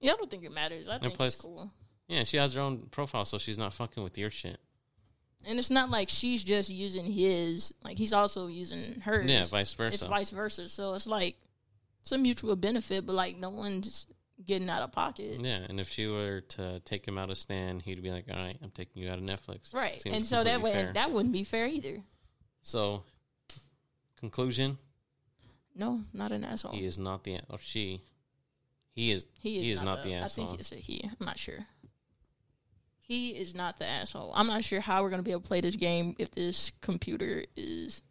Yeah, 0.00 0.12
I 0.12 0.16
don't 0.16 0.30
think 0.30 0.44
it 0.44 0.52
matters. 0.52 0.88
I 0.88 0.98
think 0.98 1.14
plus- 1.14 1.34
it's 1.34 1.42
cool. 1.42 1.70
Yeah, 2.08 2.24
she 2.24 2.38
has 2.38 2.54
her 2.54 2.60
own 2.60 2.86
profile, 2.90 3.26
so 3.26 3.36
she's 3.36 3.58
not 3.58 3.74
fucking 3.74 4.02
with 4.02 4.16
your 4.16 4.30
shit. 4.30 4.58
And 5.46 5.58
it's 5.58 5.70
not 5.70 5.90
like 5.90 6.08
she's 6.08 6.42
just 6.42 6.70
using 6.70 7.04
his. 7.04 7.72
Like 7.84 7.98
he's 7.98 8.12
also 8.12 8.46
using 8.46 9.00
hers. 9.00 9.26
Yeah, 9.26 9.44
vice 9.44 9.72
versa. 9.74 9.94
It's 9.94 10.04
vice 10.04 10.30
versa. 10.30 10.68
So 10.68 10.94
it's 10.94 11.06
like 11.06 11.36
it's 12.00 12.12
a 12.12 12.18
mutual 12.18 12.56
benefit, 12.56 13.06
but 13.06 13.14
like 13.14 13.36
no 13.36 13.50
one's 13.50 14.06
getting 14.44 14.68
out 14.68 14.82
of 14.82 14.92
pocket. 14.92 15.40
Yeah, 15.40 15.60
and 15.68 15.80
if 15.80 15.88
she 15.88 16.06
were 16.06 16.40
to 16.40 16.80
take 16.80 17.06
him 17.06 17.18
out 17.18 17.30
of 17.30 17.38
Stan, 17.38 17.80
he'd 17.80 18.02
be 18.02 18.10
like, 18.10 18.26
"All 18.30 18.36
right, 18.36 18.56
I'm 18.62 18.70
taking 18.70 19.02
you 19.02 19.10
out 19.10 19.18
of 19.18 19.24
Netflix." 19.24 19.74
Right. 19.74 20.00
Seems 20.00 20.16
and 20.16 20.24
so 20.24 20.44
that 20.44 20.60
way 20.60 20.72
fair. 20.72 20.92
that 20.92 21.10
wouldn't 21.10 21.32
be 21.32 21.44
fair 21.44 21.66
either. 21.66 22.02
So, 22.62 23.04
conclusion: 24.18 24.78
No, 25.74 26.00
not 26.12 26.32
an 26.32 26.44
asshole. 26.44 26.72
He 26.72 26.84
is 26.84 26.98
not 26.98 27.24
the 27.24 27.40
or 27.48 27.58
she. 27.58 28.02
He 28.92 29.12
is. 29.12 29.24
He 29.38 29.70
is, 29.70 29.80
not, 29.80 30.02
the, 30.02 30.14
I 30.14 30.18
asshole. 30.18 30.46
I 30.46 30.48
think 30.48 30.60
it's 30.60 30.72
a 30.72 30.76
he. 30.76 31.00
I'm 31.04 31.24
not 31.24 31.38
sure. 31.38 31.66
He 32.96 33.30
is 33.30 33.54
not 33.54 33.78
the 33.78 33.86
asshole. 33.86 34.32
I'm 34.34 34.48
not 34.48 34.64
sure 34.64 34.80
how 34.80 35.02
we're 35.02 35.10
gonna 35.10 35.22
be 35.22 35.30
able 35.30 35.40
to 35.40 35.48
play 35.48 35.60
this 35.60 35.76
game 35.76 36.14
if 36.18 36.30
this 36.32 36.72
computer 36.82 37.44
is. 37.56 38.02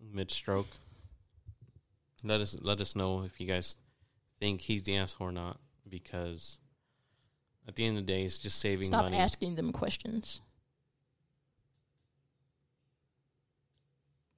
Mid 0.00 0.30
stroke. 0.30 0.68
Let 2.22 2.40
us 2.40 2.56
let 2.60 2.80
us 2.80 2.94
know 2.94 3.22
if 3.22 3.40
you 3.40 3.46
guys 3.46 3.76
think 4.42 4.60
he's 4.60 4.82
the 4.82 4.96
asshole 4.96 5.28
or 5.28 5.32
not, 5.32 5.60
because 5.88 6.58
at 7.68 7.76
the 7.76 7.86
end 7.86 7.96
of 7.96 8.04
the 8.04 8.12
day, 8.12 8.24
it's 8.24 8.38
just 8.38 8.58
saving 8.58 8.88
Stop 8.88 9.04
money. 9.04 9.16
asking 9.16 9.54
them 9.54 9.70
questions. 9.70 10.40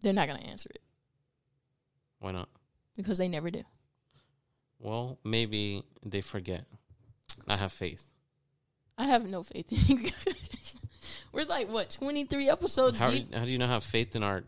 They're 0.02 0.12
not 0.12 0.28
gonna 0.28 0.40
answer 0.40 0.68
it 0.74 0.82
Why 2.18 2.32
not? 2.32 2.48
because 2.96 3.16
they 3.16 3.28
never 3.28 3.50
do. 3.50 3.62
Well, 4.78 5.18
maybe 5.24 5.82
they 6.04 6.20
forget. 6.20 6.66
I 7.48 7.56
have 7.56 7.72
faith. 7.72 8.10
I 8.98 9.04
have 9.06 9.24
no 9.26 9.42
faith 9.42 9.72
in 9.90 9.96
you 9.96 10.02
guys. 10.10 10.76
We're 11.32 11.46
like 11.46 11.68
what 11.70 11.88
23 11.90 12.50
episodes 12.50 12.98
How, 12.98 13.10
deep. 13.10 13.34
how 13.34 13.46
do 13.46 13.50
you 13.52 13.58
not 13.58 13.70
have 13.70 13.82
faith 13.82 14.14
in 14.14 14.22
our 14.22 14.44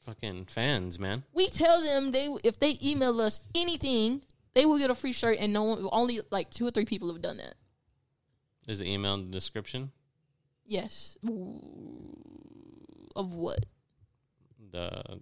fucking 0.00 0.44
fans, 0.46 0.98
man? 0.98 1.22
we 1.32 1.48
tell 1.48 1.80
them 1.80 2.12
they 2.12 2.28
if 2.44 2.60
they 2.60 2.78
email 2.82 3.18
us 3.22 3.40
anything, 3.54 4.20
they 4.54 4.66
will 4.66 4.78
get 4.78 4.90
a 4.90 4.94
free 4.94 5.12
shirt, 5.12 5.38
and 5.40 5.52
no 5.52 5.62
one, 5.64 5.88
only 5.92 6.20
like 6.30 6.50
two 6.50 6.66
or 6.66 6.70
three 6.70 6.84
people 6.84 7.12
have 7.12 7.22
done 7.22 7.36
that. 7.38 7.54
Is 8.66 8.78
the 8.80 8.90
email 8.90 9.14
in 9.14 9.26
the 9.26 9.32
description? 9.32 9.90
Yes. 10.64 11.16
Of 13.16 13.34
what? 13.34 13.66
The 14.70 15.20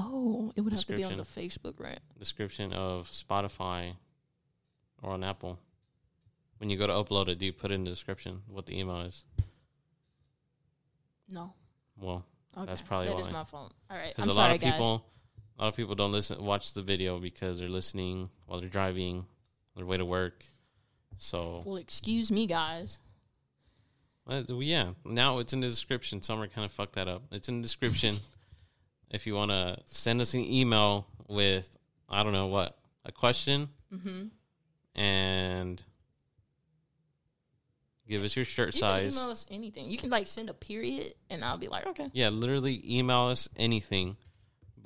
Oh, 0.00 0.52
it 0.54 0.60
would 0.60 0.72
have 0.72 0.84
to 0.86 0.94
be 0.94 1.02
on 1.02 1.16
the 1.16 1.24
Facebook, 1.24 1.80
right? 1.80 1.98
description 2.18 2.72
of 2.72 3.10
Spotify 3.10 3.94
or 5.02 5.10
on 5.12 5.24
Apple. 5.24 5.58
When 6.58 6.70
you 6.70 6.76
go 6.76 6.86
to 6.86 6.92
upload 6.92 7.28
it, 7.28 7.38
do 7.38 7.46
you 7.46 7.52
put 7.52 7.72
in 7.72 7.82
the 7.84 7.90
description 7.90 8.42
what 8.48 8.66
the 8.66 8.78
email 8.78 9.00
is? 9.00 9.24
No. 11.28 11.52
Well, 11.96 12.24
Okay. 12.56 12.66
That's 12.66 12.82
probably 12.82 13.08
That 13.08 13.20
is 13.20 13.26
why. 13.26 13.32
my 13.32 13.44
fault. 13.44 13.72
All 13.90 13.96
right. 13.96 14.14
I'm 14.18 14.24
a 14.24 14.26
lot 14.28 14.34
sorry, 14.34 14.54
of 14.56 14.60
guys. 14.60 14.72
people, 14.72 15.04
A 15.58 15.62
lot 15.64 15.68
of 15.68 15.76
people 15.76 15.94
don't 15.94 16.12
listen, 16.12 16.42
watch 16.44 16.72
the 16.74 16.82
video 16.82 17.18
because 17.18 17.58
they're 17.58 17.68
listening 17.68 18.30
while 18.46 18.60
they're 18.60 18.68
driving, 18.68 19.16
on 19.18 19.26
their 19.76 19.86
way 19.86 19.96
to 19.96 20.04
work. 20.04 20.44
So 21.16 21.62
Well, 21.66 21.76
excuse 21.76 22.30
me, 22.30 22.46
guys. 22.46 22.98
Uh, 24.26 24.42
yeah, 24.58 24.90
now 25.04 25.38
it's 25.38 25.52
in 25.52 25.60
the 25.60 25.66
description. 25.68 26.20
Summer 26.22 26.46
kind 26.46 26.64
of 26.64 26.70
fucked 26.70 26.92
that 26.94 27.08
up. 27.08 27.22
It's 27.32 27.48
in 27.48 27.56
the 27.56 27.62
description. 27.62 28.14
if 29.10 29.26
you 29.26 29.34
want 29.34 29.50
to 29.50 29.78
send 29.86 30.20
us 30.20 30.34
an 30.34 30.44
email 30.44 31.06
with, 31.28 31.76
I 32.08 32.22
don't 32.22 32.32
know 32.34 32.46
what, 32.46 32.76
a 33.04 33.10
question 33.12 33.68
Mm-hmm. 33.92 35.00
and 35.00 35.82
give 38.06 38.22
us 38.22 38.36
your 38.36 38.44
shirt 38.44 38.74
You 38.74 38.80
can 38.82 38.90
size. 38.90 39.16
email 39.16 39.30
us 39.30 39.46
anything. 39.50 39.90
You 39.90 39.96
can 39.98 40.10
like 40.10 40.26
send 40.26 40.50
a 40.50 40.54
period, 40.54 41.14
and 41.30 41.42
I'll 41.44 41.56
be 41.58 41.68
like, 41.68 41.86
okay. 41.86 42.08
Yeah, 42.12 42.28
literally 42.28 42.82
email 42.86 43.28
us 43.28 43.48
anything, 43.56 44.16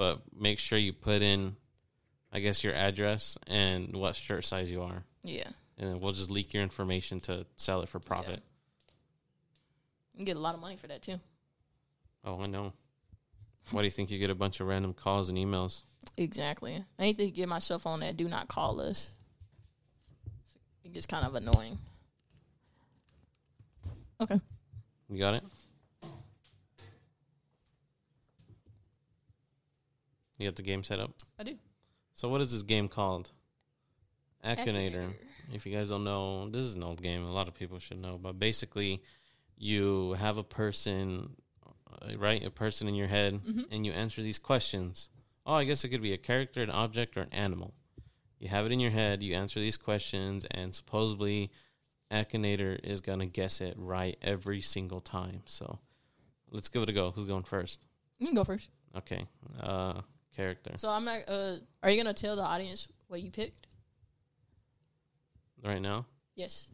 but 0.03 0.21
make 0.37 0.59
sure 0.59 0.77
you 0.77 0.93
put 0.93 1.23
in, 1.23 1.55
I 2.33 2.41
guess, 2.41 2.65
your 2.65 2.75
address 2.75 3.39
and 3.47 3.95
what 3.95 4.17
shirt 4.17 4.45
size 4.45 4.69
you 4.69 4.83
are. 4.83 5.05
Yeah, 5.23 5.47
And 5.79 5.89
then 5.89 6.01
we'll 6.01 6.11
just 6.11 6.29
leak 6.29 6.53
your 6.53 6.65
information 6.65 7.21
to 7.21 7.47
sell 7.55 7.83
it 7.83 7.89
for 7.89 8.01
profit. 8.01 8.43
you 10.17 10.25
get 10.25 10.37
a 10.37 10.41
lot 10.41 10.55
of 10.55 10.61
money 10.61 10.75
for 10.77 10.89
that 10.89 11.03
too. 11.03 11.21
Oh, 12.25 12.41
I 12.41 12.47
know. 12.49 12.73
Why 13.71 13.83
do 13.83 13.85
you 13.85 13.93
think 13.93 14.11
you 14.11 14.19
get 14.19 14.29
a 14.31 14.35
bunch 14.35 14.59
of 14.59 14.67
random 14.67 14.93
calls 14.93 15.29
and 15.29 15.39
emails? 15.39 15.83
Exactly. 16.17 16.85
I 16.99 17.03
need 17.03 17.19
to 17.19 17.31
get 17.31 17.49
my 17.49 17.61
cell 17.61 17.79
phone 17.79 18.01
that 18.01 18.17
do 18.17 18.27
not 18.29 18.49
call 18.49 18.81
us. 18.81 19.15
It 20.83 20.93
gets 20.93 21.07
kind 21.07 21.25
of 21.25 21.37
annoying. 21.37 21.79
Okay. 24.21 24.41
You 25.09 25.19
got 25.21 25.35
it? 25.35 25.45
You 30.43 30.49
got 30.49 30.57
the 30.57 30.63
game 30.63 30.83
set 30.83 30.99
up? 30.99 31.13
I 31.39 31.45
do. 31.45 31.55
So 32.15 32.29
what 32.29 32.41
is 32.41 32.51
this 32.51 32.65
game 32.65 32.89
called? 32.89 33.31
Akinator. 34.45 35.15
If 35.53 35.65
you 35.65 35.73
guys 35.73 35.91
don't 35.91 36.03
know, 36.03 36.49
this 36.51 36.65
is 36.65 36.75
an 36.75 36.83
old 36.83 37.01
game. 37.01 37.25
A 37.25 37.31
lot 37.31 37.47
of 37.47 37.55
people 37.55 37.79
should 37.79 38.03
know. 38.03 38.19
But 38.21 38.41
basically, 38.41 39.05
you 39.57 40.15
have 40.15 40.39
a 40.39 40.43
person, 40.43 41.37
uh, 41.65 42.19
right? 42.19 42.45
A 42.45 42.51
person 42.51 42.89
in 42.89 42.97
your 42.97 43.07
head, 43.07 43.41
and 43.71 43.87
you 43.87 43.93
answer 43.93 44.21
these 44.21 44.41
questions. 44.41 45.11
Oh, 45.47 45.55
I 45.55 45.63
guess 45.63 45.85
it 45.85 45.91
could 45.91 46.03
be 46.03 46.13
a 46.13 46.19
character, 46.19 46.61
an 46.61 46.71
object, 46.71 47.17
or 47.17 47.21
an 47.21 47.33
animal. 47.33 47.73
You 48.41 48.49
have 48.49 48.67
it 48.67 48.73
in 48.73 48.81
your 48.81 48.91
head. 48.91 49.23
You 49.23 49.37
answer 49.37 49.61
these 49.61 49.77
questions, 49.77 50.45
and 50.51 50.75
supposedly, 50.75 51.53
Akinator 52.11 52.81
is 52.83 53.01
gonna 53.01 53.27
guess 53.27 53.61
it 53.61 53.75
right 53.79 54.19
every 54.21 54.61
single 54.61 54.99
time. 54.99 55.43
So, 55.45 55.79
let's 56.51 56.69
give 56.69 56.83
it 56.83 56.89
a 56.89 56.93
go. 56.93 57.13
Who's 57.13 57.27
going 57.27 57.45
first? 57.45 57.81
You 58.19 58.27
can 58.27 58.35
go 58.35 58.43
first. 58.43 58.71
Okay. 58.97 59.27
Uh, 59.61 60.01
character. 60.37 60.73
So 60.77 60.89
I'm 60.89 61.05
not. 61.05 61.21
Uh, 61.29 61.57
are 61.83 61.91
you 61.91 61.97
gonna 62.03 62.15
tell 62.15 62.37
the 62.37 62.43
audience 62.43 62.89
what 63.09 63.21
you 63.23 63.31
picked? 63.31 63.67
Right 65.65 65.81
now. 65.81 66.07
Yes. 66.35 66.71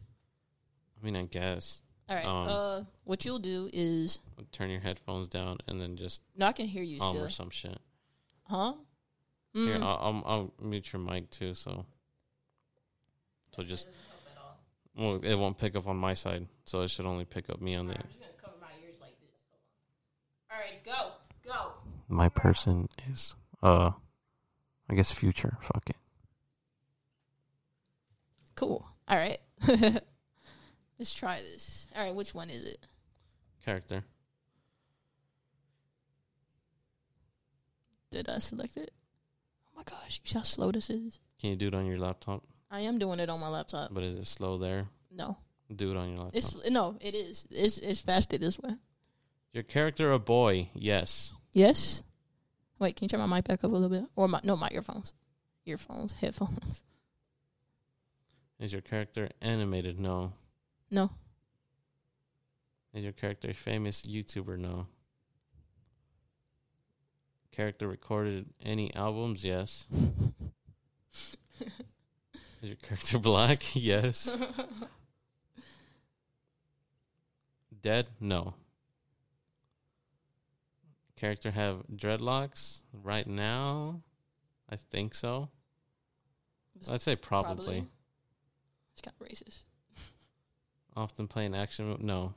I 1.01 1.05
mean, 1.05 1.15
I 1.15 1.23
guess. 1.23 1.81
All 2.09 2.15
right. 2.15 2.25
Um, 2.25 2.47
uh, 2.47 2.83
what 3.03 3.23
you'll 3.25 3.39
do 3.39 3.69
is 3.71 4.19
Turn 4.51 4.69
your 4.71 4.79
headphones 4.79 5.27
down 5.27 5.57
and 5.67 5.79
then 5.79 5.95
just 5.95 6.23
no, 6.35 6.47
I 6.47 6.53
can 6.53 6.65
hear 6.65 6.81
you 6.81 6.97
hum 6.99 7.11
still. 7.11 7.25
or 7.25 7.29
some 7.29 7.49
shit. 7.51 7.77
Huh? 8.47 8.73
Here, 9.53 9.77
Mm. 9.77 9.83
I'll, 9.83 9.97
I'll 10.01 10.23
I'll 10.25 10.53
mute 10.67 10.91
your 10.93 11.01
mic 11.01 11.29
too, 11.29 11.53
so 11.53 11.85
so 13.55 13.63
just 13.63 13.87
well, 14.95 15.15
it 15.23 15.35
won't 15.35 15.57
pick 15.57 15.75
up 15.75 15.87
on 15.87 15.97
my 15.97 16.13
side, 16.13 16.47
so 16.65 16.81
it 16.81 16.89
should 16.89 17.05
only 17.05 17.25
pick 17.25 17.49
up 17.49 17.61
me 17.61 17.75
on 17.75 17.87
the. 17.87 17.95
I'm 17.95 18.01
just 18.07 18.19
gonna 18.19 18.31
cover 18.41 18.55
my 18.61 18.67
ears 18.83 18.95
like 19.01 19.15
this. 19.19 19.29
All 20.51 20.57
right, 20.59 20.83
go, 20.83 21.11
go. 21.51 21.71
My 22.07 22.29
person 22.29 22.89
is 23.11 23.33
uh, 23.63 23.91
I 24.89 24.95
guess 24.95 25.11
future. 25.11 25.57
Fuck 25.61 25.89
it. 25.89 25.95
Cool. 28.55 28.85
All 29.07 29.17
right. 29.17 29.39
Let's 30.97 31.13
try 31.13 31.41
this. 31.41 31.87
All 31.95 32.03
right, 32.03 32.13
which 32.13 32.33
one 32.35 32.49
is 32.49 32.65
it? 32.65 32.85
Character. 33.63 34.03
Did 38.11 38.27
I 38.29 38.39
select 38.39 38.75
it? 38.77 38.91
Oh 39.67 39.77
my 39.77 39.83
gosh, 39.83 40.19
you 40.23 40.29
see 40.29 40.37
how 40.37 40.43
slow 40.43 40.71
this 40.71 40.89
is? 40.89 41.19
Can 41.39 41.51
you 41.51 41.55
do 41.55 41.67
it 41.67 41.73
on 41.73 41.85
your 41.85 41.97
laptop? 41.97 42.43
I 42.71 42.81
am 42.81 42.97
doing 42.97 43.19
it 43.19 43.29
on 43.29 43.39
my 43.39 43.47
laptop. 43.49 43.93
But 43.93 44.03
is 44.03 44.15
it 44.15 44.25
slow 44.27 44.57
there? 44.57 44.87
No, 45.11 45.37
Do 45.73 45.91
it 45.91 45.97
on 45.97 46.09
your 46.09 46.17
laptop. 46.23 46.35
it's 46.35 46.69
no, 46.69 46.97
it 47.01 47.15
is. 47.15 47.45
It's 47.51 47.77
it's 47.77 48.01
faster 48.01 48.37
this 48.37 48.59
way. 48.59 48.71
your 49.53 49.63
character 49.63 50.11
a 50.11 50.19
boy? 50.19 50.69
Yes. 50.73 51.35
Yes. 51.53 52.03
Wait, 52.79 52.95
can 52.95 53.05
you 53.05 53.09
turn 53.09 53.19
my 53.19 53.25
mic 53.37 53.45
back 53.45 53.63
up 53.63 53.71
a 53.71 53.73
little 53.73 53.89
bit? 53.89 54.05
Or 54.15 54.27
my 54.27 54.39
no, 54.43 54.55
my 54.55 54.69
earphones, 54.71 55.13
earphones, 55.65 56.13
headphones. 56.21 56.83
Is 58.59 58.71
your 58.73 58.81
character 58.81 59.29
animated? 59.41 59.99
No. 59.99 60.33
No, 60.91 61.11
Is 62.95 63.03
your 63.03 63.13
character 63.13 63.49
a 63.51 63.53
famous 63.53 64.01
YouTuber? 64.01 64.57
No. 64.57 64.87
Character 67.51 67.87
recorded 67.87 68.47
any 68.65 68.91
albums? 68.95 69.45
Yes. 69.45 69.85
Is 71.61 72.67
your 72.69 72.75
character 72.77 73.19
black? 73.29 73.61
yes. 73.75 74.35
Dead? 77.81 78.07
No. 78.19 78.55
Character 81.19 81.51
have 81.51 81.83
dreadlocks 81.93 82.83
right 82.93 83.27
now? 83.27 84.01
I 84.69 84.77
think 84.77 85.13
so. 85.13 85.49
I'd 86.89 87.01
say 87.01 87.17
probably. 87.17 87.55
Probably. 87.55 87.87
it's 88.93 89.01
kind 89.01 89.13
of 89.19 89.27
racist. 89.27 89.63
Often 90.95 91.27
playing 91.27 91.55
action. 91.55 91.97
No. 91.99 92.33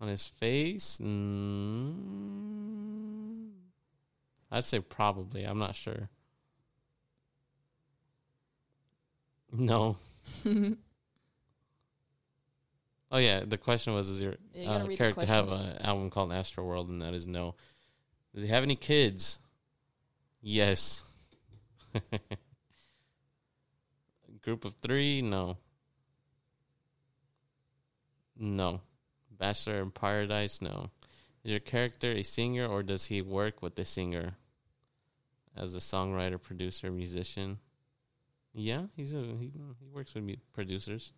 On 0.00 0.08
his 0.08 0.24
face? 0.24 0.98
Mm, 1.02 1.90
I'd 4.50 4.64
say 4.64 4.80
probably. 4.80 5.44
I'm 5.44 5.58
not 5.58 5.74
sure. 5.74 6.08
No. 9.50 9.96
Oh 13.10 13.18
yeah, 13.18 13.42
the 13.46 13.58
question 13.58 13.94
was: 13.94 14.08
Is 14.08 14.20
your 14.20 14.34
Yeah, 14.52 14.70
uh, 14.70 14.86
character 14.88 15.26
have 15.26 15.50
an 15.52 15.78
album 15.80 16.10
called 16.10 16.32
Astro 16.32 16.64
World? 16.64 16.88
And 16.88 17.00
that 17.02 17.14
is 17.14 17.26
no. 17.26 17.54
Does 18.34 18.42
he 18.42 18.48
have 18.50 18.62
any 18.62 18.76
kids? 18.76 19.38
Yes. 20.42 21.04
Group 24.42 24.64
of 24.64 24.74
three? 24.82 25.22
No. 25.22 25.56
No. 28.38 28.82
Bachelor 29.30 29.80
in 29.80 29.90
Paradise? 29.90 30.60
No. 30.60 30.90
Is 31.44 31.50
your 31.50 31.60
character 31.60 32.12
a 32.12 32.22
singer 32.22 32.66
or 32.66 32.82
does 32.82 33.06
he 33.06 33.22
work 33.22 33.62
with 33.62 33.74
the 33.74 33.84
singer 33.84 34.36
as 35.56 35.74
a 35.74 35.78
songwriter, 35.78 36.40
producer, 36.40 36.90
musician? 36.90 37.58
Yeah, 38.54 38.86
he's 38.96 39.14
a 39.14 39.20
he, 39.20 39.52
he 39.80 39.86
works 39.92 40.14
with 40.14 40.36
producers. 40.52 41.12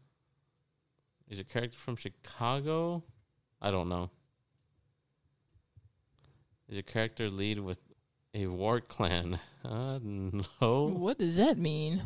Is 1.31 1.39
your 1.39 1.45
character 1.45 1.79
from 1.79 1.95
Chicago? 1.95 3.05
I 3.63 3.71
don't 3.71 3.89
know. 3.89 4.11
Is 6.69 6.75
your 6.75 6.83
character 6.83 7.31
lead 7.31 7.61
with 7.61 7.79
a 8.35 8.47
war 8.47 8.81
clan? 8.81 9.39
Uh, 9.63 9.99
no. 10.03 10.85
What 10.87 11.19
does 11.19 11.37
that 11.37 11.59
mean? 11.59 12.01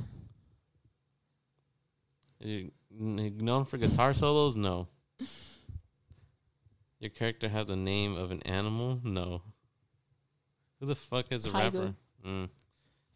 Is 2.41 2.68
known 2.91 3.64
for 3.64 3.79
guitar 3.79 4.12
solos? 4.12 4.57
No. 4.57 4.89
Your 6.99 7.11
character 7.11 7.49
has 7.49 7.68
the 7.68 7.77
name 7.77 8.16
of 8.16 8.33
an 8.33 8.43
animal? 8.43 9.01
No. 9.05 9.43
Who 10.81 10.87
the 10.87 10.97
fuck 10.97 11.31
is 11.31 11.47
a 11.47 11.53
Tiger. 11.53 11.79
rapper? 11.79 11.95
Mm. 12.27 12.49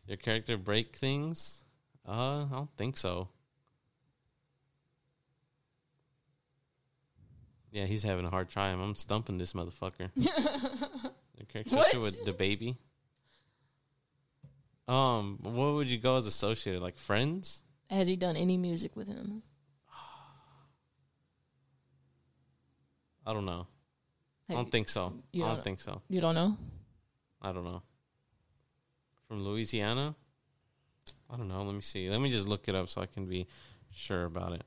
Your 0.06 0.18
character 0.18 0.56
break 0.56 0.94
things? 0.94 1.64
Uh, 2.06 2.44
I 2.44 2.48
don't 2.52 2.76
think 2.76 2.96
so. 2.96 3.28
Yeah, 7.70 7.84
he's 7.84 8.02
having 8.02 8.24
a 8.24 8.30
hard 8.30 8.50
time. 8.50 8.80
I'm 8.80 8.94
stumping 8.96 9.38
this 9.38 9.52
motherfucker. 9.52 10.10
What? 11.70 11.96
with 11.96 12.24
the 12.24 12.32
baby? 12.32 12.76
Um, 14.86 15.38
what 15.42 15.74
would 15.74 15.90
you 15.90 15.98
go 15.98 16.16
as 16.16 16.26
associated? 16.26 16.82
Like 16.82 16.98
friends? 16.98 17.62
Has 17.90 18.08
he 18.08 18.16
done 18.16 18.36
any 18.36 18.56
music 18.56 18.96
with 18.96 19.08
him? 19.08 19.42
I 23.26 23.34
don't 23.34 23.44
know. 23.44 23.66
I 24.48 24.54
don't 24.54 24.70
think 24.70 24.88
so. 24.88 25.12
I 25.34 25.38
don't 25.38 25.48
don't 25.48 25.64
think 25.64 25.80
so. 25.80 26.00
You 26.08 26.20
don't 26.22 26.34
know? 26.34 26.56
I 27.42 27.52
don't 27.52 27.64
know. 27.64 27.82
From 29.26 29.44
Louisiana? 29.44 30.14
I 31.30 31.36
don't 31.36 31.48
know. 31.48 31.62
Let 31.62 31.74
me 31.74 31.82
see. 31.82 32.08
Let 32.08 32.20
me 32.22 32.30
just 32.30 32.48
look 32.48 32.68
it 32.68 32.74
up 32.74 32.88
so 32.88 33.02
I 33.02 33.06
can 33.06 33.26
be 33.26 33.46
sure 33.90 34.24
about 34.24 34.52
it. 34.52 34.62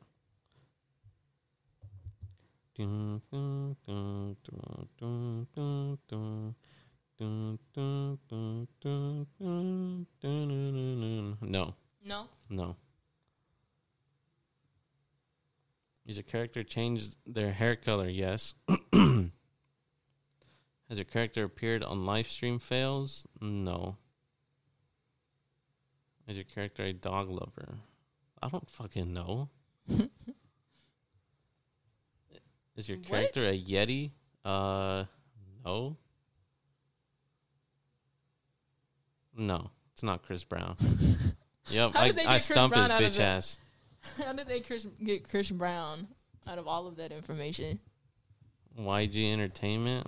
No, 11.41 11.73
No. 12.03 12.27
no. 12.49 12.75
Is 16.07 16.17
your 16.17 16.23
character 16.23 16.63
changed 16.63 17.15
their 17.25 17.51
hair 17.51 17.75
color? 17.75 18.09
Yes. 18.09 18.55
Has 18.93 19.29
your 20.97 21.05
character 21.05 21.43
appeared 21.43 21.83
on 21.83 22.05
live 22.05 22.27
stream 22.27 22.59
fails? 22.59 23.25
No. 23.39 23.97
Is 26.27 26.35
your 26.35 26.43
character 26.45 26.83
a 26.83 26.93
dog 26.93 27.29
lover? 27.29 27.77
I 28.41 28.49
don't 28.49 28.69
fucking 28.69 29.13
know. 29.13 29.49
Is 32.81 32.89
your 32.89 32.97
What? 32.97 33.07
character 33.07 33.47
a 33.47 33.55
Yeti? 33.55 34.09
Uh, 34.43 35.03
no. 35.63 35.95
No, 39.37 39.69
it's 39.93 40.01
not 40.01 40.23
Chris 40.23 40.43
Brown. 40.43 40.75
yep, 41.69 41.93
How 41.93 42.01
I, 42.01 42.07
did 42.07 42.15
they 42.15 42.21
I 42.23 42.25
get 42.25 42.31
Chris 42.31 42.45
stumped 42.45 42.75
his 42.75 42.87
Brown 42.87 42.97
out 42.97 43.03
of 43.03 43.11
bitch 43.11 43.19
it? 43.19 43.21
ass. 43.21 43.61
How 44.17 44.33
did 44.33 44.47
they 44.47 44.61
Chris, 44.61 44.87
get 45.03 45.29
Chris 45.29 45.51
Brown 45.51 46.07
out 46.47 46.57
of 46.57 46.67
all 46.67 46.87
of 46.87 46.95
that 46.95 47.11
information? 47.11 47.79
YG 48.79 49.31
Entertainment. 49.31 50.07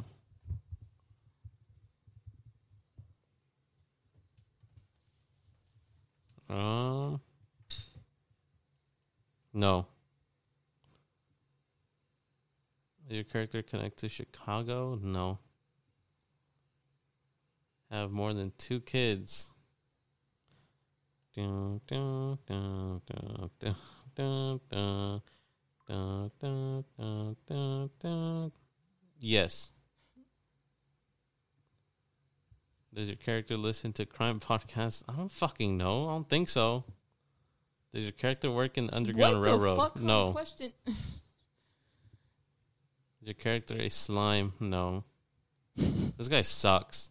Um, 6.49 7.21
no. 9.53 9.86
Is 13.03 13.03
your 13.16 13.24
character 13.24 13.61
connect 13.61 13.97
to 13.99 14.09
Chicago? 14.09 14.99
No. 15.01 15.39
Have 17.91 18.11
more 18.11 18.34
than 18.34 18.51
two 18.57 18.80
kids. 18.80 19.53
Dun, 21.36 21.82
dun, 21.88 22.38
dun, 22.47 23.01
dun, 23.05 23.49
dun, 23.59 23.76
dun, 24.16 24.59
dun. 24.70 25.22
Dun, 25.88 26.32
dun, 26.39 26.86
dun, 26.97 27.36
dun, 27.45 27.89
dun. 27.99 28.51
Yes. 29.20 29.72
Does 32.93 33.07
your 33.07 33.18
character 33.18 33.57
listen 33.57 33.91
to 33.93 34.05
crime 34.05 34.39
podcasts? 34.39 35.03
I 35.09 35.16
don't 35.16 35.32
fucking 35.32 35.78
know. 35.78 36.07
I 36.07 36.14
don't 36.14 36.30
think 36.30 36.47
so. 36.47 36.84
Does 37.91 38.03
your 38.03 38.11
character 38.11 38.49
work 38.49 38.78
in 38.78 38.88
the 38.88 38.95
Underground 38.95 39.39
what 39.39 39.45
Railroad? 39.45 39.76
The 39.76 39.82
fuck 39.82 39.99
no. 39.99 40.32
Question. 40.32 40.72
Is 43.24 43.28
your 43.28 43.36
character 43.36 43.76
a 43.80 43.89
slime? 43.89 44.51
No. 44.59 45.05
this 45.78 46.28
guy 46.28 46.41
sucks. 46.41 47.09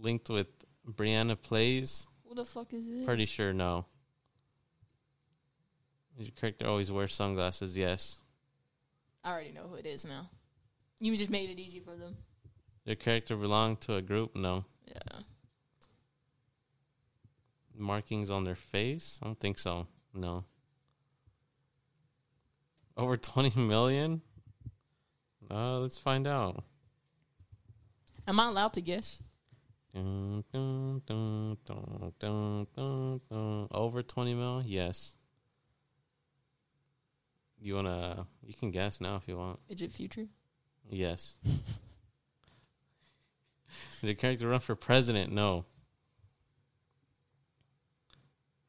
Linked 0.00 0.30
with 0.30 0.46
Brianna 0.90 1.36
Plays? 1.38 2.08
What 2.24 2.36
the 2.36 2.46
fuck 2.46 2.72
is 2.72 2.88
this? 2.88 3.04
Pretty 3.04 3.26
sure 3.26 3.52
no. 3.52 3.84
Does 6.16 6.28
your 6.28 6.34
character 6.34 6.66
always 6.66 6.90
wear 6.90 7.08
sunglasses? 7.08 7.76
Yes. 7.76 8.22
I 9.22 9.32
already 9.32 9.52
know 9.52 9.66
who 9.68 9.74
it 9.74 9.84
is 9.84 10.06
now. 10.06 10.30
You 10.98 11.14
just 11.14 11.28
made 11.28 11.50
it 11.50 11.60
easy 11.60 11.80
for 11.80 11.94
them. 11.94 12.16
Your 12.86 12.96
character 12.96 13.36
belong 13.36 13.76
to 13.76 13.96
a 13.96 14.00
group? 14.00 14.34
No. 14.34 14.64
Yeah. 14.86 15.18
Markings 17.76 18.30
on 18.30 18.44
their 18.44 18.54
face? 18.54 19.20
I 19.22 19.26
don't 19.26 19.38
think 19.38 19.58
so. 19.58 19.88
No. 20.14 20.44
Over 22.96 23.18
20 23.18 23.60
million? 23.60 24.22
Uh, 25.50 25.78
let's 25.78 25.96
find 25.96 26.26
out. 26.26 26.62
Am 28.26 28.38
I 28.38 28.48
allowed 28.48 28.74
to 28.74 28.82
guess? 28.82 29.22
Dun, 29.94 30.44
dun, 30.52 31.00
dun. 31.06 31.56
Over 33.70 34.02
20 34.02 34.34
mil? 34.34 34.62
Yes. 34.64 35.14
You 37.60 37.74
wanna? 37.74 38.26
You 38.42 38.54
can 38.54 38.70
guess 38.70 39.00
now 39.00 39.16
if 39.16 39.26
you 39.26 39.36
want. 39.36 39.58
Is 39.68 39.82
it 39.82 39.92
future? 39.92 40.26
Yes. 40.90 41.38
Did 44.00 44.06
your 44.06 44.14
character 44.14 44.48
run 44.48 44.60
for 44.60 44.76
president? 44.76 45.32
No. 45.32 45.64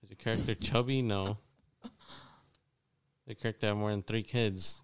Is 0.04 0.10
your 0.10 0.18
character 0.18 0.56
chubby? 0.56 1.02
No. 1.02 1.38
Did 1.84 1.92
your 3.28 3.36
character 3.36 3.68
have 3.68 3.78
more 3.78 3.92
than 3.92 4.02
three 4.02 4.24
kids? 4.24 4.82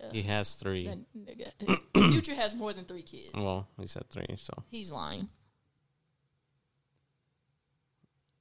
Yeah. 0.00 0.10
He 0.12 0.22
has 0.22 0.54
three. 0.54 0.86
That 0.86 0.98
nigga. 1.16 2.10
future 2.12 2.34
has 2.34 2.54
more 2.54 2.72
than 2.72 2.84
three 2.84 3.02
kids. 3.02 3.30
Well, 3.34 3.66
he 3.80 3.86
said 3.86 4.08
three, 4.10 4.26
so. 4.36 4.52
He's 4.70 4.90
lying. 4.92 5.28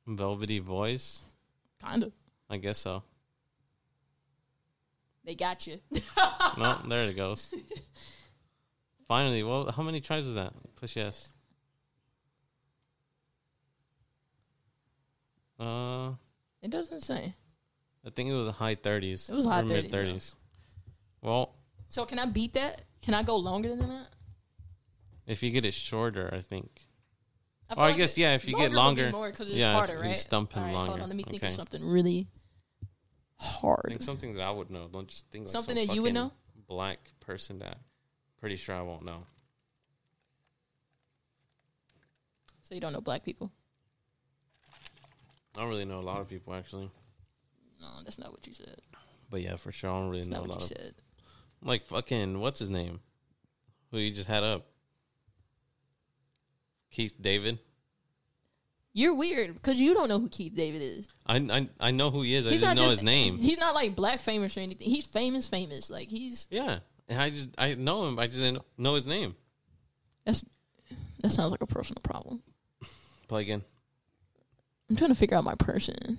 Velvety 0.07 0.59
voice? 0.59 1.23
Kind 1.81 2.03
of. 2.03 2.11
I 2.49 2.57
guess 2.57 2.77
so. 2.79 3.03
They 5.23 5.33
got 5.35 5.65
you. 5.65 5.79
no, 6.57 6.79
there 6.87 7.09
it 7.09 7.15
goes. 7.15 7.53
Finally, 9.07 9.43
well, 9.43 9.71
how 9.71 9.81
many 9.81 10.01
tries 10.01 10.25
was 10.25 10.35
that? 10.35 10.53
Push 10.75 10.97
yes. 10.97 11.33
Uh, 15.59 16.11
It 16.61 16.69
doesn't 16.69 17.01
say. 17.01 17.33
I 18.05 18.09
think 18.11 18.29
it 18.29 18.33
was 18.33 18.47
a 18.47 18.51
high 18.51 18.75
thirties. 18.75 19.29
It 19.29 19.33
was 19.33 19.45
high 19.45 19.63
30s, 19.63 19.67
mid 19.67 19.91
thirties. 19.91 20.35
Well, 21.25 21.55
So 21.89 22.05
can 22.05 22.19
I 22.19 22.25
beat 22.25 22.53
that? 22.53 22.83
Can 23.01 23.13
I 23.15 23.23
go 23.23 23.35
longer 23.37 23.69
than 23.75 23.79
that? 23.89 24.07
if 25.27 25.41
you 25.41 25.49
get 25.49 25.65
it 25.65 25.73
shorter, 25.73 26.29
I 26.31 26.39
think. 26.39 26.87
Oh, 27.71 27.81
I 27.81 27.87
like 27.89 27.97
guess 27.97 28.15
yeah. 28.15 28.35
If 28.35 28.47
you 28.47 28.55
get 28.55 28.71
longer, 28.71 29.09
more 29.11 29.31
because 29.31 29.49
it's 29.49 29.57
yeah, 29.57 29.73
harder, 29.73 29.99
right? 29.99 30.15
stump 30.15 30.53
him 30.53 30.61
All 30.61 30.67
right, 30.67 30.75
longer. 30.75 30.91
Hold 30.91 31.01
on, 31.01 31.09
let 31.09 31.15
me 31.17 31.23
think 31.23 31.37
Okay. 31.41 31.47
of 31.47 31.53
something 31.53 31.83
really 31.83 32.27
hard. 33.37 33.85
think 33.87 34.03
something 34.03 34.35
that 34.35 34.43
I 34.43 34.51
would 34.51 34.69
know. 34.69 34.87
Don't 34.87 35.07
just 35.07 35.29
think 35.31 35.45
like 35.45 35.51
Something 35.51 35.75
some 35.75 35.87
that 35.87 35.95
you 35.95 36.03
would 36.03 36.13
know? 36.13 36.31
Black 36.67 36.99
person 37.19 37.59
that 37.59 37.79
pretty 38.39 38.55
sure 38.55 38.75
I 38.75 38.81
won't 38.81 39.03
know. 39.03 39.25
So 42.61 42.73
you 42.75 42.81
don't 42.81 42.93
know 42.93 43.01
black 43.01 43.23
people? 43.23 43.51
I 45.55 45.61
don't 45.61 45.69
really 45.69 45.85
know 45.85 45.99
a 45.99 46.01
lot 46.01 46.21
of 46.21 46.27
people 46.27 46.53
actually, 46.53 46.89
No, 47.81 47.87
that's 48.03 48.19
not 48.19 48.31
what 48.31 48.45
you 48.45 48.53
said. 48.53 48.81
but 49.29 49.41
yeah, 49.41 49.55
for 49.55 49.71
sure 49.71 49.89
I 49.89 49.93
don't 49.99 50.09
really 50.09 50.19
That's 50.19 50.29
know 50.29 50.39
a 50.39 50.41
what 50.41 50.49
lot 50.49 50.57
you 50.59 50.63
of 50.63 50.67
said. 50.67 50.95
Like 51.65 51.85
fucking 51.85 52.39
what's 52.39 52.59
his 52.59 52.69
name, 52.69 52.99
who 53.91 53.97
you 53.97 54.13
just 54.13 54.27
had 54.27 54.43
up, 54.43 54.67
Keith 56.91 57.15
David. 57.19 57.59
You're 58.93 59.17
weird 59.17 59.53
because 59.55 59.77
you 59.77 59.93
don't 59.93 60.07
know 60.07 60.19
who 60.19 60.29
Keith 60.29 60.55
David 60.55 60.81
is. 60.81 61.09
I 61.25 61.37
I, 61.37 61.69
I 61.87 61.91
know 61.91 62.11
who 62.11 62.21
he 62.21 62.33
is. 62.35 62.47
I 62.47 62.51
He's 62.51 62.61
just 62.61 62.69
not 62.69 62.77
know 62.77 62.83
just 62.83 63.01
his 63.01 63.03
name. 63.03 63.37
He's 63.37 63.57
not 63.57 63.75
like 63.75 63.95
black 63.95 64.21
famous 64.21 64.55
or 64.55 64.61
anything. 64.61 64.87
He's 64.87 65.05
famous, 65.05 65.47
famous. 65.47 65.89
Like 65.89 66.09
he's 66.09 66.47
yeah, 66.49 66.79
and 67.09 67.19
I 67.19 67.29
just 67.29 67.49
I 67.57 67.73
know 67.73 68.07
him. 68.07 68.17
I 68.17 68.27
just 68.27 68.39
didn't 68.39 68.63
know 68.77 68.95
his 68.95 69.05
name. 69.05 69.35
that's 70.23 70.45
that 71.21 71.31
sounds 71.31 71.51
like 71.51 71.61
a 71.61 71.67
personal 71.67 72.01
problem. 72.03 72.41
Play 73.27 73.41
again. 73.41 73.63
I'm 74.89 74.95
trying 74.95 75.09
to 75.09 75.15
figure 75.15 75.35
out 75.35 75.43
my 75.43 75.55
person. 75.55 75.97
I'm 76.01 76.17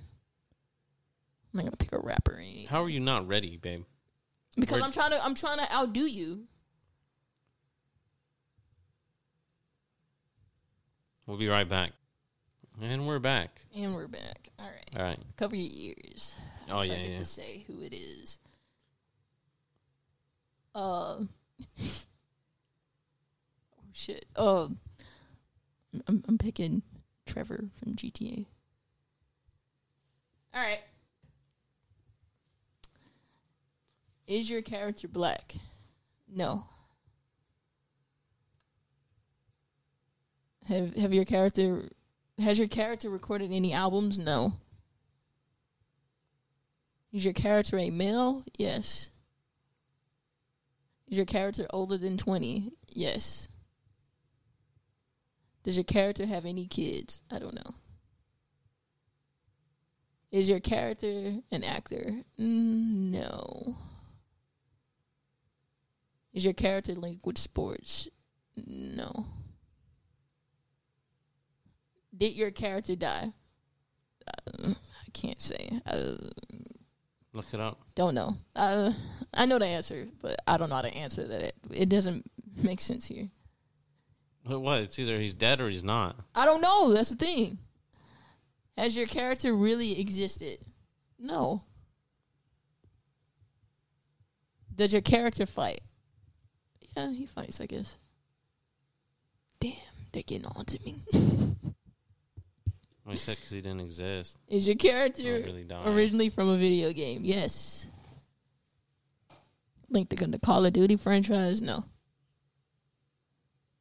not 1.53 1.63
gonna 1.63 1.77
pick 1.77 1.93
a 1.93 1.99
rapper. 1.99 2.39
How 2.67 2.83
are 2.83 2.89
you 2.89 2.99
not 2.99 3.27
ready, 3.27 3.57
babe? 3.57 3.85
Because 4.59 4.81
I'm 4.81 4.91
trying 4.91 5.11
to 5.11 5.23
I'm 5.23 5.35
trying 5.35 5.59
to 5.59 5.73
outdo 5.73 6.05
you. 6.05 6.43
We'll 11.25 11.37
be 11.37 11.47
right 11.47 11.67
back. 11.67 11.91
And 12.81 13.07
we're 13.07 13.19
back. 13.19 13.65
And 13.75 13.95
we're 13.95 14.07
back. 14.07 14.49
All 14.59 14.65
right. 14.65 14.89
All 14.97 15.03
right. 15.03 15.19
Cover 15.35 15.55
your 15.55 15.93
ears. 15.95 16.35
Oh, 16.69 16.73
so 16.73 16.77
I 16.77 16.83
yeah, 16.83 16.95
get 16.95 17.09
yeah. 17.09 17.19
To 17.19 17.25
say 17.25 17.65
who 17.67 17.81
it 17.81 17.93
is. 17.93 18.39
Uh. 20.75 20.79
oh 21.19 21.27
shit. 23.93 24.25
Um. 24.35 24.77
I'm, 26.07 26.23
I'm 26.27 26.37
picking 26.37 26.83
Trevor 27.25 27.65
from 27.73 27.95
GTA. 27.95 28.45
All 30.53 30.61
right. 30.61 30.81
Is 34.27 34.49
your 34.49 34.61
character 34.61 35.07
black? 35.07 35.55
No. 36.27 36.65
Have 40.67 40.95
Have 40.97 41.13
your 41.13 41.25
character 41.25 41.89
has 42.39 42.59
your 42.59 42.67
character 42.67 43.09
recorded 43.09 43.51
any 43.51 43.73
albums? 43.73 44.19
No. 44.19 44.53
Is 47.11 47.23
your 47.23 47.33
character 47.33 47.77
a 47.77 47.89
male? 47.89 48.43
Yes. 48.57 49.09
Is 51.07 51.17
your 51.17 51.25
character 51.25 51.65
older 51.71 51.97
than 51.97 52.17
20? 52.17 52.73
Yes. 52.89 53.47
Does 55.63 55.77
your 55.77 55.85
character 55.85 56.25
have 56.25 56.45
any 56.45 56.65
kids? 56.65 57.21
I 57.31 57.39
don't 57.39 57.55
know. 57.55 57.73
Is 60.31 60.49
your 60.49 60.59
character 60.59 61.37
an 61.51 61.63
actor? 61.63 62.23
Mm, 62.39 63.11
no. 63.11 63.75
Is 66.37 66.45
your 66.45 66.53
character 66.53 66.93
linked 66.93 67.25
with 67.25 67.39
sports? 67.39 68.07
No. 68.67 69.25
Did 72.15 72.33
your 72.35 72.51
character 72.51 72.95
die? 72.95 73.33
Uh, 74.27 74.73
I 74.75 75.09
can't 75.13 75.41
say. 75.41 75.67
Uh, 75.87 76.11
Look 77.33 77.51
it 77.53 77.59
up. 77.59 77.79
don't 77.95 78.13
know. 78.13 78.35
Uh, 78.55 78.91
I 79.33 79.47
know 79.47 79.57
the 79.57 79.65
answer, 79.65 80.09
but 80.21 80.39
I 80.45 80.57
don't 80.57 80.69
know 80.69 80.75
how 80.75 80.83
to 80.83 80.93
answer 80.93 81.27
that. 81.27 81.41
It, 81.41 81.55
it 81.71 81.89
doesn't 81.89 82.29
make 82.61 82.81
sense 82.81 83.07
here. 83.07 83.29
But 84.45 84.59
what? 84.59 84.81
It's 84.81 84.99
either 84.99 85.19
he's 85.19 85.33
dead 85.33 85.59
or 85.59 85.67
he's 85.69 85.83
not. 85.83 86.17
I 86.35 86.45
don't 86.45 86.61
know. 86.61 86.93
That's 86.93 87.09
the 87.09 87.15
thing. 87.15 87.57
Has 88.77 88.95
your 88.95 89.07
character 89.07 89.55
really 89.55 89.99
existed? 89.99 90.59
No. 91.17 91.63
Does 94.75 94.93
your 94.93 95.01
character 95.01 95.47
fight? 95.47 95.81
Yeah, 96.97 97.11
he 97.11 97.27
fights, 97.27 97.61
I 97.61 97.67
guess. 97.67 97.99
Damn, 99.59 99.73
they're 100.11 100.23
getting 100.23 100.47
on 100.47 100.65
to 100.65 100.79
me. 100.83 100.95
Well, 103.05 103.13
he 103.13 103.17
said 103.17 103.35
because 103.35 103.51
he 103.51 103.61
didn't 103.61 103.81
exist. 103.81 104.37
Is 104.47 104.65
your 104.65 104.77
character 104.77 105.43
really 105.45 105.67
originally 105.85 106.29
from 106.29 106.49
a 106.49 106.57
video 106.57 106.91
game? 106.93 107.21
Yes. 107.23 107.87
Linked 109.89 110.17
to 110.17 110.25
the 110.25 110.39
Call 110.39 110.65
of 110.65 110.73
Duty 110.73 110.95
franchise? 110.95 111.61
No. 111.61 111.83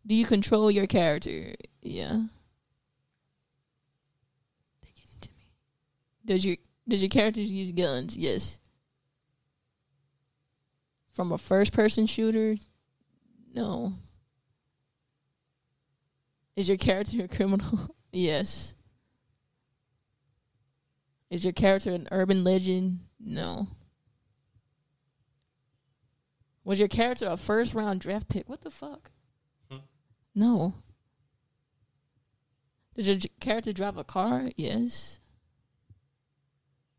Do 0.06 0.14
you 0.14 0.26
control 0.26 0.70
your 0.70 0.86
character? 0.86 1.54
Yeah. 1.80 2.20
They're 4.82 4.92
getting 4.94 5.20
to 5.22 5.28
me. 5.30 5.46
Does 6.26 6.44
your 6.44 6.56
does 6.86 7.02
your 7.02 7.08
characters 7.08 7.50
use 7.50 7.72
guns? 7.72 8.14
Yes. 8.14 8.60
From 11.14 11.32
a 11.32 11.38
first 11.38 11.72
person 11.72 12.06
shooter? 12.06 12.56
No. 13.56 13.94
Is 16.56 16.68
your 16.68 16.76
character 16.76 17.24
a 17.24 17.28
criminal? 17.28 17.96
yes. 18.12 18.74
Is 21.30 21.42
your 21.42 21.54
character 21.54 21.94
an 21.94 22.06
urban 22.12 22.44
legend? 22.44 23.00
No. 23.18 23.66
Was 26.64 26.78
your 26.78 26.88
character 26.88 27.28
a 27.28 27.38
first 27.38 27.72
round 27.72 28.00
draft 28.00 28.28
pick? 28.28 28.46
What 28.46 28.60
the 28.60 28.70
fuck? 28.70 29.10
Hmm. 29.70 29.78
No. 30.34 30.74
Does 32.94 33.08
your 33.08 33.16
character 33.40 33.72
drive 33.72 33.96
a 33.96 34.04
car? 34.04 34.50
Yes. 34.56 35.18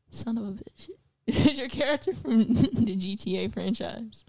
Son 0.10 0.40
of 0.40 0.48
a 0.48 0.52
bitch. 0.54 0.90
Is 1.28 1.60
your 1.60 1.70
character 1.70 2.16
from 2.16 2.40
the 2.48 2.96
GTA 2.98 3.54
franchise? 3.54 4.26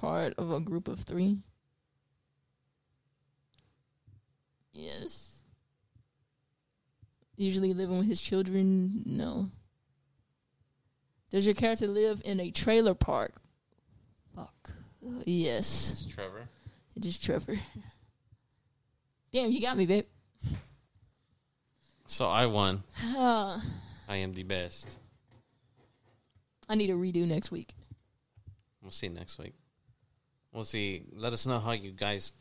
Part 0.00 0.32
of 0.38 0.50
a 0.50 0.60
group 0.60 0.88
of 0.88 1.00
three? 1.00 1.36
Yes. 4.72 5.42
Usually 7.36 7.74
living 7.74 7.98
with 7.98 8.06
his 8.06 8.22
children? 8.22 9.02
No. 9.04 9.50
Does 11.30 11.44
your 11.44 11.54
character 11.54 11.86
live 11.86 12.22
in 12.24 12.40
a 12.40 12.50
trailer 12.50 12.94
park? 12.94 13.34
Fuck. 14.34 14.70
Uh, 15.06 15.20
yes. 15.26 16.02
It's 16.06 16.14
Trevor. 16.14 16.48
It 16.96 17.04
is 17.04 17.18
just 17.18 17.22
Trevor. 17.22 17.56
Damn, 19.32 19.50
you 19.52 19.60
got 19.60 19.76
me, 19.76 19.84
babe. 19.84 20.06
So 22.06 22.26
I 22.26 22.46
won. 22.46 22.82
Uh, 23.14 23.60
I 24.08 24.16
am 24.16 24.32
the 24.32 24.44
best. 24.44 24.96
I 26.70 26.74
need 26.74 26.88
a 26.88 26.94
redo 26.94 27.26
next 27.28 27.50
week. 27.50 27.74
We'll 28.80 28.90
see 28.90 29.10
next 29.10 29.38
week. 29.38 29.52
We'll 30.52 30.64
see. 30.64 31.04
Let 31.14 31.32
us 31.32 31.46
know 31.46 31.58
how 31.58 31.72
you 31.72 31.92
guys 31.92 32.32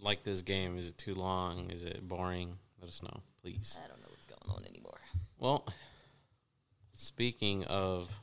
like 0.00 0.22
this 0.22 0.42
game. 0.42 0.78
Is 0.78 0.88
it 0.88 0.98
too 0.98 1.14
long? 1.14 1.70
Is 1.70 1.84
it 1.84 2.06
boring? 2.06 2.56
Let 2.80 2.88
us 2.88 3.02
know, 3.02 3.20
please. 3.42 3.78
I 3.84 3.88
don't 3.88 4.00
know 4.00 4.08
what's 4.10 4.26
going 4.26 4.56
on 4.56 4.64
anymore. 4.64 4.98
Well, 5.38 5.66
speaking 6.94 7.64
of, 7.64 8.16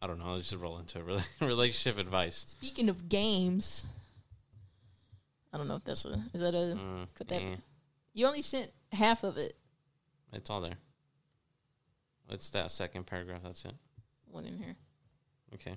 I 0.00 0.06
don't 0.06 0.18
know. 0.18 0.32
Let's 0.34 0.50
just 0.50 0.62
roll 0.62 0.78
into 0.78 1.02
relationship 1.40 1.98
advice. 2.00 2.44
Speaking 2.48 2.88
of 2.88 3.08
games, 3.08 3.84
I 5.52 5.58
don't 5.58 5.68
know 5.68 5.76
if 5.76 5.84
that's 5.84 6.04
a 6.04 6.22
is 6.32 6.40
that 6.40 6.54
a 6.54 6.76
Mm, 6.76 7.06
could 7.14 7.28
that 7.28 7.42
eh, 7.42 7.56
you 8.14 8.26
only 8.26 8.42
sent 8.42 8.70
half 8.92 9.24
of 9.24 9.36
it. 9.36 9.54
it's 10.32 10.48
all 10.48 10.60
there. 10.60 10.76
It's 12.30 12.50
that 12.50 12.70
second 12.70 13.06
paragraph. 13.06 13.40
That's 13.42 13.64
it. 13.64 13.74
One 14.30 14.44
in 14.46 14.56
here. 14.56 14.76
Okay. 15.54 15.74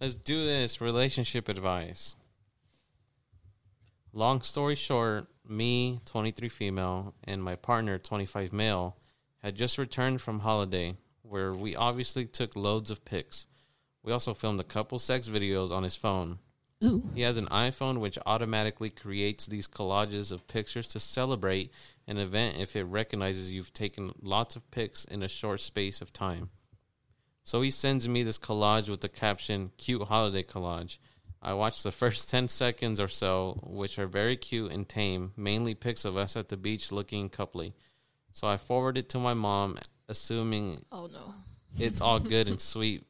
Let's 0.00 0.14
do 0.14 0.46
this 0.46 0.80
relationship 0.80 1.48
advice. 1.48 2.14
Long 4.12 4.42
story 4.42 4.76
short, 4.76 5.26
me, 5.48 5.98
23 6.04 6.48
female, 6.48 7.14
and 7.24 7.42
my 7.42 7.56
partner, 7.56 7.98
25 7.98 8.52
male, 8.52 8.96
had 9.42 9.56
just 9.56 9.76
returned 9.76 10.20
from 10.20 10.38
holiday 10.38 10.96
where 11.22 11.52
we 11.52 11.74
obviously 11.74 12.26
took 12.26 12.54
loads 12.54 12.92
of 12.92 13.04
pics. 13.04 13.46
We 14.04 14.12
also 14.12 14.34
filmed 14.34 14.60
a 14.60 14.64
couple 14.64 15.00
sex 15.00 15.28
videos 15.28 15.72
on 15.72 15.82
his 15.82 15.96
phone. 15.96 16.38
Ooh. 16.84 17.02
He 17.12 17.22
has 17.22 17.36
an 17.36 17.46
iPhone 17.46 17.98
which 17.98 18.20
automatically 18.24 18.90
creates 18.90 19.46
these 19.46 19.66
collages 19.66 20.30
of 20.30 20.46
pictures 20.46 20.86
to 20.88 21.00
celebrate 21.00 21.72
an 22.06 22.18
event 22.18 22.56
if 22.56 22.76
it 22.76 22.84
recognizes 22.84 23.50
you've 23.50 23.72
taken 23.72 24.12
lots 24.22 24.54
of 24.54 24.70
pics 24.70 25.04
in 25.04 25.24
a 25.24 25.28
short 25.28 25.60
space 25.60 26.00
of 26.00 26.12
time. 26.12 26.50
So 27.48 27.62
he 27.62 27.70
sends 27.70 28.06
me 28.06 28.24
this 28.24 28.38
collage 28.38 28.90
with 28.90 29.00
the 29.00 29.08
caption 29.08 29.70
cute 29.78 30.02
holiday 30.02 30.42
collage. 30.42 30.98
I 31.40 31.54
watch 31.54 31.82
the 31.82 31.90
first 31.90 32.28
10 32.30 32.48
seconds 32.48 33.00
or 33.00 33.08
so, 33.08 33.58
which 33.62 33.98
are 33.98 34.06
very 34.06 34.36
cute 34.36 34.70
and 34.70 34.86
tame, 34.86 35.32
mainly 35.34 35.72
pics 35.72 36.04
of 36.04 36.14
us 36.14 36.36
at 36.36 36.50
the 36.50 36.58
beach 36.58 36.92
looking 36.92 37.30
coupley. 37.30 37.72
So 38.32 38.46
I 38.46 38.58
forward 38.58 38.98
it 38.98 39.08
to 39.08 39.18
my 39.18 39.32
mom, 39.32 39.78
assuming 40.10 40.84
Oh 40.92 41.06
no. 41.06 41.32
it's 41.78 42.02
all 42.02 42.20
good 42.20 42.50
and 42.50 42.60
sweet 42.74 43.06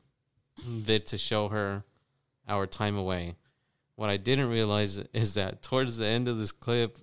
vid 0.65 1.07
to 1.07 1.19
show 1.19 1.49
her 1.49 1.83
our 2.49 2.69
time 2.69 2.97
away. 2.97 3.35
What 3.97 4.09
I 4.09 4.19
didn't 4.19 4.51
realize 4.51 4.99
is 5.13 5.35
that 5.35 5.63
towards 5.63 5.97
the 5.97 6.07
end 6.07 6.29
of 6.29 6.39
this 6.39 6.53
clip, 6.53 6.97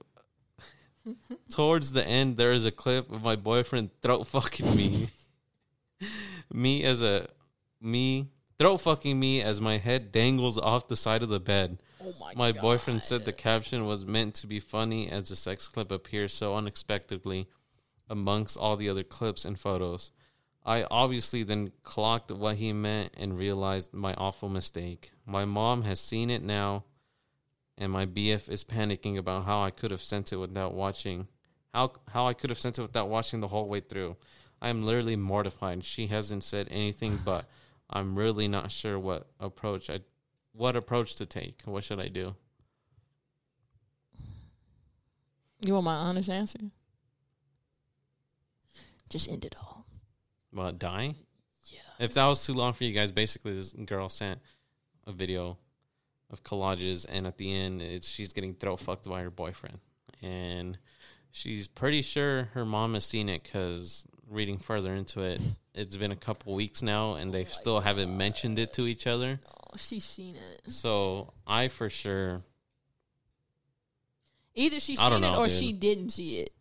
towards 1.50 1.92
the 1.92 2.08
end, 2.08 2.38
there 2.38 2.54
is 2.54 2.66
a 2.66 2.72
clip 2.72 3.12
of 3.12 3.24
my 3.24 3.36
boyfriend 3.36 3.90
throat 4.02 4.26
fucking 4.26 4.74
me. 4.74 5.10
Me 6.54 6.84
as 6.84 7.02
a 7.02 7.28
me 7.82 8.30
throat 8.58 8.78
fucking 8.78 9.20
me 9.20 9.42
as 9.42 9.60
my 9.60 9.78
head 9.78 10.12
dangles 10.12 10.58
off 10.58 10.88
the 10.88 10.96
side 10.96 11.24
of 11.24 11.30
the 11.30 11.40
bed. 11.40 11.82
Oh 12.02 12.14
my 12.20 12.34
My 12.36 12.52
god. 12.52 12.62
boyfriend 12.62 13.04
said 13.04 13.26
the 13.26 13.34
caption 13.34 13.86
was 13.86 14.06
meant 14.06 14.36
to 14.36 14.48
be 14.48 14.60
funny 14.60 15.10
as 15.10 15.30
the 15.30 15.36
sex 15.36 15.68
clip 15.68 15.92
appears 15.92 16.34
so 16.34 16.56
unexpectedly 16.56 17.48
amongst 18.10 18.58
all 18.58 18.76
the 18.76 18.90
other 18.90 19.04
clips 19.04 19.46
and 19.46 19.60
photos. 19.60 20.12
I 20.66 20.84
obviously 20.90 21.44
then 21.44 21.72
clocked 21.84 22.32
what 22.32 22.56
he 22.56 22.74
meant 22.74 23.14
and 23.18 23.38
realized 23.38 23.94
my 23.94 24.14
awful 24.16 24.50
mistake. 24.50 25.12
My 25.26 25.46
mom 25.46 25.84
has 25.84 26.00
seen 26.00 26.30
it 26.32 26.42
now, 26.42 26.86
and 27.78 27.92
my 27.92 28.06
BF 28.06 28.50
is 28.50 28.64
panicking 28.64 29.18
about 29.18 29.46
how 29.46 29.62
I 29.62 29.70
could 29.70 29.92
have 29.92 30.02
sent 30.02 30.34
it 30.34 30.38
without 30.38 30.74
watching. 30.74 31.28
How 31.74 31.92
how 32.10 32.28
I 32.28 32.34
could 32.34 32.50
have 32.50 32.60
sent 32.60 32.80
it 32.80 32.82
without 32.84 33.10
watching 33.10 33.42
the 33.42 33.48
whole 33.50 33.68
way 33.68 33.80
through. 33.80 34.18
I 34.62 34.70
am 34.70 34.84
literally 34.84 35.16
mortified. 35.16 35.84
She 35.84 36.08
hasn't 36.08 36.44
said 36.44 36.68
anything, 36.72 37.20
but 37.26 37.46
I'm 37.90 38.16
really 38.18 38.48
not 38.48 38.72
sure 38.72 39.00
what 39.00 39.28
approach 39.40 39.90
I 39.90 40.00
what 40.54 40.76
approach 40.76 41.16
to 41.18 41.26
take. 41.26 41.62
What 41.66 41.84
should 41.84 42.00
I 42.00 42.08
do? 42.08 42.36
You 45.62 45.74
want 45.74 45.86
my 45.86 45.96
honest 45.96 46.30
answer? 46.30 46.60
Just 49.10 49.30
end 49.30 49.46
it 49.46 49.56
all. 49.60 49.86
Well, 50.54 50.72
die? 50.72 51.16
Yeah. 51.64 51.80
If 52.00 52.14
that 52.14 52.26
was 52.26 52.46
too 52.46 52.54
long 52.54 52.74
for 52.74 52.84
you 52.84 52.94
guys, 52.94 53.12
basically 53.12 53.54
this 53.54 53.74
girl 53.74 54.10
sent 54.10 54.40
a 55.06 55.12
video 55.12 55.58
of 56.30 56.44
collages, 56.44 57.06
and 57.08 57.28
at 57.28 57.38
the 57.38 57.54
end, 57.54 57.82
it's 57.82 58.08
she's 58.08 58.34
getting 58.34 58.54
throat 58.54 58.80
fucked 58.80 59.08
by 59.08 59.22
her 59.22 59.30
boyfriend, 59.30 59.80
and 60.22 60.78
she's 61.32 61.68
pretty 61.68 62.02
sure 62.02 62.46
her 62.54 62.66
mom 62.66 62.94
has 62.94 63.06
seen 63.06 63.30
it 63.30 63.44
because 63.44 64.06
reading 64.30 64.58
further 64.58 64.94
into 64.94 65.22
it, 65.22 65.42
it's 65.74 65.98
been 65.98 66.12
a 66.12 66.16
couple 66.16 66.54
weeks 66.56 66.82
now, 66.82 67.16
and 67.16 67.34
they 67.34 67.42
oh 67.42 67.46
my 67.46 67.52
still 67.52 67.80
haven't 67.80 68.16
mentioned 68.16 68.60
it 68.60 68.74
to 68.74 68.88
each 68.88 69.08
other. 69.08 69.40
Oh, 69.48 69.78
she's 69.78 70.06
seen 70.06 70.36
it. 70.36 70.72
So 70.72 71.34
I 71.46 71.68
for 71.68 71.90
sure, 71.90 72.44
Either 74.56 74.80
she 74.80 74.96
seen 74.96 75.10
don't 75.10 75.24
it 75.24 75.38
or 75.38 75.48
dude. 75.48 75.56
she 75.58 75.74
didn't 75.74 76.10
see 76.10 76.38
it. 76.38 76.52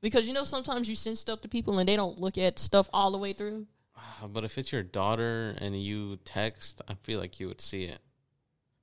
Because 0.00 0.26
you 0.26 0.34
know 0.34 0.42
sometimes 0.42 0.88
you 0.88 0.94
send 0.94 1.18
stuff 1.18 1.42
to 1.42 1.48
people 1.48 1.78
and 1.78 1.88
they 1.88 1.96
don't 1.96 2.18
look 2.18 2.38
at 2.38 2.58
stuff 2.58 2.88
all 2.92 3.10
the 3.10 3.18
way 3.18 3.32
through. 3.32 3.66
but 4.32 4.44
if 4.44 4.56
it's 4.58 4.72
your 4.72 4.82
daughter 4.82 5.54
and 5.58 5.80
you 5.80 6.16
text, 6.24 6.80
I 6.88 6.94
feel 6.94 7.20
like 7.20 7.38
you 7.40 7.48
would 7.48 7.60
see 7.60 7.84
it. 7.84 7.98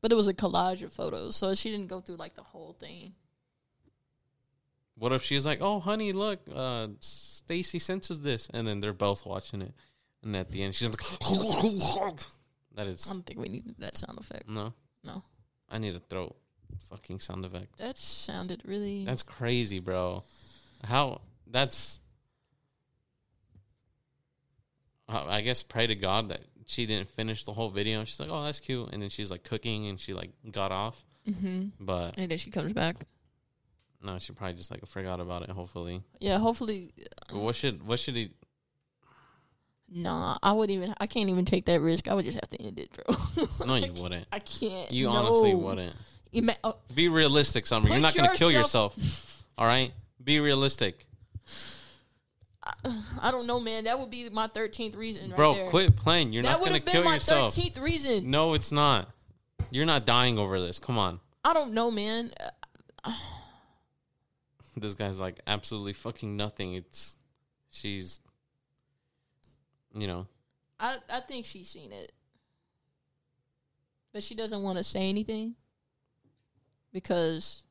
But 0.01 0.11
it 0.11 0.15
was 0.15 0.27
a 0.27 0.33
collage 0.33 0.83
of 0.83 0.91
photos, 0.91 1.35
so 1.35 1.53
she 1.53 1.71
didn't 1.71 1.87
go 1.87 2.01
through 2.01 2.17
like 2.17 2.35
the 2.35 2.43
whole 2.43 2.73
thing. 2.73 3.13
What 4.95 5.11
if 5.11 5.23
she's 5.23 5.45
like, 5.45 5.59
"Oh, 5.61 5.79
honey, 5.79 6.11
look, 6.11 6.39
uh, 6.53 6.87
Stacy 6.99 7.79
senses 7.79 8.21
this," 8.21 8.49
and 8.53 8.67
then 8.67 8.79
they're 8.79 8.93
both 8.93 9.25
watching 9.25 9.61
it, 9.61 9.73
and 10.21 10.35
at 10.35 10.51
the 10.51 10.61
end, 10.63 10.75
she's 10.75 10.89
like, 10.89 10.99
"That 12.75 12.87
is 12.87 13.07
I 13.07 13.13
don't 13.13 13.25
think 13.25 13.39
we 13.39 13.49
need 13.49 13.75
that 13.79 13.97
sound 13.97 14.17
effect. 14.19 14.47
no, 14.47 14.73
No. 15.03 15.23
I 15.69 15.79
need 15.79 15.95
a 15.95 15.99
throat 15.99 16.35
fucking 16.89 17.19
sound 17.19 17.45
effect. 17.45 17.77
That 17.77 17.97
sounded 17.97 18.61
really. 18.65 19.03
That's 19.05 19.23
crazy, 19.23 19.79
bro. 19.79 20.23
How 20.83 21.21
that's 21.47 21.99
I 25.09 25.41
guess 25.41 25.63
pray 25.63 25.87
to 25.87 25.95
God 25.95 26.29
that 26.29 26.41
she 26.65 26.85
didn't 26.85 27.09
finish 27.09 27.45
the 27.45 27.53
whole 27.53 27.69
video. 27.69 28.03
She's 28.05 28.19
like, 28.19 28.29
"Oh, 28.29 28.43
that's 28.43 28.59
cute," 28.59 28.89
and 28.93 29.01
then 29.01 29.09
she's 29.09 29.29
like 29.31 29.43
cooking, 29.43 29.87
and 29.87 29.99
she 29.99 30.13
like 30.13 30.31
got 30.51 30.71
off. 30.71 31.03
hmm 31.25 31.67
But 31.79 32.17
And 32.17 32.29
then 32.29 32.37
she 32.37 32.51
comes 32.51 32.73
back. 32.73 33.05
No, 34.03 34.19
she 34.19 34.33
probably 34.33 34.55
just 34.55 34.69
like 34.71 34.85
forgot 34.85 35.19
about 35.19 35.43
it. 35.43 35.49
Hopefully, 35.49 36.01
Yeah, 36.19 36.37
hopefully. 36.37 36.91
Uh, 37.33 37.39
what 37.39 37.55
should 37.55 37.85
what 37.85 37.99
should 37.99 38.15
he? 38.15 38.31
Nah, 39.95 40.37
I 40.41 40.53
wouldn't 40.53 40.75
even. 40.75 40.93
I 40.99 41.07
can't 41.07 41.29
even 41.29 41.45
take 41.45 41.65
that 41.65 41.79
risk. 41.81 42.07
I 42.07 42.13
would 42.15 42.25
just 42.25 42.35
have 42.35 42.49
to 42.49 42.61
end 42.61 42.79
it, 42.79 42.89
bro. 42.91 43.45
No, 43.67 43.75
you 43.75 43.93
wouldn't. 44.01 44.25
I 44.31 44.39
can't. 44.39 44.91
You 44.91 45.05
No. 45.07 45.11
honestly 45.13 45.53
wouldn't. 45.55 45.95
Ima- 46.31 46.55
oh, 46.63 46.77
Be 46.95 47.09
realistic, 47.09 47.65
Summer. 47.67 47.87
You're 47.89 47.99
not 47.99 48.15
gonna 48.15 48.35
kill 48.35 48.51
yourself-. 48.51 48.95
All 49.57 49.67
right, 49.67 49.93
be 50.23 50.39
realistic, 50.39 51.05
I 53.21 53.29
don't 53.31 53.45
know, 53.45 53.59
man. 53.59 53.83
That 53.83 53.99
would 53.99 54.09
be 54.09 54.29
my 54.29 54.47
thirteenth 54.47 54.95
reason, 54.95 55.29
right 55.29 55.35
bro. 55.35 55.53
there. 55.53 55.67
Quit 55.67 55.95
playing. 55.97 56.31
You're 56.31 56.43
that 56.43 56.59
not 56.61 56.67
have 56.71 56.85
been 56.85 56.91
kill 56.93 57.03
my 57.03 57.15
yourself. 57.15 57.53
thirteenth 57.53 57.77
reason. 57.77 58.31
No, 58.31 58.53
it's 58.53 58.71
not. 58.71 59.09
You're 59.69 59.85
not 59.85 60.05
dying 60.05 60.37
over 60.39 60.59
this. 60.61 60.79
Come 60.79 60.97
on. 60.97 61.19
I 61.43 61.53
don't 61.53 61.73
know, 61.73 61.91
man. 61.91 62.31
Uh, 62.39 62.49
uh, 63.03 63.13
This 64.75 64.93
guy's 64.93 65.21
like 65.21 65.39
absolutely 65.47 65.93
fucking 65.93 66.35
nothing. 66.35 66.73
It's 66.73 67.17
she's 67.69 68.21
you 69.95 70.07
know, 70.07 70.27
I 70.79 70.97
I 71.09 71.19
think 71.21 71.45
she's 71.45 71.69
seen 71.69 71.91
it, 71.91 72.11
but 74.11 74.23
she 74.23 74.33
doesn't 74.35 74.63
want 74.63 74.77
to 74.77 74.83
say 74.83 75.07
anything 75.09 75.55
because 76.91 77.63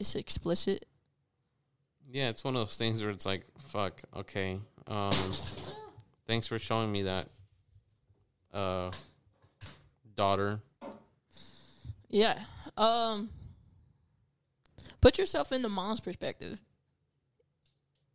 it's 0.00 0.16
explicit. 0.16 0.86
yeah, 2.10 2.28
it's 2.28 2.42
one 2.44 2.56
of 2.56 2.66
those 2.66 2.76
things 2.76 3.00
where 3.02 3.10
it's 3.10 3.26
like, 3.26 3.46
fuck, 3.66 4.02
okay. 4.16 4.58
Um 4.86 5.12
thanks 6.26 6.46
for 6.46 6.58
showing 6.58 6.90
me 6.90 7.02
that 7.02 7.28
uh 8.52 8.90
daughter. 10.16 10.60
Yeah. 12.10 12.38
Um. 12.76 13.30
Put 15.04 15.18
yourself 15.18 15.52
in 15.52 15.60
the 15.60 15.68
mom's 15.68 16.00
perspective. 16.00 16.62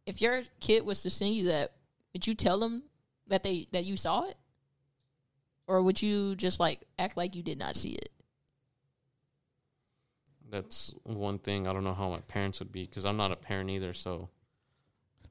If 0.08 0.24
your 0.24 0.42
kid 0.60 0.84
was 0.84 1.04
to 1.04 1.12
send 1.12 1.36
you 1.36 1.44
that, 1.50 1.74
would 2.14 2.26
you 2.26 2.34
tell 2.34 2.58
them 2.60 2.82
that 3.28 3.44
they 3.44 3.68
that 3.74 3.86
you 3.86 3.96
saw 3.96 4.24
it, 4.24 4.36
or 5.68 5.84
would 5.84 6.02
you 6.02 6.36
just 6.36 6.60
like 6.60 6.82
act 6.98 7.16
like 7.16 7.36
you 7.36 7.44
did 7.44 7.60
not 7.60 7.76
see 7.76 7.92
it? 7.92 8.10
That's 10.50 10.92
one 11.04 11.38
thing. 11.38 11.68
I 11.68 11.74
don't 11.74 11.84
know 11.84 11.94
how 11.94 12.10
my 12.10 12.22
parents 12.22 12.58
would 12.58 12.72
be 12.72 12.88
because 12.88 13.06
I'm 13.06 13.18
not 13.18 13.32
a 13.32 13.36
parent 13.36 13.70
either. 13.70 13.94
So 13.94 14.28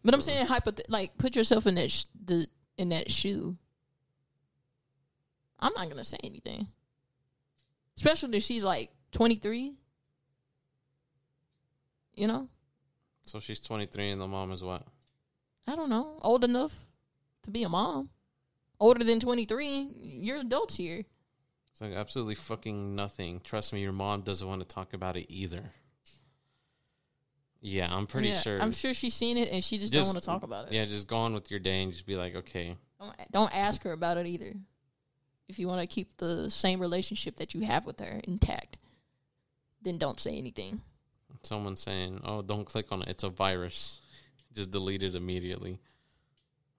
But 0.05 0.15
I'm 0.15 0.21
saying 0.21 0.47
hypoth- 0.47 0.83
like 0.89 1.19
put 1.19 1.35
yourself 1.35 1.67
in 1.67 1.75
that 1.75 1.91
sh- 1.91 2.05
the 2.25 2.47
in 2.77 2.91
that 2.91 3.11
shoe. 3.11 3.59
I'm 5.59 5.73
not 5.75 5.89
gonna 5.89 6.05
say 6.05 6.19
anything, 6.23 6.69
especially 7.97 8.37
if 8.37 8.45
she's 8.45 8.63
like 8.63 8.93
23. 9.11 9.75
You 12.19 12.27
know, 12.27 12.49
so 13.23 13.39
she's 13.39 13.61
23 13.61 14.11
and 14.11 14.21
the 14.21 14.27
mom 14.27 14.51
is 14.51 14.65
what? 14.65 14.83
I 15.69 15.77
don't 15.77 15.89
know, 15.89 16.19
old 16.21 16.43
enough 16.43 16.75
to 17.45 17.51
be 17.53 17.63
a 17.63 17.69
mom. 17.69 18.11
Older 18.81 19.05
than 19.05 19.21
23, 19.21 19.93
you're 20.01 20.39
adults 20.39 20.77
here. 20.77 21.05
It's 21.71 21.81
like 21.81 21.93
absolutely 21.93 22.35
fucking 22.35 22.97
nothing. 22.97 23.41
Trust 23.45 23.73
me, 23.73 23.81
your 23.81 23.93
mom 23.93 24.23
doesn't 24.23 24.49
want 24.49 24.61
to 24.63 24.67
talk 24.67 24.95
about 24.95 25.17
it 25.17 25.27
either. 25.29 25.63
Yeah, 27.61 27.89
I'm 27.95 28.09
pretty 28.09 28.31
Yeah, 28.31 28.41
sure. 28.41 28.61
I'm 28.61 28.73
sure 28.73 28.93
she's 28.95 29.15
seen 29.15 29.37
it 29.37 29.53
and 29.53 29.63
she 29.63 29.79
just, 29.79 29.93
Just- 29.93 30.07
don't 30.07 30.15
want 30.15 30.25
to 30.25 30.27
talk 30.29 30.43
about 30.43 30.67
it. 30.67 30.73
Yeah, 30.73 30.87
just 30.87 31.07
go 31.07 31.19
on 31.19 31.35
with 31.35 31.53
your 31.53 31.61
day 31.61 31.85
and 31.85 31.93
just 31.93 32.05
be 32.05 32.17
like, 32.17 32.35
okay, 32.35 32.77
Don't, 33.01 33.15
don't 33.31 33.55
ask 33.55 33.85
her 33.85 33.93
about 33.93 34.17
it 34.17 34.27
either. 34.27 34.55
If 35.49 35.61
you 35.61 35.69
want 35.69 35.81
to 35.83 35.87
keep 35.87 36.17
the 36.17 36.51
same 36.51 36.81
relationship 36.81 37.37
that 37.37 37.55
you 37.55 37.61
have 37.61 37.87
with 37.87 38.01
her 38.01 38.21
intact, 38.25 38.77
then 39.83 39.99
don't 39.99 40.19
say 40.19 40.37
anything. 40.37 40.81
Someone's 41.43 41.81
saying, 41.81 42.21
"Oh, 42.25 42.43
don't 42.43 42.65
click 42.65 42.87
on 42.91 43.03
it. 43.03 43.09
It's 43.09 43.25
a 43.25 43.29
virus." 43.29 44.01
Just 44.55 44.71
delete 44.71 45.03
it 45.03 45.15
immediately. 45.15 45.79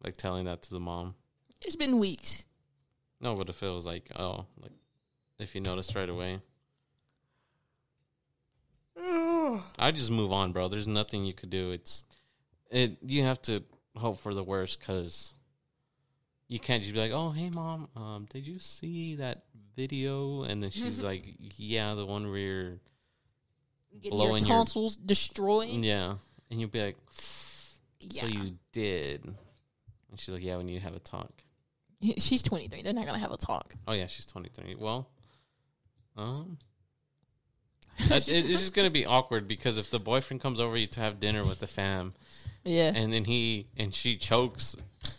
Like 0.03 0.17
telling 0.17 0.45
that 0.45 0.63
to 0.63 0.71
the 0.71 0.79
mom. 0.79 1.15
It's 1.61 1.75
been 1.75 1.99
weeks. 1.99 2.45
No, 3.21 3.35
but 3.35 3.49
if 3.49 3.61
it 3.61 3.69
was 3.69 3.85
like, 3.85 4.09
oh, 4.17 4.45
like 4.59 4.71
if 5.39 5.55
you 5.55 5.61
noticed 5.61 5.95
right 5.95 6.09
away, 6.09 6.41
I 9.79 9.91
just 9.91 10.11
move 10.11 10.31
on, 10.31 10.51
bro. 10.51 10.67
There's 10.67 10.87
nothing 10.87 11.25
you 11.25 11.33
could 11.33 11.49
do. 11.49 11.71
It's 11.71 12.05
it. 12.69 12.97
You 13.05 13.23
have 13.23 13.41
to 13.43 13.63
hope 13.95 14.19
for 14.19 14.33
the 14.33 14.43
worst 14.43 14.79
because 14.79 15.35
you 16.47 16.59
can't 16.59 16.81
just 16.81 16.93
be 16.93 16.99
like, 16.99 17.11
"Oh, 17.11 17.29
hey, 17.29 17.49
mom, 17.49 17.87
um, 17.95 18.27
did 18.29 18.47
you 18.47 18.59
see 18.59 19.15
that 19.15 19.43
video?" 19.75 20.43
And 20.43 20.61
then 20.61 20.69
she's 20.69 21.03
like, 21.11 21.25
"Yeah, 21.57 21.93
the 21.93 22.05
one 22.05 22.29
where 22.29 22.37
you're 22.37 22.79
Getting 23.95 24.11
Blowing 24.11 24.29
your 24.31 24.39
your- 24.39 24.47
tonsils 24.47 24.95
destroyed. 24.95 25.69
yeah," 25.83 26.15
and 26.49 26.59
you'll 26.59 26.69
be 26.69 26.81
like, 26.81 26.97
Yeah. 28.01 28.21
"So 28.21 28.27
you 28.27 28.57
did?" 28.71 29.25
And 29.25 30.19
she's 30.19 30.29
like, 30.33 30.43
"Yeah, 30.43 30.57
we 30.57 30.63
need 30.63 30.75
to 30.75 30.83
have 30.83 30.95
a 30.95 30.99
talk." 30.99 31.31
She's 32.17 32.41
23. 32.41 32.81
They're 32.81 32.93
not 32.93 33.03
going 33.05 33.15
to 33.15 33.19
have 33.19 33.31
a 33.33 33.37
talk. 33.37 33.73
Oh 33.87 33.91
yeah, 33.91 34.07
she's 34.07 34.25
23. 34.25 34.75
Well, 34.75 35.09
um, 36.15 36.57
that, 38.07 38.29
it, 38.29 38.49
it's 38.49 38.59
just 38.59 38.73
gonna 38.73 38.89
be 38.89 39.05
awkward 39.05 39.47
because 39.47 39.77
if 39.77 39.89
the 39.91 39.99
boyfriend 39.99 40.39
comes 40.41 40.59
over 40.61 40.85
to 40.85 40.99
have 41.01 41.19
dinner 41.19 41.43
with 41.43 41.59
the 41.59 41.67
fam, 41.67 42.13
Yeah. 42.63 42.93
and 42.95 43.11
then 43.11 43.25
he 43.25 43.67
and 43.75 43.93
she 43.93 44.15
chokes, 44.15 44.75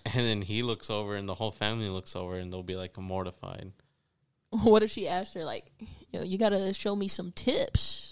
and 0.07 0.15
then 0.27 0.41
he 0.43 0.63
looks 0.63 0.89
over 0.89 1.17
and 1.17 1.29
the 1.29 1.35
whole 1.35 1.51
family 1.51 1.89
looks 1.91 2.17
over 2.17 2.37
and 2.37 2.51
they'll 2.53 2.63
be 2.63 2.77
like 2.77 2.97
mortified. 2.99 3.73
what 4.51 4.83
if 4.83 4.91
she 4.91 5.07
asked 5.07 5.35
her, 5.35 5.45
like, 5.45 5.71
Yo, 6.13 6.23
you 6.23 6.39
got 6.39 6.49
to 6.51 6.73
show 6.73 6.97
me 6.97 7.07
some 7.09 7.31
tips? 7.33 8.10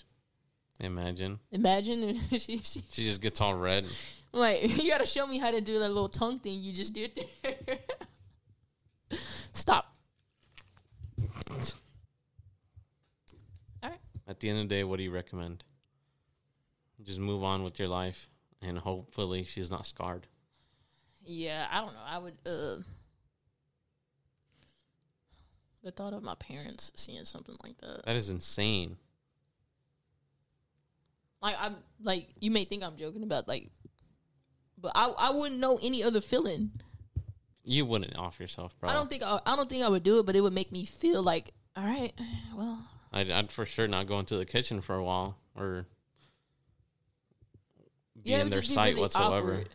Imagine 0.80 1.40
Imagine 1.50 2.18
she, 2.30 2.58
she 2.58 2.82
she 2.90 3.04
just 3.04 3.20
gets 3.20 3.40
all 3.40 3.54
red. 3.54 3.86
like, 4.32 4.62
you 4.82 4.90
got 4.90 4.98
to 4.98 5.06
show 5.06 5.26
me 5.26 5.38
how 5.38 5.50
to 5.50 5.60
do 5.60 5.78
that 5.80 5.88
little 5.88 6.08
tongue 6.08 6.38
thing 6.38 6.60
you 6.60 6.72
just 6.72 6.92
did 6.92 7.18
there. 7.42 7.78
Stop. 9.52 9.92
All 13.82 13.90
right. 13.90 13.98
At 14.28 14.38
the 14.40 14.50
end 14.50 14.60
of 14.60 14.68
the 14.68 14.74
day, 14.74 14.84
what 14.84 14.98
do 14.98 15.02
you 15.02 15.10
recommend? 15.10 15.64
Just 17.02 17.18
move 17.18 17.42
on 17.42 17.62
with 17.64 17.78
your 17.78 17.88
life, 17.88 18.28
and 18.62 18.78
hopefully 18.78 19.44
she's 19.44 19.70
not 19.70 19.86
scarred. 19.86 20.26
Yeah, 21.24 21.66
I 21.70 21.80
don't 21.80 21.92
know. 21.92 22.00
I 22.06 22.18
would 22.18 22.38
uh 22.46 22.76
the 25.82 25.90
thought 25.90 26.12
of 26.12 26.22
my 26.22 26.34
parents 26.36 26.92
seeing 26.94 27.24
something 27.24 27.56
like 27.64 27.78
that. 27.78 28.04
That 28.04 28.16
is 28.16 28.30
insane. 28.30 28.96
Like 31.40 31.56
I'm 31.58 31.76
like 32.02 32.28
you 32.40 32.50
may 32.50 32.64
think 32.64 32.82
I'm 32.82 32.96
joking 32.96 33.22
about 33.22 33.48
like 33.48 33.70
but 34.80 34.92
I 34.94 35.12
I 35.18 35.30
wouldn't 35.30 35.60
know 35.60 35.78
any 35.82 36.02
other 36.02 36.20
feeling. 36.20 36.70
You 37.64 37.84
wouldn't 37.84 38.16
off 38.16 38.40
yourself, 38.40 38.78
bro. 38.78 38.88
I 38.88 38.94
don't 38.94 39.10
think 39.10 39.22
I, 39.22 39.40
I 39.44 39.56
don't 39.56 39.68
think 39.68 39.84
I 39.84 39.88
would 39.88 40.02
do 40.02 40.20
it, 40.20 40.26
but 40.26 40.36
it 40.36 40.40
would 40.40 40.52
make 40.52 40.72
me 40.72 40.84
feel 40.84 41.22
like 41.22 41.52
all 41.76 41.84
right, 41.84 42.12
well, 42.56 42.78
I'd, 43.12 43.30
I'd 43.30 43.52
for 43.52 43.64
sure 43.64 43.88
not 43.88 44.06
go 44.06 44.18
into 44.18 44.36
the 44.36 44.44
kitchen 44.44 44.80
for 44.80 44.96
a 44.96 45.04
while 45.04 45.36
or 45.54 45.86
be 48.22 48.30
yeah, 48.30 48.40
in 48.40 48.50
their 48.50 48.62
sight 48.62 48.90
really 48.90 49.02
whatsoever. 49.02 49.52
awkward. 49.52 49.68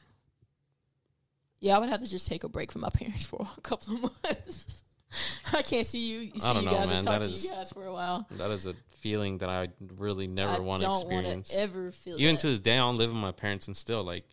Yeah, 1.59 1.77
I 1.77 1.79
would 1.79 1.89
have 1.89 2.01
to 2.01 2.09
just 2.09 2.27
take 2.27 2.43
a 2.43 2.49
break 2.49 2.71
from 2.71 2.81
my 2.81 2.89
parents 2.93 3.25
for 3.25 3.47
a 3.57 3.61
couple 3.61 3.95
of 3.95 4.01
months. 4.01 4.82
I 5.53 5.61
can't 5.61 5.85
see 5.85 5.99
you. 6.11 6.19
you 6.19 6.39
see 6.39 6.45
I 6.47 6.53
don't 6.53 6.63
you 6.63 6.69
know, 6.69 6.75
guys 6.77 6.89
man. 6.89 7.03
talk 7.03 7.21
That 7.21 7.27
to 7.27 7.33
is- 7.33 7.45
you 7.45 7.51
guys 7.51 7.71
for 7.71 7.85
a 7.85 7.93
while. 7.93 8.25
That 8.31 8.51
is 8.51 8.65
a 8.65 8.73
feeling 8.97 9.37
that 9.39 9.49
I 9.49 9.67
really 9.97 10.27
never 10.27 10.53
I 10.53 10.59
want 10.59 10.81
to 10.81 10.91
experience. 10.91 11.53
ever 11.53 11.91
feel 11.91 12.19
Even 12.19 12.35
that. 12.35 12.41
to 12.41 12.47
this 12.47 12.59
day, 12.61 12.73
I 12.75 12.77
don't 12.77 12.97
live 12.97 13.09
with 13.09 13.19
my 13.19 13.31
parents, 13.33 13.67
and 13.67 13.75
still, 13.77 14.03
like, 14.03 14.25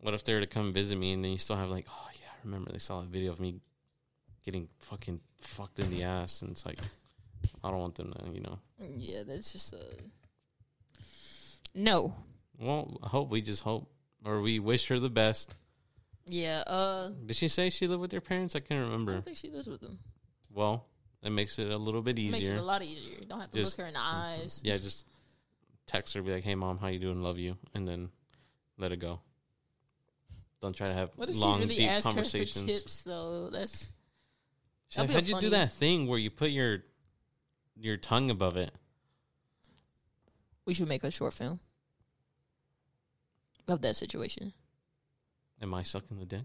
what 0.00 0.14
if 0.14 0.24
they 0.24 0.34
were 0.34 0.40
to 0.40 0.46
come 0.46 0.72
visit 0.72 0.96
me, 0.98 1.12
and 1.12 1.22
then 1.24 1.32
you 1.32 1.38
still 1.38 1.56
have 1.56 1.68
like, 1.68 1.86
oh 1.90 2.08
yeah, 2.14 2.28
I 2.28 2.38
remember 2.44 2.72
they 2.72 2.78
saw 2.78 3.00
a 3.00 3.04
video 3.04 3.32
of 3.32 3.40
me 3.40 3.60
getting 4.44 4.68
fucking 4.78 5.20
fucked 5.40 5.78
in 5.78 5.90
the 5.90 6.04
ass, 6.04 6.42
and 6.42 6.50
it's 6.52 6.64
like, 6.64 6.78
I 7.62 7.70
don't 7.70 7.78
want 7.80 7.94
them 7.96 8.12
to, 8.12 8.30
you 8.32 8.40
know. 8.40 8.58
Yeah, 8.78 9.22
that's 9.26 9.52
just 9.52 9.72
a 9.74 9.78
no. 11.74 12.14
Well, 12.58 12.98
I 13.02 13.08
hope 13.08 13.30
we 13.30 13.42
just 13.42 13.62
hope, 13.62 13.90
or 14.24 14.40
we 14.40 14.58
wish 14.58 14.88
her 14.88 14.98
the 14.98 15.10
best. 15.10 15.54
Yeah, 16.26 16.62
uh, 16.66 17.10
Did 17.24 17.36
she 17.36 17.48
say 17.48 17.70
she 17.70 17.86
lived 17.86 18.00
with 18.00 18.12
your 18.12 18.20
parents? 18.20 18.56
I 18.56 18.60
can't 18.60 18.80
I 18.80 18.84
remember. 18.84 19.12
don't 19.12 19.24
think 19.24 19.36
she 19.36 19.50
lives 19.50 19.68
with 19.68 19.80
them. 19.80 19.98
Well, 20.52 20.86
it 21.22 21.30
makes 21.30 21.58
it 21.58 21.70
a 21.70 21.76
little 21.76 22.02
bit 22.02 22.18
It 22.18 22.30
makes 22.30 22.36
it 22.38 22.40
easier. 22.50 22.56
a 22.56 22.62
lot 22.62 22.82
easier. 22.82 23.18
You 23.20 23.26
don't 23.26 23.40
have 23.40 23.50
to 23.52 23.58
Just- 23.58 23.78
look 23.78 23.84
her 23.84 23.88
in 23.88 23.94
the 23.94 24.00
eyes. 24.02 24.60
Yeah, 24.64 24.76
just 24.76 25.06
text 25.86 26.14
her, 26.14 26.22
be 26.22 26.32
like, 26.32 26.42
"Hey, 26.44 26.54
mom, 26.56 26.78
how 26.78 26.88
you 26.88 26.98
doing? 26.98 27.22
Love 27.22 27.38
you," 27.38 27.56
and 27.74 27.86
then 27.86 28.10
let 28.76 28.90
it 28.92 28.96
go. 28.96 29.20
Don't 30.60 30.74
try 30.74 30.88
to 30.88 30.94
have 30.94 31.10
What 31.16 31.28
long, 31.30 31.58
she 31.60 31.64
really 31.66 31.76
deep 31.76 31.90
asked 31.90 32.06
her 32.06 32.10
for 32.10 32.14
conversations. 32.16 32.66
tips 32.66 33.02
though? 33.02 33.50
That's 33.50 33.90
She's 34.88 34.98
like, 34.98 35.10
How'd 35.10 35.24
you 35.26 35.40
do 35.40 35.50
that 35.50 35.72
thing 35.72 36.06
where 36.06 36.18
you 36.18 36.30
put 36.30 36.50
your 36.50 36.82
your 37.76 37.96
tongue 37.98 38.30
above 38.30 38.56
it? 38.56 38.72
We 40.64 40.74
should 40.74 40.88
make 40.88 41.04
a 41.04 41.10
short 41.10 41.34
film 41.34 41.60
of 43.68 43.80
that 43.82 43.94
situation. 43.96 44.52
Am 45.62 45.72
I 45.74 45.82
sucking 45.82 46.18
the 46.18 46.26
dick? 46.26 46.44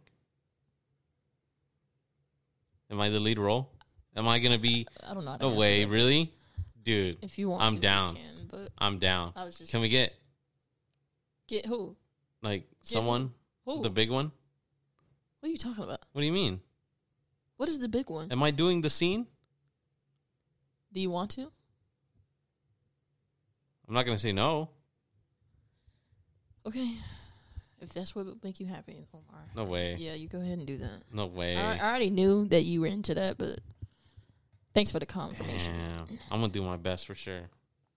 Am 2.90 3.00
I 3.00 3.10
the 3.10 3.20
lead 3.20 3.38
role? 3.38 3.72
Am 4.16 4.28
I 4.28 4.40
gonna 4.40 4.58
be? 4.58 4.88
I 5.08 5.14
don't 5.14 5.24
know. 5.26 5.38
No 5.40 5.54
way, 5.56 5.86
really, 5.86 6.34
dude. 6.84 7.18
If 7.22 7.38
you 7.40 7.50
want, 7.50 7.64
I'm 7.64 7.76
to, 7.76 7.82
down. 7.82 8.16
can, 8.16 8.48
but 8.50 8.70
I'm 8.78 8.98
down. 9.00 9.32
I 9.36 9.46
was 9.46 9.58
just 9.58 9.72
Can 9.72 9.82
we 9.82 9.90
get 9.90 10.14
get 11.48 11.66
who? 11.66 11.96
like 12.42 12.64
who? 12.64 12.86
someone, 12.86 13.32
Who? 13.66 13.82
the 13.82 13.90
big 13.90 14.10
one? 14.12 14.32
what 15.40 15.48
are 15.48 15.52
you 15.52 15.58
talking 15.58 15.84
about? 15.84 16.00
What 16.12 16.22
do 16.22 16.26
you 16.28 16.34
mean? 16.34 16.60
What 17.58 17.70
is 17.70 17.80
the 17.80 17.88
big 17.88 18.10
one? 18.10 18.32
Am 18.32 18.44
I 18.44 18.52
doing 18.52 18.82
the 18.82 18.90
scene? 18.90 19.28
Do 20.92 21.00
you 21.00 21.10
want 21.10 21.32
to? 21.32 21.44
I'm 23.88 23.94
not 23.94 24.06
gonna 24.06 24.18
say 24.18 24.32
no. 24.34 24.70
Okay. 26.66 26.90
If 27.82 27.94
that's 27.94 28.16
what 28.16 28.28
would 28.28 28.44
make 28.44 28.60
you 28.60 28.68
happy, 28.68 29.08
Omar. 29.12 29.44
No 29.56 29.64
way. 29.64 29.96
Yeah, 29.98 30.14
you 30.14 30.28
go 30.28 30.40
ahead 30.40 30.60
and 30.60 30.68
do 30.68 30.78
that. 30.78 31.04
No 31.12 31.26
way. 31.26 31.58
I, 31.58 31.78
I 31.78 31.90
already 31.90 32.12
knew 32.12 32.48
that 32.50 32.62
you 32.62 32.82
were 32.82 32.88
into 32.88 33.16
that, 33.16 33.40
but 33.40 33.60
thanks 34.76 34.92
for 34.92 35.00
the 35.00 35.08
confirmation. 35.08 35.74
Damn. 35.98 36.20
I'm 36.30 36.42
gonna 36.42 36.54
do 36.54 36.62
my 36.62 36.78
best 36.78 37.08
for 37.08 37.16
sure. 37.16 37.42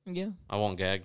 Yeah, 0.06 0.30
I 0.48 0.56
won't 0.56 0.78
gag. 0.78 1.02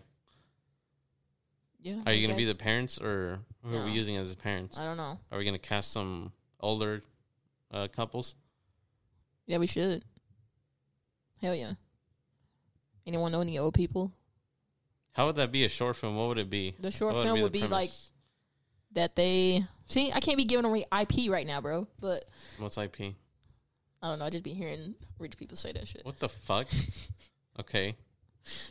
yeah. 1.82 2.02
Are 2.06 2.14
you 2.14 2.26
gonna 2.26 2.36
okay. 2.36 2.44
be 2.44 2.46
the 2.46 2.56
parents 2.56 2.98
or 3.00 3.40
who 3.64 3.76
are 3.76 3.86
we 3.86 3.92
using 3.92 4.16
as 4.16 4.34
the 4.34 4.42
parents? 4.42 4.80
I 4.80 4.86
don't 4.86 4.98
know. 4.98 5.20
Are 5.30 5.38
we 5.38 5.44
gonna 5.44 5.60
cast 5.60 5.92
some 5.92 6.32
older 6.62 7.02
uh, 7.72 7.90
couples? 7.90 8.36
Yeah, 9.46 9.58
we 9.58 9.68
should. 9.68 10.06
Hell 11.42 11.56
yeah. 11.56 11.74
Anyone 13.06 13.32
know 13.34 13.42
any 13.42 13.58
old 13.60 13.74
people? 13.74 14.14
How 15.14 15.26
would 15.26 15.36
that 15.36 15.52
be 15.52 15.66
a 15.66 15.70
short 15.70 15.98
film? 15.98 16.16
What 16.16 16.30
would 16.30 16.38
it 16.38 16.50
be? 16.50 16.76
The 16.80 16.92
short 16.92 17.16
film 17.16 17.38
the 17.38 17.44
would 17.44 17.52
be 17.52 17.68
like? 17.68 17.90
That 18.94 19.16
they 19.16 19.64
see. 19.86 20.12
I 20.12 20.20
can't 20.20 20.38
be 20.38 20.46
giving 20.46 20.66
away 20.66 20.86
IP 20.98 21.30
right 21.30 21.46
now, 21.46 21.62
bro. 21.62 21.88
But 22.00 22.26
What's 22.58 22.78
IP? 22.78 23.14
I 24.02 24.08
don't 24.08 24.20
know. 24.20 24.26
I 24.26 24.30
just 24.30 24.44
be 24.44 24.54
hearing 24.54 24.96
rich 25.20 25.38
people 25.38 25.58
say 25.58 25.72
that 25.74 25.88
shit. 25.88 26.06
What 26.06 26.20
the 26.20 26.30
fuck? 26.30 26.68
okay. 27.60 27.96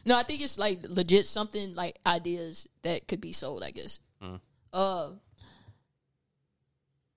No, 0.05 0.17
I 0.17 0.23
think 0.23 0.41
it's 0.41 0.59
like 0.59 0.81
legit 0.89 1.27
something 1.27 1.75
like 1.75 1.99
ideas 2.07 2.67
that 2.83 3.07
could 3.07 3.21
be 3.21 3.33
sold. 3.33 3.63
I 3.63 3.71
guess. 3.71 4.01
Mm. 4.23 4.41
Uh, 4.73 5.11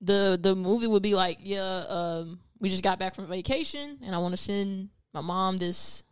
the 0.02 0.38
the 0.41 0.56
movie 0.56 0.88
would 0.88 1.03
be 1.03 1.15
like, 1.15 1.40
yeah, 1.41 1.86
um, 1.88 2.40
we 2.60 2.69
just 2.69 2.84
got 2.84 2.99
back 2.99 3.15
from 3.15 3.28
vacation, 3.28 3.99
and 4.03 4.15
I 4.15 4.18
want 4.19 4.34
to 4.34 4.38
send 4.38 4.90
my 5.14 5.22
mom 5.22 5.57
this 5.57 6.03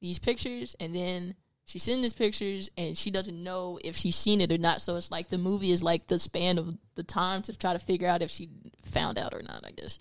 these 0.00 0.18
pictures, 0.18 0.74
and 0.80 0.94
then 0.94 1.34
she 1.72 1.78
sends 1.78 2.02
these 2.02 2.12
pictures, 2.12 2.68
and 2.76 2.98
she 2.98 3.10
doesn't 3.10 3.42
know 3.42 3.78
if 3.82 3.96
she's 3.96 4.14
seen 4.14 4.42
it 4.42 4.52
or 4.52 4.58
not. 4.58 4.82
So 4.82 4.96
it's 4.96 5.10
like 5.10 5.30
the 5.30 5.38
movie 5.38 5.70
is 5.70 5.82
like 5.82 6.06
the 6.06 6.18
span 6.18 6.58
of 6.58 6.76
the 6.96 7.02
time 7.02 7.40
to 7.42 7.56
try 7.58 7.72
to 7.72 7.78
figure 7.78 8.06
out 8.06 8.20
if 8.20 8.30
she 8.30 8.50
found 8.82 9.16
out 9.16 9.32
or 9.32 9.40
not. 9.42 9.64
I 9.66 9.70
guess. 9.70 9.98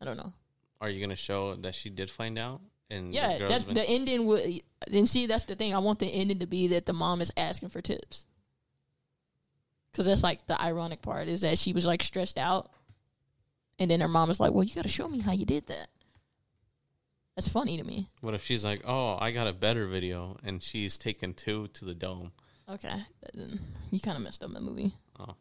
I 0.00 0.04
don't 0.04 0.16
know. 0.16 0.32
Are 0.80 0.88
you 0.88 1.00
gonna 1.00 1.16
show 1.16 1.56
that 1.56 1.74
she 1.74 1.90
did 1.90 2.12
find 2.12 2.38
out? 2.38 2.60
And 2.90 3.12
Yeah, 3.12 3.38
girl's 3.38 3.50
that's 3.50 3.64
been- 3.64 3.74
the 3.74 3.88
ending. 3.88 4.24
Would 4.26 4.60
then 4.86 5.06
see 5.06 5.26
that's 5.26 5.46
the 5.46 5.56
thing. 5.56 5.74
I 5.74 5.78
want 5.78 5.98
the 5.98 6.06
ending 6.06 6.38
to 6.38 6.46
be 6.46 6.68
that 6.68 6.86
the 6.86 6.92
mom 6.92 7.20
is 7.20 7.32
asking 7.36 7.70
for 7.70 7.80
tips, 7.80 8.26
because 9.90 10.06
that's 10.06 10.22
like 10.22 10.46
the 10.46 10.60
ironic 10.62 11.02
part 11.02 11.26
is 11.26 11.40
that 11.40 11.58
she 11.58 11.72
was 11.72 11.86
like 11.86 12.04
stressed 12.04 12.38
out, 12.38 12.70
and 13.80 13.90
then 13.90 14.00
her 14.00 14.08
mom 14.08 14.30
is 14.30 14.38
like, 14.38 14.52
"Well, 14.52 14.62
you 14.62 14.74
got 14.76 14.82
to 14.82 14.88
show 14.88 15.08
me 15.08 15.18
how 15.18 15.32
you 15.32 15.44
did 15.44 15.66
that." 15.66 15.88
That's 17.36 17.48
funny 17.48 17.78
to 17.78 17.84
me. 17.84 18.08
What 18.20 18.34
if 18.34 18.44
she's 18.44 18.64
like, 18.64 18.82
"Oh, 18.86 19.16
I 19.18 19.30
got 19.30 19.46
a 19.46 19.52
better 19.52 19.86
video," 19.86 20.36
and 20.44 20.62
she's 20.62 20.98
taken 20.98 21.32
two 21.34 21.68
to 21.68 21.84
the 21.84 21.94
dome? 21.94 22.32
Okay, 22.68 22.94
you 23.90 24.00
kind 24.00 24.16
of 24.16 24.22
messed 24.22 24.42
up 24.44 24.50
the 24.52 24.60
movie. 24.60 24.92
Oh, 25.18 25.34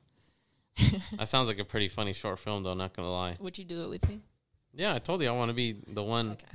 that 1.18 1.27
sounds 1.27 1.47
like 1.47 1.59
a 1.59 1.65
pretty 1.65 1.89
funny 1.89 2.13
short 2.13 2.39
film, 2.39 2.63
though. 2.63 2.73
Not 2.73 2.93
gonna 2.93 3.11
lie. 3.11 3.35
Would 3.39 3.57
you 3.57 3.65
do 3.65 3.84
it 3.84 3.89
with 3.89 4.07
me? 4.09 4.22
Yeah, 4.73 4.95
I 4.95 4.99
told 4.99 5.22
you 5.22 5.27
I 5.27 5.31
want 5.31 5.49
to 5.49 5.53
be 5.55 5.73
the 5.88 6.03
one 6.03 6.31
Okay. 6.31 6.45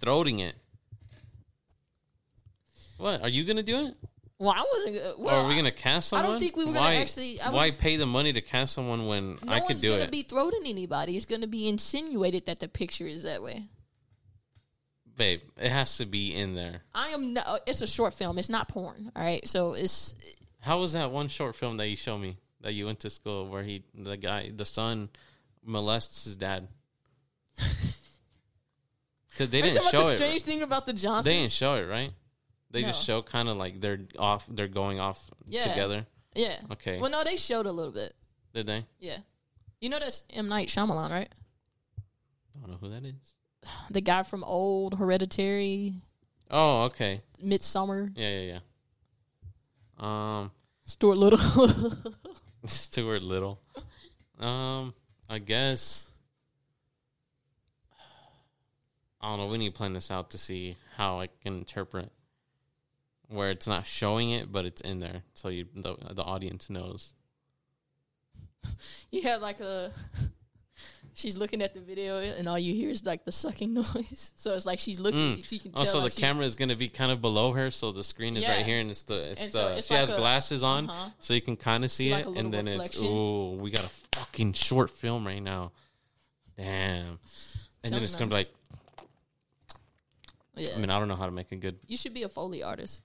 throating 0.00 0.40
it. 0.40 0.54
What 2.98 3.22
are 3.22 3.28
you 3.28 3.44
gonna 3.44 3.62
do 3.62 3.86
it? 3.86 3.96
Well, 4.38 4.52
I 4.54 4.64
wasn't. 4.72 4.96
Or 5.18 5.24
well, 5.24 5.44
are 5.44 5.48
we 5.48 5.56
gonna 5.56 5.70
cast 5.72 6.10
someone? 6.10 6.26
I 6.26 6.28
don't 6.28 6.38
think 6.38 6.56
we 6.56 6.64
were 6.66 6.72
gonna 6.72 6.96
actually- 6.96 7.40
I 7.40 7.50
why 7.50 7.66
was- 7.66 7.76
pay 7.76 7.96
the 7.96 8.06
money 8.06 8.32
to 8.32 8.40
cast 8.40 8.74
someone 8.74 9.06
when 9.06 9.38
no 9.42 9.52
I 9.52 9.60
could 9.60 9.70
one's 9.70 9.80
do 9.80 9.90
gonna 9.92 10.02
it? 10.04 10.10
be 10.10 10.22
thrown 10.22 10.52
anybody. 10.64 11.16
It's 11.16 11.24
gonna 11.26 11.46
be 11.46 11.66
insinuated 11.68 12.44
that 12.46 12.60
the 12.60 12.68
picture 12.68 13.06
is 13.06 13.22
that 13.22 13.42
way. 13.42 13.64
Babe, 15.16 15.40
it 15.56 15.70
has 15.70 15.96
to 15.98 16.06
be 16.06 16.34
in 16.34 16.54
there. 16.54 16.82
I 16.94 17.08
am. 17.08 17.34
No, 17.34 17.58
it's 17.66 17.80
a 17.82 17.86
short 17.86 18.14
film. 18.14 18.38
It's 18.38 18.48
not 18.48 18.68
porn. 18.68 19.12
All 19.14 19.22
right, 19.22 19.46
so 19.46 19.74
it's 19.74 20.14
How 20.60 20.80
was 20.80 20.92
that 20.94 21.10
one 21.10 21.28
short 21.28 21.54
film 21.54 21.76
that 21.76 21.86
you 21.88 21.96
showed 21.96 22.18
me 22.18 22.36
that 22.62 22.72
you 22.72 22.86
went 22.86 23.00
to 23.00 23.10
school 23.10 23.48
where 23.48 23.62
he 23.62 23.84
the 23.94 24.16
guy 24.16 24.50
the 24.54 24.64
son 24.64 25.08
molests 25.64 26.24
his 26.24 26.36
dad? 26.36 26.68
Because 29.30 29.50
they 29.50 29.62
didn't 29.62 29.82
show 29.90 30.04
the 30.04 30.12
it. 30.14 30.16
strange 30.18 30.42
thing 30.42 30.62
about 30.62 30.86
the 30.86 30.92
Johnson. 30.92 31.28
They 31.32 31.40
didn't 31.40 31.50
show 31.50 31.74
it, 31.74 31.88
right? 31.88 32.12
They 32.70 32.82
just 32.82 33.04
show 33.04 33.20
kind 33.20 33.48
of 33.48 33.56
like 33.56 33.80
they're 33.80 34.00
off. 34.16 34.46
They're 34.48 34.68
going 34.68 35.00
off 35.00 35.28
Yeah. 35.48 35.62
together. 35.64 36.06
Yeah. 36.36 36.60
Okay. 36.72 36.98
Well, 37.00 37.10
no, 37.10 37.24
they 37.24 37.36
showed 37.36 37.66
a 37.66 37.72
little 37.72 37.90
bit. 37.92 38.14
Did 38.52 38.66
they? 38.68 38.86
Yeah. 39.00 39.18
You 39.80 39.88
know 39.88 39.98
that's 39.98 40.22
M 40.32 40.48
Night 40.48 40.68
Shyamalan, 40.68 41.10
right? 41.10 41.28
I 42.56 42.60
Don't 42.60 42.70
know 42.70 42.76
who 42.80 42.90
that 42.90 43.04
is. 43.04 43.14
The 43.90 44.00
guy 44.00 44.22
from 44.22 44.44
Old 44.44 44.98
Hereditary, 44.98 45.94
Oh, 46.50 46.84
okay. 46.84 47.18
Midsommar, 47.42 48.10
Yeah, 48.14 48.28
yeah, 48.28 48.52
yeah. 48.52 50.40
Um, 50.40 50.50
Stuart 50.84 51.16
Little. 51.16 51.38
Stuart 52.64 53.22
Little. 53.22 53.60
Um, 54.38 54.94
I 55.28 55.38
guess. 55.38 56.10
I 59.20 59.28
don't 59.28 59.38
know. 59.38 59.46
We 59.46 59.58
need 59.58 59.72
to 59.72 59.76
plan 59.76 59.94
this 59.94 60.10
out 60.10 60.30
to 60.30 60.38
see 60.38 60.76
how 60.96 61.18
I 61.20 61.28
can 61.42 61.58
interpret 61.58 62.10
where 63.28 63.50
it's 63.50 63.66
not 63.66 63.86
showing 63.86 64.30
it, 64.30 64.52
but 64.52 64.64
it's 64.64 64.80
in 64.80 65.00
there, 65.00 65.22
so 65.34 65.48
you 65.48 65.66
the 65.74 65.96
the 66.10 66.22
audience 66.22 66.70
knows. 66.70 67.14
you 69.10 69.22
have 69.22 69.42
like 69.42 69.60
a. 69.60 69.90
She's 71.16 71.36
looking 71.36 71.62
at 71.62 71.74
the 71.74 71.80
video, 71.80 72.18
and 72.20 72.48
all 72.48 72.58
you 72.58 72.74
hear 72.74 72.90
is 72.90 73.06
like 73.06 73.24
the 73.24 73.30
sucking 73.30 73.72
noise. 73.74 74.32
So 74.36 74.54
it's 74.54 74.66
like 74.66 74.80
she's 74.80 74.98
looking. 74.98 75.36
Mm. 75.36 75.46
She 75.48 75.60
can 75.60 75.70
tell. 75.70 75.80
Also, 75.80 76.00
like, 76.00 76.12
the 76.12 76.20
camera 76.20 76.44
is 76.44 76.56
going 76.56 76.70
to 76.70 76.74
be 76.76 76.88
kind 76.88 77.12
of 77.12 77.20
below 77.20 77.52
her, 77.52 77.70
so 77.70 77.92
the 77.92 78.02
screen 78.02 78.36
is 78.36 78.42
Yeah. 78.42 78.56
right 78.56 78.66
here, 78.66 78.80
and 78.80 78.90
it's 78.90 79.04
the 79.04 79.30
it's 79.30 79.40
And 79.42 79.52
the 79.52 79.58
so 79.58 79.68
it's 79.76 79.86
she 79.86 79.94
like 79.94 80.00
has 80.00 80.10
a- 80.10 80.16
glasses 80.16 80.64
on, 80.64 80.90
uh-huh. 80.90 81.10
so 81.20 81.32
you 81.34 81.40
can 81.40 81.56
kind 81.56 81.84
of 81.84 81.90
see 81.92 82.12
like 82.12 82.26
it, 82.26 82.36
a 82.36 82.38
and 82.38 82.52
then 82.52 82.66
it's 82.66 82.96
reflection. 82.96 83.06
ooh, 83.06 83.50
we 83.60 83.70
got 83.70 83.84
a 83.84 83.88
fucking 83.88 84.54
short 84.54 84.90
film 84.90 85.24
right 85.26 85.42
now, 85.42 85.70
damn. 86.56 87.18
And 87.84 87.92
then 87.94 88.02
it's 88.02 88.16
gonna 88.16 88.28
be 88.30 88.34
like, 88.34 88.50
Yeah. 90.56 90.70
I 90.76 90.78
mean, 90.78 90.90
I 90.90 90.98
don't 90.98 91.08
know 91.08 91.16
how 91.16 91.26
to 91.26 91.32
make 91.32 91.52
a 91.52 91.56
good. 91.56 91.78
you 91.86 91.96
should 91.96 92.14
be 92.14 92.22
a 92.24 92.28
foley 92.28 92.62
artist. 92.62 93.02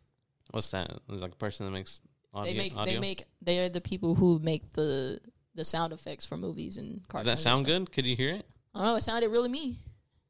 What's 0.52 0.70
that? 0.72 0.90
It's 1.10 1.22
like 1.22 1.34
a 1.34 1.36
person 1.36 1.66
that 1.68 1.72
makes 1.72 2.02
audio. 2.34 2.52
They 2.54 2.58
make. 2.58 2.76
audio? 2.78 2.94
They 2.96 3.00
make. 3.00 3.24
They 3.42 3.60
are 3.60 3.70
the 3.70 3.82
people 3.82 4.16
who 4.16 4.40
make 4.40 4.72
the 4.74 5.20
the 5.60 5.66
sound 5.66 5.94
effects 5.94 6.26
for 6.26 6.38
movies 6.38 6.78
and 6.78 7.08
Does 7.10 7.26
that 7.26 7.38
sound 7.40 7.66
good? 7.66 7.92
Could 7.92 8.06
you 8.06 8.16
hear 8.16 8.34
it 8.34 8.46
I 8.74 8.80
don't 8.80 8.88
know. 8.88 8.96
It 8.96 9.02
sounded 9.02 9.30
really 9.30 9.50
me. 9.50 9.76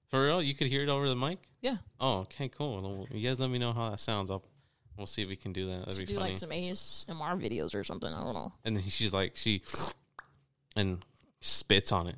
for 0.10 0.26
real? 0.26 0.42
You 0.42 0.54
could 0.56 0.68
hear 0.68 0.82
it 0.84 0.90
over 0.90 1.08
the 1.08 1.16
mic. 1.16 1.38
Yeah. 1.62 1.78
Oh, 2.00 2.20
okay, 2.22 2.48
cool. 2.50 3.08
You 3.12 3.28
guys 3.28 3.40
let 3.40 3.50
me 3.50 3.60
know 3.60 3.72
how 3.74 3.90
that 3.92 4.00
sounds. 4.00 4.32
I'll 4.32 4.44
we'll 4.98 5.08
see 5.08 5.22
if 5.22 5.30
we 5.30 5.36
can 5.36 5.54
do 5.54 5.68
that. 5.68 5.80
That'd 5.86 5.94
Should 5.96 6.08
be 6.08 6.14
do 6.14 6.20
funny. 6.20 6.30
like 6.32 6.38
some 6.40 6.50
ASMR 6.50 7.40
videos 7.42 7.76
or 7.76 7.84
something. 7.84 8.12
I 8.12 8.24
don't 8.24 8.34
know. 8.34 8.54
and 8.66 8.76
then 8.78 8.84
she's 8.90 9.14
like 9.14 9.34
she 9.36 9.62
and 10.76 11.00
spits 11.42 11.92
on 11.92 12.08
it. 12.08 12.16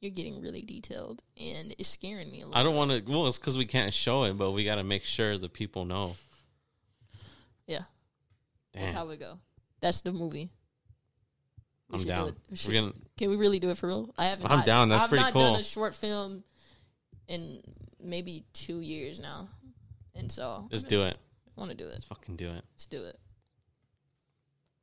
You're 0.00 0.10
getting 0.12 0.42
really 0.42 0.62
detailed, 0.62 1.22
and 1.40 1.74
it's 1.78 1.88
scaring 1.88 2.30
me 2.30 2.42
a 2.42 2.46
little. 2.46 2.60
I 2.60 2.62
don't 2.62 2.76
want 2.76 2.90
to. 2.90 3.10
Well, 3.10 3.26
it's 3.26 3.38
because 3.38 3.56
we 3.56 3.64
can't 3.66 3.94
show 3.94 4.24
it, 4.24 4.34
but 4.34 4.50
we 4.50 4.62
got 4.64 4.76
to 4.76 4.84
make 4.84 5.04
sure 5.04 5.38
the 5.38 5.48
people 5.48 5.84
know. 5.84 6.16
Yeah, 7.66 7.82
that's 8.74 8.92
how 8.92 9.08
we 9.08 9.16
go. 9.16 9.38
That's 9.80 10.02
the 10.02 10.12
movie. 10.12 10.50
We 11.88 11.94
I'm 11.94 12.00
do 12.02 12.06
down. 12.08 12.36
We 12.50 12.56
should- 12.56 12.72
gonna. 12.74 12.92
Can 13.16 13.30
we 13.30 13.36
really 13.36 13.58
do 13.60 13.70
it 13.70 13.78
for 13.78 13.86
real? 13.86 14.12
I 14.18 14.26
haven't. 14.26 14.50
I'm 14.50 14.60
I- 14.60 14.64
down. 14.66 14.88
That's 14.88 15.04
I've 15.04 15.08
pretty 15.08 15.24
not 15.24 15.32
cool. 15.32 15.52
done 15.52 15.60
a 15.60 15.62
short 15.62 15.94
film 15.94 16.42
in 17.28 17.62
maybe 18.02 18.44
two 18.52 18.80
years 18.80 19.18
now, 19.20 19.48
and 20.14 20.30
so 20.30 20.66
Just 20.70 20.88
do 20.88 21.02
it. 21.04 21.16
I 21.56 21.60
want 21.60 21.70
to 21.70 21.76
do 21.76 21.86
it. 21.86 21.92
Let's 21.92 22.04
fucking 22.04 22.36
do 22.36 22.48
it. 22.50 22.62
Let's 22.74 22.86
do 22.86 23.02
it. 23.04 23.18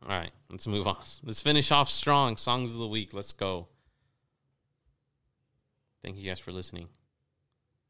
All 0.03 0.09
right, 0.09 0.31
let's 0.49 0.65
move 0.67 0.87
on. 0.87 0.97
Let's 1.23 1.39
finish 1.41 1.71
off 1.71 1.89
strong. 1.89 2.35
Songs 2.37 2.71
of 2.73 2.77
the 2.79 2.87
week. 2.87 3.13
Let's 3.13 3.31
go. 3.33 3.67
Thank 6.01 6.17
you 6.17 6.27
guys 6.29 6.39
for 6.39 6.51
listening. 6.51 6.87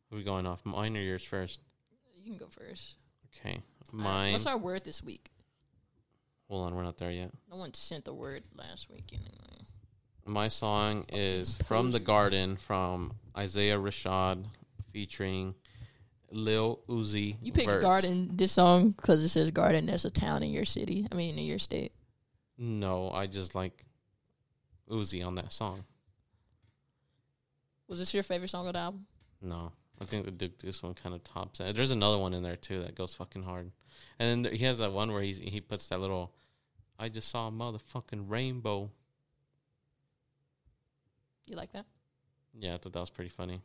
Who 0.10 0.15
are 0.15 0.19
we 0.19 0.23
going 0.23 0.45
off? 0.45 0.64
Mine 0.65 0.95
or 0.98 1.02
yours 1.02 1.23
first? 1.23 1.60
You 2.15 2.23
can 2.31 2.38
go 2.38 2.48
first. 2.48 2.98
Okay, 3.35 3.53
right, 3.91 3.94
mine. 3.94 4.34
What's 4.34 4.45
our 4.45 4.57
word 4.57 4.84
this 4.84 5.02
week? 5.03 5.31
Hold 6.49 6.67
on, 6.67 6.75
we're 6.75 6.83
not 6.83 6.97
there 6.97 7.11
yet. 7.11 7.31
No 7.49 7.57
one 7.57 7.73
sent 7.73 8.05
the 8.05 8.13
word 8.13 8.43
last 8.55 8.89
week 8.89 9.05
anyway. 9.11 9.65
My 10.25 10.47
song 10.47 11.05
is 11.11 11.57
From 11.65 11.91
the. 11.91 11.99
Garden 11.99 12.55
from 12.57 13.13
Isaiah 13.37 13.77
Rashad 13.77 14.45
featuring 14.91 15.55
Lil 16.31 16.79
Uzi. 16.87 17.35
You 17.41 17.51
picked 17.51 17.71
Vert. 17.71 17.81
Garden 17.81 18.29
this 18.33 18.51
song 18.51 18.91
because 18.91 19.23
it 19.23 19.29
says 19.29 19.51
Garden. 19.51 19.85
That's 19.87 20.05
a 20.05 20.09
town 20.09 20.43
in 20.43 20.51
your 20.51 20.65
city. 20.65 21.07
I 21.11 21.15
mean, 21.15 21.37
in 21.37 21.45
your 21.45 21.59
state. 21.59 21.91
No, 22.57 23.11
I 23.11 23.27
just 23.27 23.55
like 23.55 23.85
Uzi 24.89 25.25
on 25.25 25.35
that 25.35 25.51
song. 25.51 25.83
Was 27.87 27.99
this 27.99 28.13
your 28.13 28.23
favorite 28.23 28.49
song 28.49 28.67
of 28.67 28.73
the 28.73 28.79
album? 28.79 29.05
No, 29.41 29.71
I 29.99 30.05
think 30.05 30.25
the 30.25 30.31
Duke 30.31 30.57
Deuce 30.59 30.81
one 30.81 30.93
kind 30.93 31.13
of 31.13 31.23
tops 31.23 31.59
it. 31.59 31.75
There's 31.75 31.91
another 31.91 32.17
one 32.17 32.33
in 32.33 32.43
there 32.43 32.55
too 32.55 32.81
that 32.83 32.95
goes 32.95 33.13
fucking 33.13 33.43
hard, 33.43 33.71
and 34.19 34.45
then 34.45 34.53
he 34.53 34.65
has 34.65 34.79
that 34.79 34.91
one 34.91 35.11
where 35.11 35.21
he 35.21 35.33
he 35.33 35.61
puts 35.61 35.87
that 35.89 35.99
little. 35.99 36.31
I 36.99 37.09
just 37.09 37.29
saw 37.29 37.47
a 37.47 37.51
motherfucking 37.51 38.25
rainbow. 38.29 38.91
You 41.47 41.55
like 41.55 41.71
that? 41.73 41.85
Yeah, 42.57 42.75
I 42.75 42.77
thought 42.77 42.93
that 42.93 42.99
was 42.99 43.09
pretty 43.09 43.29
funny. 43.29 43.61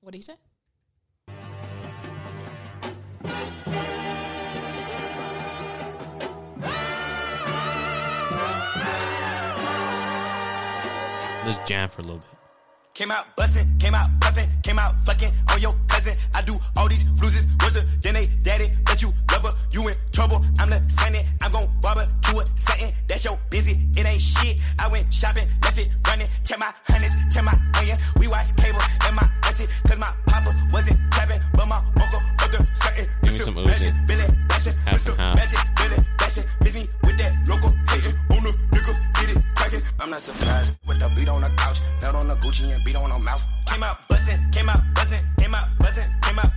What 0.00 0.12
do 0.12 0.18
you 0.18 0.22
say? 0.22 0.36
Let's 11.44 11.66
jam 11.66 11.88
for 11.88 12.02
a 12.02 12.04
little 12.04 12.18
bit. 12.18 12.47
Came 12.98 13.12
out 13.12 13.36
bustin', 13.36 13.78
came 13.78 13.94
out 13.94 14.10
puffin', 14.20 14.44
came 14.64 14.76
out 14.76 14.98
fucking 15.06 15.28
on 15.52 15.60
your 15.60 15.70
cousin. 15.86 16.14
I 16.34 16.42
do 16.42 16.52
all 16.76 16.88
these 16.88 17.04
fluses, 17.16 17.46
worse 17.62 17.86
than 18.02 18.14
they 18.14 18.26
daddy. 18.42 18.66
Bet 18.82 19.00
you 19.00 19.08
love 19.30 19.44
her, 19.44 19.50
you 19.70 19.86
in 19.86 19.94
trouble. 20.10 20.44
I'm 20.58 20.68
the 20.68 20.82
Senate, 20.90 21.24
I'm 21.40 21.52
gon' 21.52 21.62
barbecue 21.80 22.40
a 22.40 22.44
setting. 22.58 22.90
That's 23.06 23.24
your 23.24 23.38
busy, 23.50 23.86
it 23.96 24.04
ain't 24.04 24.20
shit. 24.20 24.60
I 24.80 24.88
went 24.88 25.14
shopping, 25.14 25.44
left 25.62 25.78
it 25.78 25.90
running. 26.08 26.26
Check 26.42 26.58
my 26.58 26.74
hundreds, 26.88 27.14
check 27.32 27.44
my 27.44 27.54
onion. 27.76 27.96
We 28.18 28.26
watch 28.26 28.56
cable 28.56 28.82
and 29.06 29.14
my 29.14 29.30
auntie, 29.46 29.66
cause 29.86 29.98
my 29.98 30.10
papa 30.26 30.50
wasn't 30.72 30.98
trapping, 31.12 31.40
but 31.54 31.68
my 31.68 31.76
uncle 31.76 32.20
was 32.42 32.50
the 32.50 32.66
certain. 32.74 33.06
Give 33.22 33.32
me 33.32 33.38
some 33.38 33.54
Uzi. 33.54 33.66
Magic, 33.66 33.94
Billy 34.08 34.26
Half 34.50 35.04
Mr. 35.04 35.10
and 35.10 35.18
half. 35.18 35.36
Magic, 35.36 35.60
Billy. 35.76 36.08
Miss 36.62 36.74
me 36.74 36.84
with 37.04 37.16
that 37.18 37.48
local 37.48 37.72
I'm 40.00 40.10
not 40.10 40.20
surprised 40.22 40.74
with 40.86 41.00
the 41.00 41.08
beat 41.16 41.28
on 41.28 41.40
the 41.40 41.50
couch, 41.56 41.80
belt 42.00 42.14
on 42.14 42.28
the 42.28 42.36
Gucci 42.36 42.72
and 42.72 42.84
beat 42.84 42.94
on 42.94 43.10
the 43.10 43.18
mouth. 43.18 43.44
Came 43.66 43.82
out 43.82 43.98
buzzing, 44.08 44.50
came 44.52 44.68
out 44.68 44.80
buzzing, 44.94 45.18
came 45.38 45.54
out 45.54 45.66
buzzing, 45.80 46.04
came 46.22 46.38
out 46.38 46.50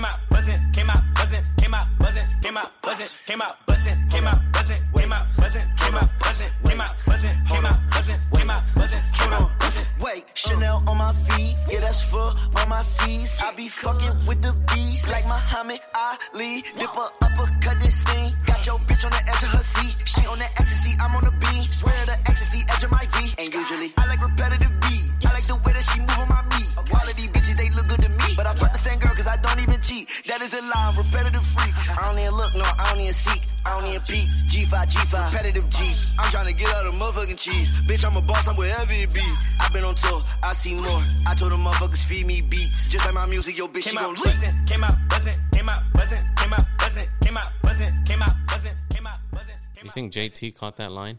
came 0.00 0.06
out 0.06 0.30
buzzing, 0.30 0.72
came 0.72 0.90
out 0.90 1.02
buzzing, 1.14 1.44
came 1.58 1.74
out 1.74 1.86
buzzing, 1.98 2.22
came 2.40 2.56
out 2.56 2.72
buzzing, 2.80 3.08
came 3.26 3.42
out 3.42 3.56
buzzing, 3.66 4.08
came 4.08 4.26
out 4.26 4.40
buzzing, 4.52 4.76
came 4.88 5.12
out 5.12 5.26
buzzing, 5.36 5.66
came 5.76 5.94
out 5.94 6.08
buzzing, 6.18 6.50
came 6.64 6.80
out 6.80 6.96
buzzing, 7.06 7.36
came 7.48 7.64
out 7.66 7.78
buzzing, 7.90 8.20
came 8.32 8.50
out 8.50 8.62
buzzing, 8.74 9.00
came 9.12 9.32
out 9.34 9.60
buzzing. 9.60 9.86
Wait, 10.00 10.24
Chanel 10.32 10.82
on 10.88 10.96
my 10.96 11.12
feet, 11.28 11.54
yeah, 11.70 11.80
that's 11.80 12.02
full 12.02 12.32
on 12.56 12.68
my 12.70 12.80
C's. 12.80 13.38
I 13.42 13.54
be 13.54 13.68
fucking 13.68 14.16
with 14.26 14.40
the 14.40 14.54
bees 14.72 15.06
like 15.12 15.24
Muhammad 15.26 15.80
Ali. 15.94 16.62
Dip 16.78 16.88
her 16.88 17.10
uppercut 17.20 17.80
this 17.80 18.02
thing. 18.02 18.32
Got 18.46 18.66
your 18.66 18.78
bitch 18.78 19.04
on 19.04 19.10
the 19.10 19.22
edge 19.28 19.42
of 19.42 19.50
her 19.50 19.62
seat. 19.62 20.08
She 20.08 20.26
on 20.26 20.38
the 20.38 20.44
ecstasy, 20.44 20.96
I'm 20.98 21.14
on 21.14 21.24
the 21.24 21.32
beat. 21.32 21.66
Swear 21.66 22.06
the 22.06 22.18
ecstasy, 22.20 22.64
edge 22.70 22.84
of 22.84 22.90
my 22.90 23.04
V. 23.04 23.34
And 23.36 23.52
usually, 23.52 23.92
I 23.98 24.06
like 24.06 24.22
repetitive 24.22 24.72
beat. 24.80 25.10
I 25.40 25.42
like 25.42 25.48
the 25.48 25.56
way 25.64 25.72
that 25.72 25.86
she 25.88 26.00
move 26.00 26.18
on 26.20 26.28
my 26.28 26.42
meat. 26.52 26.68
All 26.76 27.08
of 27.08 27.16
these 27.16 27.28
bitches, 27.32 27.56
they 27.56 27.70
look 27.70 27.88
good 27.88 28.00
to 28.04 28.10
me. 28.10 28.28
But 28.36 28.44
I 28.46 28.52
fuck 28.54 28.72
the 28.72 28.78
same 28.78 28.98
girl 28.98 29.14
cause 29.16 29.26
I 29.26 29.36
don't 29.40 29.58
even 29.60 29.80
cheat. 29.80 30.04
That 30.28 30.42
is 30.42 30.52
a 30.52 30.60
lie, 30.60 30.92
I'm 30.92 30.96
repetitive 31.00 31.40
freak. 31.40 31.72
I 31.96 32.12
don't 32.12 32.18
even 32.20 32.34
look, 32.36 32.52
no, 32.56 32.64
I 32.64 32.92
don't 32.92 33.00
even 33.00 33.14
seek. 33.14 33.40
I 33.64 33.70
don't 33.72 33.88
even 33.88 34.02
peek. 34.04 34.28
G5, 34.52 34.68
G5, 34.68 35.32
repetitive 35.32 35.68
G. 35.70 35.80
I'm 36.18 36.30
trying 36.30 36.44
to 36.44 36.52
get 36.52 36.68
out 36.68 36.86
of 36.86 36.94
motherfucking 36.94 37.38
cheese. 37.40 37.76
Bitch, 37.88 38.04
I'm 38.04 38.16
a 38.16 38.20
boss, 38.20 38.48
I'm 38.48 38.56
wherever 38.56 38.92
it 38.92 39.12
be. 39.12 39.24
I've 39.60 39.72
been 39.72 39.84
on 39.84 39.94
tour, 39.94 40.20
I 40.42 40.52
see 40.52 40.74
more. 40.74 41.00
I 41.26 41.34
told 41.34 41.52
them 41.52 41.64
motherfuckers 41.64 42.04
feed 42.04 42.26
me 42.26 42.42
beats. 42.42 42.90
Just 42.90 43.06
like 43.06 43.14
my 43.14 43.24
music, 43.24 43.56
yo, 43.56 43.66
bitch, 43.68 43.88
she 43.88 43.96
Came 43.96 44.04
gon' 44.04 44.16
out 44.16 44.20
leak. 44.20 44.24
buzzing, 44.24 44.54
came 44.66 44.84
out 44.84 44.96
buzzing, 45.08 45.34
came 45.56 45.68
out 45.68 45.80
buzzing, 45.94 46.24
came 46.36 46.52
out 46.52 46.66
buzzing, 46.76 47.08
came 47.24 47.36
out 47.36 47.48
buzzing, 47.62 47.92
came 48.04 48.22
out 48.22 48.34
buzzing, 48.46 48.72
came 48.90 49.06
out 49.06 49.18
buzzing. 49.32 49.56
You 49.82 49.88
think 49.90 50.12
JT 50.12 50.54
caught 50.56 50.76
that 50.76 50.92
line? 50.92 51.18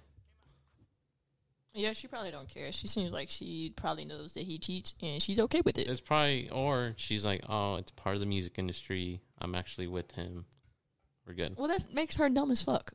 Yeah, 1.74 1.94
she 1.94 2.08
probably 2.08 2.32
don't 2.32 2.50
care. 2.50 2.72
She 2.72 2.88
seems 2.88 3.14
like 3.14 3.30
she 3.30 3.72
probably 3.76 4.04
knows 4.04 4.34
that 4.34 4.44
he 4.44 4.58
cheats, 4.58 4.94
and 5.02 5.22
she's 5.22 5.40
okay 5.40 5.62
with 5.64 5.78
it. 5.78 5.88
It's 5.88 6.02
probably, 6.02 6.50
or 6.50 6.94
she's 6.98 7.26
like, 7.26 7.44
oh, 7.48 7.76
it's 7.76 7.92
part 7.92 8.16
of 8.16 8.20
the 8.20 8.26
music 8.26 8.60
industry. 8.60 9.22
I'm 9.40 9.56
actually 9.56 9.88
with 9.88 10.12
him. 10.12 10.46
We're 11.26 11.34
good. 11.34 11.56
well, 11.58 11.70
that 11.70 11.94
makes 11.94 12.18
her 12.18 12.30
dumb 12.30 12.52
as 12.52 12.62
fuck. 12.62 12.92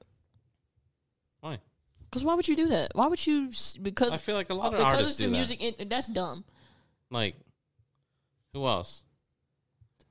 Why? 1.41 1.59
Because 2.05 2.25
why 2.25 2.35
would 2.35 2.47
you 2.49 2.57
do 2.57 2.69
that? 2.69 2.91
Why 2.95 3.07
would 3.07 3.25
you? 3.27 3.51
Because 3.81 4.13
I 4.13 4.19
feel 4.19 4.35
like 4.35 4.51
a 4.51 4.55
lot 4.55 4.73
uh, 4.73 4.77
of 4.77 4.79
because 4.79 4.95
artists 4.95 5.17
the 5.17 5.25
do 5.25 5.31
that. 5.31 5.37
music. 5.37 5.63
In, 5.63 5.89
that's 5.89 6.09
dumb. 6.09 6.45
Like, 7.11 7.37
who 8.53 8.67
else? 8.67 9.05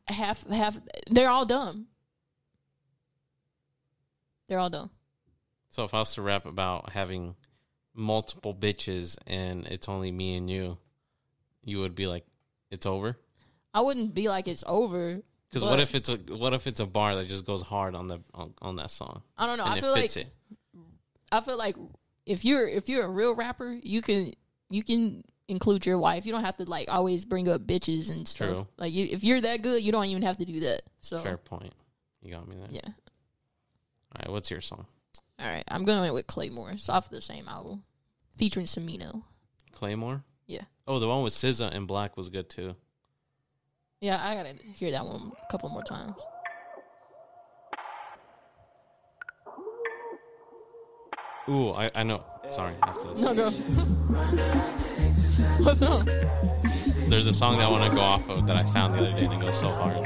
Half, 0.08 0.48
half. 0.50 0.80
They're 1.10 1.30
all 1.30 1.46
dumb. 1.46 1.88
They're 4.48 4.60
all 4.60 4.70
dumb. 4.70 4.90
So 5.70 5.84
if 5.84 5.94
I 5.94 6.00
was 6.00 6.14
to 6.16 6.22
rap 6.22 6.46
about 6.46 6.92
having 6.92 7.36
multiple 7.96 8.54
bitches 8.54 9.18
and 9.26 9.66
it's 9.68 9.90
only 9.90 10.12
me 10.12 10.36
and 10.36 10.50
you, 10.50 10.78
you 11.64 11.80
would 11.80 11.96
be 11.96 12.08
like, 12.08 12.26
it's 12.70 12.86
over. 12.86 13.18
I 13.74 13.82
wouldn't 13.82 14.14
be 14.14 14.30
like 14.30 14.48
it's 14.48 14.64
over. 14.68 15.22
Because 15.50 15.64
what 15.64 15.80
if 15.80 15.96
it's 15.96 16.10
a 16.10 16.16
what 16.16 16.54
if 16.54 16.68
it's 16.68 16.80
a 16.80 16.86
bar 16.86 17.16
that 17.16 17.28
just 17.28 17.46
goes 17.46 17.62
hard 17.62 17.96
on 17.96 18.08
the 18.08 18.20
on, 18.34 18.54
on 18.62 18.76
that 18.78 18.92
song 18.92 19.22
I 19.38 19.46
don't 19.46 19.58
know? 19.58 19.66
I 19.66 19.80
feel 19.80 19.92
like 19.92 20.16
it? 20.18 20.28
I 21.32 21.40
feel 21.42 21.58
like 21.58 21.76
if 22.26 22.44
you're 22.44 22.68
if 22.68 22.90
you're 22.90 23.06
a 23.06 23.10
real 23.10 23.36
rapper, 23.36 23.78
you 23.82 24.02
can 24.02 24.34
you 24.70 24.84
can 24.84 25.24
include 25.48 25.86
your 25.86 25.98
wife. 25.98 26.26
You 26.26 26.32
don't 26.34 26.44
have 26.44 26.58
to 26.58 26.64
like 26.66 26.92
always 26.92 27.26
bring 27.26 27.48
up 27.48 27.62
bitches 27.62 28.12
and 28.12 28.28
stuff. 28.28 28.54
True. 28.54 28.68
Like 28.78 28.94
you, 28.94 29.08
if 29.10 29.24
you're 29.24 29.42
that 29.42 29.62
good, 29.62 29.84
you 29.84 29.92
don't 29.92 30.06
even 30.06 30.24
have 30.24 30.38
to 30.38 30.46
do 30.46 30.60
that. 30.62 30.82
So 31.02 31.20
Fair 31.20 31.38
point. 31.38 31.74
You 32.22 32.32
got 32.32 32.48
me 32.48 32.56
there. 32.56 32.68
yeah. 32.72 32.82
All 32.86 34.22
right, 34.22 34.32
what's 34.32 34.50
your 34.50 34.62
song? 34.62 34.86
All 35.40 35.48
right, 35.49 35.64
I'm 35.68 35.84
going 35.86 36.14
with 36.14 36.28
Claymore. 36.28 36.72
It's 36.72 36.88
off 36.90 37.10
the 37.10 37.22
same 37.22 37.48
album, 37.48 37.84
featuring 38.38 38.66
Smino. 38.68 39.24
Claymore. 39.72 40.24
Yeah, 40.48 40.62
Oh, 40.88 40.99
the 40.99 41.07
one 41.07 41.24
with 41.24 41.34
SZA 41.34 41.74
and 41.74 41.88
6LACK 41.88 42.16
was 42.16 42.30
good 42.30 42.49
too. 42.49 42.76
yeah. 43.99 44.20
I 44.24 44.36
gotta 44.36 44.53
hear 44.76 44.91
that 44.91 45.03
one 45.06 45.32
a 45.41 45.52
couple 45.52 45.70
more 45.70 45.84
times. 45.84 46.16
Ooh, 51.49 51.72
I, 51.74 51.91
I 51.95 52.03
know. 52.03 52.24
Sorry. 52.49 52.74
No, 53.18 53.34
go. 53.36 53.49
What's 55.62 55.82
wrong? 55.82 56.06
There's 57.07 57.28
a 57.28 57.34
song 57.34 57.57
that 57.57 57.68
I 57.68 57.70
want 57.70 57.88
to 57.90 57.95
go 57.95 58.02
off 58.02 58.28
of 58.30 58.48
that 58.48 58.57
I 58.57 58.64
found 58.72 58.95
the 58.95 58.99
other 58.99 59.12
day 59.12 59.26
and 59.26 59.34
it 59.34 59.41
goes 59.41 59.60
so 59.60 59.70
hard. 59.70 60.06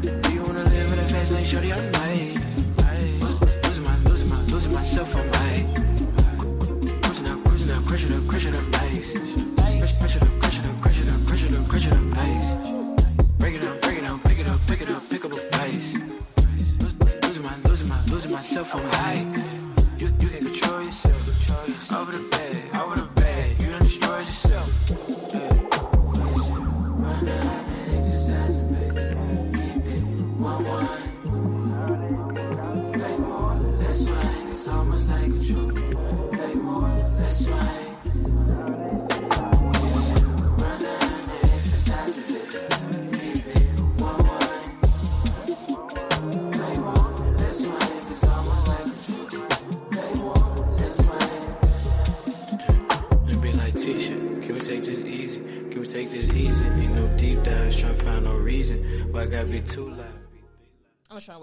Do 0.00 0.32
you 0.32 0.42
wanna 0.42 0.64
live 0.64 0.92
in 0.92 0.98
a 0.98 1.08
fast 1.08 1.32
lane, 1.32 1.44
shorty 1.44 1.72
all 1.72 1.80
night? 1.80 2.36
Losing 3.20 3.84
my, 3.84 3.96
losing 4.04 4.28
my, 4.28 4.40
losing 4.42 4.72
myself 4.72 5.14
my. 5.14 5.66
Cruising 7.02 7.26
up, 7.26 7.44
cruising 7.44 7.70
up, 7.70 7.84
crushing 7.84 8.12
up, 8.12 8.26
crushing 8.28 8.54
up 8.54 8.66
nice. 8.68 9.12
Crushing 9.98 10.22
up, 10.22 10.40
crushing 10.40 10.66
up, 10.66 10.80
crushing 10.80 11.08
up, 11.08 11.26
crushing 11.26 11.56
up, 11.56 11.68
crushing 11.68 11.92
up 11.92 12.00
nice. 12.00 12.52
Break 13.38 13.56
it 13.56 13.64
up, 13.64 13.80
break 13.82 13.98
it 13.98 14.04
up, 14.04 14.22
pick 14.24 14.38
it 14.38 14.46
up, 14.48 14.60
pick 14.66 14.80
it 14.82 14.88
up, 14.88 15.02
pick 15.10 15.24
up 15.24 15.32
a 15.32 15.36
pace. 15.58 15.96
Losing 17.22 17.42
my, 17.42 17.56
losing 17.64 17.88
my, 17.88 18.04
losing 18.06 18.32
myself 18.32 18.70
high. 18.70 19.47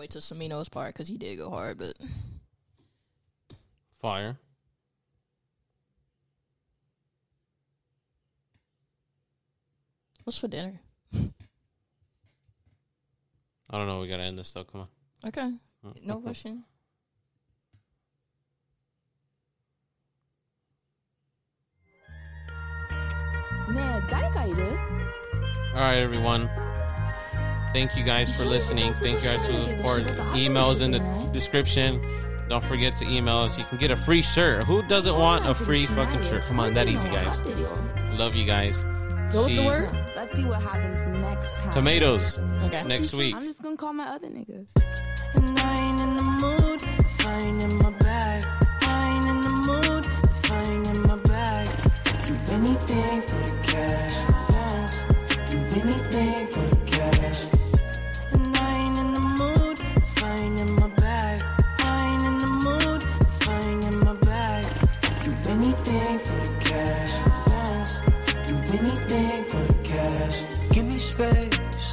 Wait 0.06 0.12
till 0.12 0.22
Smino's 0.22 0.70
part 0.70 0.94
because 0.94 1.08
he 1.08 1.18
did 1.18 1.40
go 1.40 1.50
hard, 1.50 1.80
but 1.80 1.98
Fire. 4.00 4.38
what's 10.24 10.38
for 10.38 10.48
dinner? 10.48 10.80
I 11.12 11.32
don't 13.72 13.88
know. 13.88 14.00
We 14.00 14.08
gotta 14.08 14.22
end 14.22 14.38
this 14.38 14.52
though. 14.52 14.64
Come 14.64 14.82
on. 14.82 14.88
Okay, 15.26 15.52
oh, 15.84 15.94
no 16.04 16.20
rushing. 16.20 16.64
All 25.74 25.82
right, 25.82 25.98
everyone. 25.98 26.48
Thank 27.76 27.98
you 27.98 28.04
guys 28.04 28.34
for 28.34 28.46
listening. 28.46 28.94
Thank 28.94 29.22
you 29.22 29.32
guys 29.32 29.46
for 29.46 29.52
the 29.52 29.76
support. 29.76 30.04
Emails 30.34 30.82
in 30.82 30.92
the 30.92 31.00
description. 31.34 32.02
Don't 32.48 32.64
forget 32.64 32.96
to 32.96 33.06
email 33.06 33.40
us. 33.40 33.58
You 33.60 33.66
can 33.66 33.78
get 33.78 33.92
a 33.92 33.98
free 33.98 34.22
shirt. 34.22 34.66
Who 34.66 34.82
doesn't 34.84 35.14
want 35.14 35.46
a 35.46 35.54
free 35.54 35.86
fucking 35.86 36.24
shirt? 36.24 36.44
Come 36.44 36.62
on, 36.62 36.74
that 36.76 36.88
easy, 36.88 37.10
guys. 37.10 37.42
Love 38.14 38.34
you 38.34 38.46
guys. 38.46 38.82
What 38.86 39.34
was 39.36 39.46
See 39.48 39.58
the 39.58 39.66
word? 39.66 39.90
Let's 40.16 40.34
see 40.38 40.46
what 40.46 40.62
happens 40.62 41.06
next 41.06 41.58
time. 41.58 41.70
Tomatoes 41.72 42.40
Okay. 42.64 42.82
next 42.84 43.14
week. 43.14 43.36
I'm 43.36 43.44
just 43.44 43.62
gonna 43.62 43.76
call 43.76 43.92
my 43.92 44.08
other 44.08 44.30
nigga. 44.30 44.66
And 45.36 45.60
I 45.60 45.78
ain't 45.78 46.00
in 46.00 46.16
the 46.16 46.24
mood 46.24 46.82
if 46.82 47.26
I 47.28 47.40
ain't 47.40 47.62
in 47.62 47.78
my 47.80 47.90
bag. 48.00 48.46
I 48.84 49.18
ain't 49.18 49.26
in 49.28 49.42
the 49.42 49.50
mood 49.68 50.06
if 50.06 50.50
I 50.50 50.62
ain't 50.64 50.96
in 50.96 51.02
my 51.04 51.18
bag. 51.18 51.68
Do 52.26 52.54
anything 52.54 53.22
for 53.24 53.45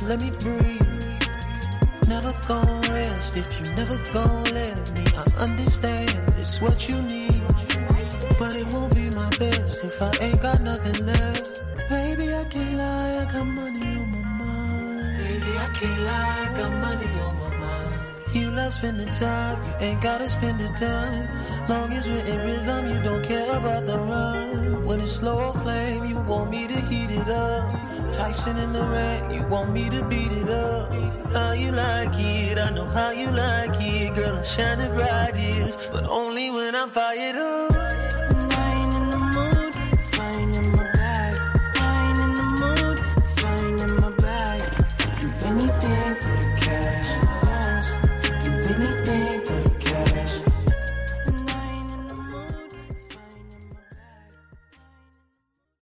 let 0.06 0.20
me 0.22 0.30
breathe. 0.40 0.82
Never 2.08 2.34
gon' 2.48 2.82
rest 2.82 3.36
if 3.36 3.48
you 3.58 3.74
never 3.74 3.96
gon' 4.12 4.44
let 4.44 4.98
me. 4.98 5.04
I 5.16 5.24
understand 5.42 6.10
it's 6.38 6.60
what 6.60 6.88
you 6.88 7.00
need, 7.02 7.42
but 8.38 8.56
it 8.56 8.66
won't 8.72 8.94
be 8.94 9.08
my 9.10 9.30
best 9.38 9.84
if 9.84 10.02
I 10.02 10.10
ain't 10.20 10.42
got 10.42 10.60
nothing 10.60 11.06
left. 11.06 11.62
Baby, 11.88 12.34
I 12.34 12.44
can't 12.44 12.76
lie, 12.76 13.22
I 13.22 13.32
got 13.32 13.46
money 13.46 13.80
on 13.80 14.10
my 14.10 14.44
mind. 14.44 15.18
Baby, 15.18 15.52
I 15.58 15.68
can't 15.74 16.00
lie, 16.02 16.48
I 16.50 16.58
got 16.58 16.72
money 16.86 17.10
on 17.20 17.38
my 17.38 17.56
mind. 17.56 18.34
You 18.34 18.50
love 18.50 18.74
spending 18.74 19.10
time, 19.10 19.62
you 19.64 19.86
ain't 19.86 20.00
gotta 20.00 20.28
spend 20.28 20.58
the 20.60 20.68
time. 20.68 21.28
Long 21.68 21.92
as 21.92 22.08
we're 22.08 22.24
in 22.24 22.38
rhythm, 22.38 22.88
you 22.88 23.02
don't 23.02 23.22
care 23.24 23.56
about 23.56 23.86
the 23.86 23.98
run. 23.98 24.84
When 24.84 25.00
it's 25.00 25.12
slow 25.12 25.52
flame, 25.52 26.04
you 26.06 26.18
want 26.20 26.50
me 26.50 26.66
to 26.66 26.80
heat 26.80 27.10
it 27.10 27.28
up. 27.28 27.64
Tyson 28.12 28.58
in 28.58 28.72
the 28.74 28.84
rain, 28.84 29.30
you 29.30 29.42
want 29.46 29.72
me 29.72 29.88
to 29.88 30.04
beat 30.04 30.32
it 30.32 30.50
up. 30.50 30.92
How 31.32 31.52
you 31.52 31.72
like 31.72 32.14
it, 32.18 32.58
I 32.58 32.70
know 32.70 32.84
how 32.84 33.10
you 33.10 33.30
like 33.30 33.80
it. 33.80 34.14
Girl, 34.14 34.36
I'm 34.36 34.44
shining 34.44 34.92
bright, 34.94 35.32
yes, 35.34 35.76
but 35.90 36.04
only 36.04 36.50
when 36.50 36.74
I'm 36.74 36.90
fired 36.90 37.36
up. 37.36 37.81